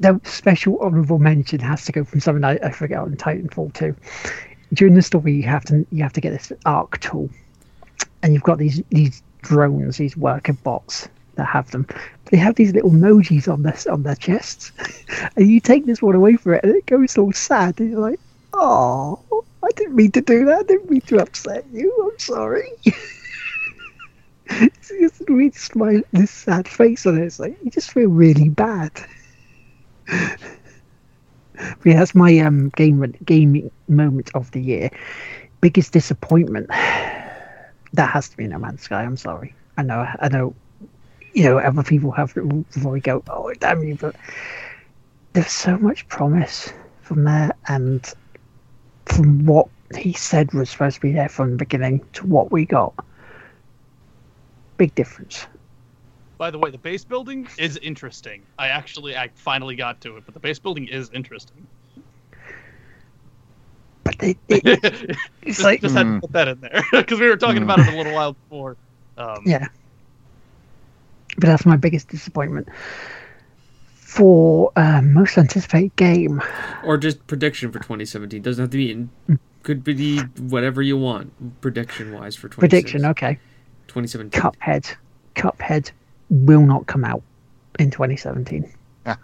the 0.00 0.20
special 0.24 0.78
honorable 0.80 1.18
mention 1.18 1.60
has 1.60 1.84
to 1.86 1.92
go 1.92 2.04
from 2.04 2.20
something 2.20 2.44
I, 2.44 2.58
I 2.62 2.70
forget 2.70 2.98
on 2.98 3.16
Titanfall 3.16 3.72
2. 3.74 3.94
During 4.74 4.94
the 4.94 5.02
story 5.02 5.32
you 5.32 5.44
have 5.44 5.64
to 5.66 5.86
you 5.90 6.02
have 6.02 6.12
to 6.14 6.20
get 6.20 6.30
this 6.30 6.52
arc 6.64 6.98
tool 7.00 7.30
and 8.22 8.34
you've 8.34 8.42
got 8.42 8.58
these 8.58 8.82
these 8.90 9.22
drones, 9.42 9.96
these 9.96 10.16
worker 10.16 10.52
bots 10.52 11.08
that 11.36 11.46
have 11.46 11.70
them. 11.70 11.86
They 12.26 12.36
have 12.38 12.56
these 12.56 12.72
little 12.72 12.90
emojis 12.90 13.50
on 13.50 13.62
their 13.62 13.76
on 13.90 14.02
their 14.02 14.16
chests, 14.16 14.72
and 15.36 15.48
you 15.48 15.60
take 15.60 15.86
this 15.86 16.02
one 16.02 16.14
away 16.14 16.36
from 16.36 16.54
it, 16.54 16.64
and 16.64 16.74
it 16.74 16.86
goes 16.86 17.16
all 17.16 17.32
sad. 17.32 17.78
And 17.78 17.90
you're 17.90 18.00
like, 18.00 18.20
"Oh, 18.52 19.44
I 19.62 19.68
didn't 19.76 19.96
mean 19.96 20.10
to 20.12 20.20
do 20.20 20.44
that. 20.46 20.58
I 20.58 20.62
didn't 20.64 20.90
mean 20.90 21.02
to 21.02 21.18
upset 21.18 21.64
you. 21.72 22.10
I'm 22.12 22.18
sorry." 22.18 22.68
it's 24.46 24.88
just 24.88 25.22
really 25.28 25.50
smile, 25.52 26.02
this 26.12 26.30
sad 26.30 26.66
face 26.66 27.06
on 27.06 27.18
it. 27.18 27.26
It's 27.26 27.38
like 27.38 27.56
you 27.62 27.70
just 27.70 27.92
feel 27.92 28.08
really 28.08 28.48
bad. 28.48 28.90
Yeah, 31.84 31.98
that's 31.98 32.14
my 32.14 32.38
um 32.38 32.68
game 32.70 33.14
gaming 33.24 33.70
moment 33.88 34.30
of 34.34 34.50
the 34.50 34.60
year. 34.60 34.90
Biggest 35.60 35.92
disappointment. 35.92 36.68
That 37.92 38.10
has 38.10 38.28
to 38.28 38.36
be 38.36 38.46
No 38.46 38.58
Man's 38.58 38.82
Sky. 38.82 39.02
I'm 39.02 39.16
sorry. 39.16 39.54
I 39.78 39.82
know. 39.82 40.06
I 40.20 40.28
know. 40.28 40.54
You 41.32 41.44
know, 41.44 41.58
other 41.58 41.82
people 41.82 42.10
have 42.12 42.34
before 42.34 42.92
we 42.92 43.00
go. 43.00 43.22
Oh, 43.28 43.52
damn 43.54 43.82
you! 43.82 43.94
But 43.94 44.16
there's 45.32 45.50
so 45.50 45.78
much 45.78 46.06
promise 46.08 46.72
from 47.02 47.24
there, 47.24 47.52
and 47.68 48.06
from 49.06 49.46
what 49.46 49.68
he 49.96 50.12
said 50.12 50.52
was 50.52 50.70
supposed 50.70 50.96
to 50.96 51.00
be 51.00 51.12
there 51.12 51.28
from 51.28 51.52
the 51.52 51.56
beginning 51.56 52.04
to 52.14 52.26
what 52.26 52.50
we 52.50 52.66
got. 52.66 52.94
Big 54.76 54.94
difference. 54.94 55.46
By 56.38 56.50
the 56.50 56.58
way, 56.58 56.70
the 56.70 56.78
base 56.78 57.04
building 57.04 57.48
is 57.58 57.78
interesting. 57.78 58.46
I 58.58 58.68
actually, 58.68 59.16
I 59.16 59.30
finally 59.36 59.76
got 59.76 60.00
to 60.02 60.16
it, 60.18 60.24
but 60.26 60.34
the 60.34 60.40
base 60.40 60.58
building 60.58 60.86
is 60.88 61.10
interesting. 61.12 61.66
But 64.04 64.18
they, 64.18 64.38
it, 64.48 64.62
it's 65.42 65.58
just, 65.58 65.64
like 65.64 65.80
just 65.80 65.94
had 65.94 66.08
to 66.08 66.12
Hmm. 66.12 66.18
put 66.20 66.32
that 66.32 66.48
in 66.48 66.60
there 66.60 66.82
because 66.92 67.20
we 67.20 67.28
were 67.28 67.36
talking 67.36 67.62
Hmm. 67.62 67.64
about 67.64 67.80
it 67.80 67.86
a 67.88 67.90
little 67.90 68.12
while 68.12 68.34
before. 68.34 68.76
Um, 69.16 69.44
Yeah. 69.46 69.68
But 71.38 71.48
that's 71.48 71.66
my 71.66 71.76
biggest 71.76 72.08
disappointment. 72.08 72.68
For 73.94 74.72
uh, 74.76 75.02
most 75.02 75.36
anticipated 75.36 75.94
game, 75.96 76.40
Or 76.84 76.96
just 76.96 77.26
prediction 77.26 77.72
for 77.72 77.78
2017. 77.78 78.40
Doesn't 78.42 78.62
have 78.62 78.70
to 78.70 78.76
be 78.76 78.90
in. 78.90 79.10
Could 79.62 79.82
be 79.84 80.20
whatever 80.38 80.80
you 80.80 80.96
want, 80.96 81.60
prediction 81.60 82.12
wise 82.12 82.36
for 82.36 82.48
2017. 82.48 82.60
prediction, 82.60 83.04
okay. 83.06 83.38
2017. 83.88 84.40
Cuphead. 84.40 84.96
Cuphead 85.34 85.90
will 86.30 86.62
not 86.62 86.86
come 86.86 87.04
out 87.04 87.22
in 87.78 87.90
2017. 87.90 88.70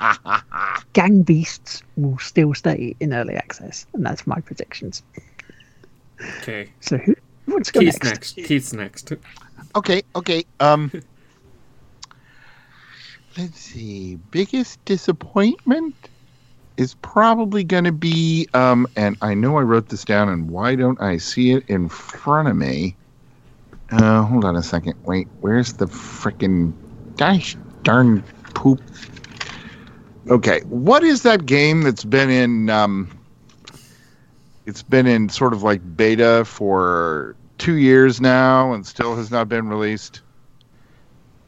Gang 0.92 1.22
Beasts 1.22 1.82
will 1.96 2.18
still 2.18 2.54
stay 2.54 2.94
in 3.00 3.12
early 3.12 3.34
access, 3.34 3.86
and 3.94 4.04
that's 4.04 4.26
my 4.26 4.40
predictions. 4.40 5.02
Okay. 6.38 6.70
So 6.80 6.98
who 6.98 7.14
who 7.46 7.52
wants 7.52 7.70
to 7.70 7.74
go 7.74 7.80
Keith's 7.80 8.02
next? 8.04 8.36
next. 8.36 8.48
Keith's 8.48 8.72
next. 8.72 9.12
okay, 9.74 10.02
okay. 10.14 10.44
Um, 10.60 10.92
let's 13.36 13.58
see. 13.58 14.16
Biggest 14.30 14.84
disappointment. 14.84 15.94
is 16.76 16.94
probably 17.02 17.64
going 17.64 17.84
to 17.84 17.92
be, 17.92 18.48
um, 18.54 18.86
and 18.96 19.16
I 19.20 19.34
know 19.34 19.58
I 19.58 19.62
wrote 19.62 19.88
this 19.88 20.04
down, 20.04 20.28
and 20.28 20.50
why 20.50 20.74
don't 20.74 21.00
I 21.00 21.18
see 21.18 21.52
it 21.52 21.64
in 21.68 21.88
front 21.88 22.48
of 22.48 22.56
me? 22.56 22.96
Uh, 23.90 24.22
hold 24.22 24.44
on 24.44 24.56
a 24.56 24.62
second. 24.62 24.94
Wait, 25.04 25.28
where's 25.40 25.74
the 25.74 25.86
freaking 25.86 26.72
gosh 27.22 27.56
darn 27.84 28.22
poop? 28.54 28.80
Okay, 30.28 30.60
what 30.62 31.04
is 31.04 31.22
that 31.22 31.46
game 31.46 31.82
that's 31.82 32.04
been 32.04 32.30
in? 32.30 32.68
Um, 32.68 33.10
it's 34.66 34.82
been 34.82 35.06
in 35.06 35.28
sort 35.28 35.52
of 35.52 35.62
like 35.62 35.96
beta 35.96 36.44
for 36.44 37.36
two 37.58 37.74
years 37.74 38.20
now, 38.20 38.72
and 38.72 38.84
still 38.86 39.16
has 39.16 39.30
not 39.30 39.48
been 39.48 39.68
released. 39.68 40.22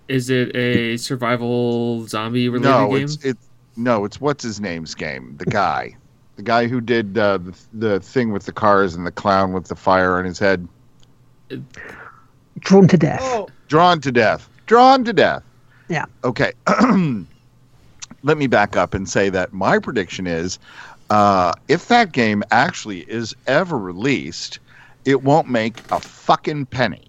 Is 0.06 0.30
it 0.30 0.54
a 0.54 0.96
survival 0.96 2.06
zombie 2.06 2.48
related 2.48 2.70
no, 2.70 2.88
game? 2.90 3.04
it's 3.04 3.24
it's 3.24 3.48
no, 3.76 4.04
it's 4.04 4.20
what's 4.20 4.44
his 4.44 4.60
name's 4.60 4.94
game. 4.94 5.34
The 5.38 5.46
guy, 5.46 5.96
the 6.36 6.42
guy 6.42 6.68
who 6.68 6.80
did 6.80 7.18
uh, 7.18 7.38
the 7.38 7.54
the 7.72 8.00
thing 8.00 8.32
with 8.32 8.44
the 8.46 8.52
cars 8.52 8.94
and 8.94 9.04
the 9.04 9.12
clown 9.12 9.52
with 9.52 9.66
the 9.66 9.76
fire 9.76 10.18
on 10.18 10.24
his 10.24 10.38
head. 10.38 10.68
Drawn 12.60 12.86
to 12.88 12.96
death. 12.96 13.20
Oh, 13.22 13.48
Drawn 13.66 14.00
to 14.02 14.12
death. 14.12 14.48
Drawn 14.66 15.04
to 15.04 15.12
death. 15.12 15.42
Yeah. 15.88 16.06
Okay. 16.24 16.52
Let 18.22 18.38
me 18.38 18.46
back 18.46 18.76
up 18.76 18.94
and 18.94 19.08
say 19.08 19.28
that 19.30 19.52
my 19.52 19.78
prediction 19.78 20.26
is, 20.26 20.58
uh, 21.10 21.52
if 21.68 21.88
that 21.88 22.12
game 22.12 22.42
actually 22.50 23.00
is 23.00 23.34
ever 23.46 23.78
released, 23.78 24.58
it 25.04 25.22
won't 25.22 25.48
make 25.48 25.82
a 25.90 26.00
fucking 26.00 26.66
penny, 26.66 27.04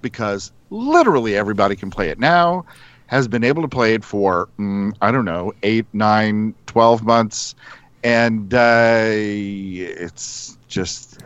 because 0.00 0.52
literally 0.70 1.36
everybody 1.36 1.76
can 1.76 1.90
play 1.90 2.08
it 2.08 2.18
now 2.18 2.64
has 3.06 3.28
been 3.28 3.44
able 3.44 3.60
to 3.60 3.68
play 3.68 3.92
it 3.92 4.02
for 4.02 4.48
mm, 4.58 4.90
i 5.02 5.10
don't 5.10 5.26
know 5.26 5.52
eight 5.62 5.84
nine 5.92 6.54
12 6.66 7.04
months 7.04 7.54
and 8.02 8.54
uh, 8.54 9.04
it's 9.06 10.56
just 10.66 11.18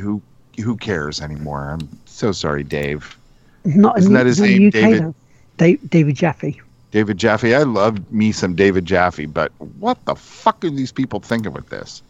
who 0.00 0.22
who 0.62 0.74
cares 0.76 1.20
anymore 1.20 1.70
i'm 1.70 1.86
so 2.06 2.32
sorry 2.32 2.64
dave 2.64 3.18
Not 3.64 3.98
Isn't 3.98 4.14
that 4.14 4.26
his 4.26 4.40
name, 4.40 4.68
UK, 4.68 4.72
David? 4.72 5.02
though. 5.02 5.14
Da- 5.56 5.78
David 5.88 6.16
Jaffe. 6.16 6.60
david 6.90 7.16
jaffe 7.18 7.54
i 7.54 7.62
love 7.62 8.12
me 8.12 8.32
some 8.32 8.54
david 8.54 8.84
jaffe 8.86 9.26
but 9.26 9.50
what 9.80 9.98
the 10.06 10.14
fuck 10.14 10.64
are 10.64 10.70
these 10.70 10.92
people 10.92 11.20
thinking 11.20 11.52
with 11.52 11.68
this 11.68 12.02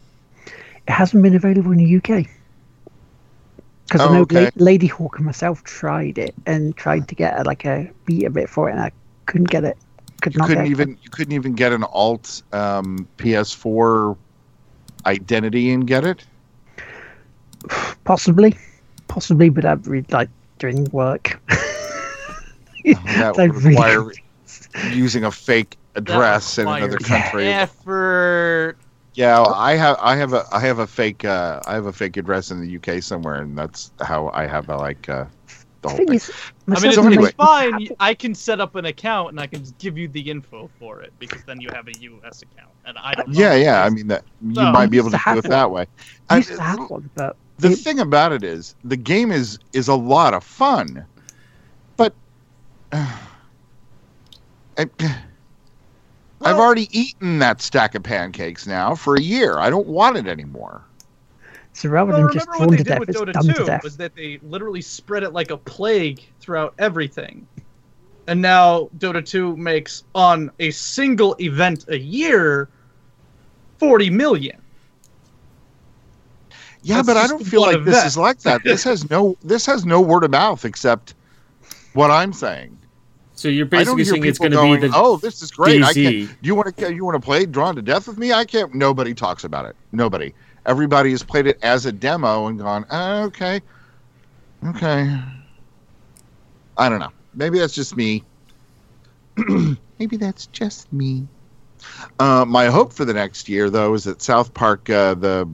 It 0.87 0.91
hasn't 0.91 1.23
been 1.23 1.35
available 1.35 1.71
in 1.71 1.79
the 1.79 1.95
UK. 1.97 2.27
Because 3.87 4.01
Oh, 4.01 4.09
I 4.09 4.13
know 4.13 4.21
okay. 4.21 4.45
La- 4.45 4.65
Lady 4.65 4.87
Hawk 4.87 5.17
and 5.17 5.25
myself 5.25 5.63
tried 5.63 6.17
it 6.17 6.33
and 6.45 6.75
tried 6.75 7.07
to 7.07 7.15
get 7.15 7.39
a, 7.39 7.43
like 7.43 7.65
a 7.65 7.89
beta 8.05 8.29
bit 8.29 8.49
for 8.49 8.69
it, 8.69 8.73
and 8.73 8.81
I 8.81 8.91
couldn't 9.25 9.49
get 9.49 9.63
it. 9.63 9.77
Could 10.21 10.33
you 10.35 10.39
not 10.39 10.47
couldn't 10.49 10.63
get 10.65 10.69
it. 10.69 10.71
even 10.71 10.97
you 11.03 11.09
couldn't 11.09 11.33
even 11.33 11.53
get 11.53 11.71
an 11.73 11.83
alt 11.83 12.41
um, 12.53 13.07
ps4 13.17 14.15
identity 15.05 15.71
and 15.71 15.85
get 15.87 16.03
it 16.05 16.25
Possibly, 18.05 18.55
possibly, 19.07 19.49
but 19.49 19.65
I'd 19.65 20.11
like 20.11 20.29
doing 20.59 20.85
work. 20.91 21.39
that 23.05 23.37
I 23.39 23.47
would 23.47 23.55
really- 23.55 23.69
require 23.75 24.11
using 24.91 25.23
a 25.25 25.31
fake 25.31 25.77
address 25.95 26.57
in 26.57 26.67
another 26.67 26.97
requires 26.97 27.21
country 27.23 27.47
Effort. 27.47 28.77
Yeah, 29.13 29.39
well, 29.39 29.53
I 29.53 29.75
have 29.75 29.97
I 30.01 30.15
have 30.17 30.33
a 30.33 30.43
I 30.51 30.59
have 30.59 30.79
a 30.79 30.87
fake 30.87 31.23
uh, 31.23 31.61
I 31.65 31.73
have 31.73 31.85
a 31.85 31.93
fake 31.93 32.17
address 32.17 32.51
in 32.51 32.59
the 32.59 32.75
UK 32.77 33.01
somewhere, 33.01 33.35
and 33.35 33.57
that's 33.57 33.91
how 34.01 34.29
I 34.33 34.45
have 34.45 34.67
a, 34.69 34.75
like 34.75 35.07
uh, 35.07 35.23
the 35.47 35.63
The 35.83 35.87
whole 35.89 35.97
thing 35.97 36.07
thing. 36.07 36.15
is, 36.17 36.29
I 36.29 36.33
mean, 36.33 36.73
myself 36.73 36.85
it's, 36.85 36.95
So 36.95 37.05
anyway- 37.07 37.23
it's 37.29 37.35
fine. 37.35 37.87
I 38.01 38.13
can 38.13 38.35
set 38.35 38.59
up 38.59 38.75
an 38.75 38.85
account 38.85 39.29
and 39.29 39.39
I 39.39 39.47
can 39.47 39.61
just 39.61 39.77
give 39.77 39.97
you 39.97 40.09
the 40.09 40.19
info 40.29 40.69
for 40.79 41.01
it 41.01 41.13
because 41.17 41.43
then 41.45 41.61
you 41.61 41.69
have 41.73 41.87
a 41.87 41.97
US 41.99 42.41
account, 42.41 42.71
and 42.85 42.97
I 42.97 43.13
don't. 43.13 43.29
Yeah, 43.33 43.55
yeah. 43.55 43.85
I 43.85 43.89
mean 43.89 44.07
that 44.07 44.25
you 44.41 44.51
No. 44.61 44.71
might 44.73 44.87
be 44.89 44.97
able 44.97 45.11
to 45.11 45.17
to 45.17 45.23
do 45.23 45.29
have 45.29 45.37
it 45.37 45.45
that 45.49 45.71
way. 45.71 45.85
I 46.29 46.33
I- 46.33 46.37
used 46.37 46.49
to 46.49 46.61
have 46.61 46.89
one, 46.89 47.09
but 47.15 47.37
the 47.59 47.71
it- 47.71 47.77
thing 47.79 47.99
about 48.01 48.33
it 48.33 48.43
is 48.43 48.75
the 48.83 48.97
game 48.97 49.31
is 49.31 49.59
is 49.71 49.87
a 49.87 49.95
lot 49.95 50.33
of 50.33 50.43
fun, 50.43 51.05
but 51.14 51.14
uh, 51.14 51.14
I, 54.77 54.85
I've 56.41 56.57
already 56.59 56.87
eaten 56.97 57.39
that 57.39 57.61
stack 57.61 57.95
of 57.95 58.03
pancakes 58.03 58.67
now 58.67 58.95
for 58.95 59.15
a 59.15 59.21
year. 59.21 59.57
I 59.57 59.69
don't 59.69 59.87
want 59.87 60.17
it 60.17 60.27
anymore. 60.27 60.83
so 61.73 61.89
rather 61.89 62.11
Well, 62.13 62.27
than 62.27 62.33
just 62.33 62.47
remember 62.47 62.51
what 62.51 62.59
drawn 62.59 62.71
they 62.71 62.77
to 62.77 62.83
did 62.83 62.89
death, 62.91 62.99
with 62.99 63.09
it's 63.09 63.19
Dota 63.19 63.55
2 63.55 63.65
death. 63.65 63.83
was 63.83 63.97
that 63.97 64.15
they 64.15 64.39
literally 64.43 64.81
spread 64.81 65.23
it 65.23 65.33
like 65.33 65.51
a 65.51 65.57
plague 65.57 66.21
throughout 66.39 66.73
everything. 66.77 67.47
And 68.27 68.41
now 68.41 68.89
Dota 68.97 69.25
2 69.25 69.55
makes 69.57 70.03
on 70.13 70.51
a 70.59 70.71
single 70.71 71.35
event 71.39 71.85
a 71.89 71.97
year 71.97 72.69
40 73.79 74.09
million. 74.09 74.61
Yeah, 76.81 76.97
That's 76.97 77.07
but 77.07 77.17
I 77.17 77.27
don't 77.27 77.43
feel 77.43 77.61
like 77.61 77.83
this 77.83 78.05
is 78.05 78.17
like 78.17 78.39
that. 78.41 78.63
This 78.63 78.83
has 78.83 79.09
no 79.09 79.35
this 79.43 79.65
has 79.65 79.85
no 79.85 80.01
word 80.01 80.23
of 80.23 80.31
mouth 80.31 80.65
except 80.65 81.15
what 81.93 82.11
I'm 82.11 82.31
saying. 82.33 82.77
So 83.35 83.49
you're 83.49 83.65
basically 83.65 84.05
saying 84.05 84.25
it's 84.25 84.39
going 84.39 84.51
to 84.51 84.61
be 84.61 84.87
the 84.87 84.93
"Oh, 84.95 85.17
this 85.17 85.41
is 85.41 85.51
great! 85.51 85.83
I 85.83 85.93
can't, 85.93 86.41
do 86.41 86.47
you 86.47 86.55
want 86.55 86.75
to 86.75 86.93
you 86.93 87.03
want 87.03 87.15
to 87.15 87.25
play 87.25 87.45
Drawn 87.45 87.75
to 87.75 87.81
Death 87.81 88.07
with 88.07 88.17
me? 88.17 88.31
I 88.31 88.45
can't." 88.45 88.73
Nobody 88.73 89.13
talks 89.13 89.43
about 89.43 89.65
it. 89.65 89.75
Nobody. 89.91 90.33
Everybody 90.65 91.11
has 91.11 91.21
played 91.21 91.45
it 91.45 91.59
as 91.61 91.85
a 91.85 91.91
demo 91.91 92.47
and 92.47 92.57
gone, 92.57 92.85
"Ah, 92.89 93.23
"Okay, 93.23 93.61
okay." 94.67 95.19
I 96.77 96.89
don't 96.89 96.99
know. 96.99 97.11
Maybe 97.33 97.59
that's 97.59 97.75
just 97.75 97.95
me. 97.95 98.23
Maybe 99.99 100.17
that's 100.17 100.47
just 100.47 100.91
me. 100.91 101.27
Uh, 102.19 102.45
my 102.45 102.67
hope 102.67 102.93
for 102.93 103.05
the 103.05 103.13
next 103.13 103.47
year, 103.47 103.69
though, 103.69 103.93
is 103.93 104.05
that 104.05 104.21
South 104.21 104.53
Park, 104.53 104.89
uh, 104.89 105.13
the 105.13 105.47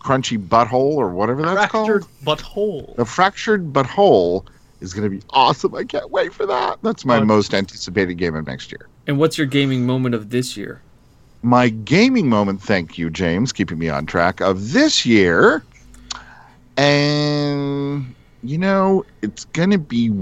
Crunchy 0.00 0.38
Butthole 0.38 0.96
or 0.96 1.10
whatever 1.10 1.42
that's 1.42 1.70
Fractured 1.70 2.02
called, 2.02 2.12
but 2.24 2.40
whole. 2.40 2.94
the 2.96 3.04
Fractured 3.04 3.72
Butthole, 3.72 4.44
is 4.82 4.92
going 4.92 5.10
to 5.10 5.16
be 5.16 5.22
awesome. 5.30 5.74
I 5.74 5.84
can't 5.84 6.10
wait 6.10 6.34
for 6.34 6.44
that. 6.46 6.78
That's 6.82 7.04
my 7.04 7.18
Oh, 7.18 7.24
most 7.24 7.54
anticipated 7.54 8.14
game 8.14 8.34
of 8.34 8.46
next 8.46 8.70
year. 8.72 8.88
And 9.06 9.18
what's 9.18 9.38
your 9.38 9.46
gaming 9.46 9.86
moment 9.86 10.14
of 10.14 10.30
this 10.30 10.56
year? 10.56 10.82
my 11.44 11.68
gaming 11.70 12.28
moment, 12.28 12.62
thank 12.62 12.96
you, 12.98 13.10
James, 13.10 13.52
keeping 13.52 13.76
me 13.76 13.88
on 13.88 14.06
track 14.06 14.40
of 14.40 14.72
this 14.72 15.04
year. 15.04 15.64
And 16.76 18.14
you 18.44 18.58
know, 18.58 19.04
it's 19.22 19.44
gonna 19.46 19.78
be 19.78 20.12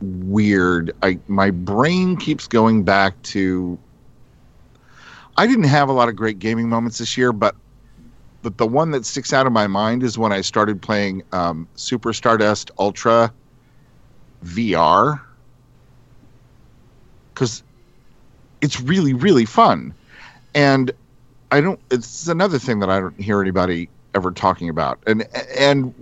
weird. 0.00 0.94
I 1.02 1.18
my 1.28 1.50
brain 1.50 2.16
keeps 2.16 2.46
going 2.46 2.82
back 2.84 3.20
to 3.22 3.78
I 5.36 5.46
didn't 5.46 5.64
have 5.64 5.88
a 5.88 5.92
lot 5.92 6.08
of 6.10 6.16
great 6.16 6.38
gaming 6.38 6.68
moments 6.68 6.98
this 6.98 7.16
year, 7.16 7.32
but 7.32 7.56
but 8.44 8.58
the 8.58 8.66
one 8.66 8.90
that 8.90 9.06
sticks 9.06 9.32
out 9.32 9.46
of 9.46 9.52
my 9.52 9.66
mind 9.66 10.02
is 10.02 10.18
when 10.18 10.30
I 10.30 10.42
started 10.42 10.80
playing 10.80 11.22
um, 11.32 11.66
Super 11.76 12.12
Stardust 12.12 12.70
Ultra 12.78 13.32
VR 14.44 15.20
because 17.32 17.64
it's 18.60 18.80
really 18.80 19.14
really 19.14 19.46
fun. 19.46 19.92
And 20.54 20.92
i 21.50 21.60
don't 21.60 21.80
it's 21.90 22.26
another 22.28 22.58
thing 22.58 22.80
that 22.80 22.88
i 22.88 22.98
don't 22.98 23.20
hear 23.20 23.40
anybody 23.40 23.88
ever 24.14 24.30
talking 24.30 24.68
about. 24.68 24.98
And 25.06 25.26
and 25.56 25.94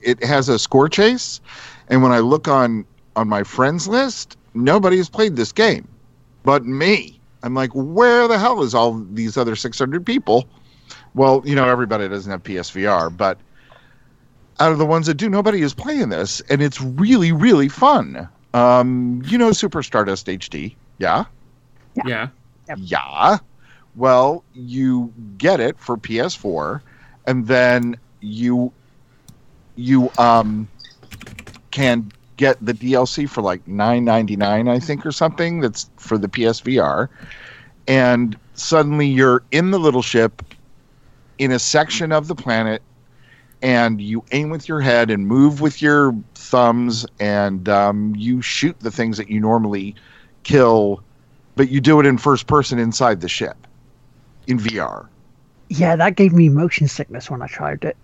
it 0.00 0.22
has 0.24 0.48
a 0.48 0.58
score 0.58 0.88
chase. 0.88 1.40
And 1.88 2.02
when 2.02 2.10
i 2.12 2.18
look 2.20 2.48
on 2.48 2.86
on 3.16 3.28
my 3.28 3.44
friends 3.44 3.86
list 3.86 4.38
nobody 4.54 4.96
has 4.96 5.08
played 5.10 5.36
this 5.36 5.52
game 5.52 5.86
but 6.42 6.64
me. 6.64 7.20
I'm 7.42 7.54
like 7.54 7.70
where 7.74 8.26
the 8.28 8.38
hell 8.38 8.62
is 8.62 8.74
all 8.74 8.94
these 9.12 9.36
other 9.36 9.54
600 9.54 10.06
people 10.06 10.48
well 11.14 11.42
you 11.44 11.54
know 11.54 11.68
everybody 11.68 12.08
doesn't 12.08 12.30
have 12.30 12.42
psvr 12.42 13.14
but 13.16 13.38
out 14.60 14.72
of 14.72 14.78
the 14.78 14.86
ones 14.86 15.06
that 15.06 15.14
do 15.14 15.28
nobody 15.28 15.62
is 15.62 15.74
playing 15.74 16.08
this 16.08 16.40
and 16.48 16.62
it's 16.62 16.80
really 16.80 17.32
really 17.32 17.68
fun 17.68 18.28
um 18.54 19.22
you 19.26 19.38
know 19.38 19.52
super 19.52 19.82
stardust 19.82 20.26
hd 20.26 20.74
yeah 20.98 21.24
Yeah. 22.04 22.28
Yep. 22.68 22.78
yeah. 22.80 23.38
Well, 23.96 24.44
you 24.54 25.12
get 25.36 25.60
it 25.60 25.78
for 25.78 25.96
PS4, 25.98 26.80
and 27.26 27.46
then 27.46 27.96
you 28.20 28.72
you 29.76 30.10
um 30.16 30.68
can 31.70 32.10
get 32.36 32.64
the 32.64 32.72
DLC 32.72 33.28
for 33.28 33.42
like 33.42 33.66
nine 33.66 34.04
ninety 34.04 34.36
nine, 34.36 34.68
I 34.68 34.78
think, 34.78 35.04
or 35.04 35.12
something. 35.12 35.60
That's 35.60 35.90
for 35.96 36.16
the 36.16 36.28
PSVR, 36.28 37.08
and 37.86 38.36
suddenly 38.54 39.06
you're 39.08 39.42
in 39.50 39.70
the 39.72 39.78
little 39.78 40.02
ship 40.02 40.42
in 41.38 41.52
a 41.52 41.58
section 41.58 42.12
of 42.12 42.28
the 42.28 42.34
planet, 42.34 42.82
and 43.62 44.00
you 44.00 44.24
aim 44.32 44.50
with 44.50 44.68
your 44.68 44.80
head 44.80 45.10
and 45.10 45.26
move 45.26 45.60
with 45.60 45.80
your 45.82 46.14
thumbs, 46.34 47.06
and 47.20 47.68
um, 47.68 48.14
you 48.16 48.42
shoot 48.42 48.78
the 48.80 48.90
things 48.90 49.16
that 49.18 49.28
you 49.28 49.40
normally 49.40 49.94
kill 50.42 51.02
but 51.56 51.68
you 51.68 51.80
do 51.80 52.00
it 52.00 52.06
in 52.06 52.18
first 52.18 52.46
person 52.46 52.78
inside 52.78 53.20
the 53.20 53.28
ship 53.28 53.66
in 54.46 54.58
VR. 54.58 55.08
Yeah, 55.68 55.96
that 55.96 56.16
gave 56.16 56.32
me 56.32 56.48
motion 56.48 56.88
sickness 56.88 57.30
when 57.30 57.42
I 57.42 57.46
tried 57.46 57.84
it. 57.84 57.96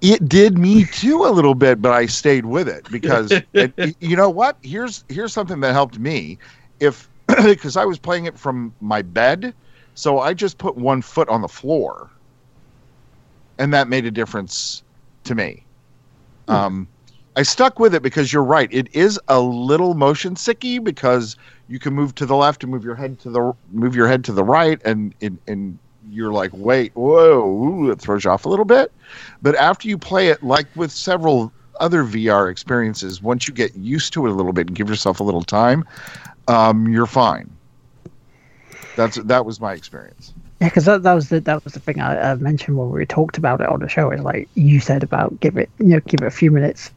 It 0.00 0.28
did 0.28 0.58
me 0.58 0.84
too 0.84 1.24
a 1.24 1.30
little 1.30 1.54
bit, 1.54 1.80
but 1.80 1.92
I 1.92 2.06
stayed 2.06 2.46
with 2.46 2.68
it 2.68 2.90
because 2.90 3.40
it, 3.54 3.96
you 4.00 4.16
know 4.16 4.30
what? 4.30 4.56
Here's 4.62 5.04
here's 5.08 5.32
something 5.32 5.60
that 5.60 5.72
helped 5.72 5.98
me. 5.98 6.38
If 6.80 7.08
because 7.44 7.76
I 7.76 7.84
was 7.84 7.98
playing 7.98 8.26
it 8.26 8.38
from 8.38 8.74
my 8.80 9.02
bed, 9.02 9.54
So 9.94 10.20
I 10.20 10.34
just 10.34 10.58
put 10.58 10.76
one 10.76 11.02
foot 11.02 11.28
on 11.28 11.42
the 11.42 11.48
floor, 11.48 12.10
and 13.62 13.72
that 13.72 13.86
made 13.86 14.04
a 14.04 14.10
difference 14.10 14.82
to 15.22 15.36
me. 15.36 15.64
Um, 16.48 16.88
I 17.36 17.44
stuck 17.44 17.78
with 17.78 17.94
it 17.94 18.02
because 18.02 18.32
you're 18.32 18.42
right. 18.42 18.68
It 18.72 18.92
is 18.92 19.20
a 19.28 19.40
little 19.40 19.94
motion 19.94 20.34
sicky 20.34 20.82
because 20.82 21.36
you 21.68 21.78
can 21.78 21.94
move 21.94 22.12
to 22.16 22.26
the 22.26 22.34
left 22.34 22.64
and 22.64 22.72
move 22.72 22.84
your 22.84 22.96
head 22.96 23.20
to 23.20 23.30
the 23.30 23.54
move 23.70 23.94
your 23.94 24.08
head 24.08 24.24
to 24.24 24.32
the 24.32 24.42
right, 24.42 24.82
and 24.84 25.14
and, 25.22 25.38
and 25.46 25.78
you're 26.10 26.32
like, 26.32 26.50
wait, 26.52 26.90
whoa, 26.96 27.46
ooh, 27.46 27.90
it 27.92 28.00
throws 28.00 28.24
you 28.24 28.32
off 28.32 28.46
a 28.46 28.48
little 28.48 28.64
bit. 28.64 28.90
But 29.42 29.54
after 29.54 29.86
you 29.86 29.96
play 29.96 30.28
it, 30.28 30.42
like 30.42 30.66
with 30.74 30.90
several 30.90 31.52
other 31.78 32.02
VR 32.02 32.50
experiences, 32.50 33.22
once 33.22 33.46
you 33.46 33.54
get 33.54 33.76
used 33.76 34.12
to 34.14 34.26
it 34.26 34.30
a 34.30 34.34
little 34.34 34.52
bit 34.52 34.66
and 34.66 34.76
give 34.76 34.88
yourself 34.88 35.20
a 35.20 35.22
little 35.22 35.44
time, 35.44 35.84
um, 36.48 36.88
you're 36.88 37.06
fine. 37.06 37.48
That's 38.96 39.18
that 39.22 39.46
was 39.46 39.60
my 39.60 39.72
experience. 39.72 40.34
Yeah, 40.62 40.68
because 40.68 40.84
that, 40.84 41.02
that 41.02 41.14
was 41.14 41.28
the 41.28 41.40
that 41.40 41.64
was 41.64 41.72
the 41.72 41.80
thing 41.80 42.00
I, 42.00 42.30
I 42.30 42.34
mentioned 42.36 42.78
when 42.78 42.88
we 42.88 43.04
talked 43.04 43.36
about 43.36 43.60
it 43.60 43.68
on 43.68 43.80
the 43.80 43.88
show. 43.88 44.12
Is 44.12 44.20
like 44.20 44.48
you 44.54 44.78
said 44.78 45.02
about 45.02 45.40
give 45.40 45.56
it 45.56 45.68
you 45.80 45.86
know 45.86 46.00
give 46.06 46.20
it 46.22 46.26
a 46.26 46.30
few 46.30 46.52
minutes, 46.52 46.92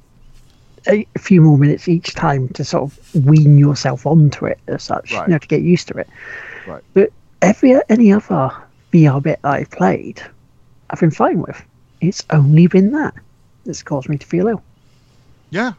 a, 0.88 1.04
a 1.16 1.20
few 1.20 1.42
more 1.42 1.58
minutes 1.58 1.88
each 1.88 2.14
time 2.14 2.48
to 2.50 2.64
sort 2.64 2.84
of 2.84 3.26
wean 3.26 3.58
yourself 3.58 4.06
onto 4.06 4.46
it 4.46 4.60
as 4.68 4.84
such, 4.84 5.12
Right. 5.12 5.28
you 5.28 5.34
know, 5.34 5.40
to 5.40 5.48
get 5.48 5.64
used 5.64 5.88
to 5.88 5.98
it. 5.98 6.08
Right. 6.68 6.84
But 6.94 7.12
every 7.42 7.76
any 7.90 8.14
other 8.14 8.52
VR 8.94 9.24
bit 9.24 9.40
that 9.42 9.50
I've 9.50 9.72
played, 9.72 10.22
I've 10.92 11.00
been 11.00 11.10
fine 11.10 11.42
with. 11.42 11.60
It's 12.02 12.24
only 12.30 12.68
been 12.68 12.92
that 12.92 13.16
that's 13.66 13.82
caused 13.82 14.10
me 14.10 14.20
to 14.20 14.28
feel 14.28 14.48
ill. 14.48 14.62
Yeah, 15.50 15.74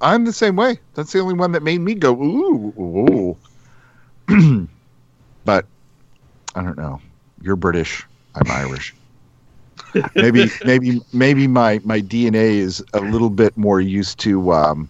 I'm 0.00 0.24
the 0.24 0.32
same 0.32 0.56
way. 0.56 0.80
That's 0.94 1.12
the 1.12 1.20
only 1.20 1.34
one 1.34 1.52
that 1.52 1.62
made 1.62 1.82
me 1.82 1.94
go 1.94 2.20
ooh, 2.20 3.36
ooh. 4.28 4.66
but 5.44 5.66
I 6.56 6.62
don't 6.62 6.78
know. 6.78 7.00
You're 7.42 7.56
British. 7.56 8.06
I'm 8.34 8.50
Irish. 8.50 8.94
maybe, 10.16 10.50
maybe, 10.64 11.00
maybe 11.12 11.46
my 11.46 11.80
my 11.84 12.00
DNA 12.00 12.56
is 12.58 12.82
a 12.94 13.00
little 13.00 13.30
bit 13.30 13.56
more 13.56 13.80
used 13.80 14.18
to 14.20 14.52
um, 14.52 14.88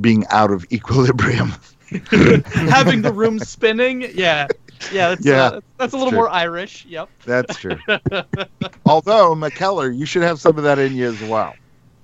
being 0.00 0.26
out 0.28 0.50
of 0.50 0.66
equilibrium. 0.72 1.52
Having 2.10 3.02
the 3.02 3.12
room 3.12 3.38
spinning, 3.40 4.02
yeah, 4.14 4.48
yeah, 4.90 5.10
that's, 5.10 5.24
Yeah, 5.24 5.44
uh, 5.44 5.60
that's 5.78 5.92
a 5.92 5.96
little 5.96 6.12
true. 6.12 6.18
more 6.18 6.28
Irish. 6.28 6.84
Yep. 6.86 7.10
That's 7.24 7.56
true. 7.56 7.78
Although 8.84 9.34
McKellar, 9.34 9.96
you 9.96 10.06
should 10.06 10.22
have 10.22 10.40
some 10.40 10.58
of 10.58 10.64
that 10.64 10.78
in 10.78 10.94
you 10.94 11.08
as 11.08 11.22
well. 11.22 11.58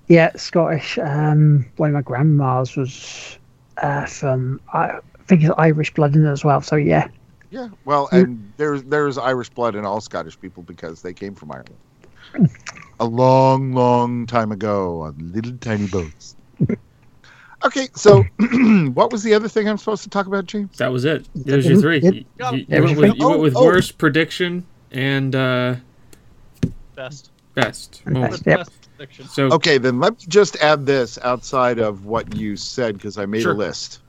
Yeah, 0.09 0.31
Scottish. 0.37 0.99
Um, 0.99 1.67
one 1.77 1.91
of 1.91 1.95
my 1.95 2.03
grandmas 2.03 2.77
was 2.77 3.39
uh, 3.79 4.07
from 4.07 4.61
I 4.73 5.01
think 5.27 5.43
it's 5.43 5.53
Irish 5.59 5.93
blood 5.95 6.15
in 6.17 6.27
it 6.27 6.31
as 6.31 6.45
well. 6.45 6.61
So 6.61 6.77
yeah, 6.77 7.09
Yeah, 7.51 7.69
well, 7.85 8.09
and 8.13 8.53
there's 8.57 8.83
there's 8.85 9.19
Irish 9.19 9.51
blood 9.51 9.75
in 9.75 9.85
all 9.85 10.01
Scottish 10.01 10.39
people 10.41 10.63
because 10.63 11.03
they 11.03 11.13
came 11.13 11.35
from 11.35 11.51
Ireland 11.51 12.51
a 13.01 13.05
long, 13.05 13.73
long 13.73 14.27
time 14.27 14.53
ago 14.53 15.03
on 15.03 15.33
little 15.33 15.57
tiny 15.59 15.89
boats. 15.89 16.37
Okay, 17.65 17.89
so 17.95 18.23
what 18.95 19.11
was 19.13 19.23
the 19.23 19.35
other 19.35 19.49
thing 19.49 19.69
I'm 19.69 19.79
supposed 19.79 20.03
to 20.05 20.09
talk 20.09 20.27
about, 20.27 20.47
James? 20.47 20.77
That 20.79 20.89
was 20.93 21.05
it. 21.05 21.29
There's 21.35 21.67
your 21.67 21.81
three. 21.81 21.99
Yep. 22.01 22.15
You, 22.15 22.25
you- 22.53 22.67
you 22.69 22.83
went 22.85 22.97
with, 22.99 23.15
you 23.17 23.25
Oh, 23.27 23.29
went 23.31 23.43
with 23.43 23.57
oh. 23.57 23.65
worst 23.65 23.99
prediction 23.99 24.65
and 24.93 25.35
uh, 25.35 25.75
Best. 26.95 27.31
best. 27.55 28.03
And 28.07 28.17
Oh, 28.17 28.29
best. 28.45 28.47
Yep. 28.47 28.69
So 29.29 29.47
Okay, 29.53 29.77
then 29.79 29.99
let 29.99 30.13
me 30.13 30.19
just 30.29 30.57
add 30.57 30.87
this 30.87 31.19
outside 31.23 31.79
of 31.79 32.05
what 32.07 32.35
you 32.37 32.55
said 32.57 32.95
because 32.95 33.19
I 33.19 33.27
made 33.27 33.43
Sure. 33.43 33.53
a 33.53 33.57
list. 33.57 34.01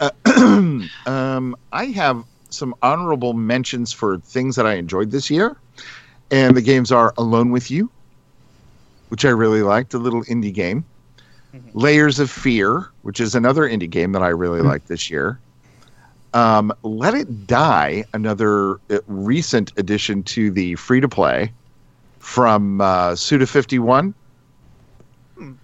Yep. 0.00 0.16
Uh, 0.28 1.10
um, 1.10 1.56
I 1.72 1.86
have 1.86 2.24
some 2.50 2.74
honorable 2.82 3.32
mentions 3.32 3.92
for 3.92 4.18
things 4.18 4.56
that 4.56 4.66
I 4.66 4.74
enjoyed 4.74 5.10
this 5.10 5.30
year, 5.30 5.56
and 6.30 6.56
the 6.56 6.62
games 6.62 6.92
are 6.92 7.14
Alone 7.18 7.50
with 7.50 7.70
You, 7.70 7.90
which 9.08 9.24
I 9.24 9.30
really 9.30 9.62
liked, 9.62 9.94
a 9.94 9.98
little 9.98 10.22
indie 10.24 10.52
game. 10.52 10.84
Layers 11.74 12.18
of 12.18 12.30
Fear, 12.30 12.86
which 13.02 13.20
is 13.20 13.34
another 13.34 13.62
indie 13.68 13.90
game 13.90 14.12
that 14.12 14.22
I 14.22 14.28
really 14.28 14.60
liked 14.60 14.88
this 14.88 15.10
year. 15.10 15.38
Um, 16.34 16.72
Let 16.82 17.14
It 17.14 17.46
Die, 17.46 18.04
another 18.12 18.74
uh, 18.90 18.98
recent 19.06 19.72
addition 19.76 20.22
to 20.24 20.50
the 20.50 20.74
free 20.76 21.00
to 21.00 21.08
play 21.08 21.52
from 22.18 22.80
uh, 22.80 23.12
Suda51. 23.12 24.12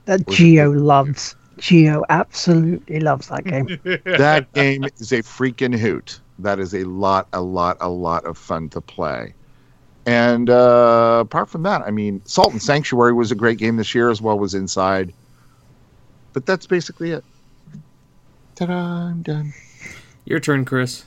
that 0.06 0.26
Geo 0.28 0.70
loves. 0.70 1.36
Geo 1.58 2.04
absolutely 2.08 3.00
loves 3.00 3.28
that 3.28 3.44
game. 3.44 3.78
that 4.04 4.52
game 4.52 4.84
is 4.84 5.12
a 5.12 5.22
freaking 5.22 5.76
hoot. 5.76 6.20
That 6.38 6.58
is 6.58 6.74
a 6.74 6.84
lot, 6.84 7.28
a 7.32 7.40
lot, 7.40 7.76
a 7.80 7.88
lot 7.88 8.24
of 8.24 8.36
fun 8.36 8.68
to 8.70 8.80
play. 8.80 9.34
And 10.06 10.50
uh, 10.50 11.18
apart 11.20 11.48
from 11.48 11.62
that, 11.62 11.82
I 11.82 11.90
mean, 11.90 12.20
Salt 12.24 12.52
and 12.52 12.62
Sanctuary 12.62 13.12
was 13.12 13.30
a 13.30 13.34
great 13.34 13.58
game 13.58 13.76
this 13.76 13.94
year, 13.94 14.10
as 14.10 14.20
well 14.20 14.44
as 14.44 14.54
Inside. 14.54 15.12
But 16.32 16.46
that's 16.46 16.66
basically 16.66 17.12
it. 17.12 17.24
Ta-da! 18.56 18.74
I'm 18.74 19.22
done. 19.22 19.54
your 20.24 20.40
turn, 20.40 20.64
Chris. 20.64 21.04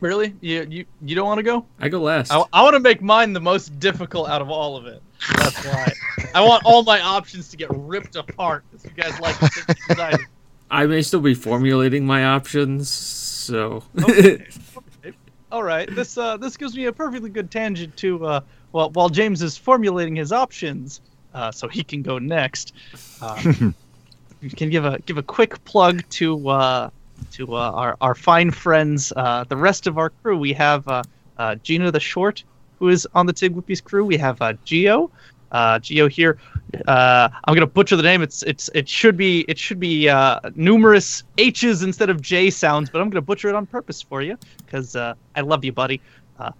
Really? 0.00 0.34
You 0.40 0.66
you 0.68 0.84
you 1.02 1.14
don't 1.14 1.26
want 1.26 1.38
to 1.38 1.42
go? 1.42 1.64
I 1.80 1.88
go 1.88 2.00
last. 2.00 2.30
I, 2.30 2.44
I 2.52 2.62
want 2.62 2.74
to 2.74 2.80
make 2.80 3.00
mine 3.00 3.32
the 3.32 3.40
most 3.40 3.78
difficult 3.80 4.28
out 4.28 4.42
of 4.42 4.50
all 4.50 4.76
of 4.76 4.86
it. 4.86 5.02
That's 5.36 5.64
why. 5.64 5.92
I 6.36 6.40
want 6.42 6.66
all 6.66 6.82
my 6.82 7.00
options 7.00 7.48
to 7.48 7.56
get 7.56 7.70
ripped 7.70 8.14
apart. 8.14 8.62
If 8.74 8.84
you 8.84 8.90
guys 8.90 9.18
like 9.20 9.38
the 9.40 9.76
design. 9.88 10.18
I 10.70 10.84
may 10.84 11.00
still 11.00 11.20
be 11.20 11.32
formulating 11.32 12.04
my 12.04 12.26
options, 12.26 12.90
so 12.90 13.82
All 15.52 15.62
right. 15.62 15.88
This 15.94 16.18
uh 16.18 16.36
this 16.36 16.58
gives 16.58 16.76
me 16.76 16.84
a 16.86 16.92
perfectly 16.92 17.30
good 17.30 17.50
tangent 17.50 17.96
to 17.98 18.26
uh 18.26 18.40
while 18.72 18.90
while 18.90 19.08
James 19.08 19.40
is 19.40 19.56
formulating 19.56 20.14
his 20.14 20.30
options, 20.30 21.00
uh, 21.32 21.50
so 21.50 21.68
he 21.68 21.82
can 21.82 22.02
go 22.02 22.18
next. 22.18 22.74
Uh, 23.22 23.40
you 24.42 24.50
can 24.50 24.68
give 24.68 24.84
a 24.84 24.98
give 25.06 25.16
a 25.16 25.22
quick 25.22 25.64
plug 25.64 26.06
to 26.10 26.50
uh 26.50 26.90
to 27.32 27.54
uh, 27.54 27.70
our 27.70 27.96
our 28.02 28.14
fine 28.14 28.50
friends, 28.50 29.10
uh, 29.16 29.44
the 29.44 29.56
rest 29.56 29.86
of 29.86 29.96
our 29.96 30.10
crew. 30.10 30.36
We 30.36 30.52
have 30.52 30.86
uh, 30.86 31.02
uh 31.38 31.54
Gina 31.54 31.90
the 31.90 32.00
Short, 32.00 32.44
who 32.78 32.88
is 32.88 33.08
on 33.14 33.24
the 33.24 33.32
Tig 33.32 33.54
Whippies 33.54 33.82
crew. 33.82 34.04
We 34.04 34.18
have 34.18 34.42
uh 34.42 34.52
Geo, 34.64 35.10
uh 35.52 35.78
Geo 35.78 36.08
here. 36.08 36.38
Uh, 36.86 37.28
I'm 37.44 37.54
gonna 37.54 37.66
butcher 37.66 37.96
the 37.96 38.02
name. 38.02 38.22
It's 38.22 38.42
it's 38.42 38.68
it 38.74 38.88
should 38.88 39.16
be 39.16 39.44
it 39.48 39.58
should 39.58 39.80
be 39.80 40.08
uh, 40.08 40.40
numerous 40.54 41.22
H's 41.38 41.82
instead 41.82 42.10
of 42.10 42.20
J 42.20 42.50
sounds, 42.50 42.90
but 42.90 43.00
I'm 43.00 43.08
gonna 43.10 43.20
butcher 43.20 43.48
it 43.48 43.54
on 43.54 43.66
purpose 43.66 44.02
for 44.02 44.22
you 44.22 44.36
because 44.64 44.96
uh, 44.96 45.14
I 45.34 45.40
love 45.40 45.64
you, 45.64 45.72
buddy. 45.72 46.00
Uh, 46.38 46.50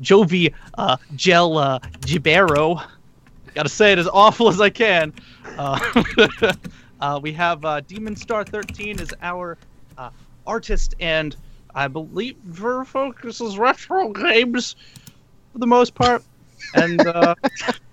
Jovi 0.00 0.52
uh, 0.76 0.96
Gel 1.16 1.58
uh, 1.58 1.78
Gibero. 2.00 2.82
Gotta 3.54 3.68
say 3.68 3.92
it 3.92 3.98
as 3.98 4.08
awful 4.08 4.48
as 4.48 4.60
I 4.60 4.70
can. 4.70 5.12
Uh, 5.56 6.02
uh, 7.00 7.20
we 7.22 7.32
have 7.32 7.64
uh, 7.64 7.80
Demon 7.80 8.14
Star 8.14 8.44
13 8.44 9.00
is 9.00 9.12
our 9.22 9.58
uh, 9.96 10.10
artist, 10.46 10.94
and 11.00 11.36
I 11.74 11.88
believe 11.88 12.36
her 12.58 12.84
focus 12.84 13.40
is 13.40 13.58
retro 13.58 14.12
games 14.12 14.76
for 15.52 15.58
the 15.58 15.66
most 15.66 15.94
part. 15.94 16.22
And 16.74 17.04
uh, 17.06 17.34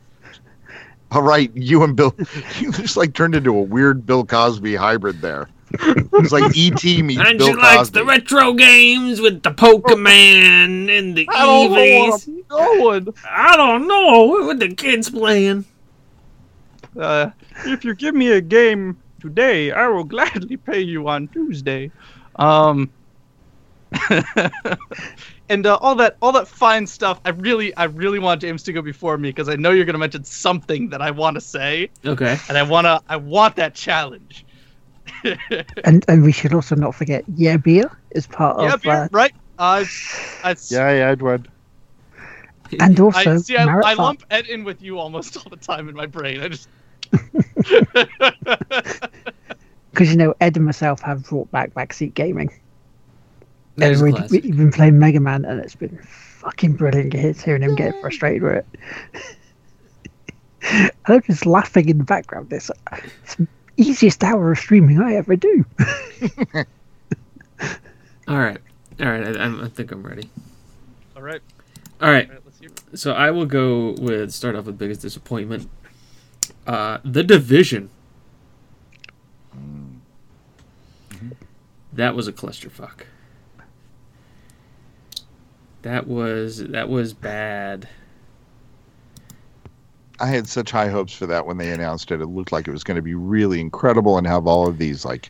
All 1.15 1.23
right, 1.23 1.49
you 1.55 1.81
and 1.83 1.95
Bill, 1.95 2.13
you 2.59 2.73
just 2.73 2.97
like 2.97 3.13
turned 3.13 3.35
into 3.35 3.55
a 3.57 3.61
weird 3.61 4.05
Bill 4.05 4.25
Cosby 4.25 4.75
hybrid 4.75 5.21
there. 5.21 5.47
It's 5.79 6.31
like 6.33 6.43
ET 6.57 6.83
meets 6.83 7.21
and 7.21 7.37
Bill 7.37 7.47
she 7.47 7.53
likes 7.53 7.77
Cosby. 7.77 7.99
the 7.99 8.05
retro 8.05 8.53
games 8.53 9.21
with 9.21 9.41
the 9.41 9.51
Pokemon 9.51 10.89
and 10.89 11.17
the 11.17 11.27
I 11.31 11.45
don't 11.45 11.71
know 11.71 11.77
where 11.77 12.13
I'm 12.13 12.43
going. 12.81 13.13
I 13.29 13.55
don't 13.55 13.87
know 13.87 14.25
what 14.25 14.45
what 14.45 14.59
the 14.59 14.75
kids 14.75 15.09
playing. 15.09 15.63
Uh, 16.99 17.29
if 17.65 17.85
you 17.85 17.95
give 17.95 18.13
me 18.13 18.31
a 18.31 18.41
game 18.41 18.97
today, 19.21 19.71
I 19.71 19.87
will 19.87 20.03
gladly 20.03 20.57
pay 20.57 20.81
you 20.81 21.07
on 21.07 21.29
Tuesday. 21.29 21.91
Um, 22.35 22.89
and 25.49 25.65
uh, 25.65 25.77
all 25.81 25.95
that 25.95 26.17
all 26.21 26.31
that 26.33 26.47
fine 26.47 26.87
stuff. 26.87 27.19
I 27.25 27.29
really 27.29 27.75
I 27.75 27.85
really 27.85 28.19
want 28.19 28.41
James 28.41 28.63
to 28.63 28.73
go 28.73 28.81
before 28.81 29.17
me 29.17 29.29
because 29.29 29.49
I 29.49 29.55
know 29.55 29.71
you're 29.71 29.85
gonna 29.85 29.97
mention 29.97 30.23
something 30.23 30.89
that 30.89 31.01
I 31.01 31.11
want 31.11 31.35
to 31.35 31.41
say, 31.41 31.89
Okay. 32.05 32.37
and 32.49 32.57
I 32.57 32.63
wanna 32.63 33.01
I 33.07 33.17
want 33.17 33.55
that 33.57 33.75
challenge. 33.75 34.45
and 35.83 36.03
and 36.07 36.23
we 36.23 36.31
should 36.31 36.53
also 36.53 36.75
not 36.75 36.95
forget 36.95 37.23
Yeah 37.35 37.57
Beer 37.57 37.89
is 38.11 38.27
part 38.27 38.59
yeah, 38.59 38.73
of 38.73 38.81
beer, 38.81 38.93
uh, 38.93 39.07
right? 39.11 39.33
Uh, 39.57 39.85
I, 40.43 40.55
Yeah, 40.69 40.87
Edward. 40.87 41.47
and 42.79 42.99
also 42.99 43.31
I 43.31 43.37
see. 43.37 43.57
I, 43.57 43.65
Marit 43.65 43.85
I 43.85 43.93
lump 43.93 44.23
Ed 44.29 44.47
in 44.47 44.63
with 44.63 44.81
you 44.81 44.99
almost 44.99 45.37
all 45.37 45.49
the 45.49 45.57
time 45.57 45.89
in 45.89 45.95
my 45.95 46.07
brain. 46.07 46.41
I 46.41 46.49
just. 46.49 46.67
because 49.91 50.09
you 50.09 50.17
know 50.17 50.33
Ed 50.41 50.57
and 50.57 50.65
myself 50.65 51.01
have 51.01 51.23
brought 51.23 51.49
back 51.51 51.73
backseat 51.73 52.13
gaming. 52.13 52.49
That 53.77 53.91
is 53.91 54.01
a 54.01 54.05
we, 54.05 54.11
classic. 54.11 54.43
we've 54.43 54.57
been 54.57 54.71
playing 54.71 54.99
Mega 54.99 55.19
Man, 55.19 55.43
and 55.45 55.59
it's 55.59 55.75
been 55.75 55.97
fucking 55.97 56.73
brilliant 56.73 57.13
he- 57.13 57.33
hearing 57.33 57.61
him 57.61 57.75
get 57.75 57.99
frustrated 58.01 58.43
with 58.43 58.65
it. 60.63 60.93
I'm 61.05 61.21
just 61.23 61.45
laughing 61.45 61.89
in 61.89 61.97
the 61.97 62.03
background. 62.03 62.49
This 62.49 62.71
it's 63.23 63.35
the 63.35 63.47
easiest 63.77 64.23
hour 64.23 64.51
of 64.51 64.57
streaming 64.57 65.01
I 65.01 65.15
ever 65.15 65.35
do. 65.35 65.65
All 68.27 68.39
right. 68.39 68.57
All 68.99 69.07
right. 69.07 69.37
I, 69.37 69.39
I'm- 69.39 69.69
think 69.71 69.91
I'm 69.91 70.03
ready. 70.03 70.29
All 71.15 71.21
right. 71.21 71.41
All 72.01 72.09
right. 72.09 72.29
All 72.29 72.35
right. 72.35 72.41
So 72.93 73.11
I 73.11 73.31
will 73.31 73.45
go 73.45 73.95
with 73.99 74.31
start 74.31 74.55
off 74.55 74.65
with 74.65 74.77
biggest 74.77 75.01
disappointment. 75.01 75.69
Uh, 76.65 76.99
the 77.03 77.23
division. 77.23 77.89
That 81.93 82.15
was 82.15 82.27
a 82.27 82.33
clusterfuck. 82.33 83.01
That 85.85 86.07
was 86.07 86.63
that 86.69 86.89
was 86.89 87.13
bad. 87.13 87.87
I 90.19 90.25
had 90.25 90.47
such 90.47 90.71
high 90.71 90.89
hopes 90.89 91.13
for 91.13 91.27
that 91.27 91.45
when 91.45 91.59
they 91.59 91.71
announced 91.71 92.09
it. 92.09 92.21
It 92.21 92.25
looked 92.25 92.51
like 92.51 92.67
it 92.67 92.71
was 92.71 92.83
going 92.83 92.95
to 92.95 93.03
be 93.03 93.13
really 93.13 93.61
incredible 93.61 94.17
and 94.17 94.25
have 94.25 94.47
all 94.47 94.67
of 94.67 94.79
these 94.79 95.05
like 95.05 95.29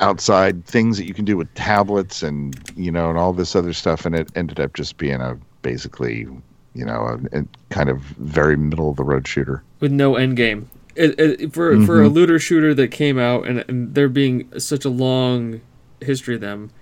outside 0.00 0.64
things 0.64 0.98
that 0.98 1.06
you 1.06 1.14
can 1.14 1.24
do 1.24 1.36
with 1.36 1.52
tablets 1.54 2.24
and 2.24 2.58
you 2.74 2.90
know 2.90 3.08
and 3.08 3.16
all 3.16 3.32
this 3.32 3.54
other 3.54 3.72
stuff. 3.72 4.04
And 4.04 4.16
it 4.16 4.32
ended 4.34 4.58
up 4.58 4.74
just 4.74 4.96
being 4.96 5.20
a 5.20 5.38
basically 5.62 6.26
you 6.74 6.84
know 6.84 7.16
a, 7.32 7.38
a 7.38 7.44
kind 7.70 7.88
of 7.88 8.00
very 8.00 8.56
middle 8.56 8.90
of 8.90 8.96
the 8.96 9.04
road 9.04 9.28
shooter. 9.28 9.62
with 9.78 9.92
no 9.92 10.16
end 10.16 10.36
game. 10.36 10.68
It, 10.96 11.20
it, 11.20 11.52
for 11.54 11.80
for 11.86 12.02
a 12.02 12.06
mm-hmm. 12.06 12.14
looter 12.14 12.40
shooter 12.40 12.74
that 12.74 12.88
came 12.88 13.16
out 13.16 13.46
and, 13.46 13.64
and 13.68 13.94
there 13.94 14.08
being 14.08 14.58
such 14.58 14.84
a 14.84 14.90
long 14.90 15.60
history 16.00 16.34
of 16.34 16.40
them, 16.40 16.72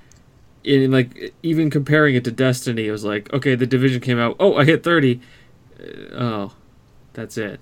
in 0.67 0.91
like 0.91 1.35
even 1.43 1.71
comparing 1.71 2.15
it 2.15 2.25
to 2.25 2.31
Destiny, 2.31 2.87
it 2.87 2.91
was 2.91 3.05
like 3.05 3.33
okay, 3.33 3.55
the 3.55 3.67
division 3.67 4.01
came 4.01 4.19
out. 4.19 4.37
Oh, 4.39 4.57
I 4.57 4.65
hit 4.65 4.83
thirty. 4.83 5.21
Uh, 5.81 6.15
oh, 6.19 6.53
that's 7.13 7.39
it. 7.39 7.61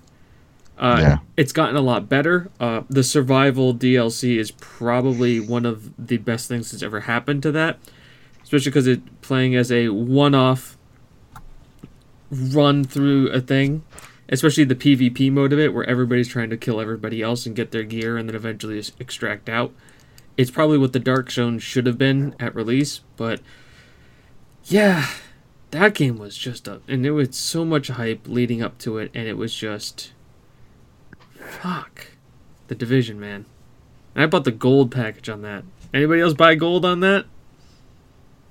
Uh, 0.76 0.98
Yeah. 1.00 1.18
It's 1.36 1.52
gotten 1.52 1.76
a 1.76 1.80
lot 1.80 2.08
better. 2.08 2.50
Uh, 2.58 2.82
the 2.88 3.04
survival 3.04 3.74
DLC 3.74 4.38
is 4.38 4.50
probably 4.52 5.38
one 5.38 5.66
of 5.66 5.92
the 5.98 6.16
best 6.16 6.48
things 6.48 6.70
that's 6.70 6.82
ever 6.82 7.00
happened 7.00 7.42
to 7.44 7.52
that, 7.52 7.78
especially 8.42 8.70
because 8.70 8.86
it 8.86 9.20
playing 9.22 9.54
as 9.54 9.70
a 9.70 9.88
one-off 9.88 10.76
run 12.30 12.82
through 12.84 13.28
a 13.28 13.40
thing 13.40 13.84
especially 14.28 14.64
the 14.64 14.74
PvP 14.74 15.30
mode 15.30 15.52
of 15.52 15.58
it, 15.58 15.74
where 15.74 15.84
everybody's 15.84 16.28
trying 16.28 16.50
to 16.50 16.56
kill 16.56 16.80
everybody 16.80 17.22
else 17.22 17.46
and 17.46 17.54
get 17.54 17.70
their 17.70 17.82
gear 17.82 18.16
and 18.16 18.28
then 18.28 18.36
eventually 18.36 18.82
extract 18.98 19.48
out. 19.48 19.72
It's 20.36 20.50
probably 20.50 20.78
what 20.78 20.92
the 20.92 20.98
Dark 20.98 21.30
Zone 21.30 21.58
should 21.58 21.86
have 21.86 21.98
been 21.98 22.34
at 22.40 22.54
release, 22.54 23.00
but 23.16 23.40
yeah, 24.64 25.06
that 25.70 25.94
game 25.94 26.16
was 26.18 26.36
just 26.36 26.66
a, 26.66 26.80
and 26.88 27.04
there 27.04 27.14
was 27.14 27.36
so 27.36 27.64
much 27.64 27.88
hype 27.88 28.26
leading 28.26 28.62
up 28.62 28.78
to 28.78 28.98
it, 28.98 29.10
and 29.14 29.28
it 29.28 29.36
was 29.36 29.54
just 29.54 30.12
fuck 31.36 32.08
the 32.68 32.74
division, 32.74 33.20
man. 33.20 33.44
And 34.14 34.24
I 34.24 34.26
bought 34.26 34.44
the 34.44 34.52
gold 34.52 34.90
package 34.90 35.28
on 35.28 35.42
that. 35.42 35.64
Anybody 35.92 36.20
else 36.20 36.34
buy 36.34 36.54
gold 36.54 36.84
on 36.84 37.00
that? 37.00 37.26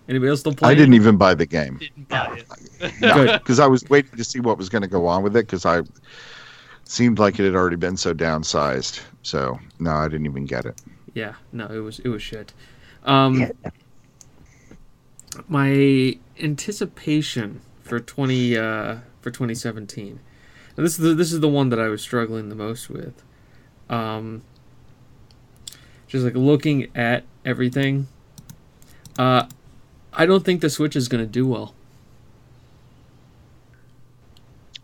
Anybody 0.07 0.29
else 0.29 0.41
still 0.41 0.53
play? 0.53 0.71
I 0.71 0.75
didn't 0.75 0.95
even 0.95 1.15
buy 1.15 1.33
the 1.33 1.45
game 1.45 1.77
Didn't 1.77 2.09
buy 2.09 2.43
it. 2.81 2.93
Good. 2.99 3.39
because 3.39 3.59
I 3.59 3.67
was 3.67 3.87
waiting 3.89 4.17
to 4.17 4.23
see 4.23 4.39
what 4.39 4.57
was 4.57 4.67
going 4.69 4.81
to 4.81 4.87
go 4.87 5.07
on 5.07 5.23
with 5.23 5.35
it 5.37 5.45
because 5.45 5.65
I 5.65 5.81
seemed 6.83 7.19
like 7.19 7.39
it 7.39 7.45
had 7.45 7.55
already 7.55 7.77
been 7.77 7.95
so 7.95 8.13
downsized. 8.13 9.01
So 9.21 9.59
no, 9.79 9.91
I 9.91 10.07
didn't 10.09 10.25
even 10.25 10.45
get 10.45 10.65
it. 10.65 10.81
Yeah, 11.13 11.35
no, 11.51 11.67
it 11.67 11.79
was 11.79 11.99
it 11.99 12.07
was 12.09 12.21
shit. 12.21 12.53
Um, 13.03 13.39
Yeah. 13.41 13.51
my 15.47 16.17
anticipation 16.41 17.61
for 17.81 17.99
twenty 17.99 18.57
uh, 18.57 18.97
for 19.21 19.31
twenty 19.31 19.55
seventeen. 19.55 20.19
And 20.75 20.85
this 20.85 20.93
is 20.93 20.99
the, 21.05 21.13
this 21.13 21.31
is 21.31 21.39
the 21.39 21.49
one 21.49 21.69
that 21.69 21.79
I 21.79 21.87
was 21.87 22.01
struggling 22.01 22.49
the 22.49 22.55
most 22.55 22.89
with. 22.89 23.21
Um, 23.89 24.41
just 26.07 26.23
like 26.25 26.35
looking 26.35 26.89
at 26.95 27.25
everything. 27.45 28.07
Uh, 29.19 29.45
I 30.11 30.25
don't 30.25 30.43
think 30.43 30.61
the 30.61 30.69
Switch 30.69 30.95
is 30.95 31.07
going 31.07 31.23
to 31.23 31.29
do 31.29 31.45
well. 31.47 31.75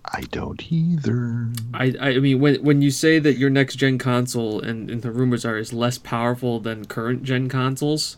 I 0.05 0.21
don't 0.31 0.71
either. 0.71 1.49
I, 1.73 1.93
I 1.99 2.19
mean 2.19 2.39
when 2.39 2.63
when 2.63 2.81
you 2.81 2.91
say 2.91 3.19
that 3.19 3.37
your 3.37 3.49
next 3.49 3.75
gen 3.75 3.97
console 3.97 4.59
and, 4.61 4.89
and 4.89 5.01
the 5.01 5.11
rumors 5.11 5.45
are 5.45 5.57
is 5.57 5.73
less 5.73 5.97
powerful 5.97 6.59
than 6.59 6.85
current 6.85 7.23
gen 7.23 7.49
consoles, 7.49 8.17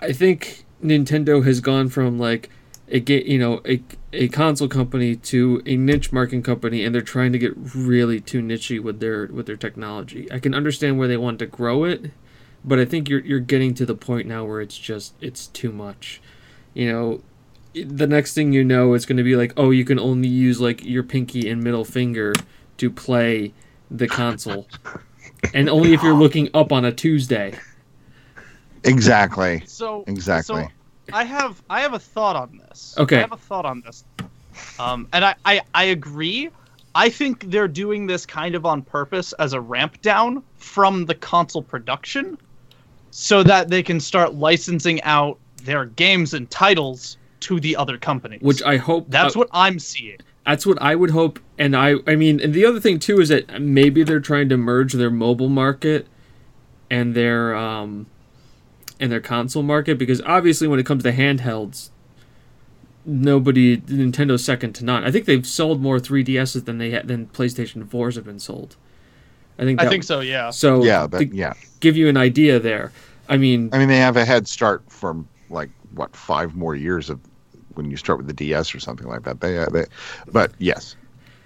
I 0.00 0.12
think 0.12 0.64
Nintendo 0.82 1.44
has 1.44 1.60
gone 1.60 1.88
from 1.88 2.18
like 2.18 2.50
a 2.88 3.00
ga- 3.00 3.24
you 3.24 3.38
know 3.38 3.60
a 3.66 3.82
a 4.12 4.28
console 4.28 4.68
company 4.68 5.16
to 5.16 5.62
a 5.64 5.76
niche 5.76 6.12
marketing 6.12 6.42
company 6.42 6.84
and 6.84 6.94
they're 6.94 7.02
trying 7.02 7.32
to 7.32 7.38
get 7.38 7.54
really 7.74 8.20
too 8.20 8.42
nichey 8.42 8.80
with 8.80 9.00
their 9.00 9.26
with 9.26 9.46
their 9.46 9.56
technology. 9.56 10.30
I 10.30 10.38
can 10.38 10.54
understand 10.54 10.98
where 10.98 11.08
they 11.08 11.16
want 11.16 11.38
to 11.38 11.46
grow 11.46 11.84
it, 11.84 12.10
but 12.64 12.78
I 12.78 12.84
think 12.84 13.08
you're 13.08 13.20
you're 13.20 13.40
getting 13.40 13.74
to 13.74 13.86
the 13.86 13.94
point 13.94 14.28
now 14.28 14.44
where 14.44 14.60
it's 14.60 14.78
just 14.78 15.14
it's 15.20 15.46
too 15.48 15.72
much. 15.72 16.20
You 16.74 16.90
know, 16.92 17.20
the 17.74 18.06
next 18.06 18.34
thing 18.34 18.52
you 18.52 18.62
know 18.62 18.94
it's 18.94 19.06
going 19.06 19.16
to 19.16 19.22
be 19.22 19.36
like 19.36 19.52
oh 19.56 19.70
you 19.70 19.84
can 19.84 19.98
only 19.98 20.28
use 20.28 20.60
like 20.60 20.84
your 20.84 21.02
pinky 21.02 21.48
and 21.48 21.62
middle 21.62 21.84
finger 21.84 22.32
to 22.76 22.90
play 22.90 23.52
the 23.90 24.06
console 24.06 24.66
and 25.54 25.68
only 25.68 25.92
if 25.94 26.02
you're 26.02 26.14
looking 26.14 26.48
up 26.54 26.72
on 26.72 26.84
a 26.84 26.92
tuesday 26.92 27.58
Exactly. 28.84 29.62
So 29.66 30.04
Exactly. 30.06 30.64
So 30.64 30.68
I 31.12 31.24
have 31.24 31.62
I 31.68 31.80
have 31.80 31.94
a 31.94 31.98
thought 31.98 32.36
on 32.36 32.58
this. 32.58 32.94
Okay. 32.98 33.18
I 33.18 33.20
have 33.20 33.32
a 33.32 33.36
thought 33.36 33.66
on 33.66 33.82
this. 33.82 34.04
Um, 34.78 35.08
and 35.12 35.24
I, 35.24 35.34
I 35.44 35.60
I 35.74 35.84
agree. 35.84 36.50
I 36.94 37.08
think 37.08 37.50
they're 37.50 37.68
doing 37.68 38.06
this 38.06 38.26
kind 38.26 38.54
of 38.54 38.66
on 38.66 38.82
purpose 38.82 39.32
as 39.34 39.52
a 39.54 39.60
ramp 39.60 40.00
down 40.02 40.42
from 40.56 41.06
the 41.06 41.14
console 41.14 41.62
production, 41.62 42.36
so 43.10 43.42
that 43.42 43.68
they 43.68 43.82
can 43.82 43.98
start 43.98 44.34
licensing 44.34 45.00
out 45.02 45.38
their 45.64 45.86
games 45.86 46.34
and 46.34 46.50
titles 46.50 47.16
to 47.42 47.60
the 47.60 47.76
other 47.76 47.98
companies. 47.98 48.40
which 48.40 48.62
i 48.62 48.76
hope 48.76 49.06
that's 49.08 49.36
uh, 49.36 49.40
what 49.40 49.48
I'm 49.52 49.78
seeing. 49.78 50.18
that's 50.46 50.64
what 50.66 50.80
i 50.80 50.94
would 50.94 51.10
hope 51.10 51.38
and 51.58 51.76
i 51.76 51.94
i 52.06 52.16
mean 52.16 52.40
and 52.40 52.54
the 52.54 52.64
other 52.64 52.80
thing 52.80 52.98
too 52.98 53.20
is 53.20 53.28
that 53.28 53.60
maybe 53.60 54.02
they're 54.02 54.20
trying 54.20 54.48
to 54.48 54.56
merge 54.56 54.94
their 54.94 55.10
mobile 55.10 55.48
market 55.48 56.06
and 56.90 57.14
their 57.14 57.54
um 57.54 58.06
and 59.00 59.10
their 59.10 59.20
console 59.20 59.62
market 59.62 59.98
because 59.98 60.20
obviously 60.22 60.68
when 60.68 60.78
it 60.78 60.86
comes 60.86 61.02
to 61.02 61.12
handhelds 61.12 61.90
nobody 63.04 63.78
nintendo's 63.78 64.44
second 64.44 64.72
to 64.74 64.84
none 64.84 65.02
i 65.04 65.10
think 65.10 65.26
they've 65.26 65.46
sold 65.46 65.80
more 65.80 65.98
3ds's 65.98 66.64
than 66.64 66.78
they 66.78 66.92
ha- 66.92 67.02
than 67.04 67.26
playstation 67.26 67.84
4s 67.84 68.14
have 68.14 68.24
been 68.24 68.38
sold 68.38 68.76
i 69.58 69.64
think 69.64 69.80
I 69.82 69.88
think 69.88 70.04
so. 70.04 70.20
Yeah. 70.20 70.50
so 70.50 70.84
yeah, 70.84 71.02
to 71.02 71.08
but 71.08 71.34
yeah. 71.34 71.54
give 71.80 71.96
you 71.96 72.08
an 72.08 72.16
idea 72.16 72.60
there 72.60 72.92
i 73.28 73.36
mean 73.36 73.70
I 73.72 73.78
mean, 73.78 73.88
they 73.88 73.98
have 73.98 74.16
a 74.16 74.24
head 74.24 74.46
start 74.46 74.84
from 74.88 75.26
like 75.50 75.70
what 75.94 76.14
five 76.14 76.54
more 76.54 76.74
years 76.74 77.10
of 77.10 77.20
when 77.82 77.90
you 77.90 77.96
start 77.96 78.18
with 78.18 78.26
the 78.26 78.32
DS 78.32 78.74
or 78.74 78.80
something 78.80 79.06
like 79.06 79.24
that. 79.24 79.40
They, 79.40 79.58
uh, 79.58 79.66
they 79.66 79.84
but 80.30 80.52
yes, 80.58 80.96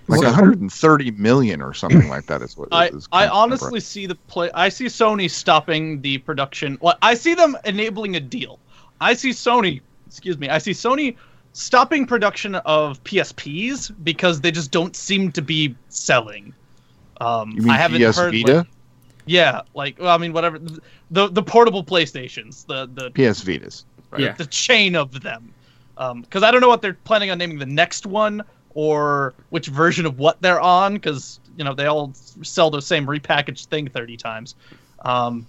like 0.09 0.21
Well, 0.21 0.31
130 0.31 1.11
million 1.13 1.61
or 1.61 1.75
something 1.75 2.09
like 2.09 2.27
that 2.27 2.43
is 2.43 2.57
what. 2.57 2.69
I, 2.71 2.89
is 2.89 3.09
I 3.11 3.23
kind 3.23 3.31
of 3.31 3.37
honestly 3.37 3.81
see 3.81 4.07
the 4.07 4.15
play. 4.15 4.51
I 4.55 4.69
see 4.69 4.87
Sony 4.87 5.29
stopping 5.29 6.01
the 6.01 6.19
production. 6.19 6.79
Well, 6.81 6.97
I 7.03 7.15
see 7.15 7.35
them 7.35 7.57
enabling 7.65 8.15
a 8.17 8.21
deal. 8.21 8.61
I 9.01 9.15
see 9.15 9.31
Sony. 9.31 9.81
Excuse 10.07 10.39
me. 10.39 10.49
I 10.49 10.59
see 10.59 10.71
Sony 10.71 11.17
stopping 11.53 12.07
production 12.07 12.55
of 12.55 13.03
PSPs 13.05 13.93
because 14.05 14.41
they 14.41 14.53
just 14.53 14.71
don't 14.71 14.95
seem 14.95 15.33
to 15.33 15.43
be 15.43 15.75
selling. 15.89 16.55
Um, 17.21 17.51
You 17.53 17.63
mean 17.63 17.71
I 17.71 17.77
haven't 17.77 18.01
PS 18.01 18.17
heard. 18.17 18.33
Vita? 18.33 18.59
Like, 18.59 18.67
yeah, 19.25 19.63
like 19.75 19.99
well, 19.99 20.15
I 20.15 20.19
mean, 20.19 20.33
whatever. 20.33 20.61
The 21.11 21.29
the 21.29 21.43
portable 21.43 21.83
PlayStations. 21.83 22.65
The 22.67 22.89
the 22.93 23.11
PS 23.11 23.43
Vitas. 23.43 23.85
right? 24.11 24.21
Yeah. 24.21 24.33
The 24.33 24.47
chain 24.47 24.95
of 24.95 25.21
them. 25.23 25.53
Because 25.97 26.43
I 26.43 26.51
don't 26.51 26.61
know 26.61 26.69
what 26.69 26.83
they're 26.83 26.95
planning 26.95 27.31
on 27.31 27.39
naming 27.39 27.59
the 27.59 27.67
next 27.67 28.07
one 28.07 28.43
or 28.75 29.35
which 29.49 29.69
version 29.69 30.05
of 30.05 30.19
what 30.19 30.41
they're 30.43 30.61
on, 30.61 30.95
because 30.95 31.41
you 31.57 31.65
know 31.65 31.75
they 31.75 31.87
all 31.87 32.13
sell 32.15 32.71
the 32.71 32.83
same 32.83 33.07
repackaged 33.07 33.67
thing 33.67 33.89
thirty 33.89 34.17
times. 34.17 34.55
Um, 35.01 35.47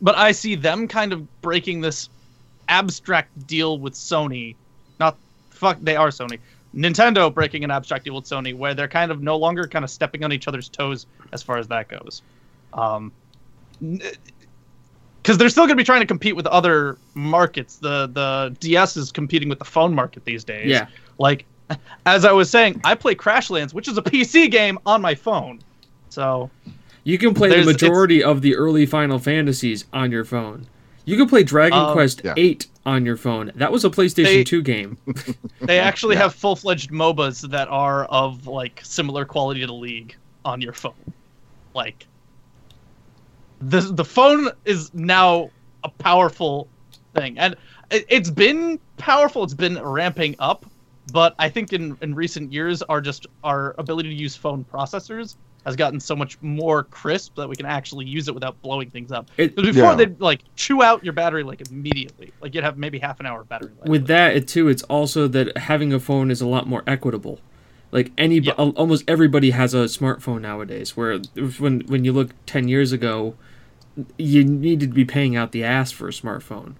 but 0.00 0.16
I 0.16 0.32
see 0.32 0.56
them 0.56 0.88
kind 0.88 1.12
of 1.12 1.40
breaking 1.40 1.80
this 1.80 2.08
abstract 2.68 3.46
deal 3.46 3.78
with 3.78 3.94
Sony. 3.94 4.56
Not 4.98 5.16
fuck, 5.50 5.78
they 5.80 5.96
are 5.96 6.08
Sony. 6.08 6.40
Nintendo 6.74 7.32
breaking 7.32 7.64
an 7.64 7.70
abstract 7.70 8.04
deal 8.04 8.14
with 8.14 8.24
Sony, 8.24 8.54
where 8.54 8.74
they're 8.74 8.88
kind 8.88 9.10
of 9.10 9.22
no 9.22 9.36
longer 9.36 9.66
kind 9.66 9.84
of 9.84 9.90
stepping 9.90 10.24
on 10.24 10.32
each 10.32 10.48
other's 10.48 10.68
toes 10.68 11.06
as 11.32 11.42
far 11.42 11.58
as 11.58 11.68
that 11.68 11.88
goes. 11.88 12.22
Um, 12.72 13.12
because 15.28 15.36
they're 15.36 15.50
still 15.50 15.64
going 15.64 15.76
to 15.76 15.76
be 15.76 15.84
trying 15.84 16.00
to 16.00 16.06
compete 16.06 16.34
with 16.34 16.46
other 16.46 16.96
markets. 17.12 17.76
The 17.76 18.06
the 18.06 18.56
DS 18.60 18.96
is 18.96 19.12
competing 19.12 19.50
with 19.50 19.58
the 19.58 19.64
phone 19.66 19.94
market 19.94 20.24
these 20.24 20.42
days. 20.42 20.68
Yeah. 20.68 20.86
Like, 21.18 21.44
as 22.06 22.24
I 22.24 22.32
was 22.32 22.48
saying, 22.48 22.80
I 22.82 22.94
play 22.94 23.14
Crashlands, 23.14 23.74
which 23.74 23.88
is 23.88 23.98
a 23.98 24.02
PC 24.02 24.50
game 24.50 24.78
on 24.86 25.02
my 25.02 25.14
phone. 25.14 25.60
So 26.08 26.48
You 27.04 27.18
can 27.18 27.34
play 27.34 27.50
the 27.50 27.62
majority 27.66 28.24
of 28.24 28.40
the 28.40 28.56
early 28.56 28.86
Final 28.86 29.18
Fantasies 29.18 29.84
on 29.92 30.10
your 30.10 30.24
phone. 30.24 30.66
You 31.04 31.18
can 31.18 31.28
play 31.28 31.42
Dragon 31.42 31.78
Um, 31.78 31.92
Quest 31.92 32.22
Yeah. 32.24 32.32
8 32.38 32.66
on 32.86 33.04
your 33.04 33.18
phone. 33.18 33.52
That 33.54 33.70
was 33.70 33.84
a 33.84 33.90
PlayStation 33.90 34.24
They- 34.24 34.44
2 34.44 34.62
game. 34.62 34.96
they 35.60 35.78
actually 35.90 36.14
Yeah. 36.16 36.22
have 36.22 36.34
full 36.34 36.56
fledged 36.56 36.90
MOBAs 36.90 37.50
that 37.50 37.68
are 37.68 38.06
of 38.06 38.46
like 38.46 38.80
similar 38.82 39.26
quality 39.26 39.66
to 39.66 39.72
League 39.74 40.16
on 40.46 40.62
your 40.62 40.72
phone. 40.72 41.12
Like 41.74 42.06
the 43.60 43.80
the 43.80 44.04
phone 44.04 44.48
is 44.64 44.92
now 44.94 45.50
a 45.84 45.88
powerful 45.88 46.68
thing, 47.14 47.38
and 47.38 47.56
it, 47.90 48.04
it's 48.08 48.30
been 48.30 48.78
powerful 48.96 49.42
it's 49.44 49.54
been 49.54 49.80
ramping 49.82 50.36
up, 50.38 50.66
but 51.12 51.34
I 51.38 51.48
think 51.48 51.72
in, 51.72 51.96
in 52.02 52.14
recent 52.14 52.52
years 52.52 52.82
our 52.82 53.00
just 53.00 53.26
our 53.44 53.74
ability 53.78 54.08
to 54.10 54.14
use 54.14 54.36
phone 54.36 54.64
processors 54.72 55.36
has 55.66 55.74
gotten 55.76 55.98
so 56.00 56.14
much 56.16 56.40
more 56.40 56.84
crisp 56.84 57.34
that 57.34 57.48
we 57.48 57.54
can 57.56 57.66
actually 57.66 58.06
use 58.06 58.28
it 58.28 58.34
without 58.34 58.60
blowing 58.62 58.88
things 58.88 59.10
up. 59.12 59.28
It- 59.36 59.54
before 59.56 59.72
Yeah. 59.72 59.94
they'd 59.96 60.20
like 60.20 60.40
chew 60.56 60.82
out 60.82 61.02
your 61.04 61.12
battery 61.12 61.42
like 61.42 61.68
immediately. 61.70 62.32
Like 62.40 62.54
you'd 62.54 62.64
have 62.64 62.78
maybe 62.78 62.98
half 62.98 63.20
an 63.20 63.26
hour 63.26 63.44
battery 63.44 63.72
life. 63.80 63.88
with 63.88 64.06
that 64.06 64.36
it, 64.36 64.48
too 64.48 64.68
it's 64.68 64.82
also 64.84 65.26
that 65.28 65.56
having 65.58 65.92
a 65.92 66.00
phone 66.00 66.30
is 66.30 66.40
a 66.40 66.46
lot 66.46 66.66
more 66.68 66.84
equitable 66.86 67.40
like 67.90 68.12
any 68.16 68.38
Yeah. 68.38 68.52
almost 68.52 69.02
everybody 69.08 69.50
has 69.50 69.74
a 69.74 69.84
smartphone 69.84 70.40
nowadays 70.42 70.96
where 70.96 71.18
when 71.58 71.80
when 71.86 72.04
you 72.04 72.12
look 72.12 72.30
10 72.46 72.68
years 72.68 72.92
ago 72.92 73.34
you 74.16 74.44
needed 74.44 74.90
to 74.90 74.94
be 74.94 75.04
paying 75.04 75.36
out 75.36 75.52
the 75.52 75.64
ass 75.64 75.90
for 75.90 76.08
a 76.08 76.12
smartphone 76.12 76.74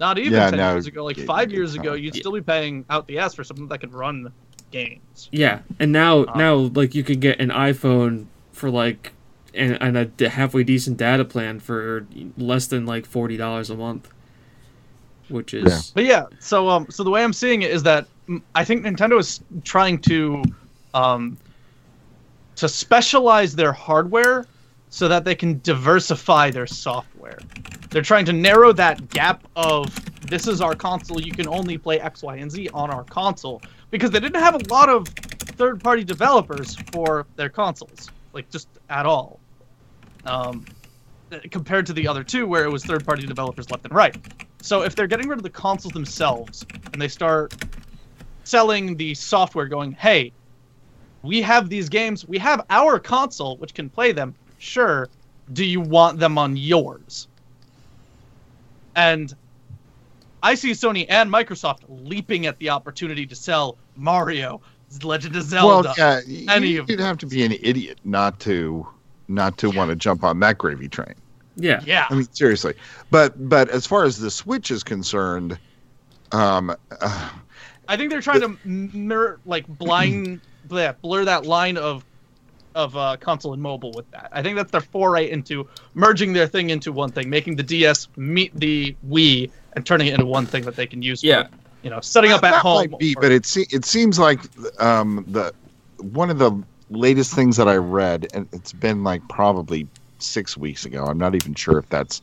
Not 0.00 0.18
even 0.18 0.32
Yeah, 0.32 0.50
ten 0.50 0.58
no, 0.58 0.72
years 0.72 0.86
ago, 0.86 1.04
like 1.04 1.16
yeah, 1.16 1.24
five 1.24 1.50
you 1.50 1.58
years 1.58 1.72
can 1.72 1.80
ago, 1.82 1.94
you'd 1.94 2.14
still 2.14 2.32
be 2.32 2.40
paying 2.40 2.84
out 2.90 3.06
the 3.06 3.18
ass 3.18 3.34
for 3.34 3.44
something 3.44 3.68
that 3.68 3.80
could 3.80 3.92
run 3.92 4.32
games. 4.70 5.28
yeah 5.32 5.60
and 5.78 5.92
now 5.92 6.24
Uh. 6.24 6.36
now 6.36 6.54
like 6.54 6.94
you 6.94 7.02
could 7.04 7.20
get 7.20 7.38
an 7.40 7.50
iphone 7.50 8.26
for 8.52 8.70
like 8.70 9.12
and, 9.54 9.78
and 9.80 9.96
a 9.96 10.04
d- 10.06 10.26
halfway 10.26 10.64
decent 10.64 10.96
data 10.98 11.24
plan 11.24 11.60
for 11.60 12.06
less 12.36 12.66
than 12.66 12.84
like 12.84 13.08
$40 13.08 13.70
a 13.70 13.74
month 13.76 14.10
which 15.28 15.54
is 15.54 15.64
Yeah. 15.64 15.80
But 15.94 16.04
yeah, 16.04 16.26
so 16.40 16.68
um, 16.68 16.86
so 16.90 17.02
the 17.02 17.10
way 17.10 17.24
I'm 17.24 17.32
seeing 17.32 17.62
it 17.62 17.70
is 17.70 17.82
that 17.84 18.06
I 18.54 18.64
think 18.64 18.84
Nintendo 18.84 19.18
is 19.18 19.40
trying 19.64 19.98
to 20.02 20.42
um, 20.94 21.36
to 22.56 22.68
specialize 22.68 23.54
their 23.56 23.72
hardware 23.72 24.46
so 24.88 25.08
that 25.08 25.24
they 25.24 25.34
can 25.34 25.60
diversify 25.62 26.50
their 26.50 26.66
software. 26.66 27.38
They're 27.90 28.02
trying 28.02 28.24
to 28.26 28.32
narrow 28.32 28.72
that 28.72 29.08
gap 29.08 29.46
of 29.56 29.94
this 30.26 30.48
is 30.48 30.60
our 30.60 30.74
console, 30.74 31.20
you 31.20 31.32
can 31.32 31.46
only 31.46 31.78
play 31.78 32.00
X, 32.00 32.22
Y, 32.22 32.36
and 32.36 32.50
Z 32.50 32.68
on 32.74 32.90
our 32.90 33.04
console 33.04 33.62
because 33.90 34.10
they 34.10 34.20
didn't 34.20 34.40
have 34.40 34.54
a 34.54 34.68
lot 34.68 34.88
of 34.88 35.06
third-party 35.08 36.04
developers 36.04 36.76
for 36.92 37.26
their 37.36 37.48
consoles, 37.48 38.10
like 38.32 38.50
just 38.50 38.68
at 38.90 39.06
all. 39.06 39.38
Um, 40.24 40.64
compared 41.50 41.86
to 41.86 41.92
the 41.92 42.06
other 42.06 42.24
two, 42.24 42.46
where 42.46 42.64
it 42.64 42.70
was 42.70 42.84
third-party 42.84 43.26
developers 43.26 43.70
left 43.70 43.84
and 43.84 43.94
right. 43.94 44.16
So 44.62 44.82
if 44.82 44.96
they're 44.96 45.06
getting 45.06 45.28
rid 45.28 45.38
of 45.38 45.42
the 45.42 45.50
consoles 45.50 45.92
themselves 45.92 46.66
and 46.92 47.00
they 47.00 47.08
start 47.08 47.54
selling 48.44 48.96
the 48.96 49.14
software, 49.14 49.66
going, 49.66 49.92
"Hey, 49.92 50.32
we 51.22 51.42
have 51.42 51.68
these 51.68 51.88
games. 51.88 52.26
We 52.26 52.38
have 52.38 52.64
our 52.70 52.98
console 52.98 53.56
which 53.58 53.74
can 53.74 53.88
play 53.88 54.12
them. 54.12 54.34
Sure. 54.58 55.08
Do 55.52 55.64
you 55.64 55.80
want 55.80 56.18
them 56.18 56.38
on 56.38 56.56
yours?" 56.56 57.28
And 58.94 59.34
I 60.42 60.54
see 60.54 60.70
Sony 60.72 61.06
and 61.08 61.30
Microsoft 61.30 61.80
leaping 61.88 62.46
at 62.46 62.58
the 62.58 62.70
opportunity 62.70 63.26
to 63.26 63.34
sell 63.34 63.76
Mario, 63.96 64.60
Legend 65.02 65.36
of 65.36 65.42
Zelda. 65.42 65.88
Well, 65.88 65.94
yeah, 65.98 66.20
y- 66.26 66.54
any 66.54 66.68
you, 66.68 66.82
of 66.82 66.90
you'd 66.90 67.00
have 67.00 67.18
to 67.18 67.26
be 67.26 67.44
an 67.44 67.52
idiot 67.60 67.98
not 68.04 68.38
to 68.40 68.86
not 69.28 69.58
to 69.58 69.70
want 69.70 69.90
to 69.90 69.96
jump 69.96 70.22
on 70.22 70.40
that 70.40 70.58
gravy 70.58 70.88
train. 70.88 71.14
yeah 71.56 71.80
yeah. 71.84 72.06
I 72.08 72.14
mean, 72.14 72.28
seriously. 72.32 72.74
But 73.10 73.48
but 73.48 73.68
as 73.70 73.86
far 73.86 74.04
as 74.04 74.18
the 74.18 74.30
Switch 74.30 74.70
is 74.70 74.82
concerned, 74.84 75.58
um, 76.32 76.74
uh, 77.00 77.30
I 77.88 77.96
think 77.96 78.10
they're 78.10 78.20
trying 78.20 78.40
to 78.40 78.58
mirror, 78.64 79.40
like 79.44 79.66
blind, 79.66 80.40
bleh, 80.68 80.94
blur 81.00 81.24
that 81.24 81.44
line 81.44 81.76
of 81.76 82.04
of 82.76 82.96
uh, 82.96 83.16
console 83.18 83.54
and 83.54 83.62
mobile 83.62 83.90
with 83.92 84.08
that. 84.10 84.28
I 84.32 84.42
think 84.42 84.56
that's 84.56 84.70
their 84.70 84.82
foray 84.82 85.30
into 85.30 85.66
merging 85.94 86.34
their 86.34 86.46
thing 86.46 86.70
into 86.70 86.92
one 86.92 87.10
thing, 87.10 87.28
making 87.30 87.56
the 87.56 87.62
DS 87.62 88.06
meet 88.16 88.54
the 88.54 88.94
Wii 89.08 89.50
and 89.72 89.84
turning 89.84 90.08
it 90.08 90.14
into 90.14 90.26
one 90.26 90.46
thing 90.46 90.62
that 90.64 90.76
they 90.76 90.86
can 90.86 91.02
use. 91.02 91.24
Yeah. 91.24 91.44
For, 91.44 91.50
you 91.82 91.90
know, 91.90 92.00
setting 92.00 92.32
up 92.32 92.44
at 92.44 92.50
that 92.50 92.62
home. 92.62 92.90
might 92.90 92.98
be, 92.98 93.14
or- 93.16 93.22
but 93.22 93.32
it 93.32 93.46
se- 93.46 93.68
it 93.70 93.84
seems 93.84 94.18
like 94.18 94.40
um, 94.80 95.24
the 95.28 95.52
one 95.98 96.30
of 96.30 96.38
the 96.38 96.52
latest 96.90 97.34
things 97.34 97.56
that 97.56 97.66
I 97.66 97.76
read, 97.76 98.28
and 98.34 98.46
it's 98.52 98.72
been 98.72 99.02
like 99.02 99.26
probably 99.28 99.88
six 100.18 100.56
weeks 100.56 100.84
ago. 100.84 101.04
I'm 101.06 101.18
not 101.18 101.34
even 101.34 101.54
sure 101.54 101.78
if 101.78 101.88
that's 101.88 102.20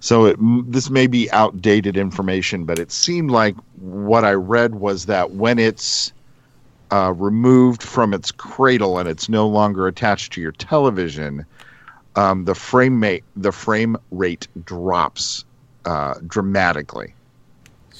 so. 0.00 0.26
It, 0.26 0.36
this 0.66 0.90
may 0.90 1.06
be 1.06 1.30
outdated 1.30 1.96
information, 1.96 2.64
but 2.64 2.78
it 2.80 2.90
seemed 2.90 3.30
like 3.30 3.54
what 3.78 4.24
I 4.24 4.32
read 4.32 4.74
was 4.74 5.06
that 5.06 5.30
when 5.32 5.58
it's 5.60 6.12
uh, 6.92 7.12
removed 7.16 7.82
from 7.82 8.12
its 8.12 8.30
cradle 8.32 8.98
and 8.98 9.08
it's 9.08 9.28
no 9.28 9.46
longer 9.46 9.86
attached 9.86 10.32
to 10.32 10.40
your 10.40 10.52
television, 10.52 11.44
um, 12.16 12.44
the 12.44 12.54
frame 12.54 13.00
rate 13.02 13.24
the 13.36 13.52
frame 13.52 13.96
rate 14.10 14.48
drops 14.64 15.44
uh, 15.84 16.14
dramatically 16.26 17.14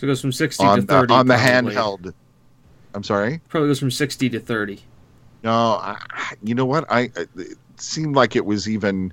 so 0.01 0.07
it 0.07 0.09
goes 0.09 0.21
from 0.23 0.33
60 0.33 0.65
on 0.65 0.81
to 0.81 0.87
30 0.87 1.07
the, 1.09 1.15
on 1.15 1.27
the 1.27 1.35
probably. 1.35 1.75
handheld. 1.75 2.15
I'm 2.95 3.03
sorry. 3.03 3.41
probably 3.49 3.69
goes 3.69 3.79
from 3.79 3.91
60 3.91 4.31
to 4.31 4.41
30 4.41 4.81
No, 5.45 5.53
I, 5.53 6.01
you 6.43 6.55
know 6.55 6.65
what? 6.65 6.91
I 6.91 7.11
it 7.37 7.59
seemed 7.77 8.17
like 8.17 8.35
it 8.35 8.47
was 8.47 8.67
even 8.67 9.13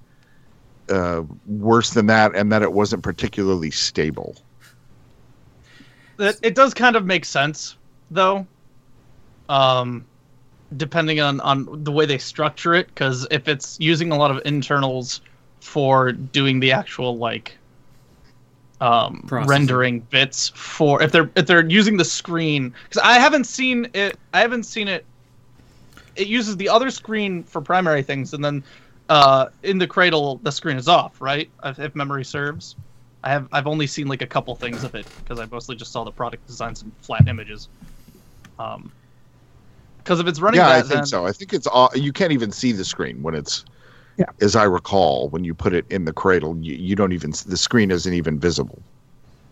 uh, 0.89 1.23
worse 1.45 1.89
than 1.89 2.07
that, 2.07 2.33
and 2.35 2.53
that 2.53 2.61
it 2.61 2.71
wasn't 2.71 3.03
particularly 3.03 3.69
stable. 3.69 4.37
it, 6.19 6.39
it 6.41 6.55
does 6.55 6.73
kind 6.73 6.95
of 6.95 7.05
make 7.05 7.25
sense 7.25 7.75
though 8.09 8.47
um 9.49 10.05
depending 10.75 11.19
on 11.19 11.39
on 11.41 11.83
the 11.83 11.91
way 11.91 12.05
they 12.05 12.17
structure 12.17 12.73
it 12.73 12.87
because 12.87 13.27
if 13.31 13.47
it's 13.47 13.77
using 13.79 14.11
a 14.11 14.17
lot 14.17 14.31
of 14.31 14.41
internals 14.45 15.21
for 15.61 16.11
doing 16.11 16.59
the 16.59 16.71
actual 16.71 17.17
like 17.17 17.57
um 18.81 19.23
rendering 19.31 20.01
bits 20.01 20.49
for 20.55 21.01
if 21.01 21.11
they're 21.11 21.31
if 21.35 21.47
they're 21.47 21.67
using 21.69 21.97
the 21.97 22.05
screen 22.05 22.73
because 22.83 23.01
i 23.03 23.13
haven't 23.19 23.45
seen 23.45 23.89
it 23.93 24.19
i 24.33 24.41
haven't 24.41 24.63
seen 24.63 24.87
it 24.87 25.07
it 26.15 26.27
uses 26.27 26.57
the 26.57 26.69
other 26.69 26.91
screen 26.91 27.43
for 27.43 27.61
primary 27.61 28.03
things 28.03 28.33
and 28.33 28.43
then 28.43 28.63
uh 29.09 29.47
in 29.63 29.77
the 29.77 29.87
cradle 29.87 30.39
the 30.43 30.51
screen 30.51 30.77
is 30.77 30.87
off 30.87 31.21
right? 31.21 31.51
If, 31.63 31.79
if 31.79 31.95
memory 31.95 32.25
serves. 32.25 32.75
I 33.23 33.31
have 33.31 33.47
I've 33.51 33.67
only 33.67 33.87
seen 33.87 34.07
like 34.07 34.21
a 34.21 34.27
couple 34.27 34.55
things 34.55 34.83
of 34.83 34.95
it 34.95 35.07
because 35.23 35.39
I 35.39 35.45
mostly 35.45 35.75
just 35.75 35.91
saw 35.91 36.03
the 36.03 36.11
product 36.11 36.45
designs 36.47 36.83
and 36.83 36.93
flat 37.01 37.27
images. 37.27 37.69
Um, 38.59 38.93
because 40.07 40.21
if 40.21 40.27
it's 40.27 40.39
running 40.39 40.59
yeah, 40.59 40.67
that, 40.67 40.75
I 40.75 40.81
think 40.81 40.89
then, 40.89 41.05
so. 41.05 41.25
I 41.25 41.33
think 41.33 41.53
it's 41.53 41.67
all. 41.67 41.89
You 41.93 42.13
can't 42.13 42.31
even 42.31 42.49
see 42.49 42.71
the 42.71 42.85
screen 42.85 43.21
when 43.21 43.35
it's. 43.35 43.65
Yeah. 44.17 44.25
As 44.41 44.55
I 44.55 44.63
recall, 44.63 45.27
when 45.29 45.43
you 45.43 45.53
put 45.53 45.73
it 45.73 45.85
in 45.89 46.05
the 46.05 46.13
cradle, 46.13 46.57
you, 46.59 46.75
you 46.75 46.95
don't 46.95 47.11
even 47.11 47.31
the 47.45 47.57
screen 47.57 47.91
isn't 47.91 48.13
even 48.13 48.39
visible. 48.39 48.81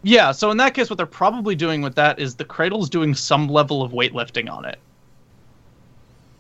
Yeah, 0.01 0.31
so 0.31 0.49
in 0.49 0.57
that 0.57 0.73
case, 0.73 0.89
what 0.89 0.97
they're 0.97 1.05
probably 1.05 1.55
doing 1.55 1.81
with 1.81 1.95
that 1.95 2.19
is 2.19 2.35
the 2.35 2.45
cradle's 2.45 2.89
doing 2.89 3.13
some 3.13 3.47
level 3.47 3.83
of 3.83 3.91
weightlifting 3.91 4.49
on 4.49 4.65
it, 4.65 4.79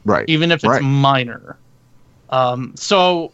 Right. 0.05 0.27
even 0.27 0.51
if 0.51 0.57
it's 0.57 0.65
Right. 0.65 0.81
minor. 0.81 1.57
Um, 2.29 2.73
so 2.75 3.31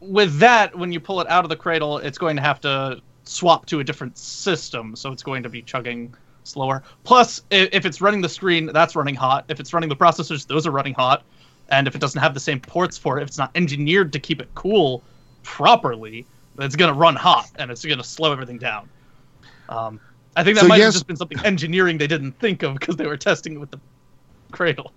with 0.00 0.38
that, 0.40 0.76
when 0.76 0.92
you 0.92 1.00
pull 1.00 1.20
it 1.20 1.28
out 1.28 1.44
of 1.44 1.48
the 1.48 1.56
cradle, 1.56 1.98
it's 1.98 2.18
going 2.18 2.36
to 2.36 2.42
have 2.42 2.60
to 2.62 3.00
swap 3.24 3.66
to 3.66 3.80
a 3.80 3.84
different 3.84 4.18
system, 4.18 4.96
so 4.96 5.12
it's 5.12 5.22
going 5.22 5.42
to 5.44 5.48
be 5.48 5.62
chugging 5.62 6.14
slower. 6.44 6.82
Plus, 7.04 7.42
if 7.50 7.84
it's 7.86 8.00
running 8.00 8.20
the 8.20 8.28
screen, 8.28 8.66
that's 8.66 8.96
running 8.96 9.14
hot. 9.14 9.44
If 9.48 9.60
it's 9.60 9.72
running 9.72 9.88
the 9.88 9.96
processors, 9.96 10.46
those 10.46 10.66
are 10.66 10.70
running 10.70 10.94
hot. 10.94 11.24
And 11.68 11.86
if 11.86 11.94
it 11.94 12.00
doesn't 12.00 12.20
have 12.20 12.34
the 12.34 12.40
same 12.40 12.60
ports 12.60 12.98
for 12.98 13.18
it, 13.18 13.22
if 13.22 13.28
it's 13.28 13.38
not 13.38 13.50
engineered 13.54 14.12
to 14.12 14.20
keep 14.20 14.40
it 14.42 14.50
cool 14.54 15.04
properly, 15.42 16.26
it's 16.58 16.76
going 16.76 16.92
to 16.92 16.98
run 16.98 17.16
hot 17.16 17.50
and 17.56 17.70
it's 17.70 17.84
going 17.84 17.98
to 17.98 18.04
slow 18.04 18.32
everything 18.32 18.58
down. 18.58 18.90
Um, 19.68 20.00
I 20.36 20.44
think 20.44 20.56
that 20.56 20.62
So 20.62 20.68
might 20.68 20.80
have 20.82 20.92
just 20.92 21.06
been 21.06 21.16
something 21.16 21.38
engineering 21.44 21.98
they 21.98 22.06
didn't 22.06 22.32
think 22.38 22.62
of 22.62 22.74
because 22.78 22.96
they 22.96 23.06
were 23.06 23.16
testing 23.16 23.54
it 23.54 23.58
with 23.58 23.70
the 23.70 23.80
cradle. 24.52 24.92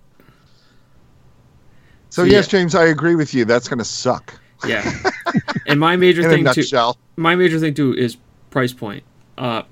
So 2.09 2.23
So, 2.23 2.23
yes. 2.23 2.47
James, 2.47 2.75
I 2.75 2.85
agree 2.85 3.15
with 3.15 3.33
you. 3.33 3.45
That's 3.45 3.67
going 3.67 3.79
to 3.79 3.85
suck. 3.85 4.39
yeah 4.63 4.89
and 5.67 5.79
my 5.79 5.95
major 5.97 6.23
In 6.23 6.29
a 6.29 6.29
thing 6.29 6.49
too 6.49 6.65
nutshell. 6.65 6.97
my 7.17 7.35
major 7.35 7.59
thing 7.59 7.73
too 7.73 7.93
is 7.93 8.17
price 8.49 8.73
point. 8.73 9.03
Uh, 9.37 9.63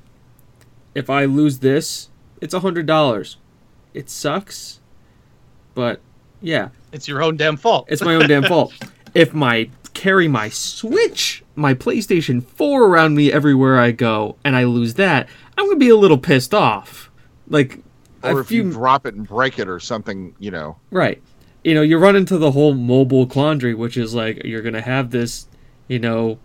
if 0.95 1.09
I 1.09 1.25
lose 1.25 1.59
this, 1.59 2.09
it's 2.41 2.53
a 2.53 2.59
hundred 2.59 2.85
dollars. 2.85 3.37
It 3.93 4.09
sucks, 4.09 4.79
but 5.75 6.01
yeah, 6.41 6.69
It's 6.91 7.07
your 7.07 7.21
own 7.23 7.37
damn 7.37 7.57
fault. 7.57 7.85
it's 7.89 8.01
my 8.01 8.15
own 8.15 8.27
damn 8.27 8.43
fault. 8.43 8.73
If 9.13 9.31
my 9.35 9.69
carry 9.93 10.27
my 10.27 10.49
Switch, 10.49 11.43
my 11.55 11.75
PlayStation 11.75 12.43
Four 12.43 12.87
around 12.87 13.13
me 13.13 13.31
everywhere 13.31 13.79
I 13.79 13.91
go, 13.91 14.37
and 14.43 14.55
I 14.55 14.63
lose 14.63 14.95
that, 14.95 15.29
I'm 15.55 15.67
gonna 15.67 15.77
be 15.77 15.89
a 15.89 15.95
little 15.95 16.17
pissed 16.17 16.51
off. 16.51 17.11
Like 17.47 17.77
Or 18.23 18.39
a 18.39 18.41
if 18.41 18.47
few 18.47 18.63
you 18.63 18.71
drop 18.71 19.05
it 19.05 19.13
and 19.13 19.27
break 19.27 19.59
it 19.59 19.67
or 19.69 19.79
something, 19.79 20.33
you 20.39 20.49
know. 20.49 20.77
Right. 20.89 21.21
You 21.63 21.75
know, 21.75 21.83
you 21.83 21.99
run 21.99 22.15
into 22.15 22.39
the 22.39 22.49
whole 22.51 22.73
mobile 22.73 23.27
quandary, 23.27 23.75
which 23.75 23.97
is 23.97 24.15
like 24.15 24.43
you're 24.43 24.63
gonna 24.63 24.81
have 24.81 25.11
this, 25.11 25.45
you 25.87 25.99
know, 25.99 26.39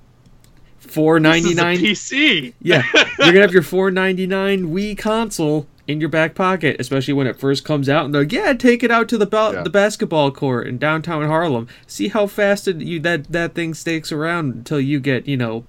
four 0.90 1.18
ninety 1.20 1.54
nine. 1.54 1.78
PC. 1.78 2.52
Yeah, 2.60 2.82
you're 2.94 3.32
gonna 3.32 3.40
have 3.40 3.52
your 3.52 3.62
four 3.62 3.90
ninety 3.90 4.26
nine 4.26 4.68
Wii 4.74 4.96
console 4.98 5.66
in 5.86 6.00
your 6.00 6.10
back 6.10 6.34
pocket, 6.34 6.76
especially 6.80 7.14
when 7.14 7.26
it 7.26 7.38
first 7.40 7.64
comes 7.64 7.88
out. 7.88 8.04
And 8.04 8.14
they're 8.14 8.22
like, 8.22 8.32
yeah, 8.32 8.52
take 8.52 8.82
it 8.82 8.90
out 8.90 9.08
to 9.08 9.16
the 9.16 9.24
ba- 9.26 9.52
Yeah. 9.54 9.62
the 9.62 9.70
basketball 9.70 10.30
court 10.30 10.66
in 10.66 10.76
downtown 10.78 11.26
Harlem. 11.26 11.66
See 11.86 12.08
how 12.08 12.26
fast 12.26 12.68
it, 12.68 12.76
you 12.82 13.00
that 13.00 13.32
that 13.32 13.54
thing 13.54 13.72
stakes 13.74 14.12
around 14.12 14.54
until 14.54 14.80
you 14.80 15.00
get, 15.00 15.26
you 15.26 15.36
know, 15.38 15.64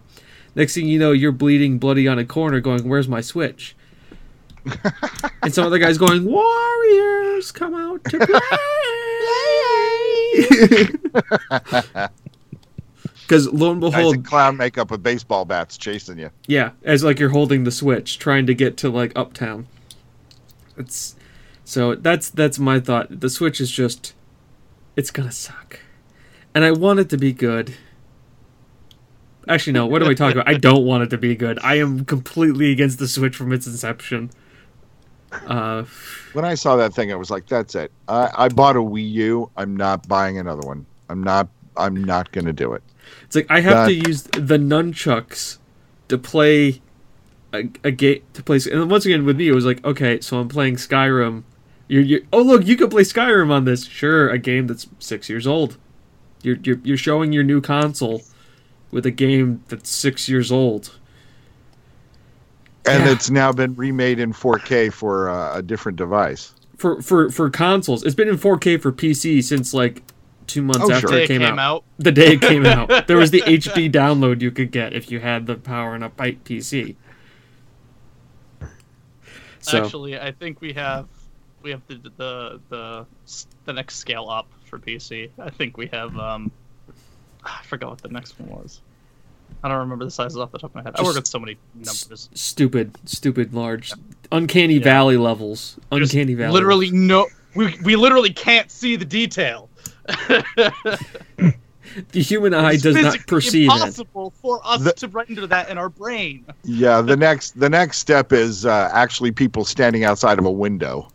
next 0.55 0.73
thing 0.75 0.87
you 0.87 0.99
know, 0.99 1.13
you're 1.13 1.31
bleeding 1.31 1.79
bloody 1.79 2.05
on 2.07 2.19
a 2.19 2.25
corner, 2.25 2.59
going, 2.59 2.85
"Where's 2.87 3.07
my 3.07 3.21
Switch?" 3.21 3.75
and 5.41 5.53
some 5.53 5.65
other 5.65 5.79
guy's 5.79 5.97
going, 5.97 6.25
"Warriors, 6.25 7.51
come 7.53 7.73
out 7.75 8.03
to 8.05 8.19
play!" 8.27 8.39
Because 13.29 13.47
lo 13.53 13.71
and 13.71 13.79
behold, 13.79 14.25
clown 14.25 14.57
makeup 14.57 14.89
with 14.89 15.03
baseball 15.03 15.45
bats 15.45 15.77
chasing 15.77 16.17
you. 16.17 16.31
Yeah, 16.47 16.71
as 16.81 17.03
like 17.03 17.19
you're 17.19 17.29
holding 17.29 17.63
the 17.63 17.69
switch, 17.69 18.17
trying 18.17 18.47
to 18.47 18.55
get 18.55 18.75
to 18.77 18.89
like 18.89 19.11
uptown. 19.15 19.67
It's 20.77 21.15
so 21.63 21.93
that's 21.93 22.31
that's 22.31 22.57
my 22.57 22.79
thought. 22.79 23.19
The 23.19 23.29
switch 23.29 23.61
is 23.61 23.69
just 23.69 24.15
it's 24.95 25.11
gonna 25.11 25.31
suck. 25.31 25.79
And 26.55 26.65
I 26.65 26.71
want 26.71 27.01
it 27.01 27.09
to 27.11 27.17
be 27.17 27.31
good. 27.31 27.75
Actually 29.47 29.73
no, 29.73 29.85
what 29.85 30.01
am 30.01 30.09
I 30.09 30.15
talking 30.15 30.39
about? 30.39 30.49
I 30.49 30.55
don't 30.55 30.83
want 30.83 31.03
it 31.03 31.11
to 31.11 31.19
be 31.19 31.35
good. 31.35 31.59
I 31.61 31.75
am 31.75 32.05
completely 32.05 32.71
against 32.71 32.97
the 32.97 33.07
switch 33.07 33.35
from 33.35 33.53
its 33.53 33.67
inception. 33.67 34.31
Uh 35.45 35.83
When 36.33 36.45
I 36.45 36.55
saw 36.55 36.77
that 36.77 36.95
thing, 36.95 37.11
I 37.11 37.15
was 37.15 37.29
like, 37.29 37.45
"That's 37.45 37.75
it. 37.75 37.91
I, 38.07 38.31
I 38.35 38.49
bought 38.49 38.75
a 38.75 38.79
Wii 38.79 39.11
U. 39.11 39.51
I'm 39.55 39.77
not 39.77 40.07
buying 40.07 40.39
another 40.39 40.67
one. 40.67 40.87
I'm 41.09 41.21
not. 41.21 41.47
I'm 41.77 42.03
not 42.03 42.31
going 42.31 42.45
to 42.45 42.53
do 42.53 42.73
it." 42.73 42.81
It's 43.23 43.35
like 43.35 43.47
I 43.49 43.59
have 43.61 43.87
to 43.87 43.93
use 43.93 44.23
the 44.23 44.57
nunchucks 44.57 45.57
to 46.07 46.17
play 46.17 46.81
a, 47.53 47.69
a 47.83 47.91
game 47.91 48.21
to 48.33 48.43
play 48.43 48.59
and 48.71 48.89
once 48.91 49.05
again 49.05 49.25
with 49.25 49.37
me 49.37 49.47
it 49.47 49.53
was 49.53 49.65
like 49.65 49.83
okay 49.85 50.19
so 50.21 50.39
i'm 50.39 50.47
playing 50.49 50.75
skyrim. 50.75 51.43
You're, 51.87 52.03
you're 52.03 52.19
oh 52.31 52.41
look 52.43 52.65
you 52.67 52.75
can 52.77 52.89
play 52.89 53.01
skyrim 53.03 53.49
on 53.51 53.65
this. 53.65 53.85
Sure 53.85 54.29
a 54.29 54.37
game 54.37 54.67
that's 54.67 54.87
six 54.99 55.27
years 55.29 55.47
old. 55.47 55.77
You're, 56.43 56.57
you're, 56.63 56.79
you're 56.83 56.97
showing 56.97 57.33
your 57.33 57.43
new 57.43 57.59
console 57.61 58.21
with 58.91 59.05
a 59.05 59.11
game 59.11 59.63
that's 59.67 59.89
six 59.89 60.29
years 60.29 60.51
old. 60.51 60.97
And 62.85 63.05
Yeah. 63.05 63.11
it's 63.11 63.29
now 63.29 63.51
been 63.51 63.75
remade 63.75 64.19
in 64.19 64.33
4K 64.33 64.91
for 64.93 65.29
uh, 65.29 65.57
a 65.57 65.61
different 65.61 65.97
device. 65.97 66.53
for 66.77 67.01
for 67.01 67.29
for 67.29 67.49
consoles. 67.49 68.03
It's 68.03 68.15
been 68.15 68.29
in 68.29 68.37
4k 68.37 68.81
for 68.81 68.91
pc 68.91 69.43
since 69.43 69.73
like 69.73 70.01
two 70.49 70.61
months 70.61 70.81
Oh, 70.81 70.91
after 70.91 71.07
sure. 71.09 71.17
it 71.19 71.27
Day 71.27 71.37
came, 71.39 71.59
out. 71.59 71.83
the 71.97 72.11
day 72.11 72.33
it 72.33 72.41
came 72.41 72.65
out 72.77 73.07
there 73.07 73.17
was 73.17 73.31
the 73.31 73.41
hd 73.41 73.91
download 73.91 74.41
you 74.41 74.51
could 74.51 74.71
get 74.71 74.93
if 74.93 75.09
you 75.11 75.19
had 75.19 75.45
the 75.45 75.55
power 75.55 75.95
in 75.95 76.03
a 76.03 76.09
pipe 76.09 76.43
pc 76.43 76.95
so 79.61 79.83
Actually, 79.83 80.17
I 80.19 80.31
think 80.31 80.61
we 80.61 80.73
have 80.73 81.07
we 81.61 81.69
have 81.71 81.81
the 81.87 81.95
the 82.17 82.59
the 82.69 83.05
the 83.65 83.73
next 83.73 83.97
scale 83.97 84.29
up 84.29 84.47
for 84.65 84.79
PC. 84.79 85.29
I 85.37 85.49
think 85.49 85.77
we 85.77 85.87
have 85.87 86.17
um 86.17 86.49
I 87.43 87.61
forgot 87.63 87.89
what 87.89 88.01
the 88.01 88.07
next 88.09 88.39
one 88.39 88.49
was. 88.49 88.81
I 89.63 89.67
don't 89.67 89.77
remember 89.79 90.05
the 90.05 90.11
sizes 90.11 90.37
off 90.37 90.51
the 90.51 90.59
top 90.59 90.71
of 90.71 90.75
my 90.75 90.83
head. 90.83 90.93
I 90.95 91.01
work 91.03 91.15
with 91.15 91.27
so 91.27 91.39
many 91.39 91.57
numbers. 91.75 92.29
stupid, 92.33 92.97
stupid 93.05 93.53
large, 93.53 93.91
uncanny 94.31 94.75
Yeah. 94.75 94.83
valley 94.83 95.17
levels. 95.17 95.77
There's 95.91 96.13
Uncanny 96.13 96.35
valley. 96.35 96.53
Literally 96.53 96.91
no 96.91 97.27
we 97.55 97.77
we 97.83 97.95
literally 97.95 98.31
can't 98.31 98.71
see 98.71 98.95
the 98.95 99.05
detail. 99.05 99.68
the 102.11 102.21
human 102.21 102.53
eye 102.53 102.73
It's 102.73 102.83
does 102.83 102.95
not 102.95 103.03
physically 103.13 103.25
perceive 103.27 103.69
it. 103.69 103.73
impossible 103.73 104.31
for 104.41 104.61
us 104.63 104.83
The- 104.83 104.93
to 104.93 105.07
render 105.07 105.47
that 105.47 105.69
in 105.69 105.77
our 105.77 105.89
brain. 105.89 106.45
Yeah, 106.63 107.01
the 107.01 107.15
next 107.17 107.59
the 107.59 107.69
next 107.69 107.97
step 107.99 108.31
is 108.33 108.65
uh, 108.65 108.89
actually 108.93 109.31
people 109.31 109.65
standing 109.65 110.03
outside 110.03 110.39
of 110.39 110.45
a 110.45 110.51
window. 110.51 111.09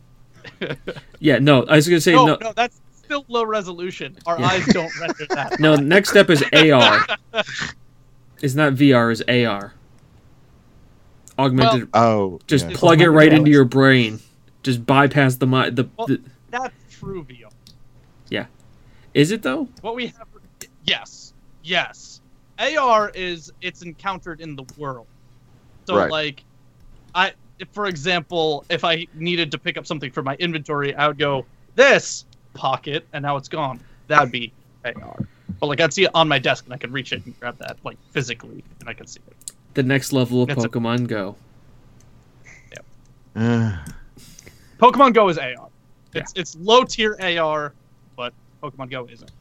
Yeah, 1.19 1.39
no, 1.39 1.63
I 1.63 1.75
was 1.77 1.87
gonna 1.87 2.01
say 2.01 2.13
No, 2.13 2.25
no. 2.25 2.37
no, 2.41 2.53
that's 2.53 2.79
still 2.95 3.25
low 3.27 3.43
resolution. 3.45 4.17
Our 4.25 4.39
Yeah. 4.39 4.45
eyes 4.47 4.65
don't 4.67 4.99
render 4.99 5.25
that. 5.29 5.59
No, 5.59 5.75
next 5.75 6.09
step 6.09 6.29
is 6.29 6.43
AR. 6.53 7.05
it's 8.41 8.55
not 8.55 8.73
VR, 8.73 9.11
is 9.11 9.21
AR. 9.27 9.73
Augmented. 11.37 11.89
Oh, 11.93 12.39
just 12.47 12.69
yeah. 12.69 12.77
plug 12.77 13.01
it 13.01 13.09
right 13.09 13.31
into 13.33 13.51
your 13.51 13.65
brain. 13.65 14.19
Just 14.63 14.85
bypass 14.85 15.35
the 15.35 15.45
mind. 15.47 15.75
The, 15.75 15.89
Well- 15.97 16.07
the 16.07 16.21
That's 16.49 16.73
true 16.89 17.23
VR. 17.25 17.51
Is 19.15 19.31
it 19.31 19.41
though? 19.41 19.67
What 19.81 19.95
we 19.95 20.07
have, 20.07 20.27
yes, 20.83 21.33
yes. 21.63 22.21
AR 22.59 23.09
is 23.15 23.51
it's 23.61 23.81
encountered 23.81 24.39
in 24.41 24.55
the 24.55 24.63
world. 24.77 25.07
So 25.85 25.95
Right. 25.97 26.11
like, 26.11 26.43
I, 27.15 27.33
for 27.71 27.87
example, 27.87 28.63
if 28.69 28.83
I 28.83 29.07
needed 29.13 29.51
to 29.51 29.57
pick 29.57 29.77
up 29.77 29.85
something 29.87 30.11
for 30.11 30.21
my 30.21 30.35
inventory, 30.35 30.93
I 30.95 31.07
would 31.07 31.17
go 31.17 31.45
this 31.75 32.25
pocket, 32.53 33.07
and 33.13 33.23
now 33.23 33.35
it's 33.37 33.49
gone. 33.49 33.79
That'd 34.07 34.31
be 34.31 34.51
AR. 34.85 35.17
But 35.59 35.67
like 35.67 35.79
I'd 35.81 35.93
see 35.93 36.03
it 36.03 36.11
on 36.13 36.27
my 36.27 36.37
desk, 36.39 36.65
and 36.65 36.73
I 36.73 36.77
could 36.77 36.91
reach 36.91 37.11
it 37.13 37.25
and 37.25 37.37
grab 37.39 37.57
that 37.59 37.77
like 37.83 37.97
physically, 38.11 38.63
and 38.79 38.87
I 38.89 38.93
could 38.93 39.09
see 39.09 39.19
it. 39.27 39.51
The 39.73 39.83
next 39.83 40.11
level 40.13 40.41
of 40.43 40.47
That's 40.49 40.63
a- 40.65 40.69
Pokemon 40.69 41.07
Go. 41.07 41.35
Uh, 43.35 43.77
Pokemon 44.79 45.13
Go 45.13 45.27
is 45.29 45.37
AR. 45.37 45.67
It's 46.13 46.31
it's 46.35 46.55
low 46.57 46.83
tier 46.85 47.17
AR, 47.21 47.73
but 48.15 48.33
Pokemon 48.71 48.89
Go 48.91 49.07
isn't. 49.11 49.31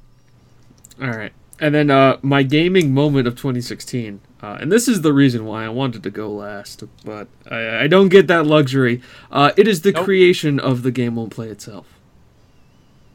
All 1.00 1.08
right. 1.10 1.32
And 1.60 1.74
then 1.74 1.88
uh, 1.90 2.18
my 2.22 2.42
gaming 2.42 2.92
moment 2.92 3.28
of 3.28 3.34
2016, 3.36 4.20
uh, 4.42 4.58
and 4.60 4.72
this 4.72 4.88
is 4.88 5.02
the 5.02 5.12
reason 5.12 5.44
why 5.44 5.64
I 5.64 5.68
wanted 5.68 6.02
to 6.02 6.10
go 6.10 6.28
last, 6.30 6.82
but 7.04 7.28
I, 7.48 7.84
I 7.84 7.86
don't 7.86 8.08
get 8.08 8.26
that 8.26 8.44
luxury. 8.46 9.00
Uh, 9.30 9.52
it 9.56 9.68
is 9.68 9.82
the 9.82 9.92
Nope. 9.92 10.04
creation 10.04 10.58
of 10.58 10.82
the 10.82 10.90
game 10.90 11.14
won't 11.14 11.30
play 11.30 11.48
itself 11.48 11.86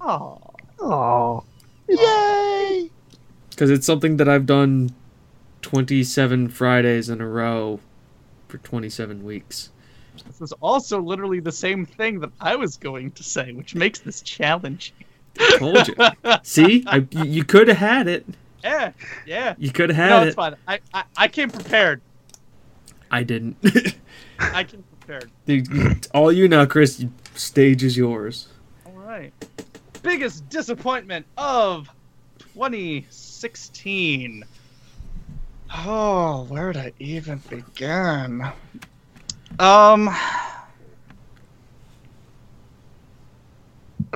Oh, 0.02 0.40
Oh, 0.80 1.44
yay! 1.90 2.90
because 3.49 3.69
it's 3.69 3.86
something 3.86 4.15
that 4.18 4.30
I've 4.30 4.45
done 4.45 4.91
27 5.61 6.48
Fridays 6.48 7.10
in 7.10 7.19
a 7.19 7.27
row 7.27 7.81
for 8.48 8.57
27 8.60 9.23
weeks. 9.26 9.69
this 10.26 10.40
is 10.40 10.53
also 10.61 11.02
literally 11.02 11.41
the 11.41 11.52
same 11.52 11.86
thing 11.86 12.22
that 12.22 12.31
I 12.40 12.56
was 12.56 12.77
going 12.77 13.11
to 13.11 13.23
say, 13.23 13.52
which 13.52 13.76
makes 13.76 13.99
this 13.99 14.22
challenging. 14.22 14.95
Told 15.58 15.88
you. 15.88 15.96
See, 16.44 16.84
I, 16.88 17.06
you- 17.12 17.44
could 17.44 17.68
have 17.68 17.78
had 17.78 18.08
it. 18.08 18.26
Yeah, 18.64 18.92
yeah. 19.26 19.56
You 19.58 19.72
could 19.72 19.90
have 19.90 19.96
had 19.98 20.10
No, 20.10 20.18
it. 20.18 20.22
No, 20.22 20.28
it's 20.28 20.36
fine. 20.36 20.56
I, 20.68 20.80
I, 20.94 21.04
I 21.16 21.28
came 21.30 21.50
prepared. 21.50 22.02
I 23.10 23.24
didn't. 23.24 23.56
I 24.40 24.64
came 24.66 24.84
prepared. 25.00 25.32
Dude, 25.46 26.08
All 26.14 26.32
you 26.32 26.48
now, 26.50 26.66
Chris. 26.66 27.04
Stage 27.36 27.84
is 27.84 27.96
yours. 27.96 28.50
All 28.86 28.92
right. 28.94 29.32
Biggest 30.02 30.48
disappointment 30.50 31.26
of 31.38 31.90
2016. 32.54 34.44
Oh, 35.74 36.46
where 36.50 36.68
I 36.78 36.92
even 37.00 37.42
begin? 37.50 38.44
Um. 39.60 40.10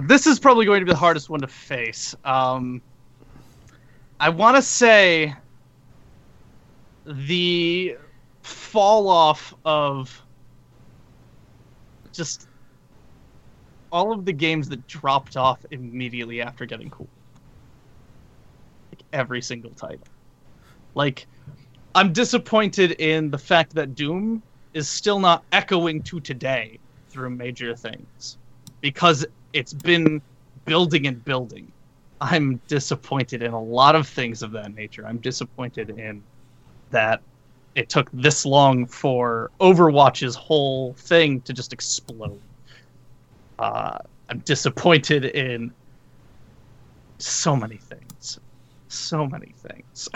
This 0.01 0.25
is 0.25 0.39
probably 0.39 0.65
going 0.65 0.79
to 0.79 0.85
be 0.85 0.91
the 0.91 0.97
hardest 0.97 1.29
one 1.29 1.41
to 1.41 1.47
face. 1.47 2.15
Um, 2.23 2.81
I 4.19 4.29
want 4.29 4.55
to 4.55 4.61
say 4.61 5.35
the 7.05 7.97
fall 8.41 9.07
off 9.07 9.53
of 9.65 10.21
just 12.13 12.47
all 13.91 14.11
of 14.11 14.25
the 14.25 14.33
games 14.33 14.69
that 14.69 14.87
dropped 14.87 15.37
off 15.37 15.63
immediately 15.71 16.41
after 16.41 16.65
getting 16.65 16.89
cool. 16.89 17.09
Like 18.91 19.03
every 19.13 19.41
single 19.41 19.71
title. 19.71 20.07
Like 20.95 21.27
I'm 21.93 22.13
disappointed 22.13 22.91
in 22.93 23.29
the 23.29 23.37
fact 23.37 23.75
that 23.75 23.93
Doom 23.93 24.41
is 24.73 24.89
still 24.89 25.19
not 25.19 25.43
echoing 25.51 26.01
to 26.03 26.19
today 26.19 26.79
through 27.09 27.29
major 27.29 27.75
things 27.75 28.37
because 28.81 29.25
it's 29.53 29.73
been 29.73 30.21
building 30.65 31.07
and 31.07 31.23
building. 31.23 31.71
I'm 32.19 32.59
disappointed 32.67 33.43
in 33.43 33.53
a 33.53 33.61
lot 33.61 33.95
of 33.95 34.07
things 34.07 34.41
of 34.41 34.51
that 34.51 34.73
nature. 34.73 35.05
I'm 35.05 35.17
disappointed 35.17 35.91
in 35.91 36.23
that 36.91 37.21
it 37.75 37.89
took 37.89 38.09
this 38.13 38.45
long 38.45 38.85
for 38.85 39.51
Overwatch's 39.59 40.35
whole 40.35 40.93
thing 40.93 41.41
to 41.41 41.53
just 41.53 41.73
explode. 41.73 42.39
Uh, 43.59 43.97
I'm 44.29 44.39
disappointed 44.39 45.25
in 45.25 45.71
so 47.19 47.55
many 47.55 47.77
things. 47.77 48.39
So 48.87 49.25
many 49.25 49.53
things. 49.57 50.07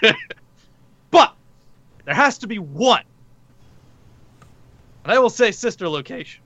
but 1.10 1.34
there 2.04 2.14
has 2.14 2.38
to 2.38 2.46
be 2.46 2.58
one. 2.58 3.02
And 5.04 5.12
I 5.12 5.18
will 5.18 5.30
say 5.30 5.52
sister 5.52 5.88
location. 5.88 6.45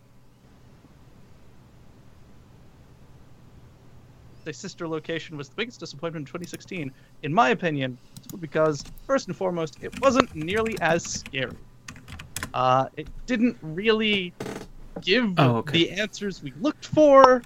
The 4.45 4.53
sister 4.53 4.89
location 4.89 5.37
was 5.37 5.49
the 5.49 5.55
biggest 5.57 5.81
disappointment 5.81 6.23
in 6.23 6.27
2016, 6.27 6.91
in 7.23 7.35
my 7.35 7.51
opinion, 7.51 7.99
because 8.41 8.83
first 9.07 9.29
and 9.29 9.37
foremost, 9.37 9.77
it 9.83 10.01
wasn't 10.01 10.35
nearly 10.35 10.77
as 10.81 11.05
scary. 11.05 11.57
Uh, 12.55 12.87
it 12.97 13.07
didn't 13.27 13.57
really 13.63 14.33
give 15.03 15.39
Oh, 15.39 15.57
okay. 15.59 15.73
the 15.73 15.91
answers 15.93 16.43
we 16.43 16.53
looked 16.61 16.87
for 16.87 17.43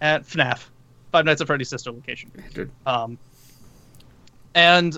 at 0.00 0.22
FNAF, 0.24 0.64
Five 1.12 1.24
Nights 1.24 1.40
at 1.40 1.46
Freddy's 1.46 1.68
sister 1.68 1.90
location. 1.90 2.30
Um, 2.86 3.18
and 4.54 4.96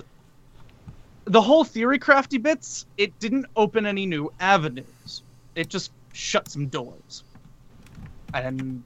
the 1.25 1.41
whole 1.41 1.63
theory 1.63 1.99
crafty 1.99 2.37
bits, 2.37 2.85
it 2.97 3.17
didn't 3.19 3.47
open 3.55 3.85
any 3.85 4.05
new 4.05 4.31
avenues. 4.39 5.23
It 5.55 5.67
just 5.69 5.91
shut 6.13 6.47
some 6.49 6.67
doors. 6.67 7.23
And 8.33 8.83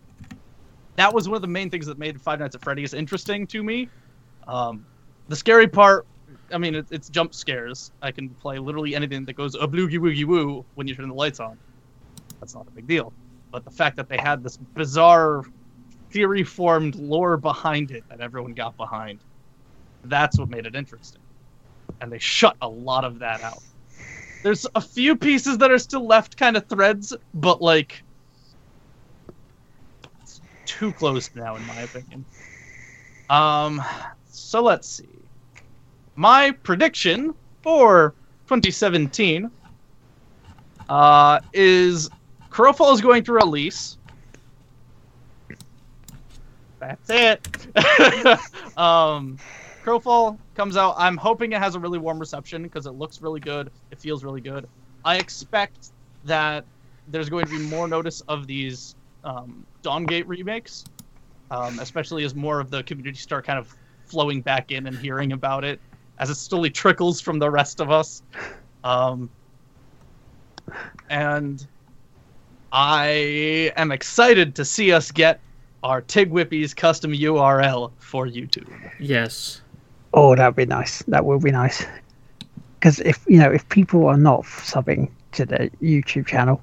that 0.96 1.14
was 1.14 1.28
one 1.28 1.36
of 1.36 1.42
the 1.42 1.48
main 1.48 1.70
things 1.70 1.86
that 1.88 1.98
made 1.98 2.20
Five 2.22 2.40
Nights 2.40 2.56
at 2.56 2.64
Freddy's 2.64 2.94
interesting 2.94 3.48
to 3.48 3.64
me. 3.64 3.90
Um, 4.48 4.86
the 5.28 5.36
scary 5.36 5.68
part, 5.68 6.06
I 6.52 6.58
mean, 6.58 6.76
it, 6.76 6.86
it's 6.92 7.10
jump 7.10 7.34
scares. 7.34 7.92
I 8.02 8.12
can 8.12 8.30
play 8.30 8.60
literally 8.60 8.96
anything 8.96 9.26
that 9.26 9.34
goes 9.34 9.56
a 9.56 9.68
bloogie 9.68 10.00
woogie 10.00 10.26
woo 10.26 10.66
when 10.76 10.88
you 10.88 10.96
turn 10.96 11.10
the 11.10 11.16
lights 11.16 11.40
on. 11.40 11.58
That's 12.40 12.54
not 12.54 12.68
a 12.68 12.72
big 12.72 12.88
deal. 12.88 13.14
But 13.52 13.66
the 13.66 13.72
fact 13.72 13.96
that 13.98 14.10
they 14.10 14.18
had 14.18 14.44
this 14.44 14.58
bizarre 14.58 15.44
theory 16.12 16.44
formed 16.44 16.96
lore 16.96 17.38
behind 17.38 17.92
it 17.92 18.04
that 18.10 18.22
everyone 18.22 18.54
got 18.54 18.78
behind, 18.78 19.20
that's 20.06 20.38
what 20.38 20.50
made 20.50 20.66
it 20.66 20.76
interesting. 20.76 21.22
And 22.02 22.12
they 22.12 22.20
shut 22.20 22.56
a 22.62 22.68
lot 22.68 23.06
of 23.06 23.20
that 23.20 23.42
out. 23.42 23.64
There's 24.44 24.68
a 24.76 24.82
few 24.82 25.16
pieces 25.16 25.58
that 25.60 25.72
are 25.72 25.80
still 25.80 26.06
left 26.06 26.36
kind 26.36 26.58
of 26.58 26.68
threads, 26.68 27.16
but 27.34 27.62
like 27.62 28.04
too 30.66 30.92
close 30.94 31.30
now 31.36 31.56
in 31.56 31.66
my 31.68 31.82
opinion. 31.82 32.26
Um 33.30 33.82
so 34.26 34.62
let's 34.62 34.88
see. 34.88 35.08
My 36.16 36.52
prediction 36.52 37.34
for 37.62 38.14
2017 38.48 39.50
uh, 40.90 41.40
is 41.54 42.10
Crowfall 42.52 42.94
is 42.94 43.02
going 43.02 43.24
to 43.24 43.34
release. 43.34 43.98
That's 46.80 47.10
it. 47.10 47.68
um, 48.78 49.40
Crowfall 49.84 50.38
comes 50.56 50.78
out. 50.78 50.96
I'm 50.98 51.18
hoping 51.18 51.54
it 51.54 51.60
has 51.60 51.76
a 51.76 51.80
really 51.80 51.98
warm 51.98 52.20
reception 52.20 52.62
because 52.62 52.86
it 52.86 52.92
looks 52.92 53.22
really 53.22 53.40
good. 53.40 53.72
It 53.92 54.00
feels 54.00 54.24
really 54.24 54.42
good. 54.42 54.68
I 55.06 55.18
expect 55.18 55.92
that 56.26 56.66
there's 57.08 57.30
going 57.30 57.46
to 57.46 57.52
be 57.52 57.60
more 57.60 57.88
notice 57.88 58.22
of 58.22 58.46
these 58.46 58.96
um, 59.24 59.66
Dawngate 59.84 60.28
remakes, 60.28 60.86
um, 61.52 61.80
especially 61.80 62.24
as 62.24 62.36
more 62.36 62.60
of 62.60 62.70
the 62.70 62.84
community 62.84 63.18
start 63.18 63.46
kind 63.46 63.60
of 63.60 63.76
flowing 64.06 64.42
back 64.42 64.72
in 64.72 64.88
and 64.88 64.98
hearing 64.98 65.32
about 65.32 65.64
it 65.64 65.80
as 66.20 66.30
it 66.30 66.36
slowly 66.36 66.70
trickles 66.70 67.20
from 67.20 67.40
the 67.40 67.50
rest 67.50 67.82
of 67.82 67.90
us. 67.92 68.22
Um, 68.84 69.30
and 71.10 71.66
I 72.72 73.72
am 73.76 73.92
excited 73.92 74.56
to 74.56 74.66
see 74.66 74.92
us 74.92 75.12
get 75.12 75.40
our 75.84 76.02
Tig 76.02 76.32
Whippies 76.32 76.76
custom 76.76 77.12
URL 77.12 77.92
for 77.98 78.26
YouTube. 78.26 78.68
Yes. 79.00 79.62
Oh, 80.14 80.36
that'd 80.36 80.56
be 80.56 80.66
nice. 80.66 81.04
That 81.08 81.26
would 81.26 81.44
be 81.44 81.52
nice. 81.52 81.86
Because 82.80 83.00
if 83.00 83.24
you 83.28 83.38
know, 83.38 83.52
if 83.52 83.68
people 83.70 84.06
are 84.08 84.18
not 84.18 84.44
subbing 84.44 85.10
to 85.34 85.46
the 85.46 85.72
YouTube 85.82 86.28
channel, 86.28 86.62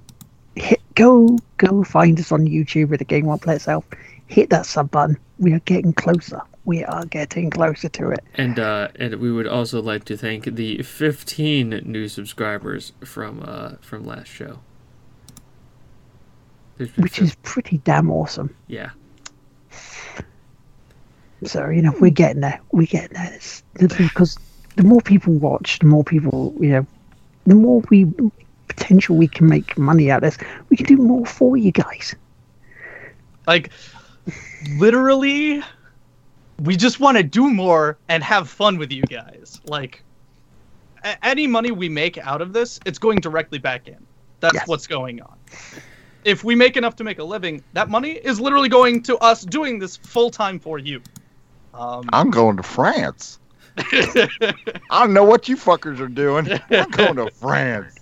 hit 0.55 0.81
go 1.01 1.39
go 1.57 1.83
find 1.83 2.21
us 2.21 2.31
on 2.31 2.47
YouTube 2.47 2.91
with 2.91 2.99
the 2.99 3.05
game 3.05 3.25
won't 3.27 3.41
play 3.43 3.57
itself. 3.57 3.85
Hit 4.27 4.51
that 4.51 4.67
sub 4.67 4.91
button. 4.91 5.19
We 5.39 5.53
are 5.55 5.61
getting 5.61 5.93
closer. 5.95 6.41
We 6.67 6.85
are 6.85 7.07
getting 7.07 7.51
closer 7.51 7.89
to 7.89 8.11
it. 8.11 8.21
And 8.35 8.59
uh, 8.59 8.89
and 8.97 9.15
we 9.15 9.33
would 9.33 9.47
also 9.47 9.81
like 9.81 10.05
to 10.05 10.17
thank 10.17 10.45
the 10.45 10.83
15 10.83 11.83
new 11.85 12.07
subscribers 12.09 12.93
from 13.05 13.43
uh 13.47 13.73
from 13.81 14.07
last 14.07 14.29
show. 14.29 14.61
Which 16.97 17.17
some- 17.17 17.25
is 17.25 17.35
pretty 17.43 17.79
damn 17.79 18.11
awesome. 18.11 18.55
yeah. 18.69 18.91
So 21.45 21.71
you 21.71 21.81
know, 21.81 21.95
we're 21.99 22.11
getting 22.11 22.43
there. 22.43 22.61
We're 22.73 22.87
getting 22.87 23.15
there. 23.15 23.33
It's, 23.33 23.63
it's 23.77 23.97
because 23.97 24.37
the 24.77 24.83
more 24.83 25.01
people 25.01 25.33
watch, 25.33 25.79
the 25.79 25.87
more 25.87 26.05
people 26.05 26.55
you 26.61 26.69
know, 26.71 26.87
the 27.47 27.55
more 27.55 27.83
we 27.89 28.07
potential 28.81 29.17
we 29.17 29.29
can 29.29 29.47
make 29.47 29.77
money 29.79 30.11
out 30.11 30.25
of 30.25 30.33
this. 30.33 30.49
We 30.71 30.77
can 30.77 30.87
do 30.87 30.97
more 30.97 31.27
for 31.27 31.57
you 31.57 31.71
guys. 31.71 32.15
Like, 33.47 33.71
literally, 34.77 35.63
we 36.63 36.77
just 36.77 36.99
want 36.99 37.17
to 37.19 37.23
do 37.23 37.51
more 37.51 37.99
and 38.09 38.23
have 38.25 38.49
fun 38.49 38.79
with 38.79 38.91
you 38.91 39.03
guys. 39.03 39.61
Like, 39.65 40.03
a- 41.05 41.25
any 41.25 41.47
money 41.47 41.71
we 41.71 41.89
make 41.89 42.19
out 42.19 42.41
of 42.41 42.53
this, 42.53 42.81
it's 42.87 42.99
going 42.99 43.19
directly 43.19 43.59
back 43.59 43.87
in. 43.87 44.07
That's 44.41 44.55
Yes. 44.55 44.67
what's 44.69 44.87
going 44.87 45.21
on. 45.21 45.37
If 46.25 46.43
we 46.45 46.55
make 46.55 46.77
enough 46.77 46.97
to 46.97 47.05
make 47.05 47.19
a 47.19 47.25
living, 47.25 47.63
that 47.73 47.89
money 47.89 48.13
is 48.13 48.41
literally 48.41 48.69
going 48.69 49.03
to 49.05 49.17
us 49.19 49.43
doing 49.43 49.79
this 49.79 49.97
full 49.97 50.31
time 50.31 50.59
for 50.59 50.79
you. 50.79 51.03
Um, 51.75 52.09
I'm 52.13 52.31
going 52.31 52.57
to 52.57 52.63
France. 52.63 53.39
I 53.79 54.29
don't 54.91 55.13
know 55.13 55.25
what 55.25 55.49
you 55.49 55.57
fuckers 55.57 56.01
are 56.01 56.09
doing. 56.09 56.51
I'm 56.71 56.91
going 56.91 57.17
to 57.17 57.31
France. 57.31 58.00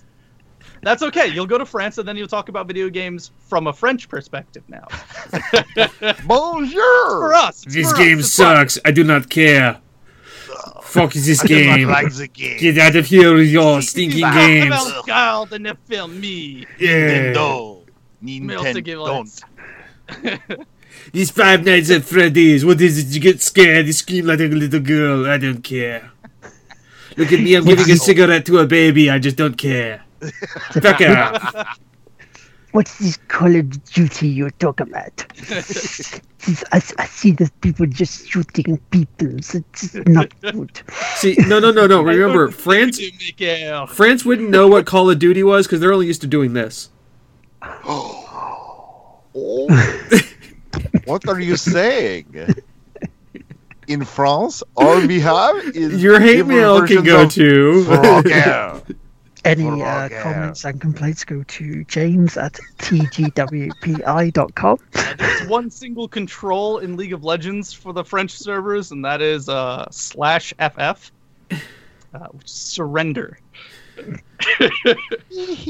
That's 0.81 1.03
okay. 1.03 1.27
You'll 1.27 1.47
go 1.47 1.57
to 1.57 1.65
France 1.65 1.97
and 1.97 2.07
then 2.07 2.15
you'll 2.17 2.27
talk 2.27 2.49
about 2.49 2.67
video 2.67 2.89
games 2.89 3.31
from 3.47 3.67
a 3.67 3.73
French 3.73 4.07
perspective 4.07 4.63
now. 4.67 4.87
Bonjour. 6.25 7.19
For 7.19 7.33
us. 7.33 7.63
This 7.67 7.91
for 7.91 7.97
game 7.97 8.19
us, 8.19 8.33
sucks. 8.33 8.79
I 8.85 8.91
do 8.91 9.03
not 9.03 9.29
care. 9.29 9.79
Fuck 10.83 11.13
this 11.13 11.43
I 11.43 11.47
do 11.47 11.65
not 11.67 11.77
game. 11.77 11.87
like 11.89 12.13
the 12.13 12.27
game. 12.27 12.59
Get 12.59 12.77
out 12.79 12.95
of 12.95 13.05
here 13.05 13.33
with 13.33 13.49
your 13.49 13.81
stinking 13.81 14.21
fine. 14.21 14.33
games. 14.33 14.87
About 14.87 15.05
God 15.05 15.53
and 15.53 15.65
the 15.65 15.75
film 15.85 16.19
me. 16.19 16.65
Yeah. 16.79 17.33
Nintendo. 17.33 17.85
Nintendo. 18.23 19.43
Don't. 20.07 20.67
These 21.13 21.31
Five 21.31 21.63
Nights 21.65 21.91
at 21.91 22.03
Freddy's. 22.03 22.65
What 22.65 22.81
is 22.81 22.97
it? 22.97 23.13
You 23.13 23.19
get 23.21 23.41
scared. 23.41 23.85
You 23.85 23.93
scream 23.93 24.25
like 24.25 24.39
a 24.39 24.47
little 24.47 24.79
girl. 24.79 25.29
I 25.29 25.37
don't 25.37 25.63
care. 25.63 26.11
Look 27.17 27.31
at 27.31 27.39
me. 27.39 27.55
I'm 27.55 27.65
giving 27.65 27.89
a 27.91 27.97
cigarette 27.97 28.45
to 28.47 28.59
a 28.59 28.65
baby. 28.65 29.09
I 29.09 29.19
just 29.19 29.35
don't 29.35 29.57
care. 29.57 30.03
Fuck 30.81 31.01
off. 31.01 31.79
What's 32.71 32.99
this 32.99 33.17
Call 33.29 33.55
of 33.55 33.83
Duty 33.85 34.27
you're 34.27 34.51
talking 34.51 34.89
about? 34.89 35.25
This- 36.45 36.63
I, 36.71 36.77
I 36.97 37.05
see 37.05 37.31
that 37.31 37.51
people 37.59 37.85
just 37.85 38.29
shooting 38.29 38.77
people. 38.91 39.27
It's 39.35 39.93
not 40.07 40.39
good. 40.39 40.81
See, 41.15 41.35
no, 41.47 41.59
no, 41.59 41.69
no, 41.71 41.85
no. 41.85 42.01
Remember, 42.01 42.49
France. 42.49 42.97
France 43.89 44.23
wouldn't 44.23 44.49
know 44.49 44.65
what 44.67 44.85
Call 44.85 45.09
of 45.09 45.19
Duty 45.19 45.43
was 45.43 45.67
because 45.67 45.81
they're 45.81 45.91
only 45.91 46.07
used 46.07 46.21
to 46.21 46.27
doing 46.27 46.53
this. 46.53 46.89
Oh. 49.31 49.67
what 51.05 51.27
are 51.27 51.39
you 51.39 51.55
saying? 51.55 52.47
In 53.87 54.03
France, 54.05 54.63
all 54.75 55.05
we 55.05 55.19
have 55.19 55.55
is 55.75 56.01
Your 56.01 56.19
hate 56.19 56.45
mail 56.45 56.85
can 56.87 57.03
versions 57.03 57.07
go 57.07 57.23
of 57.23 57.33
to. 57.33 58.97
Frogger. 59.43 59.71
Any 59.73 59.83
uh, 59.83 60.09
comments 60.21 60.65
and 60.65 60.79
complaints 60.81 61.23
go 61.23 61.43
to 61.43 61.83
james 61.85 62.37
at 62.37 62.53
tgwpi.com. 62.79 64.77
There's 65.17 65.47
one 65.47 65.69
single 65.71 66.07
control 66.07 66.79
in 66.79 66.95
League 66.97 67.13
of 67.13 67.23
Legends 67.23 67.71
for 67.73 67.93
the 67.93 68.03
French 68.03 68.31
servers, 68.31 68.91
and 68.91 69.03
that 69.05 69.21
is 69.21 69.49
uh, 69.49 69.85
slash 69.91 70.53
FF, 70.59 71.11
uh, 71.51 72.27
which 72.31 72.45
is 72.45 72.51
surrender. 72.51 73.39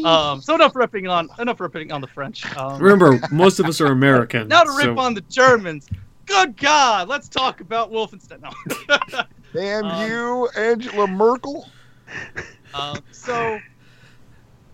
um, 0.06 0.42
so 0.42 0.54
enough 0.56 0.76
ripping 0.76 1.08
on 1.08 1.30
enough 1.40 1.60
ripping 1.60 1.92
on 1.92 2.02
the 2.02 2.08
French. 2.08 2.46
Um, 2.56 2.80
Remember, 2.82 3.20
most 3.32 3.60
of 3.60 3.66
us 3.66 3.82
are 3.82 3.88
American. 3.88 4.48
now 4.50 4.64
to 4.64 4.72
rip 4.72 4.86
so- 4.86 5.00
on 5.00 5.14
the 5.14 5.22
Germans. 5.22 5.90
Good 6.26 6.58
God, 6.58 7.08
let's 7.08 7.28
talk 7.28 7.60
about 7.60 7.92
Wolfenstein. 7.92 8.42
No. 8.42 8.52
Damn 9.54 9.86
Um, 9.86 10.08
you, 10.08 10.48
Angela 10.56 11.08
Merkel. 11.08 11.68
Um, 12.74 13.04
so, 13.12 13.60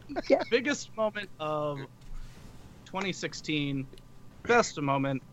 Yeah. 0.30 0.44
biggest 0.50 0.90
moment 0.96 1.30
of 1.40 1.80
2016, 2.86 3.88
best 4.48 4.80
moment 4.82 5.24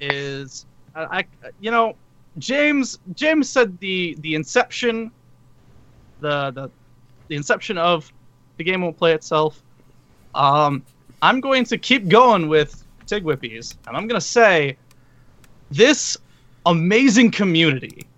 is 0.00 0.66
I, 0.94 1.18
I, 1.20 1.26
you 1.58 1.70
know, 1.70 1.94
James. 2.38 2.98
James 3.14 3.50
said 3.50 3.78
the 3.80 4.16
the 4.20 4.34
inception, 4.34 5.10
the 6.20 6.50
the 6.52 6.70
the 7.28 7.36
inception 7.36 7.78
of 7.78 8.10
the 8.58 8.64
game 8.64 8.82
won't 8.82 8.96
play 8.98 9.12
itself. 9.12 9.62
Um, 10.34 10.84
I'm 11.22 11.40
going 11.40 11.64
to 11.64 11.78
keep 11.78 12.08
going 12.08 12.48
with 12.48 12.84
Tig 13.06 13.24
Whippies, 13.24 13.76
and 13.86 13.96
I'm 13.96 14.06
gonna 14.06 14.20
say 14.20 14.78
this 15.70 16.16
amazing 16.66 17.30
community 17.30 18.08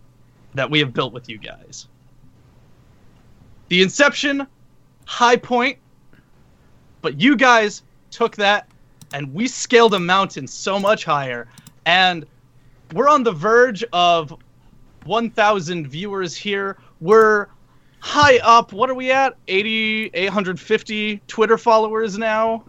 that 0.54 0.70
we 0.70 0.78
have 0.80 0.92
built 0.92 1.12
with 1.12 1.28
you 1.28 1.38
guys. 1.38 1.88
The 3.68 3.82
inception, 3.82 4.46
high 5.04 5.36
point, 5.36 5.78
but 7.02 7.20
you 7.20 7.36
guys 7.36 7.82
took 8.10 8.36
that 8.36 8.68
and 9.12 9.32
we 9.32 9.48
scaled 9.48 9.94
a 9.94 10.00
mountain 10.00 10.46
so 10.46 10.78
much 10.78 11.04
higher. 11.04 11.48
And 11.86 12.26
we're 12.92 13.08
on 13.08 13.22
the 13.22 13.32
verge 13.32 13.84
of 13.92 14.34
1,000 15.04 15.86
viewers 15.86 16.36
here. 16.36 16.78
We're 17.00 17.46
high 18.00 18.38
up. 18.38 18.72
What 18.72 18.90
are 18.90 18.94
we 18.94 19.10
at? 19.10 19.36
80, 19.48 20.10
850 20.14 21.20
Twitter 21.26 21.58
followers 21.58 22.18
now. 22.18 22.64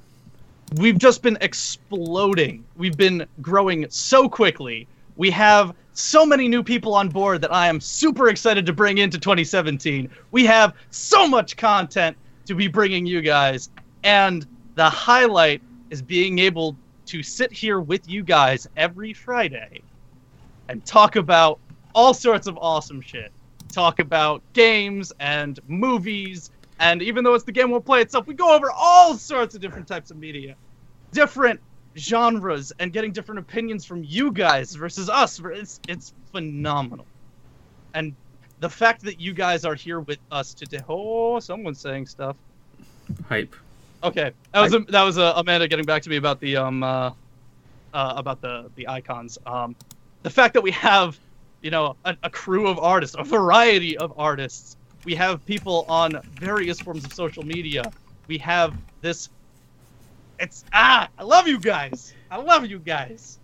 We've 0.76 0.98
just 0.98 1.22
been 1.22 1.38
exploding. 1.42 2.64
We've 2.76 2.98
been 2.98 3.26
growing 3.42 3.88
so 3.90 4.30
quickly. 4.30 4.88
We 5.20 5.32
have 5.32 5.76
so 5.92 6.26
many 6.26 6.48
new 6.48 6.64
people 6.64 6.96
on 6.96 7.10
board 7.10 7.42
that 7.42 7.54
I 7.54 7.68
am 7.68 7.82
super 7.82 8.30
excited 8.30 8.66
to 8.68 8.72
bring 8.72 9.00
into 9.00 9.18
2017. 9.18 10.10
We 10.32 10.46
have 10.46 10.74
so 10.92 11.28
much 11.28 11.58
content 11.58 12.16
to 12.46 12.56
be 12.56 12.70
bringing 12.70 13.06
you 13.06 13.20
guys. 13.22 13.70
And 14.06 14.48
the 14.76 14.90
highlight 14.90 15.62
is 15.90 16.02
being 16.02 16.40
able 16.40 16.78
to 17.08 17.22
sit 17.22 17.52
here 17.52 17.82
with 17.82 18.08
you 18.08 18.24
guys 18.24 18.70
every 18.78 19.12
Friday 19.12 19.82
and 20.70 20.86
talk 20.86 21.18
about 21.18 21.60
all 21.94 22.14
sorts 22.14 22.48
of 22.48 22.58
awesome 22.62 23.02
shit. 23.02 23.34
Talk 23.74 24.00
about 24.00 24.42
games 24.54 25.12
and 25.20 25.60
movies, 25.68 26.50
and 26.80 27.02
even 27.02 27.26
though 27.26 27.34
it's 27.34 27.44
the 27.44 27.52
game 27.52 27.72
we'll 27.72 27.82
play 27.82 28.00
itself, 28.00 28.26
we 28.26 28.36
go 28.36 28.56
over 28.56 28.72
all 28.72 29.16
sorts 29.16 29.54
of 29.54 29.60
different 29.60 29.86
types 29.86 30.12
of 30.12 30.18
media, 30.18 30.56
different 31.12 31.60
genres, 32.00 32.72
and 32.80 32.92
getting 32.94 33.12
different 33.12 33.40
opinions 33.40 33.86
from 33.86 34.04
you 34.04 34.32
guys 34.32 34.76
versus 34.76 35.10
us. 35.10 35.42
It's 35.44 35.80
it's 35.88 36.14
phenomenal, 36.32 37.06
and 37.94 38.16
the 38.60 38.70
fact 38.70 39.04
that 39.04 39.20
you 39.20 39.34
guys 39.34 39.66
are 39.66 39.76
here 39.76 40.00
with 40.00 40.20
us 40.32 40.54
today. 40.54 40.82
Oh, 40.88 41.40
someone's 41.40 41.80
saying 41.80 42.08
stuff. 42.08 42.36
Hype. 43.28 43.56
Okay, 44.04 44.32
that 44.54 44.62
was 44.62 44.74
a, 44.74 44.80
that 44.80 45.04
was 45.04 45.18
uh, 45.18 45.34
Amanda 45.36 45.68
getting 45.68 45.86
back 45.86 46.04
to 46.04 46.10
me 46.10 46.16
about 46.16 46.40
the 46.40 46.56
um 46.58 46.84
uh, 46.84 47.12
uh, 47.94 48.14
about 48.16 48.42
the 48.42 48.70
the 48.76 48.88
icons. 48.88 49.38
Um, 49.46 49.76
the 50.24 50.30
fact 50.30 50.54
that 50.54 50.62
we 50.62 50.72
have, 50.72 51.20
you 51.62 51.72
know, 51.72 51.96
a, 52.06 52.16
a 52.24 52.30
crew 52.30 52.68
of 52.68 52.80
artists, 52.80 53.16
a 53.18 53.24
variety 53.24 53.98
of 53.98 54.14
artists. 54.18 54.78
We 55.06 55.16
have 55.16 55.46
people 55.46 55.86
on 55.88 56.22
various 56.34 56.80
forms 56.80 57.06
of 57.06 57.14
social 57.14 57.44
media. 57.44 57.92
We 58.28 58.38
have 58.40 58.76
this. 59.02 59.30
It's 60.40 60.64
ah, 60.72 61.10
I 61.18 61.24
love 61.24 61.48
you 61.48 61.60
guys. 61.60 62.14
I 62.32 62.38
love 62.38 62.66
you 62.66 62.80
guys. 62.80 63.40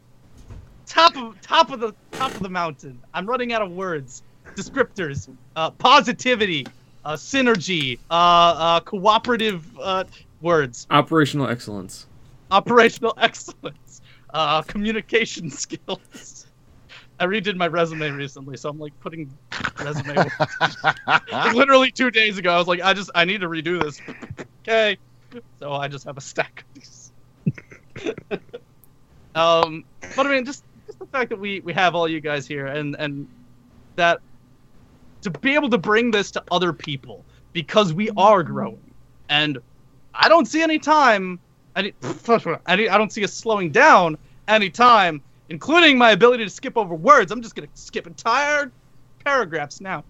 Top 0.86 1.18
of 1.18 1.40
top 1.42 1.72
of 1.72 1.80
the 1.80 1.94
top 2.12 2.32
of 2.32 2.40
the 2.40 2.50
mountain. 2.50 3.02
I'm 3.14 3.26
running 3.26 3.52
out 3.52 3.62
of 3.62 3.72
words, 3.72 4.24
descriptors, 4.56 5.30
uh, 5.56 5.72
positivity, 5.72 6.66
uh, 7.04 7.14
synergy, 7.14 8.00
uh, 8.10 8.14
uh, 8.14 8.80
cooperative 8.80 9.66
uh, 9.80 10.06
words. 10.42 10.88
Operational 10.90 11.48
excellence. 11.50 12.08
Operational 12.52 13.14
excellence. 13.20 14.02
Uh, 14.34 14.62
communication 14.62 15.50
skills. 15.50 16.48
I 17.20 17.26
redid 17.26 17.56
my 17.56 17.68
resume 17.68 18.10
recently, 18.12 18.58
so 18.58 18.70
I'm 18.70 18.80
like 18.80 18.98
putting 19.00 19.30
resume. 19.80 20.30
literally 21.54 21.92
two 21.92 22.12
days 22.12 22.38
ago, 22.38 22.54
I 22.54 22.58
was 22.58 22.68
like, 22.68 22.82
I 22.82 22.94
just 22.94 23.10
I 23.16 23.26
need 23.26 23.42
to 23.42 23.48
redo 23.48 23.82
this. 23.82 24.02
okay, 24.64 24.98
so 25.60 25.74
I 25.74 25.88
just 25.88 26.06
have 26.06 26.18
a 26.18 26.22
stack 26.22 26.66
of 26.68 26.74
these. 26.74 27.12
um, 29.36 29.84
but 30.16 30.26
I 30.28 30.30
mean, 30.30 30.46
just 30.46 30.64
just 30.86 31.00
the 31.00 31.06
fact 31.08 31.30
that 31.30 31.40
we 31.40 31.60
we 31.62 31.74
have 31.74 31.96
all 31.96 32.08
you 32.08 32.20
guys 32.20 32.48
here, 32.48 32.68
and 32.68 32.96
and 33.00 33.28
that 33.96 34.20
to 35.22 35.30
be 35.30 35.56
able 35.56 35.70
to 35.70 35.78
bring 35.78 36.12
this 36.12 36.32
to 36.32 36.44
other 36.52 36.74
people 36.74 37.24
because 37.54 37.94
we 37.94 38.10
are 38.18 38.44
growing, 38.44 38.94
and 39.30 39.58
I 40.14 40.30
don't 40.30 40.48
see 40.48 40.62
any 40.62 40.80
time. 40.80 41.40
Any, 41.76 41.94
I 42.68 42.98
don't 42.98 43.12
see 43.12 43.24
us 43.26 43.34
slowing 43.34 43.70
down 43.70 44.18
anytime, 44.48 45.22
including 45.50 45.98
my 45.98 46.12
ability 46.12 46.46
to 46.46 46.50
skip 46.50 46.78
over 46.78 46.96
words. 46.96 47.32
I'm 47.32 47.42
just 47.42 47.56
gonna 47.56 47.68
skip 47.74 48.08
entire 48.08 48.72
paragraphs 49.26 49.82
now. 49.82 50.06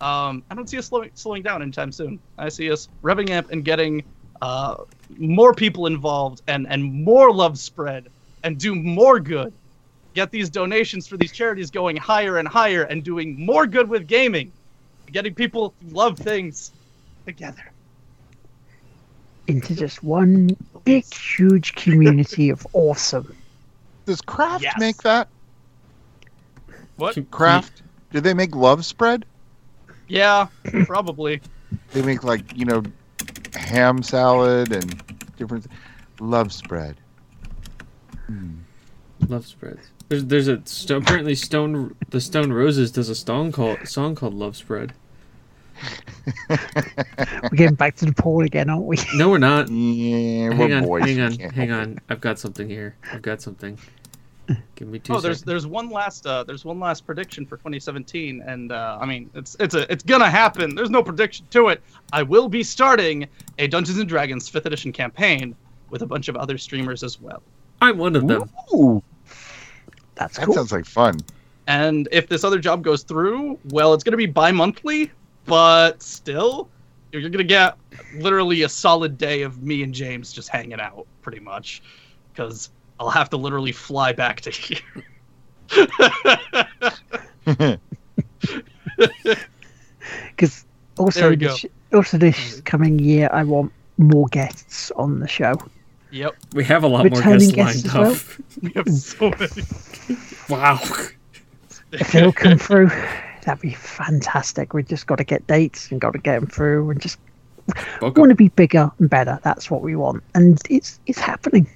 Um, 0.00 0.44
I 0.48 0.54
don't 0.54 0.68
see 0.70 0.78
us 0.78 0.86
slowing 0.86 1.10
slowing 1.14 1.42
down 1.42 1.60
anytime 1.60 1.90
soon. 1.90 2.20
I 2.38 2.50
see 2.50 2.70
us 2.70 2.88
revving 3.02 3.36
up 3.36 3.50
and 3.50 3.64
getting 3.64 4.04
uh, 4.42 4.76
more 5.10 5.54
people 5.54 5.86
involved 5.86 6.42
and 6.46 6.66
and 6.68 6.82
more 7.04 7.32
love 7.32 7.58
spread 7.58 8.08
and 8.44 8.58
do 8.58 8.74
more 8.74 9.20
good. 9.20 9.52
Get 10.14 10.30
these 10.30 10.50
donations 10.50 11.06
for 11.06 11.16
these 11.16 11.32
charities 11.32 11.70
going 11.70 11.96
higher 11.96 12.38
and 12.38 12.48
higher 12.48 12.82
and 12.82 13.02
doing 13.02 13.44
more 13.44 13.66
good 13.66 13.88
with 13.88 14.06
gaming. 14.06 14.52
Getting 15.10 15.34
people 15.34 15.70
to 15.70 15.86
love 15.88 16.18
things 16.18 16.72
together. 17.26 17.62
Into 19.46 19.74
just 19.74 20.02
one 20.02 20.56
big, 20.84 21.04
huge 21.14 21.74
community 21.74 22.50
of 22.50 22.66
awesome. 22.74 23.34
Does 24.06 24.20
Craft 24.20 24.62
Yes. 24.62 24.74
make 24.78 25.02
that? 25.02 25.28
What? 26.96 27.16
Kraft? 27.30 27.82
Do 28.12 28.20
they 28.20 28.34
make 28.34 28.54
love 28.54 28.84
spread? 28.84 29.24
Yeah, 30.08 30.48
probably. 30.86 31.40
They 31.92 32.02
make 32.02 32.24
like 32.24 32.56
you 32.58 32.64
know, 32.64 32.82
ham 33.54 34.02
salad 34.02 34.72
and 34.72 35.02
different 35.36 35.66
love 36.20 36.52
spread. 36.52 36.96
Hmm. 38.26 38.56
Love 39.28 39.46
spreads. 39.46 39.90
There's 40.08 40.24
there's 40.24 40.48
a 40.48 40.62
sto- 40.64 40.96
apparently 40.98 41.34
Stone 41.34 41.94
the 42.10 42.20
Stone 42.20 42.52
Roses 42.52 42.90
does 42.90 43.08
a 43.08 43.14
song 43.14 43.52
called 43.52 43.86
song 43.86 44.14
called 44.14 44.34
Love 44.34 44.56
Spread. 44.56 44.94
We're 46.48 47.48
getting 47.54 47.74
back 47.76 47.96
to 47.96 48.06
the 48.06 48.12
poll 48.12 48.42
again, 48.42 48.68
aren't 48.70 48.84
we? 48.86 48.96
No, 49.14 49.28
we're 49.30 49.38
not. 49.38 49.68
Yeah, 49.68 50.52
hang 50.52 50.58
we're 50.58 50.76
on, 50.76 50.84
boys. 50.84 51.04
hang 51.04 51.20
on, 51.20 51.32
hang 51.38 51.70
on. 51.70 51.98
I've 52.08 52.20
got 52.20 52.38
something 52.38 52.68
here. 52.68 52.96
I've 53.12 53.22
got 53.22 53.42
something. 53.42 53.78
Give 54.76 54.88
me 54.88 54.98
two 54.98 55.14
Oh, 55.14 55.20
there's 55.20 55.38
seconds. 55.40 55.46
there's 55.46 55.66
one 55.66 55.90
last 55.90 56.26
uh, 56.26 56.42
there's 56.44 56.64
one 56.64 56.80
last 56.80 57.04
prediction 57.04 57.44
for 57.44 57.56
2017, 57.58 58.42
and 58.46 58.72
uh, 58.72 58.98
I 59.00 59.04
mean 59.06 59.28
it's 59.34 59.56
it's 59.60 59.74
a 59.74 59.90
it's 59.92 60.02
gonna 60.02 60.30
happen. 60.30 60.74
There's 60.74 60.88
no 60.90 61.02
prediction 61.02 61.46
to 61.50 61.68
it. 61.68 61.82
I 62.12 62.22
will 62.22 62.48
be 62.48 62.62
starting 62.62 63.28
a 63.58 63.66
Dungeons 63.66 63.98
and 63.98 64.08
Dragons 64.08 64.48
fifth 64.48 64.64
edition 64.66 64.92
campaign 64.92 65.54
with 65.90 66.02
a 66.02 66.06
bunch 66.06 66.28
of 66.28 66.36
other 66.36 66.56
streamers 66.56 67.02
as 67.02 67.20
well. 67.20 67.42
I'm 67.82 67.98
one 67.98 68.16
of 68.16 68.26
them. 68.26 68.48
Ooh, 68.74 69.02
That's 70.14 70.36
that 70.38 70.46
cool. 70.46 70.54
sounds 70.54 70.72
like 70.72 70.84
fun. 70.86 71.18
And 71.66 72.08
if 72.10 72.28
this 72.28 72.44
other 72.44 72.58
job 72.58 72.82
goes 72.82 73.02
through, 73.02 73.58
well, 73.70 73.92
it's 73.92 74.02
gonna 74.04 74.16
be 74.16 74.26
bi-monthly, 74.26 75.10
but 75.44 76.02
still, 76.02 76.68
you're 77.12 77.28
gonna 77.28 77.44
get 77.44 77.76
literally 78.16 78.62
a 78.62 78.68
solid 78.68 79.18
day 79.18 79.42
of 79.42 79.62
me 79.62 79.82
and 79.82 79.92
James 79.92 80.32
just 80.32 80.48
hanging 80.48 80.80
out, 80.80 81.06
pretty 81.20 81.40
much, 81.40 81.82
because 82.32 82.70
I'll 83.00 83.10
have 83.10 83.30
to 83.30 83.36
literally 83.36 83.72
fly 83.72 84.12
back 84.12 84.40
to 84.42 84.50
here. 84.50 84.80
Because 90.30 90.64
also, 90.98 91.30
we 91.30 91.36
this, 91.36 91.64
also 91.92 92.18
this 92.18 92.36
mm. 92.36 92.64
coming 92.64 92.98
year, 92.98 93.28
I 93.32 93.44
want 93.44 93.72
more 93.98 94.26
guests 94.28 94.90
on 94.92 95.20
the 95.20 95.28
show. 95.28 95.54
yep, 96.10 96.34
We 96.54 96.64
have 96.64 96.84
a 96.84 96.88
lot 96.88 97.08
more 97.10 97.18
Returning 97.18 97.50
guests 97.50 97.82
guests 97.82 97.94
lined 97.94 98.06
as 98.06 98.22
up. 98.22 98.62
we 98.62 98.72
have 98.74 98.88
so 98.88 99.30
many. 99.30 99.62
Wow. 100.48 100.80
If 101.92 102.12
they'll 102.12 102.32
come 102.32 102.58
through, 102.58 102.88
that'd 103.44 103.60
be 103.60 103.74
fantastic. 103.74 104.74
We 104.74 104.82
just 104.82 105.06
got 105.06 105.16
to 105.16 105.24
get 105.24 105.46
dates 105.46 105.90
and 105.90 106.00
got 106.00 106.12
to 106.12 106.18
get 106.18 106.40
them 106.40 106.48
through, 106.48 106.90
and 106.90 107.00
just 107.00 107.18
Book 108.00 108.16
want 108.16 108.30
'em. 108.30 108.30
to 108.30 108.34
be 108.34 108.48
bigger 108.48 108.90
and 108.98 109.10
better. 109.10 109.38
That's 109.42 109.70
what 109.70 109.82
we 109.82 109.94
want, 109.96 110.22
and 110.34 110.60
it's 110.70 111.00
it's 111.06 111.18
happening. 111.18 111.66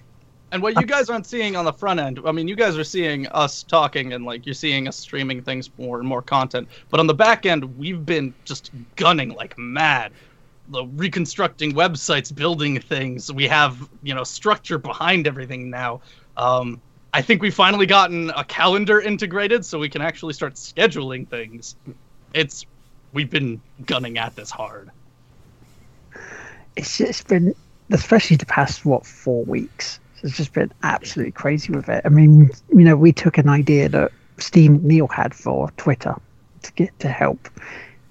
And 0.52 0.62
what 0.62 0.78
you 0.78 0.86
guys 0.86 1.08
aren't 1.08 1.24
seeing 1.26 1.56
on 1.56 1.64
the 1.64 1.72
front 1.72 1.98
end, 1.98 2.20
I 2.26 2.30
mean, 2.30 2.46
you 2.46 2.54
guys 2.54 2.76
are 2.76 2.84
seeing 2.84 3.26
us 3.28 3.62
talking 3.62 4.12
and 4.12 4.26
like 4.26 4.44
you're 4.44 4.54
seeing 4.54 4.86
us 4.86 4.98
streaming 4.98 5.40
things 5.40 5.70
more 5.78 5.98
and 5.98 6.06
more 6.06 6.20
content. 6.20 6.68
But 6.90 7.00
on 7.00 7.06
the 7.06 7.14
back 7.14 7.46
end, 7.46 7.78
we've 7.78 8.04
been 8.04 8.34
just 8.44 8.70
gunning 8.96 9.30
like 9.30 9.56
mad, 9.56 10.12
the 10.68 10.84
reconstructing 10.84 11.72
websites, 11.72 12.34
building 12.34 12.78
things. 12.78 13.32
We 13.32 13.48
have 13.48 13.88
you 14.02 14.14
know 14.14 14.24
structure 14.24 14.76
behind 14.76 15.26
everything 15.26 15.70
now. 15.70 16.02
Um, 16.36 16.82
I 17.14 17.22
think 17.22 17.40
we've 17.40 17.54
finally 17.54 17.86
gotten 17.86 18.28
a 18.36 18.44
calendar 18.44 19.00
integrated, 19.00 19.64
so 19.64 19.78
we 19.78 19.88
can 19.88 20.02
actually 20.02 20.34
start 20.34 20.56
scheduling 20.56 21.26
things. 21.26 21.76
It's 22.34 22.66
we've 23.14 23.30
been 23.30 23.58
gunning 23.86 24.18
at 24.18 24.36
this 24.36 24.50
hard. 24.50 24.90
It's 26.76 26.98
just 26.98 27.26
been, 27.28 27.54
especially 27.90 28.36
the 28.36 28.46
past 28.46 28.84
what 28.84 29.06
four 29.06 29.44
weeks. 29.44 29.98
It's 30.22 30.36
just 30.36 30.52
been 30.52 30.72
absolutely 30.82 31.32
crazy 31.32 31.72
with 31.72 31.88
it. 31.88 32.02
I 32.04 32.08
mean, 32.08 32.50
you 32.70 32.84
know, 32.84 32.96
we 32.96 33.12
took 33.12 33.38
an 33.38 33.48
idea 33.48 33.88
that 33.88 34.12
Steve 34.38 34.70
McNeil 34.72 35.12
had 35.12 35.34
for 35.34 35.70
Twitter 35.76 36.14
to 36.62 36.72
get 36.72 36.96
to 37.00 37.08
help 37.08 37.48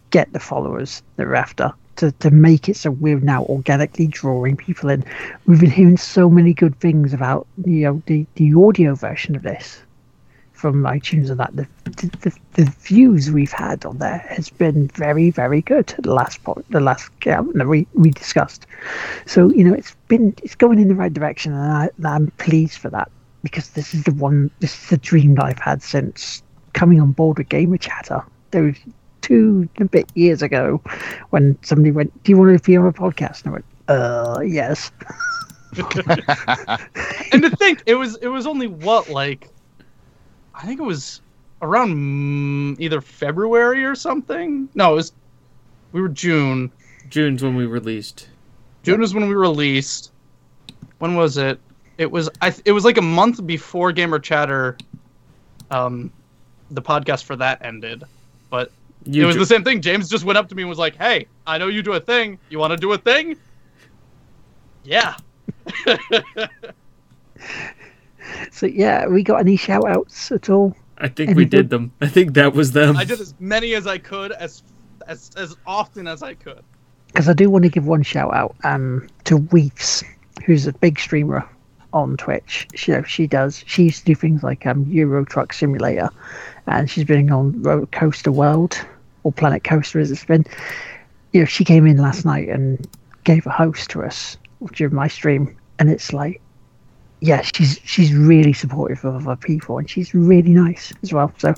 get 0.09 0.31
the 0.33 0.39
followers 0.39 1.01
that 1.15 1.27
we're 1.27 1.35
after 1.35 1.73
to, 1.97 2.11
to 2.13 2.31
make 2.31 2.67
it 2.67 2.75
so 2.75 2.91
we're 2.91 3.19
now 3.19 3.43
organically 3.45 4.07
drawing 4.07 4.57
people 4.57 4.89
in. 4.89 5.03
We've 5.45 5.59
been 5.59 5.71
hearing 5.71 5.97
so 5.97 6.29
many 6.29 6.53
good 6.53 6.77
things 6.79 7.13
about 7.13 7.47
you 7.65 7.81
know 7.81 8.01
the, 8.07 8.25
the 8.35 8.53
audio 8.53 8.95
version 8.95 9.35
of 9.35 9.43
this 9.43 9.81
from 10.61 10.83
iTunes 10.83 11.31
and 11.31 11.39
that 11.39 11.55
the, 11.55 11.67
the 12.21 12.37
the 12.53 12.65
views 12.81 13.31
we've 13.31 13.51
had 13.51 13.83
on 13.83 13.97
there 13.97 14.19
has 14.29 14.49
been 14.49 14.87
very 14.89 15.31
very 15.31 15.61
good. 15.61 15.87
The 15.97 16.13
last 16.13 16.43
part, 16.43 16.63
the 16.69 16.79
last 16.79 17.09
um, 17.27 17.51
that 17.55 17.67
we 17.67 17.87
we 17.93 18.11
discussed. 18.11 18.67
So 19.25 19.49
you 19.49 19.63
know 19.63 19.73
it's 19.73 19.95
been 20.07 20.35
it's 20.43 20.53
going 20.53 20.79
in 20.79 20.87
the 20.87 20.95
right 20.95 21.11
direction, 21.11 21.53
and 21.53 21.73
I, 21.73 21.89
I'm 22.07 22.27
pleased 22.37 22.77
for 22.77 22.89
that 22.91 23.09
because 23.43 23.71
this 23.71 23.95
is 23.95 24.03
the 24.03 24.13
one 24.13 24.51
this 24.59 24.83
is 24.83 24.89
the 24.89 24.97
dream 24.97 25.35
that 25.35 25.45
I've 25.45 25.59
had 25.59 25.81
since 25.81 26.43
coming 26.73 27.01
on 27.01 27.11
board 27.11 27.39
with 27.39 27.49
Gamer 27.49 27.77
Chatter. 27.77 28.23
There 28.51 28.63
was 28.63 28.77
two 29.21 29.67
a 29.79 29.85
bit 29.85 30.11
years 30.13 30.43
ago 30.43 30.79
when 31.31 31.57
somebody 31.63 31.91
went, 31.91 32.23
"Do 32.23 32.31
you 32.31 32.37
want 32.37 32.55
to 32.55 32.63
be 32.63 32.77
on 32.77 32.85
a 32.85 32.93
podcast?" 32.93 33.45
And 33.45 33.49
I 33.49 33.53
went, 33.53 33.65
"Uh, 33.87 34.41
yes." 34.45 34.91
and 37.31 37.41
to 37.41 37.55
think 37.57 37.81
it 37.85 37.95
was 37.95 38.17
it 38.17 38.27
was 38.27 38.45
only 38.45 38.67
what 38.67 39.09
like 39.09 39.47
i 40.55 40.65
think 40.65 40.79
it 40.79 40.83
was 40.83 41.21
around 41.61 41.93
mm, 41.95 42.79
either 42.79 43.01
february 43.01 43.83
or 43.83 43.95
something 43.95 44.67
no 44.75 44.93
it 44.93 44.95
was 44.95 45.13
we 45.91 46.01
were 46.01 46.09
june 46.09 46.71
June's 47.09 47.43
when 47.43 47.55
we 47.55 47.65
released. 47.65 48.29
june 48.83 49.01
was 49.01 49.13
when 49.13 49.27
we 49.27 49.35
released 49.35 50.11
when 50.99 51.15
was 51.15 51.35
it? 51.37 51.59
It 51.97 52.09
was 52.09 52.29
I. 52.41 52.51
th- 52.51 52.61
It 52.65 52.71
was 52.71 52.85
like 52.85 52.97
a 52.97 53.01
month 53.01 53.45
before 53.45 53.91
Gamer 53.91 54.19
Chatter, 54.19 54.77
um, 55.71 56.11
the 56.69 56.81
podcast 56.81 57.23
for 57.23 57.35
that 57.37 57.63
ended. 57.65 58.03
But 58.51 58.71
You 59.05 59.23
it 59.23 59.25
was 59.25 59.35
the 59.35 59.45
same 59.47 59.63
thing. 59.63 59.81
James 59.81 60.07
just 60.09 60.23
went 60.23 60.37
up 60.37 60.47
to 60.49 60.55
me 60.55 60.61
and 60.61 60.69
was 60.69 60.77
like, 60.77 60.95
"Hey, 60.95 61.25
I 61.47 61.57
know 61.57 61.67
you 61.67 61.81
do 61.81 61.93
a 61.93 61.99
thing. 61.99 62.37
You 62.49 62.59
want 62.59 62.71
to 62.71 62.77
do 62.77 62.91
a 62.93 62.97
thing?" 62.99 63.35
Yeah. 64.83 65.15
So 68.51 68.65
yeah, 68.65 69.07
we 69.07 69.23
got 69.23 69.39
any 69.39 69.55
shout 69.55 69.87
outs 69.87 70.31
at 70.31 70.49
all? 70.49 70.75
I 70.97 71.07
think 71.07 71.35
we 71.35 71.45
did 71.45 71.69
them. 71.69 71.91
I 71.99 72.07
think 72.07 72.33
that 72.35 72.53
was 72.53 72.73
them. 72.73 72.95
I 72.95 73.05
did 73.05 73.19
as 73.19 73.33
many 73.39 73.73
as 73.73 73.87
I 73.87 73.97
could, 73.97 74.31
as 74.33 74.63
as 75.07 75.31
as 75.35 75.55
often 75.65 76.07
as 76.07 76.21
I 76.21 76.35
could. 76.35 76.63
Because 77.07 77.27
I 77.27 77.33
do 77.33 77.49
want 77.49 77.63
to 77.63 77.69
give 77.69 77.87
one 77.87 78.03
shout 78.03 78.33
out 78.33 78.55
um, 78.63 79.07
to 79.25 79.37
Weefs, 79.37 80.03
who's 80.45 80.67
a 80.67 80.73
big 80.73 80.99
streamer 80.99 81.47
on 81.93 82.15
Twitch. 82.17 82.67
She, 82.75 82.93
she 83.07 83.27
does. 83.27 83.63
She 83.67 83.83
used 83.83 83.99
to 83.99 84.05
do 84.05 84.15
things 84.15 84.43
like 84.43 84.65
um, 84.65 84.85
Euro 84.89 85.25
Truck 85.25 85.53
Simulator, 85.53 86.09
and 86.67 86.89
she's 86.89 87.03
been 87.03 87.31
on 87.31 87.61
Roller 87.61 87.85
Coaster 87.87 88.31
World 88.31 88.77
or 89.23 89.31
Planet 89.31 89.63
Coaster 89.63 89.99
as 89.99 90.11
it's 90.11 90.23
been. 90.23 90.45
You 91.33 91.41
know, 91.41 91.45
she 91.45 91.65
came 91.65 91.85
in 91.85 91.97
last 91.97 92.25
night 92.25 92.47
and 92.49 92.87
gave 93.23 93.45
a 93.45 93.51
host 93.51 93.89
to 93.91 94.03
us 94.03 94.37
during 94.73 94.95
my 94.95 95.07
stream, 95.07 95.55
and 95.79 95.89
it's 95.89 96.13
like, 96.13 96.41
yeah, 97.21 97.41
she's 97.41 97.79
she's 97.85 98.13
really 98.13 98.51
supportive 98.51 99.05
of 99.05 99.27
other 99.27 99.35
people, 99.39 99.77
and 99.77 99.89
she's 99.89 100.13
really 100.13 100.51
nice 100.51 100.91
as 101.03 101.13
well. 101.13 101.31
So, 101.37 101.53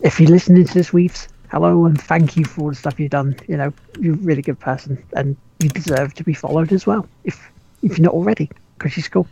if 0.00 0.20
you're 0.20 0.30
listening 0.30 0.66
to 0.66 0.74
this, 0.74 0.92
Weefs, 0.92 1.28
hello 1.50 1.86
and 1.86 2.00
thank 2.00 2.36
you 2.36 2.44
for 2.44 2.60
all 2.62 2.68
the 2.68 2.74
stuff 2.74 3.00
you've 3.00 3.10
done. 3.10 3.34
You 3.48 3.56
know, 3.56 3.72
you're 3.98 4.14
a 4.14 4.18
really 4.18 4.42
good 4.42 4.60
person, 4.60 5.02
and 5.16 5.36
you 5.60 5.70
deserve 5.70 6.14
to 6.14 6.24
be 6.24 6.34
followed 6.34 6.72
as 6.72 6.86
well, 6.86 7.08
if 7.24 7.50
if 7.82 7.98
you're 7.98 8.04
not 8.04 8.14
already, 8.14 8.50
because 8.76 8.92
she's 8.92 9.08
cool. 9.08 9.26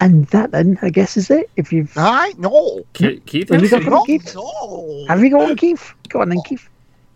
And 0.00 0.26
that 0.26 0.52
then, 0.52 0.78
I 0.82 0.90
guess, 0.90 1.16
is 1.16 1.30
it. 1.30 1.50
If 1.56 1.72
you've 1.72 1.92
I 1.96 2.34
no. 2.36 2.84
Ke- 2.92 3.24
Keith, 3.24 3.48
Have 3.48 3.62
you 3.62 3.70
got 3.70 3.90
one, 3.90 4.06
Keith? 4.06 4.34
No. 4.34 5.04
Have 5.08 5.24
you 5.24 5.30
got 5.30 5.40
one, 5.40 5.56
Keith? 5.56 5.94
Go 6.10 6.20
on 6.20 6.28
then, 6.28 6.42
Keith. 6.44 6.68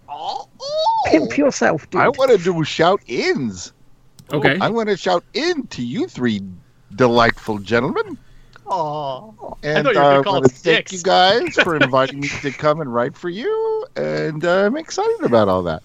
Oh. 0.08 0.48
Pimp 1.06 1.36
yourself, 1.36 1.88
dude. 1.90 2.00
I 2.00 2.08
want 2.08 2.30
to 2.30 2.38
do 2.38 2.64
shout 2.64 3.02
ins. 3.06 3.72
okay. 4.32 4.58
I 4.60 4.70
want 4.70 4.88
to 4.88 4.96
shout 4.96 5.24
in 5.34 5.66
to 5.68 5.84
you 5.84 6.08
three 6.08 6.40
delightful 6.96 7.58
gentlemen. 7.58 8.18
Aw. 8.66 9.54
And 9.62 9.84
thought 9.84 9.94
you 9.94 10.00
uh, 10.00 10.22
I 10.24 10.30
want 10.30 10.44
to 10.44 10.50
thank 10.50 10.92
you 10.92 11.02
guys 11.02 11.54
for 11.56 11.76
inviting 11.82 12.20
me 12.20 12.28
to 12.28 12.50
come 12.50 12.80
and 12.80 12.92
write 12.92 13.16
for 13.16 13.28
you. 13.28 13.86
And 13.96 14.44
uh, 14.44 14.66
I'm 14.66 14.76
excited 14.76 15.22
about 15.22 15.48
all 15.48 15.62
that. 15.64 15.82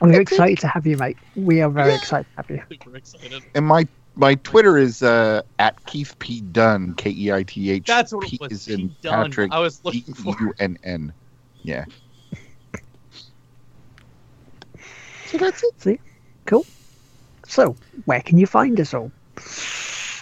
We're 0.00 0.20
excited 0.20 0.58
to 0.58 0.68
have 0.68 0.86
you, 0.86 0.96
mate. 0.96 1.16
We 1.36 1.62
are 1.62 1.70
very 1.70 1.94
excited 1.94 2.26
to 2.30 2.36
have 2.36 2.50
you. 2.50 2.62
Super 2.68 2.96
excited. 2.96 3.42
And 3.54 3.64
my 3.64 3.86
my 4.16 4.34
Twitter 4.36 4.76
is 4.76 5.02
uh, 5.02 5.42
at 5.58 5.84
Keith 5.86 6.18
P 6.18 6.40
Dunn, 6.40 6.94
K 6.94 7.10
E 7.10 7.32
I 7.32 7.42
T 7.44 7.70
H. 7.70 7.86
That's 7.86 8.12
what 8.12 8.26
P 8.26 8.36
it 8.36 8.40
was. 8.40 8.52
is 8.52 8.66
P. 8.66 8.74
in 8.74 8.96
Dunn. 9.00 9.30
Patrick. 9.30 9.52
I 9.52 9.60
was 9.60 9.78
D 9.78 9.80
looking 9.84 10.14
for. 10.14 10.36
U 10.40 10.52
N 10.58 10.78
N. 10.84 11.12
Yeah. 11.66 11.86
So 15.24 15.38
that's 15.38 15.62
it. 15.62 15.80
See? 15.80 16.00
Cool. 16.44 16.66
So, 17.54 17.76
where 18.06 18.20
can 18.20 18.36
you 18.36 18.46
find 18.46 18.80
us 18.80 18.92
all? 18.94 19.12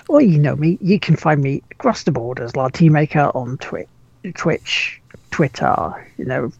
Well, 0.06 0.20
you 0.20 0.38
know 0.38 0.54
me. 0.54 0.76
You 0.82 1.00
can 1.00 1.16
find 1.16 1.40
me 1.40 1.62
across 1.70 2.02
the 2.02 2.12
borders, 2.12 2.52
Lardteamaker 2.52 3.34
on 3.34 3.56
Twi- 3.56 3.86
Twitch, 4.34 5.00
Twitter, 5.30 6.10
you 6.18 6.26
know, 6.26 6.52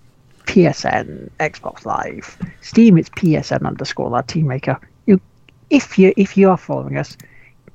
PSN, 0.47 1.29
Xbox 1.41 1.85
Live, 1.85 2.39
Steam. 2.63 2.97
It's 2.97 3.11
PSN 3.11 3.67
underscore 3.67 4.09
Lardteamaker. 4.09 4.81
You, 5.05 5.21
if 5.69 5.99
you 5.99 6.15
if 6.17 6.39
you 6.39 6.49
are 6.49 6.57
following 6.57 6.97
us, 6.97 7.19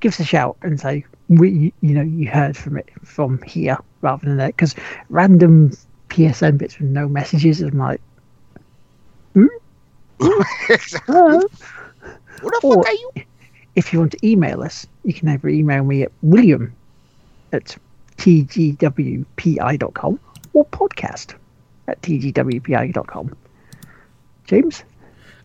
give 0.00 0.14
us 0.14 0.18
a 0.18 0.24
shout 0.24 0.56
and 0.62 0.80
say 0.80 1.04
we 1.28 1.72
you 1.80 1.94
know 1.94 2.02
you 2.02 2.28
heard 2.28 2.56
from 2.56 2.78
it 2.78 2.88
from 3.04 3.40
here 3.42 3.78
rather 4.00 4.26
than 4.26 4.38
there 4.38 4.48
because 4.48 4.74
random 5.08 5.70
PSN 6.08 6.58
bits 6.58 6.80
with 6.80 6.88
no 6.88 7.08
messages. 7.08 7.60
I'm 7.60 7.78
like, 7.78 8.00
hmm? 9.34 9.46
what 11.06 11.48
the 12.40 12.60
Or- 12.62 12.76
fuck 12.76 12.86
are 12.88 12.92
you? 12.92 13.10
if 13.76 13.92
you 13.92 14.00
want 14.00 14.12
to 14.12 14.26
email 14.26 14.62
us, 14.62 14.86
you 15.04 15.14
can 15.14 15.28
either 15.28 15.48
email 15.48 15.84
me 15.84 16.02
at 16.02 16.10
william 16.22 16.72
at 17.52 17.76
tgwpi.com 18.16 20.18
or 20.52 20.64
podcast 20.66 21.34
at 21.86 22.00
tgwpi.com. 22.02 23.36
James? 24.46 24.84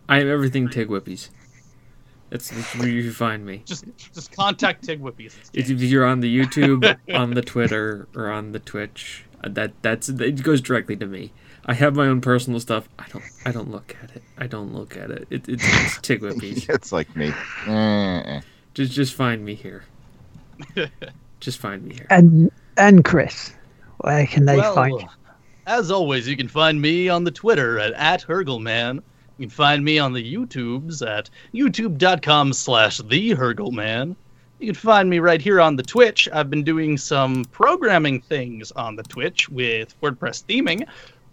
I 0.08 0.20
am 0.20 0.28
everything 0.30 0.68
Tig 0.68 0.88
Whippies. 0.88 1.30
That's, 2.30 2.48
that's 2.50 2.74
where 2.76 2.88
you 2.88 3.12
find 3.12 3.46
me. 3.46 3.62
Just 3.64 3.84
just 4.12 4.34
contact 4.34 4.84
Tig 4.84 5.00
Whippies. 5.00 5.34
If 5.52 5.70
if 5.70 5.80
you're 5.82 6.06
on 6.06 6.20
the 6.20 6.38
YouTube, 6.38 6.96
on 7.14 7.34
the 7.34 7.42
Twitter, 7.42 8.08
or 8.16 8.30
on 8.30 8.52
the 8.52 8.58
Twitch, 8.58 9.24
uh, 9.44 9.48
that 9.50 9.72
that's 9.82 10.08
it 10.08 10.42
goes 10.42 10.60
directly 10.60 10.96
to 10.96 11.06
me. 11.06 11.32
I 11.66 11.74
have 11.74 11.96
my 11.96 12.06
own 12.06 12.20
personal 12.20 12.60
stuff. 12.60 12.88
I 12.98 13.06
don't 13.08 13.24
I 13.46 13.52
don't 13.52 13.70
look 13.70 13.96
at 14.02 14.14
it. 14.14 14.22
I 14.38 14.46
don't 14.46 14.74
look 14.74 14.96
at 14.96 15.10
it. 15.10 15.26
it 15.30 15.48
it's, 15.48 15.64
it's 15.66 15.98
Tig 16.02 16.20
Whippies. 16.20 16.68
It's 16.68 16.92
like 16.92 17.14
me. 17.16 17.32
Eh. 17.66 18.40
Just 18.74 18.92
just 18.92 19.14
find 19.14 19.44
me 19.44 19.54
here. 19.54 19.84
Just 21.40 21.58
find 21.58 21.84
me 21.84 21.94
here. 21.94 22.06
And 22.10 22.50
and 22.78 23.04
Chris, 23.04 23.52
where 23.98 24.26
can 24.26 24.46
they 24.46 24.56
well, 24.56 24.74
find 24.74 25.00
you? 25.00 25.08
as 25.66 25.90
always, 25.90 26.26
you 26.28 26.36
can 26.36 26.48
find 26.48 26.80
me 26.80 27.08
on 27.08 27.24
the 27.24 27.30
Twitter 27.30 27.78
at, 27.78 27.92
at 27.94 28.22
HurgleMan. 28.22 29.02
You 29.38 29.46
can 29.46 29.50
find 29.50 29.84
me 29.84 29.98
on 29.98 30.12
the 30.12 30.34
YouTubes 30.34 31.06
at 31.06 31.28
youtube.com 31.52 32.52
slash 32.52 32.98
the 32.98 33.30
HurgleMan. 33.32 34.16
You 34.60 34.66
can 34.68 34.74
find 34.74 35.10
me 35.10 35.18
right 35.18 35.40
here 35.40 35.60
on 35.60 35.76
the 35.76 35.82
Twitch. 35.82 36.28
I've 36.32 36.48
been 36.48 36.62
doing 36.62 36.96
some 36.96 37.44
programming 37.46 38.20
things 38.20 38.70
on 38.72 38.96
the 38.96 39.02
Twitch 39.02 39.48
with 39.48 40.00
WordPress 40.00 40.44
theming. 40.44 40.86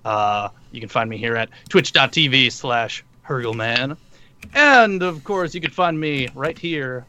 Uh, 0.03 0.49
you 0.71 0.79
can 0.79 0.89
find 0.89 1.09
me 1.09 1.17
here 1.17 1.35
at 1.35 1.49
twitch.tv 1.69 2.51
slash 2.51 3.03
HurgleMan. 3.27 3.97
And, 4.53 5.03
of 5.03 5.23
course, 5.23 5.53
you 5.53 5.61
can 5.61 5.71
find 5.71 5.99
me 5.99 6.27
right 6.33 6.57
here, 6.57 7.05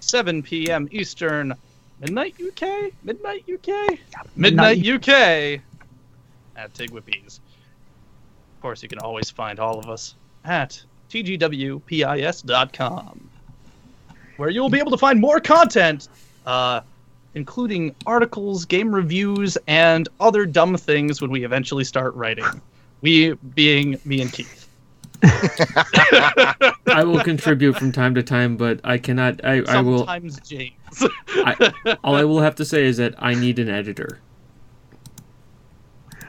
7 0.00 0.42
p.m. 0.42 0.88
Eastern, 0.92 1.54
midnight 2.00 2.34
UK? 2.40 2.92
Midnight 3.02 3.44
UK? 3.52 3.98
Midnight 4.36 4.86
UK 4.86 5.60
at 6.56 6.74
Tig 6.74 6.90
Whippies. 6.90 7.38
Of 8.56 8.62
course, 8.62 8.82
you 8.82 8.88
can 8.88 8.98
always 8.98 9.30
find 9.30 9.60
all 9.60 9.78
of 9.78 9.88
us 9.88 10.14
at 10.44 10.82
tgwpis.com, 11.10 11.80
where 14.36 14.50
you'll 14.50 14.68
be 14.68 14.78
able 14.78 14.90
to 14.90 14.98
find 14.98 15.20
more 15.20 15.40
content, 15.40 16.08
uh, 16.44 16.80
including 17.38 17.94
articles, 18.04 18.64
game 18.64 18.92
reviews, 18.92 19.56
and 19.68 20.08
other 20.18 20.44
dumb 20.44 20.76
things 20.76 21.22
when 21.22 21.30
we 21.30 21.44
eventually 21.44 21.84
start 21.84 22.12
writing. 22.14 22.44
We 23.00 23.34
being 23.54 23.98
me 24.04 24.20
and 24.20 24.32
Keith. 24.32 24.68
I 25.22 27.04
will 27.06 27.20
contribute 27.20 27.76
from 27.76 27.92
time 27.92 28.16
to 28.16 28.24
time, 28.24 28.56
but 28.56 28.80
I 28.82 28.98
cannot. 28.98 29.44
I, 29.44 29.62
I 29.68 29.80
will. 29.80 29.98
Sometimes 29.98 30.40
James. 30.40 31.04
I, 31.28 31.96
all 32.02 32.16
I 32.16 32.24
will 32.24 32.40
have 32.40 32.56
to 32.56 32.64
say 32.64 32.84
is 32.84 32.96
that 32.96 33.14
I 33.18 33.34
need 33.34 33.60
an 33.60 33.68
editor. 33.68 34.20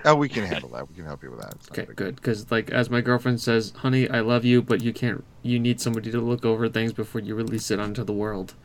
Oh, 0.06 0.16
we 0.16 0.30
can 0.30 0.46
handle 0.46 0.70
that. 0.70 0.88
We 0.88 0.96
can 0.96 1.06
help 1.06 1.24
you 1.24 1.32
with 1.32 1.42
that. 1.42 1.56
It's 1.56 1.72
Okay, 1.72 1.88
good. 1.96 2.18
Because 2.18 2.52
like 2.52 2.70
as 2.70 2.92
my 2.92 3.02
girlfriend 3.02 3.42
says, 3.42 3.74
"Honey, 3.78 4.08
I 4.10 4.20
love 4.20 4.46
you, 4.46 4.62
but 4.62 4.82
you 4.82 4.94
can't. 4.94 5.24
You 5.42 5.60
need 5.60 5.82
somebody 5.82 6.12
to 6.12 6.22
look 6.22 6.46
over 6.46 6.70
things 6.70 6.94
before 6.94 7.22
you 7.22 7.34
release 7.34 7.72
it 7.72 7.80
onto 7.80 8.04
the 8.04 8.14
world." 8.14 8.54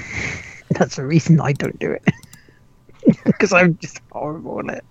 That's 0.70 0.96
the 0.96 1.06
reason 1.06 1.40
I 1.40 1.52
don't 1.52 1.78
do 1.78 1.92
it. 1.92 2.04
Because 3.24 3.52
I'm 3.52 3.76
just 3.78 4.00
horrible 4.10 4.60
at 4.68 4.78
it. 4.78 4.84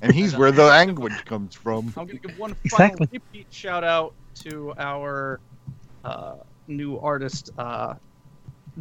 And 0.00 0.12
he's 0.12 0.36
where 0.36 0.50
the 0.50 0.64
language 0.64 1.24
comes 1.24 1.54
from. 1.54 1.92
I'm 1.96 2.06
gonna 2.06 2.18
give 2.18 2.36
one 2.36 2.56
Exactly. 2.64 3.06
final 3.06 3.06
repeat 3.12 3.46
shout 3.50 3.84
out 3.84 4.14
to 4.42 4.72
our 4.78 5.40
uh, 6.04 6.36
new 6.66 6.98
artist, 6.98 7.50
uh, 7.58 7.94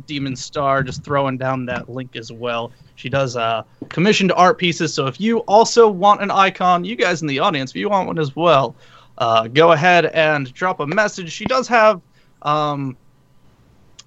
Demon 0.08 0.36
Star. 0.36 0.82
Just 0.84 1.04
throwing 1.04 1.38
down 1.38 1.66
that 1.68 1.90
link 1.90 2.16
as 2.16 2.32
well. 2.32 2.72
She 2.96 3.10
does 3.10 3.36
uh, 3.36 3.64
commissioned 3.90 4.32
art 4.32 4.58
pieces. 4.58 4.94
So 4.94 5.06
if 5.08 5.20
you 5.20 5.40
also 5.40 5.88
want 5.90 6.22
an 6.22 6.32
icon, 6.32 6.84
you 6.84 6.96
guys 6.96 7.22
in 7.22 7.28
the 7.28 7.40
audience, 7.40 7.72
if 7.72 7.76
you 7.76 7.90
want 7.90 8.08
one 8.08 8.18
as 8.18 8.36
well, 8.36 8.76
uh, 9.18 9.48
go 9.48 9.74
ahead 9.74 10.06
and 10.08 10.52
drop 10.54 10.80
a 10.80 10.88
message. 10.88 11.32
She 11.32 11.46
does 11.46 11.68
have 11.68 12.02
um, 12.42 12.98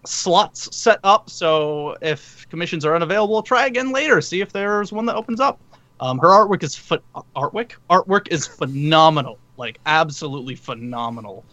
slots 0.06 0.74
set 0.76 1.01
up. 1.05 1.31
So 1.31 1.97
if 2.01 2.47
commissions 2.48 2.85
are 2.85 2.94
unavailable, 2.94 3.43
try 3.43 3.66
again 3.66 3.93
later. 3.93 4.20
See 4.20 4.40
if 4.40 4.52
there's 4.52 4.93
one 4.93 5.06
that 5.06 5.16
opens 5.16 5.40
up. 5.40 5.60
Um, 6.01 6.18
her 6.18 6.28
artwork 6.28 6.62
is 6.62 6.76
ph- 6.76 7.01
artwork 7.36 7.72
artwork 7.89 8.28
is 8.28 8.47
phenomenal, 8.47 9.39
like 9.56 9.78
absolutely 9.86 10.56
phenomenal, 10.56 11.44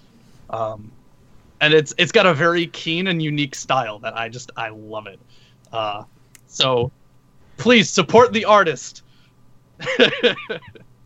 um, 0.49 0.91
and 1.61 1.73
it's 1.73 1.93
it's 1.97 2.11
got 2.11 2.25
a 2.25 2.33
very 2.33 2.67
keen 2.67 3.07
and 3.07 3.21
unique 3.21 3.53
style 3.53 3.99
that 3.99 4.17
I 4.17 4.29
just 4.29 4.51
I 4.57 4.69
love 4.69 5.05
it. 5.05 5.19
Uh, 5.71 6.03
so 6.47 6.91
please 7.57 7.89
support 7.89 8.33
the 8.33 8.45
artist. 8.45 9.03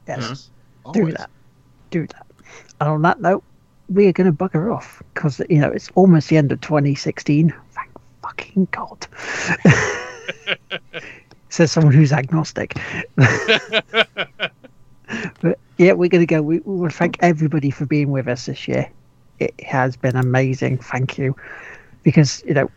Yes. 0.08 0.50
Huh? 0.86 0.92
do 0.92 1.12
that. 1.12 1.30
Do 1.90 2.08
that. 2.08 2.26
And 2.80 2.90
on 2.90 3.02
that 3.04 3.22
note, 3.22 3.44
we 3.90 4.08
are 4.08 4.14
going 4.14 4.32
to 4.32 4.36
bugger 4.36 4.76
off 4.76 5.04
because 5.14 5.40
you 5.50 5.60
know 5.60 5.70
it's 5.70 5.90
almost 5.96 6.30
the 6.30 6.38
end 6.38 6.52
of 6.52 6.62
2016. 6.62 7.54
Thank 7.72 7.90
fucking 8.22 8.68
god. 8.72 9.08
Says 11.50 11.72
someone 11.72 11.94
who's 11.94 12.12
agnostic. 12.12 12.76
but 13.16 14.10
yeah, 15.78 15.94
we're 15.94 16.10
going 16.10 16.22
to 16.22 16.26
go. 16.26 16.42
We, 16.42 16.60
we 16.60 16.76
want 16.76 16.92
to 16.92 16.98
thank 16.98 17.18
everybody 17.22 17.70
for 17.70 17.86
being 17.86 18.12
with 18.12 18.28
us 18.28 18.48
this 18.48 18.68
year. 18.68 18.90
It 19.40 19.54
has 19.64 19.96
been 19.96 20.16
amazing. 20.16 20.80
Thank 20.80 21.18
you, 21.18 21.36
because 22.04 22.44
you 22.46 22.54
know 22.54 22.70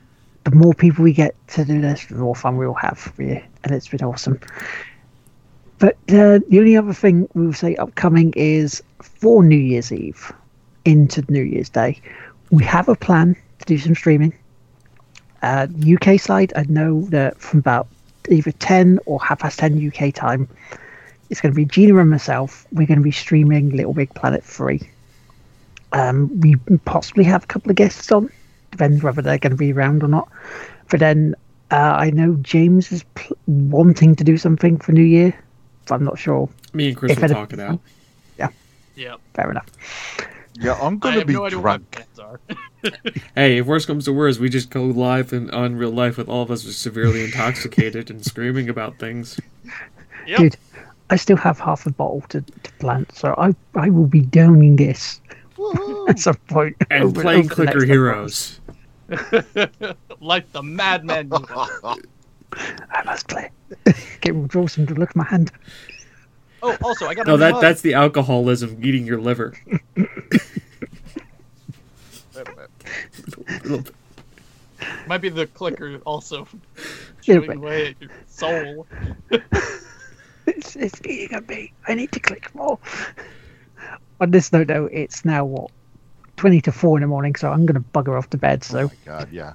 the 0.45 0.53
more 0.53 0.75
people 0.75 1.05
we 1.05 1.13
get 1.13 1.35
to 1.49 1.65
do 1.65 1.81
this, 1.81 2.07
the 2.07 2.17
more 2.17 2.37
fun 2.37 2.57
we 2.57 2.67
will 2.67 2.75
have 2.75 2.99
for 2.99 3.23
you, 3.23 3.43
and 3.65 3.73
it's 3.73 3.89
been 3.89 4.05
awesome. 4.05 4.41
But 5.79 5.95
uh, 6.09 6.41
the 6.49 6.59
only 6.59 6.77
other 6.77 6.93
thing 6.93 7.29
we 7.35 7.47
will 7.47 7.53
say 7.53 7.77
upcoming 7.77 8.33
is 8.37 8.83
for 9.01 9.45
New 9.45 9.57
Year's 9.57 9.93
Eve 9.93 10.33
into 10.89 11.23
New 11.29 11.43
Year's 11.43 11.69
Day, 11.69 12.01
we 12.51 12.65
have 12.65 12.89
a 12.89 12.97
plan 12.97 13.37
to 13.59 13.65
do 13.67 13.79
some 13.79 13.95
streaming. 13.95 14.33
Uh, 15.43 15.67
UK 15.95 16.19
side, 16.19 16.53
I 16.57 16.65
know 16.69 17.03
that 17.11 17.39
from 17.39 17.61
about 17.61 17.87
either 18.31 18.53
10 18.53 18.99
or 19.07 19.21
half 19.23 19.41
past 19.41 19.59
10 19.59 19.87
UK 19.93 20.13
time, 20.15 20.49
it's 21.31 21.41
going 21.41 21.53
to 21.53 21.57
be 21.57 21.67
Gina 21.67 21.97
and 21.99 22.09
myself. 22.11 22.67
We're 22.73 22.87
going 22.87 22.99
to 22.99 23.05
be 23.05 23.11
streaming 23.13 23.71
Little 23.77 23.93
Big 23.93 24.13
Planet 24.15 24.43
3. 24.43 24.81
Um, 25.93 26.41
we 26.41 26.57
possibly 26.85 27.25
have 27.25 27.45
a 27.45 27.47
couple 27.47 27.71
of 27.71 27.77
guests 27.77 28.11
on, 28.11 28.31
depends 28.71 29.03
whether 29.03 29.21
they're 29.23 29.39
going 29.39 29.51
to 29.53 29.57
be 29.57 29.73
around 29.73 30.03
or 30.03 30.09
not. 30.09 30.29
But 30.91 31.01
then 31.01 31.35
uh, 31.71 31.77
I 31.77 32.11
know 32.11 32.35
James 32.41 32.91
is 32.93 33.05
pl- 33.15 33.37
wanting 33.47 34.17
to 34.17 34.25
do 34.25 34.39
something 34.39 34.79
for 34.79 34.93
New 34.93 35.03
Year. 35.03 35.39
But 35.87 35.97
I'm 35.97 36.05
not 36.05 36.19
sure. 36.19 36.49
Me 36.73 36.89
and 36.89 36.97
Chris 36.97 37.13
If 37.13 37.19
will 37.21 37.31
it- 37.31 37.35
talk 37.35 37.53
it 37.53 37.61
out. 37.61 37.79
Yeah. 38.97 39.15
Fair 39.35 39.49
enough. 39.49 39.67
Yeah, 40.61 40.79
I'm 40.81 40.99
gonna 40.99 41.19
have 41.19 41.27
be 41.27 41.35
no 41.35 41.49
drunk. 41.49 41.85
what 41.97 42.15
plans 42.15 42.19
are. 42.19 42.41
Hey, 43.35 43.59
if 43.59 43.67
worse 43.67 43.87
comes 43.87 44.05
to 44.05 44.13
worst, 44.13 44.39
we 44.41 44.49
just 44.49 44.71
go 44.71 44.85
live 44.85 45.33
and 45.33 45.51
on 45.51 45.77
real 45.77 45.91
life 45.91 46.17
with 46.17 46.29
all 46.29 46.43
of 46.43 46.51
us 46.51 46.63
severely 46.77 47.25
intoxicated 47.25 48.09
and 48.11 48.25
screaming 48.25 48.69
about 48.69 48.99
things. 48.99 49.41
Yep. 50.27 50.39
Dude, 50.39 50.57
I 51.11 51.17
still 51.17 51.37
have 51.37 51.59
half 51.59 51.87
a 51.87 51.91
bottle 51.91 52.21
to, 52.29 52.41
to 52.41 52.73
plant, 52.75 53.15
so 53.15 53.35
I 53.39 53.55
I 53.75 53.91
will 53.91 54.07
be 54.07 54.21
downing 54.23 54.77
this 54.77 55.21
at 56.09 56.19
some 56.19 56.37
point. 56.49 56.77
And 56.91 57.05
over- 57.05 57.23
playing 57.23 57.47
over 57.47 57.55
Clicker 57.55 57.81
next 57.81 57.81
couple 57.81 57.83
of 57.83 57.89
Heroes. 57.89 58.61
like 60.21 60.51
the 60.53 60.63
madman. 60.63 61.29
you 61.29 61.47
are. 61.57 61.81
months. 61.83 62.03
I 62.91 63.03
must 63.05 63.29
play. 63.29 63.51
Get 64.21 64.55
Rawson 64.55 64.87
to 64.87 64.95
look 64.95 65.11
at 65.11 65.17
my 65.17 65.25
hand. 65.25 65.51
Oh, 66.63 66.77
also, 66.83 67.07
I 67.07 67.15
got 67.15 67.27
a 67.27 67.31
No, 67.31 67.37
new 67.37 67.41
that 67.41 67.53
mug. 67.53 67.61
that's 67.63 67.81
the 67.83 67.95
alcoholism 67.95 68.79
eating 68.83 69.07
your 69.07 69.21
liver. 69.21 69.55
might 75.07 75.19
be 75.21 75.29
the 75.29 75.47
clicker 75.47 75.99
also 76.05 76.47
chewing 77.23 77.57
away 77.59 77.89
at 77.89 78.01
your 78.01 78.11
soul. 78.27 78.87
It's, 80.47 80.77
it's 80.77 80.99
eating 81.05 81.37
at 81.37 81.47
me. 81.47 81.75
I 81.89 81.95
need 81.95 82.11
to 82.13 82.21
click 82.21 82.55
more. 82.55 82.79
On 84.19 84.31
this 84.31 84.51
note, 84.51 84.69
though, 84.69 84.87
it's 84.91 85.23
now 85.27 85.45
what? 85.45 85.71
20 86.39 86.63
to 86.63 86.73
4 86.73 86.97
in 86.97 87.03
the 87.03 87.07
morning, 87.07 87.35
so 87.35 87.53
I'm 87.53 87.67
going 87.67 87.75
to 87.75 87.87
bugger 87.91 88.17
off 88.17 88.31
to 88.31 88.39
bed. 88.39 88.65
So 88.65 88.85
oh 88.85 88.91
God, 89.05 89.31
yeah. 89.31 89.53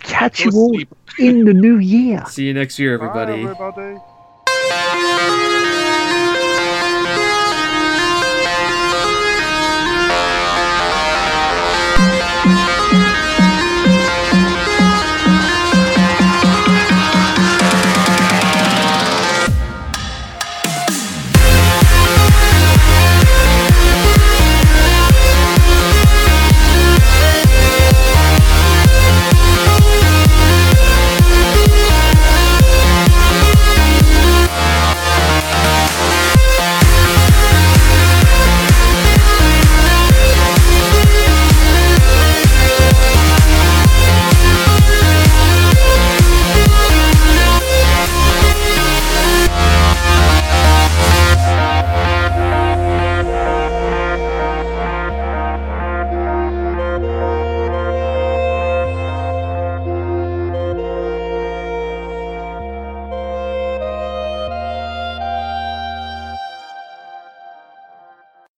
catch 0.00 0.38
Go 0.38 0.44
you 0.50 0.56
all 0.56 0.74
sleep. 0.74 0.88
in 1.18 1.44
the 1.44 1.52
new 1.52 1.76
year. 1.76 2.24
See 2.26 2.46
you 2.46 2.54
next 2.54 2.78
year, 2.78 2.96
Bye, 2.98 3.04
everybody. 3.04 3.42
everybody. 3.42 4.00